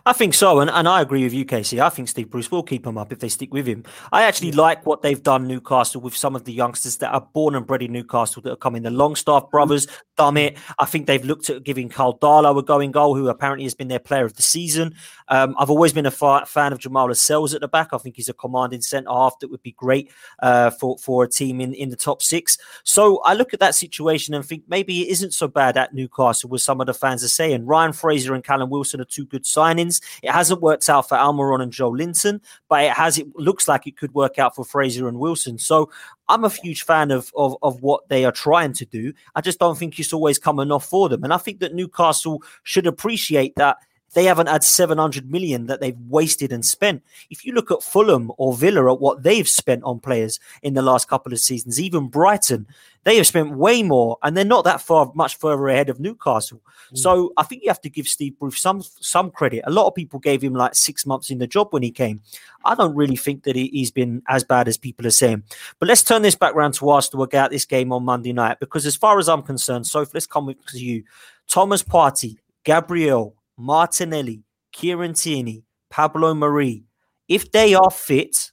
I 0.04 0.12
think 0.12 0.34
so, 0.34 0.58
and, 0.58 0.68
and 0.68 0.88
I 0.88 1.00
agree 1.00 1.22
with 1.22 1.32
you, 1.32 1.44
Casey. 1.44 1.80
I 1.80 1.90
think 1.90 2.08
Steve 2.08 2.28
Bruce 2.28 2.50
will 2.50 2.64
keep 2.64 2.84
him 2.84 2.98
up 2.98 3.12
if 3.12 3.20
they 3.20 3.28
stick 3.28 3.54
with 3.54 3.66
him. 3.66 3.84
I 4.10 4.24
actually 4.24 4.50
like 4.50 4.84
what 4.84 5.02
they've 5.02 5.22
done 5.22 5.46
Newcastle 5.46 6.00
with 6.00 6.16
some 6.16 6.34
of 6.34 6.44
the 6.44 6.52
youngsters 6.52 6.96
that 6.96 7.12
are 7.12 7.20
born 7.32 7.54
and 7.54 7.64
bred 7.64 7.82
in 7.82 7.92
Newcastle 7.92 8.42
that 8.42 8.50
are 8.50 8.56
coming. 8.56 8.82
The 8.82 8.90
Longstaff 8.90 9.48
brothers, 9.48 9.86
done 10.16 10.36
it. 10.36 10.58
I 10.80 10.86
think 10.86 11.06
they've 11.06 11.24
looked 11.24 11.50
at 11.50 11.62
giving 11.62 11.88
Karl 11.88 12.18
Darlow 12.18 12.58
a 12.58 12.62
going 12.62 12.90
goal, 12.90 13.14
who 13.14 13.28
apparently 13.28 13.64
has 13.64 13.74
been 13.74 13.86
their 13.86 14.00
player 14.00 14.24
of 14.24 14.34
the 14.34 14.42
season. 14.42 14.94
Um, 15.28 15.54
I've 15.56 15.70
always 15.70 15.92
been 15.92 16.06
a 16.06 16.10
fa- 16.10 16.46
fan 16.46 16.72
of 16.72 16.80
Jamal 16.80 17.06
Lascelles 17.06 17.54
at 17.54 17.60
the 17.60 17.68
back. 17.68 17.90
I 17.92 17.98
think 17.98 18.16
he's 18.16 18.28
a 18.28 18.34
commanding 18.34 18.82
centre 18.82 19.08
half 19.08 19.38
that 19.38 19.52
would 19.52 19.62
be 19.62 19.72
great 19.72 20.10
uh, 20.40 20.70
for 20.70 20.98
for 20.98 21.22
a 21.22 21.28
team 21.28 21.60
in, 21.60 21.74
in 21.74 21.90
the 21.90 21.96
top 21.96 22.22
six. 22.22 22.58
So 22.82 23.18
I 23.22 23.34
look 23.34 23.54
at 23.54 23.60
that 23.60 23.76
situation 23.76 24.34
and 24.34 24.44
think 24.44 24.64
maybe 24.66 25.02
it 25.02 25.12
isn't 25.12 25.32
so 25.32 25.46
bad 25.46 25.76
at 25.76 25.94
Newcastle, 25.94 26.52
as 26.54 26.64
some 26.64 26.80
of 26.80 26.88
the 26.88 26.94
fans 26.94 27.22
are 27.22 27.28
saying. 27.28 27.66
Ryan 27.66 27.92
Fraser 27.92 28.34
and 28.34 28.42
Callum 28.42 28.68
Wilson 28.68 29.00
are 29.00 29.04
two 29.04 29.26
good 29.26 29.46
signings. 29.60 30.00
It 30.22 30.30
hasn't 30.30 30.62
worked 30.62 30.88
out 30.88 31.08
for 31.08 31.16
Almiron 31.16 31.62
and 31.62 31.72
Joelinton, 31.72 32.40
but 32.68 32.84
it 32.84 32.92
has. 32.92 33.18
It 33.18 33.26
looks 33.36 33.68
like 33.68 33.86
it 33.86 33.96
could 33.96 34.14
work 34.14 34.38
out 34.38 34.54
for 34.54 34.64
Fraser 34.64 35.08
and 35.08 35.18
Wilson. 35.18 35.58
So 35.58 35.90
I'm 36.28 36.44
a 36.44 36.48
huge 36.48 36.84
fan 36.84 37.10
of, 37.10 37.32
of, 37.36 37.56
of 37.62 37.82
what 37.82 38.08
they 38.08 38.24
are 38.24 38.32
trying 38.32 38.72
to 38.74 38.86
do. 38.86 39.12
I 39.34 39.40
just 39.40 39.58
don't 39.58 39.76
think 39.76 39.98
it's 39.98 40.12
always 40.12 40.38
coming 40.38 40.70
off 40.70 40.86
for 40.86 41.08
them. 41.08 41.24
And 41.24 41.32
I 41.32 41.38
think 41.38 41.60
that 41.60 41.74
Newcastle 41.74 42.42
should 42.62 42.86
appreciate 42.86 43.54
that 43.56 43.78
they 44.14 44.24
haven't 44.24 44.48
had 44.48 44.64
700 44.64 45.30
million 45.30 45.66
that 45.66 45.80
they've 45.80 45.98
wasted 46.08 46.52
and 46.52 46.64
spent. 46.64 47.02
If 47.30 47.44
you 47.44 47.52
look 47.52 47.70
at 47.70 47.82
Fulham 47.82 48.32
or 48.38 48.54
Villa 48.54 48.92
at 48.92 49.00
what 49.00 49.22
they've 49.22 49.48
spent 49.48 49.84
on 49.84 50.00
players 50.00 50.40
in 50.62 50.74
the 50.74 50.82
last 50.82 51.08
couple 51.08 51.32
of 51.32 51.40
seasons, 51.40 51.80
even 51.80 52.08
Brighton, 52.08 52.66
they 53.04 53.16
have 53.16 53.26
spent 53.26 53.56
way 53.56 53.82
more 53.82 54.18
and 54.22 54.36
they're 54.36 54.44
not 54.44 54.64
that 54.64 54.80
far 54.80 55.10
much 55.14 55.36
further 55.36 55.68
ahead 55.68 55.88
of 55.88 56.00
Newcastle. 56.00 56.60
Mm. 56.92 56.98
So 56.98 57.32
I 57.36 57.44
think 57.44 57.62
you 57.62 57.70
have 57.70 57.80
to 57.82 57.90
give 57.90 58.06
Steve 58.06 58.38
Bruce 58.38 58.60
some 58.60 58.82
some 58.82 59.30
credit. 59.30 59.62
A 59.66 59.70
lot 59.70 59.86
of 59.86 59.94
people 59.94 60.18
gave 60.18 60.42
him 60.42 60.54
like 60.54 60.74
six 60.74 61.06
months 61.06 61.30
in 61.30 61.38
the 61.38 61.46
job 61.46 61.68
when 61.70 61.82
he 61.82 61.90
came. 61.90 62.20
I 62.64 62.74
don't 62.74 62.94
really 62.94 63.16
think 63.16 63.44
that 63.44 63.56
he's 63.56 63.90
been 63.90 64.22
as 64.28 64.44
bad 64.44 64.68
as 64.68 64.76
people 64.76 65.06
are 65.06 65.10
saying. 65.10 65.44
But 65.78 65.88
let's 65.88 66.02
turn 66.02 66.22
this 66.22 66.34
back 66.34 66.54
around 66.54 66.74
to 66.74 66.90
us 66.90 67.10
Arsenal 67.10 67.24
about 67.24 67.50
this 67.50 67.64
game 67.64 67.92
on 67.92 68.04
Monday 68.04 68.34
night 68.34 68.60
because 68.60 68.84
as 68.84 68.96
far 68.96 69.18
as 69.18 69.28
I'm 69.28 69.42
concerned, 69.42 69.86
so 69.86 70.04
let's 70.12 70.26
come 70.26 70.54
to 70.68 70.78
you. 70.78 71.02
Thomas 71.46 71.82
Partey, 71.82 72.36
Gabriel, 72.62 73.34
Martinelli, 73.60 74.42
Kieran 74.72 75.12
Tierney, 75.12 75.64
Pablo 75.90 76.32
Mari, 76.34 76.84
if 77.28 77.52
they 77.52 77.74
are 77.74 77.90
fit, 77.90 78.50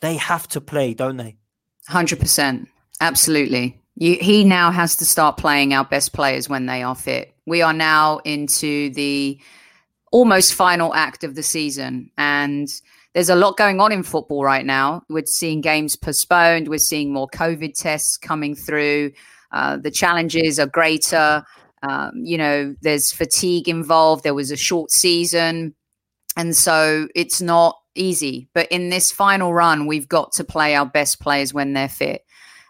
they 0.00 0.16
have 0.16 0.48
to 0.48 0.60
play, 0.60 0.94
don't 0.94 1.18
they? 1.18 1.36
100%. 1.90 2.66
Absolutely. 3.00 3.78
You, 3.96 4.16
he 4.20 4.42
now 4.42 4.70
has 4.70 4.96
to 4.96 5.04
start 5.04 5.36
playing 5.36 5.74
our 5.74 5.84
best 5.84 6.12
players 6.12 6.48
when 6.48 6.66
they 6.66 6.82
are 6.82 6.94
fit. 6.94 7.34
We 7.46 7.60
are 7.60 7.72
now 7.74 8.18
into 8.24 8.90
the 8.94 9.38
almost 10.12 10.54
final 10.54 10.94
act 10.94 11.24
of 11.24 11.34
the 11.34 11.42
season. 11.42 12.10
And 12.16 12.68
there's 13.12 13.28
a 13.28 13.34
lot 13.34 13.56
going 13.56 13.80
on 13.80 13.92
in 13.92 14.02
football 14.02 14.44
right 14.44 14.64
now. 14.64 15.02
We're 15.10 15.26
seeing 15.26 15.60
games 15.60 15.94
postponed, 15.96 16.68
we're 16.68 16.78
seeing 16.78 17.12
more 17.12 17.28
COVID 17.28 17.74
tests 17.74 18.16
coming 18.16 18.54
through. 18.54 19.12
Uh, 19.52 19.76
the 19.76 19.90
challenges 19.90 20.58
are 20.58 20.66
greater. 20.66 21.44
Um, 21.82 22.12
you 22.24 22.38
know, 22.38 22.74
there's 22.80 23.12
fatigue 23.12 23.68
involved. 23.68 24.24
There 24.24 24.34
was 24.34 24.50
a 24.50 24.56
short 24.56 24.90
season. 24.90 25.74
And 26.36 26.56
so 26.56 27.08
it's 27.14 27.40
not 27.40 27.76
easy. 27.94 28.48
But 28.54 28.70
in 28.70 28.88
this 28.88 29.10
final 29.10 29.52
run, 29.52 29.86
we've 29.86 30.08
got 30.08 30.32
to 30.32 30.44
play 30.44 30.74
our 30.74 30.86
best 30.86 31.20
players 31.20 31.52
when 31.52 31.72
they're 31.72 31.88
fit. 31.88 32.22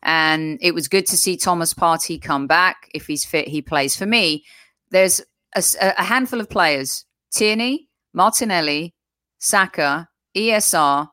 And 0.02 0.58
it 0.60 0.74
was 0.74 0.88
good 0.88 1.06
to 1.06 1.16
see 1.16 1.36
Thomas 1.36 1.74
Partey 1.74 2.20
come 2.20 2.46
back. 2.46 2.88
If 2.92 3.06
he's 3.06 3.24
fit, 3.24 3.46
he 3.46 3.62
plays. 3.62 3.96
For 3.96 4.06
me, 4.06 4.44
there's 4.90 5.20
a, 5.54 5.62
a 5.80 6.02
handful 6.02 6.40
of 6.40 6.50
players 6.50 7.04
Tierney, 7.32 7.88
Martinelli, 8.12 8.94
Saka, 9.38 10.08
ESR, 10.36 11.08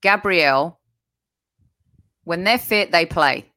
Gabriel. 0.00 0.80
When 2.24 2.44
they're 2.44 2.58
fit, 2.58 2.92
they 2.92 3.04
play. 3.04 3.52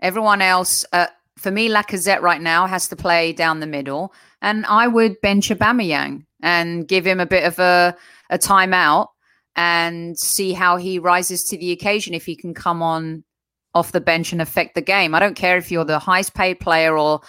Everyone 0.00 0.42
else, 0.42 0.84
uh, 0.92 1.06
for 1.38 1.50
me, 1.50 1.68
Lacazette 1.68 2.20
right 2.20 2.40
now 2.40 2.66
has 2.66 2.88
to 2.88 2.96
play 2.96 3.32
down 3.32 3.60
the 3.60 3.66
middle, 3.66 4.12
and 4.42 4.66
I 4.66 4.86
would 4.86 5.20
bench 5.20 5.48
Aubameyang 5.48 6.24
and 6.42 6.86
give 6.86 7.06
him 7.06 7.20
a 7.20 7.26
bit 7.26 7.44
of 7.44 7.58
a, 7.58 7.96
a 8.30 8.38
timeout 8.38 9.08
and 9.56 10.18
see 10.18 10.52
how 10.52 10.76
he 10.76 10.98
rises 10.98 11.44
to 11.44 11.56
the 11.56 11.72
occasion 11.72 12.14
if 12.14 12.24
he 12.24 12.36
can 12.36 12.54
come 12.54 12.82
on 12.82 13.24
off 13.74 13.92
the 13.92 14.00
bench 14.00 14.32
and 14.32 14.40
affect 14.40 14.74
the 14.74 14.80
game. 14.80 15.14
I 15.14 15.20
don't 15.20 15.36
care 15.36 15.56
if 15.56 15.70
you're 15.70 15.84
the 15.84 15.98
highest 15.98 16.34
paid 16.34 16.60
player 16.60 16.96
or 16.96 17.20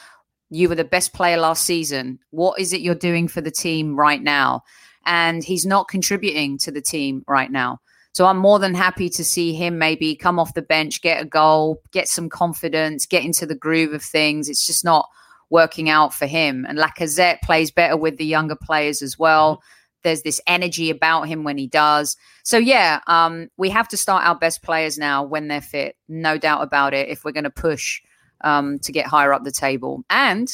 you 0.49 0.69
were 0.69 0.75
the 0.75 0.83
best 0.83 1.13
player 1.13 1.37
last 1.37 1.65
season. 1.65 2.19
What 2.31 2.59
is 2.59 2.73
it 2.73 2.81
you're 2.81 2.95
doing 2.95 3.27
for 3.27 3.41
the 3.41 3.51
team 3.51 3.95
right 3.95 4.21
now? 4.21 4.63
And 5.05 5.43
he's 5.43 5.65
not 5.65 5.87
contributing 5.87 6.57
to 6.59 6.71
the 6.71 6.81
team 6.81 7.23
right 7.27 7.51
now. 7.51 7.79
So 8.13 8.25
I'm 8.25 8.37
more 8.37 8.59
than 8.59 8.73
happy 8.73 9.09
to 9.09 9.23
see 9.23 9.53
him 9.53 9.77
maybe 9.77 10.15
come 10.15 10.39
off 10.39 10.53
the 10.53 10.61
bench, 10.61 11.01
get 11.01 11.21
a 11.21 11.25
goal, 11.25 11.81
get 11.91 12.07
some 12.07 12.27
confidence, 12.27 13.05
get 13.05 13.23
into 13.23 13.45
the 13.45 13.55
groove 13.55 13.93
of 13.93 14.03
things. 14.03 14.49
It's 14.49 14.65
just 14.65 14.83
not 14.83 15.07
working 15.49 15.89
out 15.89 16.13
for 16.13 16.25
him. 16.25 16.65
And 16.67 16.77
Lacazette 16.77 17.41
plays 17.41 17.71
better 17.71 17.97
with 17.97 18.17
the 18.17 18.25
younger 18.25 18.55
players 18.55 19.01
as 19.01 19.17
well. 19.17 19.61
there's 20.03 20.21
this 20.21 20.41
energy 20.47 20.89
about 20.89 21.23
him 21.23 21.43
when 21.43 21.57
he 21.57 21.67
does. 21.67 22.15
So 22.43 22.57
yeah, 22.57 23.01
um, 23.07 23.49
we 23.57 23.69
have 23.69 23.87
to 23.89 23.97
start 23.97 24.25
our 24.25 24.35
best 24.35 24.63
players 24.63 24.97
now 24.97 25.23
when 25.23 25.47
they're 25.47 25.61
fit, 25.61 25.95
no 26.07 26.37
doubt 26.37 26.61
about 26.61 26.93
it. 26.93 27.09
If 27.09 27.23
we're 27.23 27.31
going 27.31 27.43
to 27.43 27.49
push 27.49 28.01
um, 28.41 28.79
to 28.79 28.91
get 28.91 29.05
higher 29.05 29.33
up 29.33 29.43
the 29.43 29.51
table, 29.51 30.03
and 30.09 30.49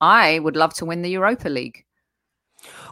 I 0.00 0.38
would 0.38 0.56
love 0.56 0.74
to 0.74 0.84
win 0.84 1.02
the 1.02 1.10
Europa 1.10 1.48
League. 1.48 1.85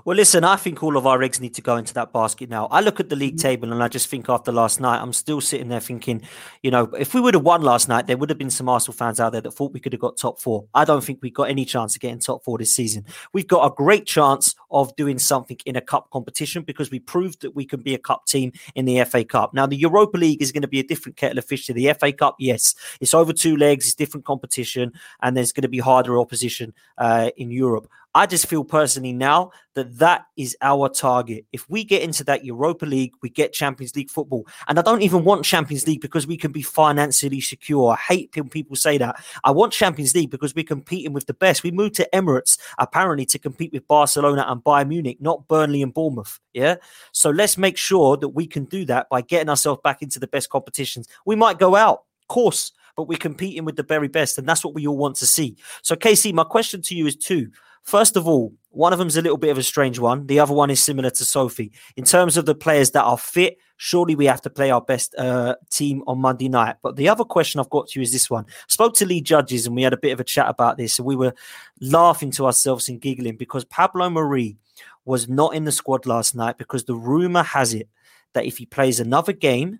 Well, 0.07 0.19
listen, 0.19 0.45
I 0.45 0.57
think 0.57 0.83
all 0.83 0.99
of 0.99 1.07
our 1.07 1.23
eggs 1.23 1.41
need 1.41 1.55
to 1.55 1.63
go 1.63 1.79
into 1.79 1.95
that 1.95 2.13
basket 2.13 2.51
now. 2.51 2.67
I 2.67 2.83
look 2.83 3.01
at 3.01 3.09
the 3.09 3.17
league 3.17 3.39
table 3.39 3.73
and 3.73 3.83
I 3.83 3.89
just 3.89 4.09
think 4.09 4.29
after 4.29 4.53
last 4.53 4.79
night, 4.79 5.01
I'm 5.01 5.15
still 5.15 5.41
sitting 5.41 5.69
there 5.69 5.81
thinking, 5.81 6.21
you 6.63 6.71
know, 6.71 6.91
if 6.99 7.15
we 7.15 7.23
would 7.23 7.33
have 7.33 7.43
won 7.43 7.63
last 7.63 7.89
night, 7.89 8.07
there 8.07 8.19
would 8.19 8.29
have 8.29 8.37
been 8.37 8.51
some 8.51 8.69
Arsenal 8.69 8.95
fans 8.95 9.19
out 9.19 9.33
there 9.33 9.41
that 9.41 9.53
thought 9.53 9.73
we 9.73 9.81
could 9.81 9.95
have 9.95 10.01
got 10.03 10.19
top 10.19 10.39
four. 10.39 10.67
I 10.75 10.85
don't 10.85 11.03
think 11.03 11.21
we 11.23 11.31
got 11.31 11.49
any 11.49 11.65
chance 11.65 11.97
of 11.97 12.03
getting 12.03 12.19
top 12.19 12.45
four 12.45 12.59
this 12.59 12.75
season. 12.75 13.07
We've 13.33 13.49
got 13.49 13.65
a 13.65 13.75
great 13.75 14.05
chance 14.05 14.55
of 14.71 14.95
doing 14.97 15.19
something 15.19 15.57
in 15.65 15.75
a 15.75 15.81
cup 15.81 16.11
competition 16.11 16.65
because 16.65 16.91
we 16.91 16.99
proved 16.99 17.41
that 17.41 17.55
we 17.55 17.65
can 17.65 17.81
be 17.81 17.95
a 17.95 17.99
cup 17.99 18.27
team 18.27 18.53
in 18.75 18.85
the 18.85 19.03
FA 19.05 19.25
Cup. 19.25 19.55
Now, 19.55 19.65
the 19.65 19.77
Europa 19.77 20.19
League 20.19 20.43
is 20.43 20.53
going 20.53 20.61
to 20.63 20.69
be 20.69 20.81
a 20.81 20.85
different 20.85 21.17
kettle 21.17 21.39
of 21.39 21.47
fish 21.47 21.65
to 21.69 21.73
the 21.73 21.91
FA 21.99 22.13
Cup. 22.13 22.37
Yes, 22.39 22.75
it's 23.01 23.15
over 23.15 23.33
two 23.33 23.57
legs, 23.57 23.87
it's 23.87 23.95
different 23.95 24.27
competition, 24.27 24.93
and 25.23 25.35
there's 25.35 25.53
going 25.53 25.63
to 25.63 25.69
be 25.69 25.79
harder 25.79 26.19
opposition 26.19 26.75
uh, 26.99 27.31
in 27.39 27.51
Europe. 27.51 27.89
I 28.15 28.27
just 28.27 28.47
feel 28.47 28.63
personally 28.63 29.13
now 29.13 29.51
that 29.75 29.99
that 29.99 30.27
is 30.37 30.57
our 30.63 30.89
target. 30.89 31.47
If 31.53 31.69
we 31.69 31.83
get 31.83 32.03
into 32.03 32.23
that 32.25 32.45
Europa 32.45 32.87
League, 32.87 33.13
we 33.23 33.29
get 33.29 33.53
Champions 33.53 33.97
League 33.97 34.11
football. 34.11 34.47
And 34.69 34.79
I 34.79 34.83
don't 34.83 35.03
even 35.03 35.25
want 35.25 35.45
Champions 35.45 35.87
League 35.89 36.01
because 36.01 36.25
we 36.25 36.37
can 36.37 36.53
be 36.53 36.63
financially 36.63 37.41
secure. 37.41 37.93
I 37.93 37.97
hate 37.97 38.31
when 38.37 38.49
people 38.49 38.77
say 38.77 38.99
that. 38.99 39.23
I 39.43 39.51
want 39.51 39.73
Champions 39.73 40.15
League 40.15 40.31
because 40.31 40.55
we're 40.55 40.65
competing 40.65 41.13
with 41.13 41.27
the 41.27 41.35
best. 41.35 41.65
We 41.65 41.73
moved 41.73 41.97
to 41.97 42.09
Emirates 42.15 42.57
apparently 42.79 43.27
to 43.27 43.39
compete 43.39 43.73
with 43.73 43.89
Barcelona 43.89 44.45
and 44.47 44.63
Bayern 44.63 44.89
Munich, 44.89 45.19
not 45.21 45.49
Burnley 45.49 45.83
and 45.83 45.93
Bournemouth. 45.93 46.39
Yeah. 46.53 46.77
So 47.11 47.31
let's 47.31 47.59
make 47.59 47.77
sure 47.77 48.17
that 48.19 48.29
we 48.29 48.47
can 48.47 48.67
do 48.67 48.85
that 48.85 49.09
by 49.09 49.23
getting 49.23 49.49
ourselves 49.49 49.81
back 49.83 50.03
into 50.03 50.21
the 50.21 50.29
best 50.29 50.51
competitions. 50.51 51.09
We 51.27 51.35
might 51.35 51.59
go 51.59 51.75
out, 51.75 52.05
of 52.23 52.29
course, 52.29 52.71
but 52.97 53.09
we're 53.09 53.19
competing 53.19 53.65
with 53.65 53.75
the 53.75 53.83
very 53.83 54.07
best. 54.07 54.39
And 54.39 54.49
that's 54.49 54.65
what 54.65 54.75
we 54.75 54.87
all 54.87 54.97
want 54.97 55.17
to 55.17 55.27
see. 55.27 55.57
So, 55.83 55.97
Casey, 55.97 56.33
my 56.33 56.45
question 56.45 56.81
to 56.83 56.95
you 56.95 57.09
is 57.09 57.17
two. 57.17 57.51
First 57.85 58.17
of 58.17 58.27
all, 58.27 58.55
one 58.71 58.93
of 58.93 58.99
them 58.99 59.09
is 59.09 59.17
a 59.17 59.23
little 59.23 59.39
bit 59.39 59.51
of 59.51 59.59
a 59.59 59.63
strange 59.63 59.99
one. 59.99 60.27
The 60.27 60.41
other 60.41 60.55
one 60.55 60.71
is 60.71 60.83
similar 60.83 61.11
to 61.11 61.25
Sophie. 61.25 61.71
In 61.97 62.05
terms 62.05 62.37
of 62.37 62.47
the 62.47 62.55
players 62.55 62.91
that 62.93 63.05
are 63.05 63.19
fit, 63.19 63.59
surely 63.77 64.17
we 64.17 64.25
have 64.25 64.41
to 64.43 64.51
play 64.51 64.71
our 64.71 64.81
best 64.81 65.15
uh, 65.17 65.57
team 65.71 66.03
on 66.07 66.19
Monday 66.19 66.49
night. 66.49 66.77
But 66.83 66.97
the 66.97 67.09
other 67.09 67.25
question 67.25 67.61
I've 67.61 67.71
got 67.71 67.89
to 67.89 68.01
you 68.01 68.03
is 68.03 68.11
this 68.11 68.31
one. 68.31 68.47
I 68.49 68.53
spoke 68.69 68.95
to 68.97 69.07
Lee 69.07 69.21
Judges 69.21 69.67
and 69.67 69.77
we 69.77 69.83
had 69.83 69.93
a 69.93 69.99
bit 69.99 70.13
of 70.13 70.19
a 70.19 70.25
chat 70.25 70.49
about 70.49 70.79
this, 70.79 70.99
and 70.99 71.07
we 71.07 71.15
were 71.15 71.35
laughing 71.81 72.31
to 72.33 72.47
ourselves 72.47 72.89
and 72.89 73.01
giggling 73.01 73.37
because 73.37 73.65
Pablo 73.67 74.09
Mari 74.09 74.57
was 75.05 75.29
not 75.29 75.55
in 75.55 75.65
the 75.65 75.73
squad 75.73 76.07
last 76.07 76.35
night 76.35 76.57
because 76.57 76.85
the 76.85 76.95
rumor 76.95 77.43
has 77.43 77.75
it 77.75 77.89
that 78.33 78.47
if 78.47 78.57
he 78.57 78.67
plays 78.67 78.99
another 78.99 79.33
game, 79.33 79.79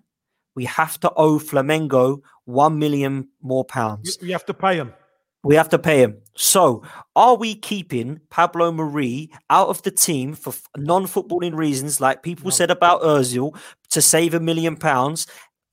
we 0.53 0.65
have 0.65 0.99
to 1.01 1.11
owe 1.15 1.39
Flamengo 1.39 2.21
one 2.45 2.79
million 2.79 3.27
more 3.41 3.65
pounds. 3.65 4.17
You 4.21 4.31
have 4.31 4.45
to 4.45 4.53
pay 4.53 4.75
him. 4.75 4.93
We 5.45 5.55
have 5.55 5.69
to 5.69 5.79
pay 5.79 6.01
him. 6.01 6.17
So, 6.35 6.81
are 7.15 7.35
we 7.35 7.53
keeping 7.53 8.19
Pablo 8.31 8.71
Mari 8.71 9.29
out 9.51 9.67
of 9.67 9.83
the 9.83 9.91
team 9.91 10.33
for 10.33 10.53
non-footballing 10.75 11.55
reasons, 11.55 12.01
like 12.01 12.23
people 12.23 12.45
no. 12.45 12.49
said 12.49 12.71
about 12.71 13.03
Özil, 13.03 13.55
to 13.91 14.01
save 14.01 14.33
a 14.33 14.39
million 14.39 14.75
pounds, 14.75 15.27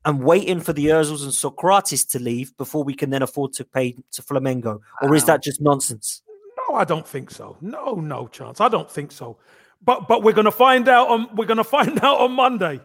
and 0.04 0.22
waiting 0.22 0.60
for 0.60 0.74
the 0.74 0.86
Özils 0.88 1.22
and 1.22 1.32
Sokratis 1.32 2.06
to 2.10 2.18
leave 2.18 2.54
before 2.58 2.84
we 2.84 2.92
can 2.92 3.08
then 3.08 3.22
afford 3.22 3.54
to 3.54 3.64
pay 3.64 3.96
to 4.12 4.20
Flamengo, 4.22 4.80
or 5.00 5.14
is 5.14 5.24
that 5.24 5.42
just 5.42 5.62
nonsense? 5.62 6.20
No, 6.58 6.76
I 6.76 6.84
don't 6.84 7.08
think 7.08 7.30
so. 7.30 7.56
No, 7.62 7.94
no 7.94 8.28
chance. 8.28 8.60
I 8.60 8.68
don't 8.68 8.90
think 8.90 9.10
so. 9.10 9.38
But 9.82 10.06
but 10.06 10.22
we're 10.22 10.34
gonna 10.34 10.52
find 10.52 10.86
out 10.86 11.08
on 11.08 11.34
we're 11.34 11.46
gonna 11.46 11.64
find 11.64 11.98
out 12.04 12.20
on 12.20 12.32
Monday, 12.32 12.78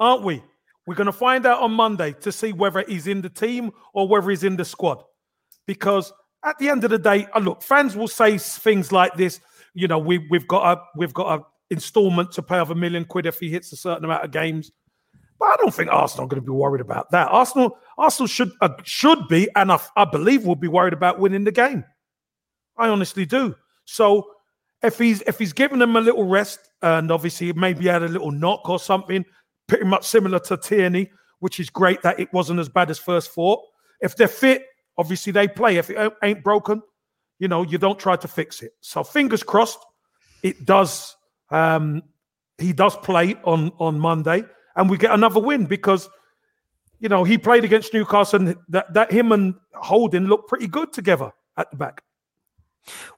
aren't 0.00 0.22
we? 0.22 0.42
We're 0.86 0.94
gonna 0.94 1.12
find 1.12 1.44
out 1.44 1.60
on 1.60 1.72
Monday 1.72 2.14
to 2.22 2.32
see 2.32 2.54
whether 2.54 2.82
he's 2.88 3.06
in 3.06 3.20
the 3.20 3.28
team 3.28 3.70
or 3.92 4.08
whether 4.08 4.30
he's 4.30 4.42
in 4.42 4.56
the 4.56 4.64
squad 4.64 5.04
because 5.66 6.12
at 6.44 6.58
the 6.58 6.68
end 6.68 6.84
of 6.84 6.90
the 6.90 6.98
day, 6.98 7.26
uh, 7.34 7.40
look, 7.40 7.62
fans 7.62 7.96
will 7.96 8.08
say 8.08 8.38
things 8.38 8.92
like 8.92 9.14
this. 9.14 9.40
You 9.74 9.88
know, 9.88 9.98
we 9.98 10.18
we've 10.30 10.48
got 10.48 10.78
a 10.78 10.82
we've 10.96 11.14
got 11.14 11.40
a 11.40 11.44
installment 11.70 12.32
to 12.32 12.42
pay 12.42 12.58
of 12.58 12.70
a 12.70 12.74
million 12.74 13.04
quid 13.04 13.26
if 13.26 13.40
he 13.40 13.50
hits 13.50 13.72
a 13.72 13.76
certain 13.76 14.04
amount 14.04 14.24
of 14.24 14.30
games. 14.30 14.70
But 15.38 15.46
I 15.46 15.56
don't 15.56 15.74
think 15.74 15.90
Arsenal 15.90 16.24
are 16.24 16.28
going 16.28 16.40
to 16.40 16.46
be 16.46 16.52
worried 16.52 16.80
about 16.80 17.10
that. 17.10 17.28
Arsenal 17.28 17.78
Arsenal 17.98 18.26
should 18.26 18.52
uh, 18.60 18.70
should 18.84 19.28
be, 19.28 19.48
and 19.54 19.70
I, 19.70 19.80
I 19.96 20.04
believe 20.04 20.46
will 20.46 20.56
be 20.56 20.68
worried 20.68 20.94
about 20.94 21.18
winning 21.18 21.44
the 21.44 21.52
game. 21.52 21.84
I 22.78 22.88
honestly 22.88 23.26
do. 23.26 23.54
So 23.84 24.30
if 24.82 24.98
he's 24.98 25.22
if 25.22 25.38
he's 25.38 25.52
giving 25.52 25.78
them 25.78 25.96
a 25.96 26.00
little 26.00 26.24
rest, 26.24 26.60
and 26.82 27.10
obviously 27.10 27.52
maybe 27.52 27.86
had 27.86 28.02
a 28.02 28.08
little 28.08 28.30
knock 28.30 28.68
or 28.68 28.78
something, 28.78 29.24
pretty 29.66 29.84
much 29.84 30.06
similar 30.06 30.38
to 30.40 30.56
Tierney, 30.56 31.10
which 31.40 31.60
is 31.60 31.70
great 31.70 32.02
that 32.02 32.20
it 32.20 32.32
wasn't 32.32 32.60
as 32.60 32.68
bad 32.68 32.90
as 32.90 32.98
first 32.98 33.32
thought. 33.32 33.60
If 34.00 34.16
they're 34.16 34.28
fit, 34.28 34.64
Obviously, 34.98 35.32
they 35.32 35.48
play. 35.48 35.76
If 35.76 35.90
it 35.90 36.12
ain't 36.22 36.42
broken, 36.42 36.82
you 37.38 37.48
know, 37.48 37.62
you 37.62 37.78
don't 37.78 37.98
try 37.98 38.16
to 38.16 38.28
fix 38.28 38.62
it. 38.62 38.72
So 38.80 39.04
fingers 39.04 39.42
crossed, 39.42 39.78
it 40.42 40.64
does. 40.64 41.16
Um, 41.50 42.02
he 42.58 42.72
does 42.72 42.96
play 42.96 43.36
on 43.44 43.72
on 43.78 44.00
Monday, 44.00 44.44
and 44.74 44.88
we 44.88 44.96
get 44.96 45.12
another 45.12 45.40
win 45.40 45.66
because, 45.66 46.08
you 46.98 47.08
know, 47.08 47.24
he 47.24 47.36
played 47.38 47.64
against 47.64 47.92
Newcastle, 47.92 48.40
and 48.40 48.56
that 48.68 48.92
that 48.94 49.12
him 49.12 49.32
and 49.32 49.54
Holding 49.74 50.24
looked 50.24 50.48
pretty 50.48 50.66
good 50.66 50.92
together 50.92 51.32
at 51.58 51.70
the 51.70 51.76
back. 51.76 52.02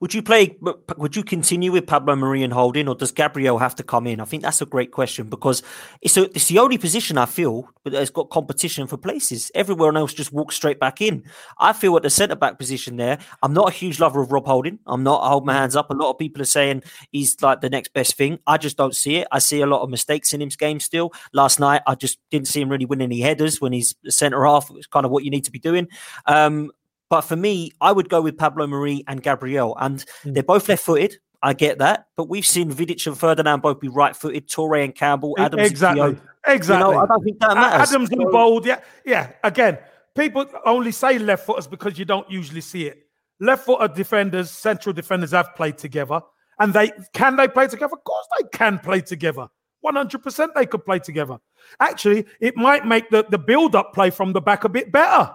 Would 0.00 0.14
you 0.14 0.22
play? 0.22 0.56
Would 0.96 1.16
you 1.16 1.22
continue 1.22 1.72
with 1.72 1.86
Pablo 1.86 2.16
Mari 2.16 2.42
and 2.42 2.52
Holding, 2.52 2.88
or 2.88 2.94
does 2.94 3.12
Gabriel 3.12 3.58
have 3.58 3.74
to 3.76 3.82
come 3.82 4.06
in? 4.06 4.20
I 4.20 4.24
think 4.24 4.42
that's 4.42 4.62
a 4.62 4.66
great 4.66 4.92
question 4.92 5.28
because 5.28 5.62
it's 6.02 6.16
a, 6.16 6.24
it's 6.34 6.48
the 6.48 6.58
only 6.58 6.78
position 6.78 7.18
I 7.18 7.26
feel 7.26 7.68
that 7.84 7.94
has 7.94 8.10
got 8.10 8.30
competition 8.30 8.86
for 8.86 8.96
places. 8.96 9.50
Everyone 9.54 9.96
else 9.96 10.14
just 10.14 10.32
walks 10.32 10.56
straight 10.56 10.78
back 10.78 11.00
in. 11.00 11.24
I 11.58 11.72
feel 11.72 11.96
at 11.96 12.02
the 12.02 12.10
centre 12.10 12.36
back 12.36 12.58
position 12.58 12.96
there. 12.96 13.18
I'm 13.42 13.52
not 13.52 13.68
a 13.68 13.72
huge 13.72 14.00
lover 14.00 14.20
of 14.20 14.32
Rob 14.32 14.46
Holding. 14.46 14.78
I'm 14.86 15.02
not. 15.02 15.22
I 15.22 15.28
hold 15.28 15.46
my 15.46 15.54
hands 15.54 15.76
up. 15.76 15.90
A 15.90 15.94
lot 15.94 16.10
of 16.10 16.18
people 16.18 16.42
are 16.42 16.46
saying 16.46 16.82
he's 17.12 17.40
like 17.42 17.60
the 17.60 17.70
next 17.70 17.92
best 17.92 18.16
thing. 18.16 18.38
I 18.46 18.56
just 18.56 18.76
don't 18.76 18.94
see 18.94 19.16
it. 19.16 19.28
I 19.32 19.38
see 19.38 19.60
a 19.60 19.66
lot 19.66 19.82
of 19.82 19.90
mistakes 19.90 20.32
in 20.32 20.40
his 20.40 20.56
game 20.56 20.80
still. 20.80 21.12
Last 21.32 21.60
night, 21.60 21.82
I 21.86 21.94
just 21.94 22.18
didn't 22.30 22.48
see 22.48 22.60
him 22.60 22.68
really 22.68 22.84
win 22.84 23.02
any 23.02 23.20
headers 23.20 23.60
when 23.60 23.72
he's 23.72 23.94
centre 24.08 24.44
half. 24.44 24.70
It's 24.74 24.86
kind 24.86 25.06
of 25.06 25.12
what 25.12 25.24
you 25.24 25.30
need 25.30 25.44
to 25.44 25.52
be 25.52 25.58
doing. 25.58 25.88
Um, 26.26 26.70
but 27.10 27.22
for 27.22 27.36
me, 27.36 27.72
I 27.80 27.92
would 27.92 28.08
go 28.08 28.20
with 28.20 28.36
Pablo 28.36 28.66
Mari 28.66 29.04
and 29.06 29.22
Gabriel, 29.22 29.76
and 29.80 30.04
mm. 30.24 30.34
they're 30.34 30.42
both 30.42 30.68
left-footed. 30.68 31.16
I 31.42 31.52
get 31.52 31.78
that, 31.78 32.06
but 32.16 32.28
we've 32.28 32.46
seen 32.46 32.70
Vidic 32.72 33.06
and 33.06 33.16
Ferdinand 33.16 33.62
both 33.62 33.80
be 33.80 33.88
right-footed. 33.88 34.48
Toure 34.48 34.82
and 34.84 34.94
Campbell, 34.94 35.34
Adams, 35.38 35.70
exactly, 35.70 36.18
exactly. 36.46 36.88
You 36.88 36.94
know, 36.94 37.00
I 37.00 37.06
don't 37.06 37.24
think 37.24 37.38
that 37.40 37.54
matters. 37.54 37.90
Adams 37.90 38.10
and 38.10 38.30
Bold, 38.30 38.66
yeah, 38.66 38.80
yeah. 39.04 39.32
Again, 39.44 39.78
people 40.16 40.46
only 40.64 40.90
say 40.90 41.18
left-footers 41.18 41.68
because 41.68 41.98
you 41.98 42.04
don't 42.04 42.28
usually 42.30 42.60
see 42.60 42.86
it. 42.86 43.06
Left-footed 43.40 43.94
defenders, 43.94 44.50
central 44.50 44.92
defenders 44.92 45.30
have 45.30 45.54
played 45.54 45.78
together, 45.78 46.20
and 46.58 46.74
they 46.74 46.90
can 47.12 47.36
they 47.36 47.46
play 47.46 47.68
together. 47.68 47.94
Of 47.94 48.04
course, 48.04 48.26
they 48.38 48.48
can 48.52 48.80
play 48.80 49.00
together. 49.00 49.48
100% 49.84 50.48
they 50.54 50.66
could 50.66 50.84
play 50.84 50.98
together. 50.98 51.38
Actually, 51.80 52.26
it 52.40 52.56
might 52.56 52.84
make 52.84 53.10
the, 53.10 53.24
the 53.28 53.38
build 53.38 53.76
up 53.76 53.94
play 53.94 54.10
from 54.10 54.32
the 54.32 54.40
back 54.40 54.64
a 54.64 54.68
bit 54.68 54.90
better. 54.90 55.30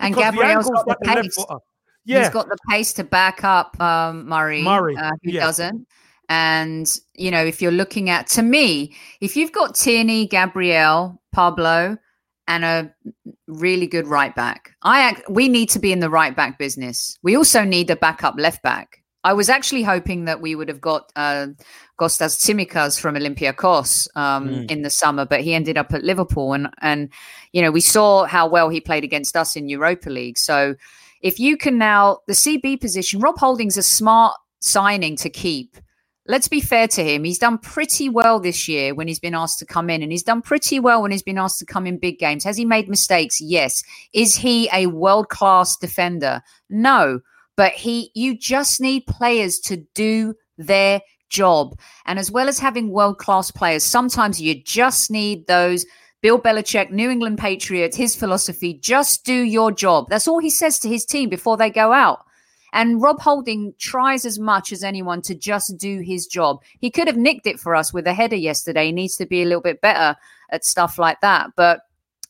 And 0.00 0.14
Gabriel's 0.14 0.70
got 0.70 0.86
the 0.86 0.96
pace. 1.02 1.44
Yeah. 2.04 2.20
He's 2.20 2.30
got 2.30 2.48
the 2.48 2.56
pace 2.68 2.92
to 2.94 3.04
back 3.04 3.44
up 3.44 3.78
um, 3.80 4.26
Mari, 4.28 4.62
Mari 4.62 4.96
uh, 4.96 5.10
who 5.22 5.32
yeah. 5.32 5.40
doesn't. 5.40 5.86
And, 6.30 7.00
you 7.14 7.30
know, 7.30 7.44
if 7.44 7.60
you're 7.60 7.72
looking 7.72 8.10
at, 8.10 8.26
to 8.28 8.42
me, 8.42 8.94
if 9.20 9.36
you've 9.36 9.52
got 9.52 9.74
Tierney, 9.74 10.26
Gabriel, 10.26 11.20
Pablo, 11.32 11.96
and 12.46 12.64
a 12.64 12.94
really 13.46 13.86
good 13.86 14.06
right 14.06 14.34
back, 14.34 14.74
I 14.82 15.22
we 15.28 15.48
need 15.48 15.68
to 15.70 15.78
be 15.78 15.92
in 15.92 16.00
the 16.00 16.10
right 16.10 16.34
back 16.34 16.58
business. 16.58 17.18
We 17.22 17.36
also 17.36 17.64
need 17.64 17.90
a 17.90 17.96
backup 17.96 18.36
left 18.38 18.62
back. 18.62 18.97
I 19.24 19.32
was 19.32 19.48
actually 19.48 19.82
hoping 19.82 20.26
that 20.26 20.40
we 20.40 20.54
would 20.54 20.68
have 20.68 20.80
got 20.80 21.12
uh, 21.16 21.48
Kostas 21.98 22.38
Tsimikas 22.38 23.00
from 23.00 23.16
Olympiacos 23.16 24.08
um, 24.16 24.48
mm. 24.48 24.70
in 24.70 24.82
the 24.82 24.90
summer, 24.90 25.26
but 25.26 25.40
he 25.40 25.54
ended 25.54 25.76
up 25.76 25.92
at 25.92 26.04
Liverpool, 26.04 26.52
and 26.52 26.68
and 26.80 27.08
you 27.52 27.60
know 27.60 27.70
we 27.70 27.80
saw 27.80 28.24
how 28.24 28.48
well 28.48 28.68
he 28.68 28.80
played 28.80 29.04
against 29.04 29.36
us 29.36 29.56
in 29.56 29.68
Europa 29.68 30.08
League. 30.08 30.38
So 30.38 30.76
if 31.20 31.40
you 31.40 31.56
can 31.56 31.78
now 31.78 32.18
the 32.26 32.32
CB 32.32 32.80
position, 32.80 33.20
Rob 33.20 33.38
Holding's 33.38 33.76
a 33.76 33.82
smart 33.82 34.36
signing 34.60 35.16
to 35.16 35.30
keep. 35.30 35.76
Let's 36.26 36.48
be 36.48 36.60
fair 36.60 36.86
to 36.88 37.02
him. 37.02 37.24
He's 37.24 37.38
done 37.38 37.56
pretty 37.56 38.10
well 38.10 38.38
this 38.38 38.68
year 38.68 38.94
when 38.94 39.08
he's 39.08 39.18
been 39.18 39.34
asked 39.34 39.58
to 39.60 39.66
come 39.66 39.90
in, 39.90 40.02
and 40.02 40.12
he's 40.12 40.22
done 40.22 40.42
pretty 40.42 40.78
well 40.78 41.02
when 41.02 41.10
he's 41.10 41.22
been 41.22 41.38
asked 41.38 41.58
to 41.58 41.66
come 41.66 41.86
in 41.86 41.98
big 41.98 42.18
games. 42.18 42.44
Has 42.44 42.56
he 42.56 42.64
made 42.64 42.88
mistakes? 42.88 43.40
Yes. 43.40 43.82
Is 44.12 44.36
he 44.36 44.68
a 44.72 44.86
world 44.86 45.28
class 45.28 45.76
defender? 45.76 46.42
No 46.70 47.20
but 47.58 47.72
he 47.72 48.12
you 48.14 48.38
just 48.38 48.80
need 48.80 49.04
players 49.06 49.58
to 49.58 49.78
do 49.92 50.32
their 50.58 51.00
job. 51.28 51.76
And 52.06 52.16
as 52.16 52.30
well 52.30 52.48
as 52.48 52.60
having 52.60 52.90
world 52.90 53.18
class 53.18 53.50
players, 53.50 53.82
sometimes 53.82 54.40
you 54.40 54.62
just 54.62 55.10
need 55.10 55.44
those. 55.48 55.84
Bill 56.22 56.40
Belichick, 56.40 56.92
New 56.92 57.10
England 57.10 57.38
Patriots, 57.38 57.96
his 57.96 58.14
philosophy 58.14 58.74
just 58.74 59.24
do 59.24 59.34
your 59.34 59.72
job. 59.72 60.06
That's 60.08 60.28
all 60.28 60.38
he 60.38 60.50
says 60.50 60.78
to 60.80 60.88
his 60.88 61.04
team 61.04 61.28
before 61.28 61.56
they 61.56 61.68
go 61.68 61.92
out. 61.92 62.24
And 62.72 63.02
Rob 63.02 63.20
Holding 63.20 63.74
tries 63.78 64.24
as 64.24 64.38
much 64.38 64.70
as 64.70 64.84
anyone 64.84 65.20
to 65.22 65.34
just 65.34 65.78
do 65.78 65.98
his 65.98 66.26
job. 66.26 66.62
He 66.80 66.92
could 66.92 67.08
have 67.08 67.16
nicked 67.16 67.46
it 67.48 67.58
for 67.58 67.74
us 67.74 67.92
with 67.92 68.06
a 68.06 68.14
header 68.14 68.36
yesterday. 68.36 68.86
He 68.86 68.92
needs 68.92 69.16
to 69.16 69.26
be 69.26 69.42
a 69.42 69.46
little 69.46 69.62
bit 69.62 69.80
better 69.80 70.16
at 70.50 70.64
stuff 70.64 70.96
like 70.96 71.20
that. 71.22 71.50
But 71.56 71.80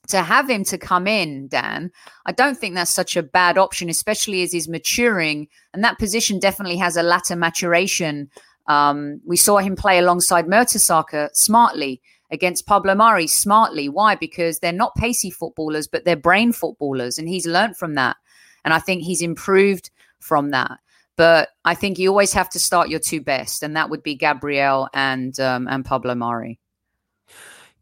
to 0.09 0.23
have 0.23 0.49
him 0.49 0.65
to 0.65 0.79
come 0.79 1.07
in, 1.07 1.49
Dan, 1.49 1.91
I 2.27 2.33
don't 2.33 2.57
think 2.57 2.75
that's 2.75 2.91
such 2.91 3.17
a 3.17 3.23
bad 3.23 3.59
option, 3.59 3.89
especially 3.89 4.43
as 4.43 4.53
he's 4.53 4.69
maturing. 4.69 5.49
And 5.73 5.85
that 5.85 5.99
position 5.99 6.39
definitely 6.39 6.79
has 6.79 6.97
a 6.97 7.03
latter 7.03 7.37
maturation. 7.37 8.31
Um, 8.67 9.21
we 9.27 9.37
saw 9.37 9.59
him 9.59 9.77
play 9.77 9.99
alongside 9.99 10.47
Mertesacker 10.47 11.31
smartly 11.35 12.01
against 12.31 12.67
Pablo 12.67 12.95
Mari 12.95 13.27
smartly. 13.27 13.89
Why? 13.89 14.15
Because 14.15 14.59
they're 14.59 14.73
not 14.73 14.95
pacey 14.95 15.31
footballers, 15.31 15.87
but 15.87 16.05
they're 16.05 16.17
brain 16.17 16.53
footballers. 16.53 17.19
And 17.19 17.29
he's 17.29 17.47
learned 17.47 17.77
from 17.77 17.95
that. 17.95 18.17
And 18.65 18.75
I 18.75 18.79
think 18.79 19.03
he's 19.03 19.23
improved 19.23 19.91
from 20.21 20.51
that. 20.51 20.79
But 21.17 21.49
I 21.65 21.75
think 21.75 21.99
you 21.99 22.11
always 22.11 22.33
have 22.35 22.49
to 22.51 22.61
start 22.61 22.91
your 22.91 23.01
two 23.01 23.21
best, 23.21 23.65
and 23.65 23.75
that 23.77 23.91
would 23.91 24.05
be 24.05 24.15
Gabriel 24.15 24.89
and 24.95 25.39
um, 25.41 25.67
and 25.69 25.85
Pablo 25.85 26.15
Mari. 26.15 26.61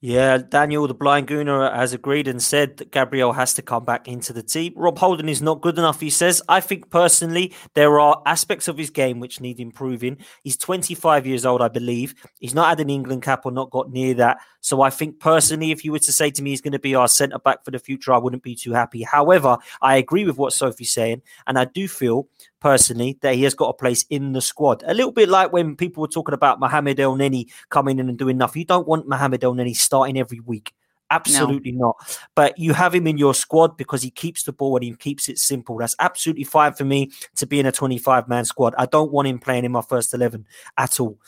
Yeah, 0.02 0.38
Daniel, 0.38 0.86
the 0.86 0.94
blind 0.94 1.26
gooner, 1.26 1.74
has 1.74 1.94
agreed 1.94 2.28
and 2.28 2.40
said 2.42 2.76
that 2.76 2.92
Gabriel 2.92 3.32
has 3.32 3.54
to 3.54 3.62
come 3.62 3.84
back 3.84 4.06
into 4.06 4.34
the 4.34 4.42
team. 4.42 4.74
Rob 4.76 4.98
Holding 4.98 5.28
is 5.28 5.40
not 5.40 5.62
good 5.62 5.78
enough, 5.78 6.00
he 6.00 6.10
says. 6.10 6.42
I 6.48 6.60
think 6.60 6.90
personally, 6.90 7.54
there 7.74 7.98
are 7.98 8.20
aspects 8.26 8.68
of 8.68 8.76
his 8.76 8.90
game 8.90 9.20
which 9.20 9.40
need 9.40 9.58
improving. 9.58 10.18
He's 10.42 10.58
25 10.58 11.26
years 11.26 11.46
old, 11.46 11.62
I 11.62 11.68
believe. 11.68 12.14
He's 12.40 12.54
not 12.54 12.68
had 12.68 12.80
an 12.80 12.90
England 12.90 13.22
cap 13.22 13.46
or 13.46 13.52
not 13.52 13.70
got 13.70 13.90
near 13.90 14.12
that. 14.14 14.38
So 14.66 14.82
I 14.82 14.90
think 14.90 15.20
personally, 15.20 15.70
if 15.70 15.84
you 15.84 15.92
were 15.92 16.00
to 16.00 16.10
say 16.10 16.28
to 16.28 16.42
me 16.42 16.50
he's 16.50 16.60
going 16.60 16.72
to 16.72 16.80
be 16.80 16.96
our 16.96 17.06
centre 17.06 17.38
back 17.38 17.64
for 17.64 17.70
the 17.70 17.78
future, 17.78 18.12
I 18.12 18.18
wouldn't 18.18 18.42
be 18.42 18.56
too 18.56 18.72
happy. 18.72 19.04
However, 19.04 19.58
I 19.80 19.94
agree 19.94 20.24
with 20.24 20.38
what 20.38 20.52
Sophie's 20.52 20.90
saying. 20.90 21.22
And 21.46 21.56
I 21.56 21.66
do 21.66 21.86
feel 21.86 22.26
personally 22.58 23.16
that 23.20 23.36
he 23.36 23.44
has 23.44 23.54
got 23.54 23.68
a 23.68 23.74
place 23.74 24.04
in 24.10 24.32
the 24.32 24.40
squad. 24.40 24.82
A 24.84 24.92
little 24.92 25.12
bit 25.12 25.28
like 25.28 25.52
when 25.52 25.76
people 25.76 26.00
were 26.00 26.08
talking 26.08 26.34
about 26.34 26.58
Mohamed 26.58 26.98
Elneny 26.98 27.48
coming 27.70 28.00
in 28.00 28.08
and 28.08 28.18
doing 28.18 28.38
nothing. 28.38 28.58
You 28.58 28.66
don't 28.66 28.88
want 28.88 29.06
Mohamed 29.06 29.42
Elneny 29.42 29.76
starting 29.76 30.18
every 30.18 30.40
week. 30.40 30.72
Absolutely 31.12 31.70
no. 31.70 31.78
not. 31.86 32.18
But 32.34 32.58
you 32.58 32.72
have 32.72 32.92
him 32.92 33.06
in 33.06 33.18
your 33.18 33.34
squad 33.34 33.76
because 33.76 34.02
he 34.02 34.10
keeps 34.10 34.42
the 34.42 34.52
ball 34.52 34.74
and 34.74 34.82
he 34.84 34.96
keeps 34.96 35.28
it 35.28 35.38
simple. 35.38 35.78
That's 35.78 35.94
absolutely 36.00 36.42
fine 36.42 36.72
for 36.72 36.84
me 36.84 37.12
to 37.36 37.46
be 37.46 37.60
in 37.60 37.66
a 37.66 37.72
25 37.72 38.26
man 38.26 38.44
squad. 38.44 38.74
I 38.76 38.86
don't 38.86 39.12
want 39.12 39.28
him 39.28 39.38
playing 39.38 39.64
in 39.64 39.70
my 39.70 39.82
first 39.82 40.12
11 40.12 40.44
at 40.76 40.98
all. 40.98 41.20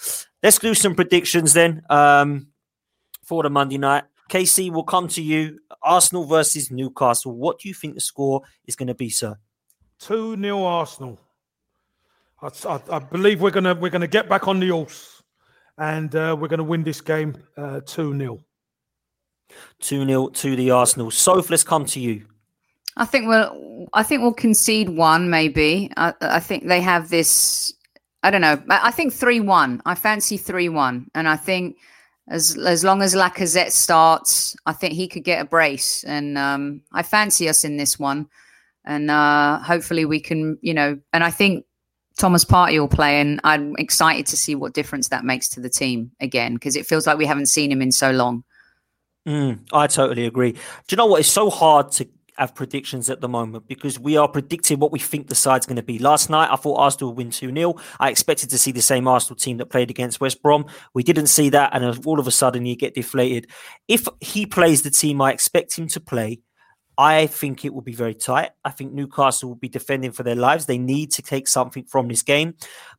Let's 0.42 0.58
do 0.58 0.74
some 0.74 0.96
predictions 0.96 1.52
then 1.52 1.82
um, 1.88 2.47
for 3.28 3.42
the 3.42 3.50
Monday 3.50 3.78
night. 3.78 4.04
KC 4.30 4.72
will 4.72 4.84
come 4.84 5.06
to 5.08 5.22
you. 5.22 5.60
Arsenal 5.82 6.24
versus 6.24 6.70
Newcastle. 6.70 7.36
What 7.36 7.60
do 7.60 7.68
you 7.68 7.74
think 7.74 7.94
the 7.94 8.00
score 8.00 8.42
is 8.66 8.74
going 8.74 8.88
to 8.88 8.94
be, 8.94 9.10
sir? 9.10 9.36
2 10.00 10.40
0 10.40 10.64
Arsenal. 10.64 11.18
I, 12.42 12.50
I, 12.66 12.80
I, 12.90 12.98
believe 13.00 13.40
we're 13.40 13.50
gonna 13.50 13.74
we're 13.74 13.90
gonna 13.90 14.06
get 14.06 14.28
back 14.28 14.46
on 14.46 14.60
the 14.60 14.68
horse, 14.68 15.24
and 15.76 16.14
uh, 16.14 16.36
we're 16.38 16.46
gonna 16.46 16.62
win 16.62 16.84
this 16.84 17.00
game 17.00 17.34
uh, 17.56 17.80
two 17.84 18.16
0 18.16 18.38
Two 19.80 20.06
0 20.06 20.28
to 20.28 20.54
the 20.54 20.70
Arsenal. 20.70 21.10
Soph, 21.10 21.50
let's 21.50 21.64
come 21.64 21.84
to 21.86 21.98
you. 22.00 22.26
I 22.96 23.04
think 23.06 23.26
we'll 23.26 23.88
I 23.92 24.04
think 24.04 24.22
we'll 24.22 24.34
concede 24.34 24.88
one 24.88 25.30
maybe. 25.30 25.90
I, 25.96 26.14
I 26.20 26.40
think 26.40 26.68
they 26.68 26.80
have 26.80 27.10
this. 27.10 27.72
I 28.22 28.30
don't 28.30 28.40
know. 28.40 28.62
I 28.68 28.92
think 28.92 29.12
three 29.12 29.40
one. 29.40 29.82
I 29.84 29.96
fancy 29.96 30.36
three 30.36 30.68
one, 30.68 31.10
and 31.16 31.28
I 31.28 31.36
think 31.36 31.76
as 32.30 32.56
as 32.58 32.84
long 32.84 33.02
as 33.02 33.14
Lacazette 33.14 33.72
starts, 33.72 34.56
I 34.66 34.72
think 34.72 34.94
he 34.94 35.08
could 35.08 35.24
get 35.24 35.40
a 35.40 35.44
brace, 35.44 36.04
and 36.04 36.38
um, 36.38 36.82
I 36.92 37.02
fancy 37.02 37.48
us 37.48 37.64
in 37.64 37.76
this 37.76 37.98
one 37.98 38.28
and 38.88 39.10
uh, 39.10 39.58
hopefully 39.58 40.06
we 40.06 40.18
can, 40.18 40.58
you 40.62 40.72
know, 40.72 40.98
and 41.12 41.22
I 41.22 41.30
think 41.30 41.66
Thomas 42.18 42.44
Partey 42.44 42.80
will 42.80 42.88
play, 42.88 43.20
and 43.20 43.38
I'm 43.44 43.76
excited 43.76 44.26
to 44.26 44.36
see 44.36 44.54
what 44.54 44.72
difference 44.72 45.08
that 45.08 45.24
makes 45.24 45.46
to 45.50 45.60
the 45.60 45.68
team 45.68 46.10
again 46.20 46.54
because 46.54 46.74
it 46.74 46.86
feels 46.86 47.06
like 47.06 47.18
we 47.18 47.26
haven't 47.26 47.46
seen 47.46 47.70
him 47.70 47.82
in 47.82 47.92
so 47.92 48.10
long. 48.10 48.44
Mm, 49.26 49.60
I 49.72 49.86
totally 49.88 50.24
agree. 50.24 50.52
Do 50.52 50.58
you 50.88 50.96
know 50.96 51.06
what? 51.06 51.20
It's 51.20 51.28
so 51.28 51.50
hard 51.50 51.92
to 51.92 52.08
have 52.38 52.54
predictions 52.54 53.10
at 53.10 53.20
the 53.20 53.28
moment 53.28 53.66
because 53.66 53.98
we 53.98 54.16
are 54.16 54.28
predicting 54.28 54.78
what 54.78 54.92
we 54.92 54.98
think 54.98 55.28
the 55.28 55.34
side's 55.34 55.66
going 55.66 55.76
to 55.76 55.82
be. 55.82 55.98
Last 55.98 56.30
night, 56.30 56.50
I 56.50 56.56
thought 56.56 56.76
Arsenal 56.76 57.10
would 57.10 57.18
win 57.18 57.30
2 57.30 57.52
0. 57.52 57.74
I 58.00 58.10
expected 58.10 58.50
to 58.50 58.58
see 58.58 58.72
the 58.72 58.82
same 58.82 59.08
Arsenal 59.08 59.36
team 59.36 59.56
that 59.58 59.66
played 59.66 59.90
against 59.90 60.20
West 60.20 60.42
Brom. 60.42 60.66
We 60.94 61.02
didn't 61.02 61.26
see 61.26 61.50
that, 61.50 61.70
and 61.72 62.06
all 62.06 62.20
of 62.20 62.26
a 62.26 62.30
sudden, 62.30 62.66
you 62.66 62.76
get 62.76 62.94
deflated. 62.94 63.48
If 63.88 64.06
he 64.20 64.46
plays 64.46 64.82
the 64.82 64.90
team 64.90 65.20
I 65.20 65.32
expect 65.32 65.76
him 65.76 65.88
to 65.88 66.00
play, 66.00 66.40
I 66.98 67.28
think 67.28 67.64
it 67.64 67.72
will 67.72 67.82
be 67.82 67.92
very 67.92 68.14
tight. 68.14 68.50
I 68.64 68.70
think 68.70 68.92
Newcastle 68.92 69.50
will 69.50 69.56
be 69.56 69.68
defending 69.68 70.10
for 70.10 70.24
their 70.24 70.34
lives. 70.34 70.66
They 70.66 70.78
need 70.78 71.12
to 71.12 71.22
take 71.22 71.46
something 71.46 71.84
from 71.84 72.08
this 72.08 72.22
game, 72.22 72.54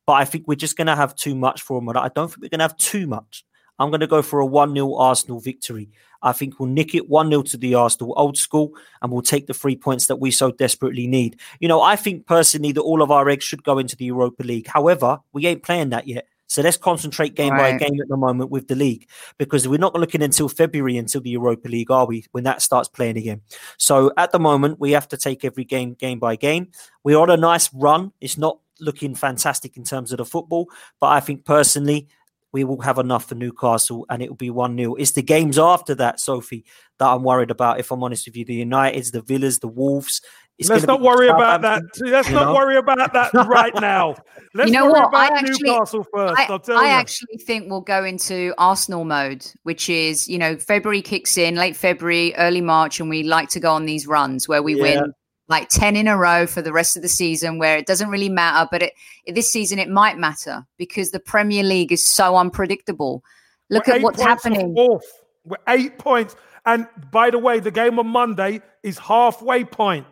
but 0.06 0.14
I 0.14 0.26
think 0.26 0.48
we're 0.48 0.56
just 0.56 0.78
going 0.78 0.88
to 0.88 0.96
have 0.96 1.16
too 1.16 1.36
much 1.36 1.62
for 1.62 1.80
them. 1.80 1.90
I 1.90 2.10
don't 2.16 2.30
think 2.30 2.42
we're 2.42 2.50
going 2.50 2.60
to 2.60 2.64
have 2.64 2.78
too 2.78 3.08
much. 3.08 3.44
I'm 3.78 3.90
going 3.90 4.02
to 4.02 4.08
go 4.08 4.22
for 4.22 4.40
a 4.40 4.46
1 4.46 4.74
0 4.74 4.96
Arsenal 4.96 5.40
victory. 5.40 5.90
I 6.22 6.32
think 6.34 6.60
we'll 6.60 6.70
nick 6.70 6.96
it 6.96 7.10
1 7.10 7.30
0 7.30 7.42
to 7.44 7.58
the 7.58 7.76
Arsenal 7.76 8.14
old 8.18 8.38
school 8.38 8.74
and 9.02 9.12
we'll 9.12 9.22
take 9.22 9.48
the 9.48 9.54
three 9.54 9.76
points 9.76 10.08
that 10.08 10.18
we 10.18 10.32
so 10.32 10.52
desperately 10.52 11.08
need. 11.08 11.40
You 11.60 11.68
know, 11.68 11.82
I 11.82 11.96
think 11.96 12.26
personally 12.26 12.72
that 12.74 12.82
all 12.82 13.02
of 13.02 13.12
our 13.12 13.30
eggs 13.30 13.46
should 13.46 13.64
go 13.64 13.78
into 13.78 13.96
the 13.96 14.06
Europa 14.06 14.44
League. 14.44 14.68
However, 14.68 15.20
we 15.34 15.46
ain't 15.48 15.64
playing 15.64 15.90
that 15.90 16.08
yet. 16.08 16.28
So 16.50 16.64
let's 16.64 16.78
concentrate 16.78 17.36
game 17.36 17.54
right. 17.54 17.80
by 17.80 17.86
game 17.86 18.02
at 18.02 18.08
the 18.08 18.18
moment 18.18 18.50
with 18.50 18.68
the 18.68 18.76
league 18.76 19.08
because 19.38 19.68
we're 19.68 19.78
not 19.78 19.94
looking 19.94 20.24
until 20.24 20.50
February 20.50 20.98
until 20.98 21.22
the 21.22 21.30
Europa 21.30 21.70
League, 21.70 21.92
are 21.92 22.08
we? 22.08 22.26
When 22.32 22.44
that 22.46 22.64
starts 22.64 22.90
playing 22.90 23.18
again. 23.18 23.42
So 23.78 24.12
at 24.18 24.32
the 24.32 24.40
moment, 24.40 24.80
we 24.80 24.92
have 24.92 25.08
to 25.10 25.18
take 25.18 25.46
every 25.46 25.64
game 25.64 25.94
game 25.94 26.18
by 26.18 26.36
game. 26.36 26.70
We're 27.04 27.20
on 27.20 27.30
a 27.30 27.38
nice 27.38 27.72
run. 27.72 28.14
It's 28.20 28.38
not 28.38 28.60
looking 28.80 29.14
fantastic 29.14 29.78
in 29.78 29.84
terms 29.84 30.12
of 30.12 30.18
the 30.18 30.26
football, 30.26 30.70
but 31.00 31.08
I 31.08 31.20
think 31.20 31.46
personally, 31.46 32.08
we 32.52 32.64
will 32.64 32.82
have 32.82 32.98
enough 32.98 33.26
for 33.26 33.36
Newcastle 33.36 34.06
and 34.10 34.22
it 34.22 34.30
will 34.30 34.36
be 34.36 34.50
1 34.50 34.78
0. 34.78 34.96
It's 34.96 35.12
the 35.12 35.22
games 35.22 35.60
after 35.60 35.96
that, 35.96 36.20
Sophie, 36.20 36.66
that 36.98 37.08
I'm 37.08 37.24
worried 37.24 37.52
about, 37.52 37.80
if 37.80 37.92
I'm 37.92 38.04
honest 38.04 38.28
with 38.28 38.36
you. 38.36 38.46
The 38.46 38.66
Uniteds, 38.66 39.12
the 39.12 39.22
Villas, 39.22 39.60
the 39.60 39.68
Wolves. 39.68 40.22
Let's 40.68 40.86
not 40.86 41.00
worry 41.00 41.30
about 41.30 41.62
that. 41.62 41.84
Let's 42.02 42.30
not 42.30 42.46
know? 42.46 42.54
worry 42.54 42.76
about 42.76 43.14
that 43.14 43.34
right 43.48 43.74
now. 43.76 44.16
Let's 44.54 44.70
you 44.70 44.78
know 44.78 44.88
what? 44.88 45.16
I 45.16 45.28
actually, 45.28 45.70
Newcastle 45.70 46.06
first. 46.14 46.36
I, 46.38 46.60
I 46.72 46.90
actually 46.90 47.38
think 47.38 47.70
we'll 47.70 47.80
go 47.80 48.04
into 48.04 48.54
Arsenal 48.58 49.06
mode, 49.06 49.46
which 49.64 49.90
is, 49.90 50.28
you 50.28 50.38
know, 50.38 50.58
February 50.58 51.02
kicks 51.02 51.38
in, 51.38 51.56
late 51.56 51.78
February, 51.78 52.36
early 52.36 52.60
March, 52.60 53.00
and 53.00 53.10
we 53.10 53.24
like 53.24 53.48
to 53.50 53.62
go 53.62 53.72
on 53.72 53.86
these 53.86 54.06
runs 54.06 54.50
where 54.50 54.62
we 54.62 54.76
yeah. 54.76 54.82
win 54.82 55.14
like 55.50 55.68
10 55.70 55.96
in 55.96 56.08
a 56.08 56.16
row 56.16 56.48
for 56.48 56.62
the 56.62 56.72
rest 56.72 56.96
of 56.96 57.02
the 57.02 57.10
season 57.10 57.58
where 57.58 57.78
it 57.78 57.88
doesn't 57.88 58.10
really 58.10 58.30
matter 58.30 58.68
but 58.72 58.84
it, 58.84 58.94
this 59.28 59.52
season 59.52 59.80
it 59.80 59.90
might 59.90 60.18
matter 60.18 60.66
because 60.78 61.12
the 61.12 61.20
premier 61.20 61.64
league 61.64 61.92
is 61.92 62.06
so 62.06 62.38
unpredictable. 62.38 63.24
Look 63.70 63.88
We're 63.88 63.96
at 63.96 64.02
what's 64.02 64.22
happening. 64.22 64.74
fourth. 64.74 65.06
We're 65.44 65.58
eight 65.68 65.98
points. 65.98 66.36
And 66.66 66.88
by 67.12 67.32
the 67.32 67.40
way 67.40 67.60
the 67.60 67.72
game 67.72 68.00
on 68.00 68.08
monday 68.08 68.62
is 68.84 68.98
halfway 68.98 69.66
point. 69.66 70.06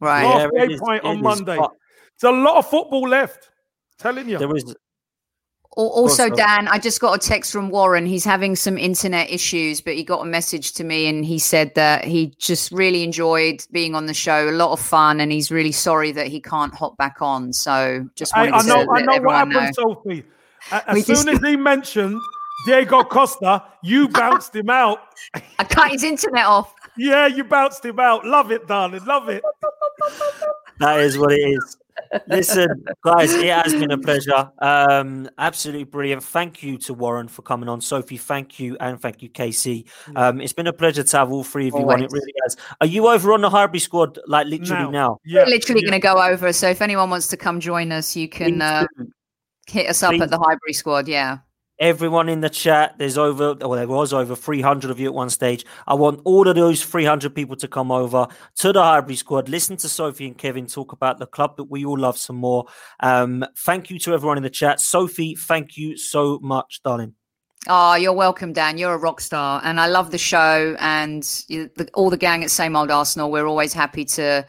Right. 0.00 0.22
Halfway 0.22 0.70
yeah, 0.70 0.78
point 0.78 1.04
on 1.04 1.20
monday. 1.20 1.58
it's 2.14 2.24
a 2.24 2.30
lot 2.30 2.56
of 2.56 2.70
football 2.70 3.08
left. 3.08 3.50
Telling 3.98 4.28
you. 4.28 4.38
There 4.38 4.54
is 4.54 4.74
also, 5.76 6.30
Dan, 6.30 6.68
I 6.68 6.78
just 6.78 7.00
got 7.00 7.14
a 7.14 7.18
text 7.18 7.52
from 7.52 7.68
Warren. 7.68 8.06
He's 8.06 8.24
having 8.24 8.56
some 8.56 8.78
internet 8.78 9.30
issues, 9.30 9.82
but 9.82 9.94
he 9.94 10.04
got 10.04 10.22
a 10.22 10.24
message 10.24 10.72
to 10.74 10.84
me 10.84 11.06
and 11.06 11.24
he 11.24 11.38
said 11.38 11.74
that 11.74 12.04
he 12.04 12.34
just 12.38 12.72
really 12.72 13.02
enjoyed 13.04 13.62
being 13.70 13.94
on 13.94 14.06
the 14.06 14.14
show. 14.14 14.48
A 14.48 14.52
lot 14.52 14.72
of 14.72 14.80
fun, 14.80 15.20
and 15.20 15.30
he's 15.30 15.50
really 15.50 15.72
sorry 15.72 16.12
that 16.12 16.28
he 16.28 16.40
can't 16.40 16.74
hop 16.74 16.96
back 16.96 17.20
on. 17.20 17.52
So 17.52 18.08
just 18.14 18.34
wanted 18.34 18.54
I, 18.54 18.58
I 18.58 18.62
know, 18.62 18.84
to 18.84 18.90
I 18.90 19.00
know 19.02 19.22
what 19.22 19.34
happened, 19.34 19.54
know. 19.76 19.94
Sophie. 19.94 20.24
As 20.70 20.94
we 20.94 21.02
soon 21.02 21.16
just... 21.16 21.28
as 21.28 21.40
he 21.40 21.56
mentioned 21.56 22.18
Diego 22.64 23.02
Costa, 23.04 23.62
you 23.82 24.08
bounced 24.08 24.56
him 24.56 24.70
out. 24.70 25.00
I 25.58 25.64
cut 25.64 25.90
his 25.90 26.02
internet 26.02 26.46
off. 26.46 26.72
Yeah, 26.98 27.26
you 27.26 27.44
bounced 27.44 27.84
him 27.84 28.00
out. 28.00 28.24
Love 28.24 28.50
it, 28.50 28.66
darling. 28.66 29.04
Love 29.04 29.28
it. 29.28 29.42
That 30.78 31.00
is 31.00 31.18
what 31.18 31.32
it 31.32 31.40
is. 31.40 31.76
Listen, 32.28 32.84
guys, 33.02 33.32
it 33.34 33.48
has 33.48 33.72
been 33.72 33.90
a 33.90 33.98
pleasure. 33.98 34.50
Um, 34.58 35.28
absolutely 35.38 35.84
brilliant. 35.84 36.22
Thank 36.22 36.62
you 36.62 36.78
to 36.78 36.94
Warren 36.94 37.28
for 37.28 37.42
coming 37.42 37.68
on. 37.68 37.80
Sophie, 37.80 38.16
thank 38.16 38.58
you. 38.58 38.76
And 38.80 39.00
thank 39.00 39.22
you, 39.22 39.28
Casey. 39.28 39.86
Um, 40.14 40.40
it's 40.40 40.52
been 40.52 40.66
a 40.66 40.72
pleasure 40.72 41.02
to 41.02 41.16
have 41.16 41.32
all 41.32 41.44
three 41.44 41.68
of 41.68 41.74
you 41.74 41.80
Always. 41.80 41.94
on. 41.94 42.04
It 42.04 42.12
really 42.12 42.32
has. 42.42 42.56
Are 42.80 42.86
you 42.86 43.08
over 43.08 43.32
on 43.32 43.40
the 43.40 43.50
Highbury 43.50 43.80
squad, 43.80 44.18
like 44.26 44.46
literally 44.46 44.84
now? 44.84 44.90
now? 44.90 45.20
Yeah. 45.24 45.44
We're 45.44 45.50
literally 45.50 45.82
yeah. 45.82 45.90
going 45.90 46.00
to 46.00 46.06
go 46.06 46.22
over. 46.22 46.52
So 46.52 46.68
if 46.68 46.82
anyone 46.82 47.10
wants 47.10 47.28
to 47.28 47.36
come 47.36 47.60
join 47.60 47.92
us, 47.92 48.16
you 48.16 48.28
can 48.28 48.62
uh, 48.62 48.86
hit 49.66 49.88
us 49.88 50.02
up 50.02 50.12
Please. 50.12 50.22
at 50.22 50.30
the 50.30 50.38
Highbury 50.38 50.72
squad. 50.72 51.08
Yeah 51.08 51.38
everyone 51.78 52.28
in 52.28 52.40
the 52.40 52.50
chat. 52.50 52.96
There's 52.98 53.18
over, 53.18 53.54
well, 53.54 53.70
there 53.70 53.86
was 53.86 54.12
over 54.12 54.34
300 54.34 54.90
of 54.90 54.98
you 54.98 55.06
at 55.06 55.14
one 55.14 55.30
stage. 55.30 55.64
I 55.86 55.94
want 55.94 56.20
all 56.24 56.48
of 56.48 56.56
those 56.56 56.84
300 56.84 57.34
people 57.34 57.56
to 57.56 57.68
come 57.68 57.90
over 57.90 58.26
to 58.56 58.72
the 58.72 58.82
Highbury 58.82 59.16
squad, 59.16 59.48
listen 59.48 59.76
to 59.78 59.88
Sophie 59.88 60.26
and 60.26 60.38
Kevin 60.38 60.66
talk 60.66 60.92
about 60.92 61.18
the 61.18 61.26
club 61.26 61.56
that 61.56 61.64
we 61.64 61.84
all 61.84 61.98
love 61.98 62.18
some 62.18 62.36
more. 62.36 62.66
Um, 63.00 63.44
thank 63.58 63.90
you 63.90 63.98
to 64.00 64.14
everyone 64.14 64.36
in 64.36 64.42
the 64.42 64.50
chat. 64.50 64.80
Sophie, 64.80 65.34
thank 65.34 65.76
you 65.76 65.96
so 65.96 66.38
much, 66.40 66.80
darling. 66.82 67.14
Oh, 67.68 67.96
you're 67.96 68.12
welcome, 68.12 68.52
Dan. 68.52 68.78
You're 68.78 68.94
a 68.94 68.98
rock 68.98 69.20
star, 69.20 69.60
and 69.64 69.80
I 69.80 69.88
love 69.88 70.12
the 70.12 70.18
show 70.18 70.76
and 70.78 71.24
the, 71.48 71.88
all 71.94 72.10
the 72.10 72.16
gang 72.16 72.44
at 72.44 72.50
Same 72.50 72.76
Old 72.76 72.92
Arsenal. 72.92 73.30
We're 73.30 73.46
always 73.46 73.72
happy 73.72 74.04
to. 74.04 74.46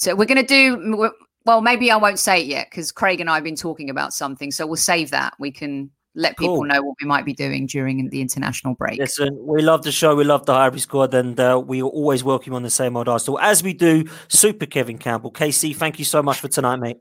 to 0.00 0.14
we're 0.14 0.26
going 0.26 0.46
to 0.46 0.46
do 0.46 1.10
well, 1.46 1.62
maybe 1.62 1.90
I 1.90 1.96
won't 1.96 2.18
say 2.18 2.42
it 2.42 2.46
yet 2.46 2.68
because 2.70 2.92
Craig 2.92 3.20
and 3.20 3.28
I 3.28 3.34
have 3.34 3.44
been 3.44 3.56
talking 3.56 3.90
about 3.90 4.12
something. 4.12 4.52
So 4.52 4.66
we'll 4.66 4.76
save 4.76 5.10
that. 5.10 5.34
We 5.38 5.50
can 5.50 5.90
let 6.14 6.36
people 6.36 6.56
Cool. 6.56 6.66
know 6.66 6.82
what 6.82 6.96
we 7.00 7.06
might 7.06 7.24
be 7.24 7.32
doing 7.32 7.66
during 7.66 8.08
the 8.10 8.20
international 8.20 8.74
break. 8.74 8.98
Listen, 8.98 9.38
we 9.46 9.62
love 9.62 9.82
the 9.82 9.92
show. 9.92 10.14
We 10.16 10.24
love 10.24 10.44
the 10.44 10.54
Highbury 10.54 10.80
squad, 10.80 11.14
and 11.14 11.38
uh, 11.38 11.62
we 11.64 11.82
always 11.82 12.24
welcome 12.24 12.54
on 12.54 12.62
the 12.62 12.70
same 12.70 12.96
old 12.96 13.08
Arsenal 13.08 13.38
as 13.40 13.62
we 13.62 13.72
do. 13.72 14.04
Super 14.28 14.66
Kevin 14.66 14.98
Campbell, 14.98 15.30
KC. 15.30 15.74
Thank 15.76 15.98
you 15.98 16.04
so 16.04 16.22
much 16.22 16.40
for 16.40 16.48
tonight, 16.48 16.76
mate. 16.76 16.98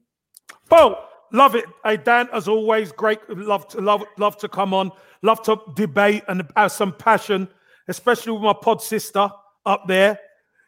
Bo, 0.70 1.00
love 1.34 1.56
it. 1.56 1.66
Hey 1.84 1.98
Dan, 1.98 2.30
as 2.34 2.48
always, 2.48 2.92
great. 2.92 3.20
Love 3.30 3.68
to 3.70 3.82
love 3.82 4.04
love 4.18 4.38
to 4.38 4.48
come 4.48 4.74
on. 4.74 4.92
Love 5.22 5.42
to 5.44 5.58
debate 5.76 6.24
and 6.28 6.44
have 6.56 6.72
some 6.72 6.94
passion, 6.94 7.48
especially 7.88 8.32
with 8.34 8.44
my 8.44 8.54
pod 8.54 8.82
sister 8.82 9.30
up 9.66 9.88
there. 9.88 10.20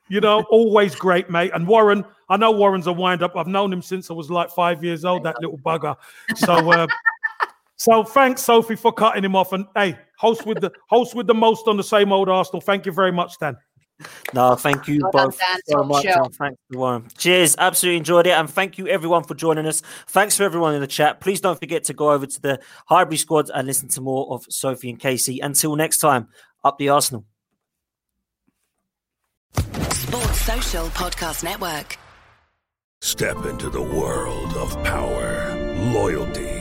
You 0.10 0.20
know, 0.20 0.44
always 0.50 0.96
great, 0.96 1.30
mate. 1.30 1.52
And 1.54 1.68
Warren, 1.68 2.04
I 2.28 2.38
know 2.38 2.52
Warren's 2.52 2.88
a 2.88 2.94
wind 2.94 3.22
up. 3.22 3.38
I've 3.38 3.48
known 3.48 3.72
him 3.72 3.82
since 3.82 4.10
I 4.10 4.14
was 4.14 4.32
like 4.32 4.50
five 4.50 4.84
years 4.84 5.06
old. 5.06 5.24
That 5.24 5.40
little 5.40 5.60
bugger. 5.60 5.96
So, 6.36 6.54
uh, 6.72 6.88
so 7.82 8.04
thanks, 8.04 8.44
Sophie, 8.44 8.76
for 8.76 8.92
cutting 8.94 9.24
him 9.24 9.36
off. 9.36 9.54
And 9.54 9.66
hey, 9.76 9.98
host 10.20 10.46
with 10.46 10.62
the 10.62 10.72
host 10.90 11.16
with 11.16 11.26
the 11.26 11.34
most 11.34 11.68
on 11.68 11.78
the 11.78 11.84
same 11.84 12.12
old 12.12 12.30
Arsenal. 12.30 12.62
Thank 12.62 12.86
you 12.86 12.92
very 12.92 13.12
much, 13.12 13.34
Dan. 13.40 13.58
No, 14.34 14.56
thank 14.56 14.88
you 14.88 15.00
Well 15.02 15.12
both 15.28 15.40
Dan. 15.40 15.60
so 15.68 15.76
Top 15.78 15.86
much. 15.88 16.04
show. 16.04 16.24
and 16.26 16.36
Thanks 16.36 16.58
Warren. 16.72 17.08
Cheers. 17.18 17.56
Absolutely 17.58 17.98
enjoyed 17.98 18.28
it. 18.28 18.32
And 18.32 18.48
thank 18.50 18.78
you 18.78 18.88
everyone 18.88 19.24
for 19.24 19.34
joining 19.34 19.66
us. 19.66 19.82
Thanks 20.08 20.38
for 20.38 20.44
everyone 20.44 20.76
in 20.76 20.82
the 20.82 20.88
chat. 20.88 21.22
Please 21.22 21.42
don't 21.42 21.60
forget 21.60 21.84
to 21.86 21.94
go 21.94 22.12
over 22.12 22.26
to 22.28 22.42
the 22.42 22.60
Highbury 22.88 23.18
squad 23.18 23.50
and 23.54 23.66
listen 23.68 23.90
to 23.90 24.02
more 24.02 24.32
of 24.34 24.46
Sophie 24.50 24.90
and 24.92 25.00
Casey. 25.00 25.40
Until 25.40 25.76
next 25.76 25.98
time, 26.00 26.28
up 26.64 26.78
the 26.78 26.90
Arsenal. 26.90 27.26
Sports 29.92 30.42
Social 30.42 30.86
Podcast 30.88 31.44
Network. 31.44 31.98
Step 33.02 33.46
into 33.46 33.70
the 33.70 33.82
world 33.82 34.54
of 34.54 34.72
power, 34.84 35.56
loyalty, 35.92 36.61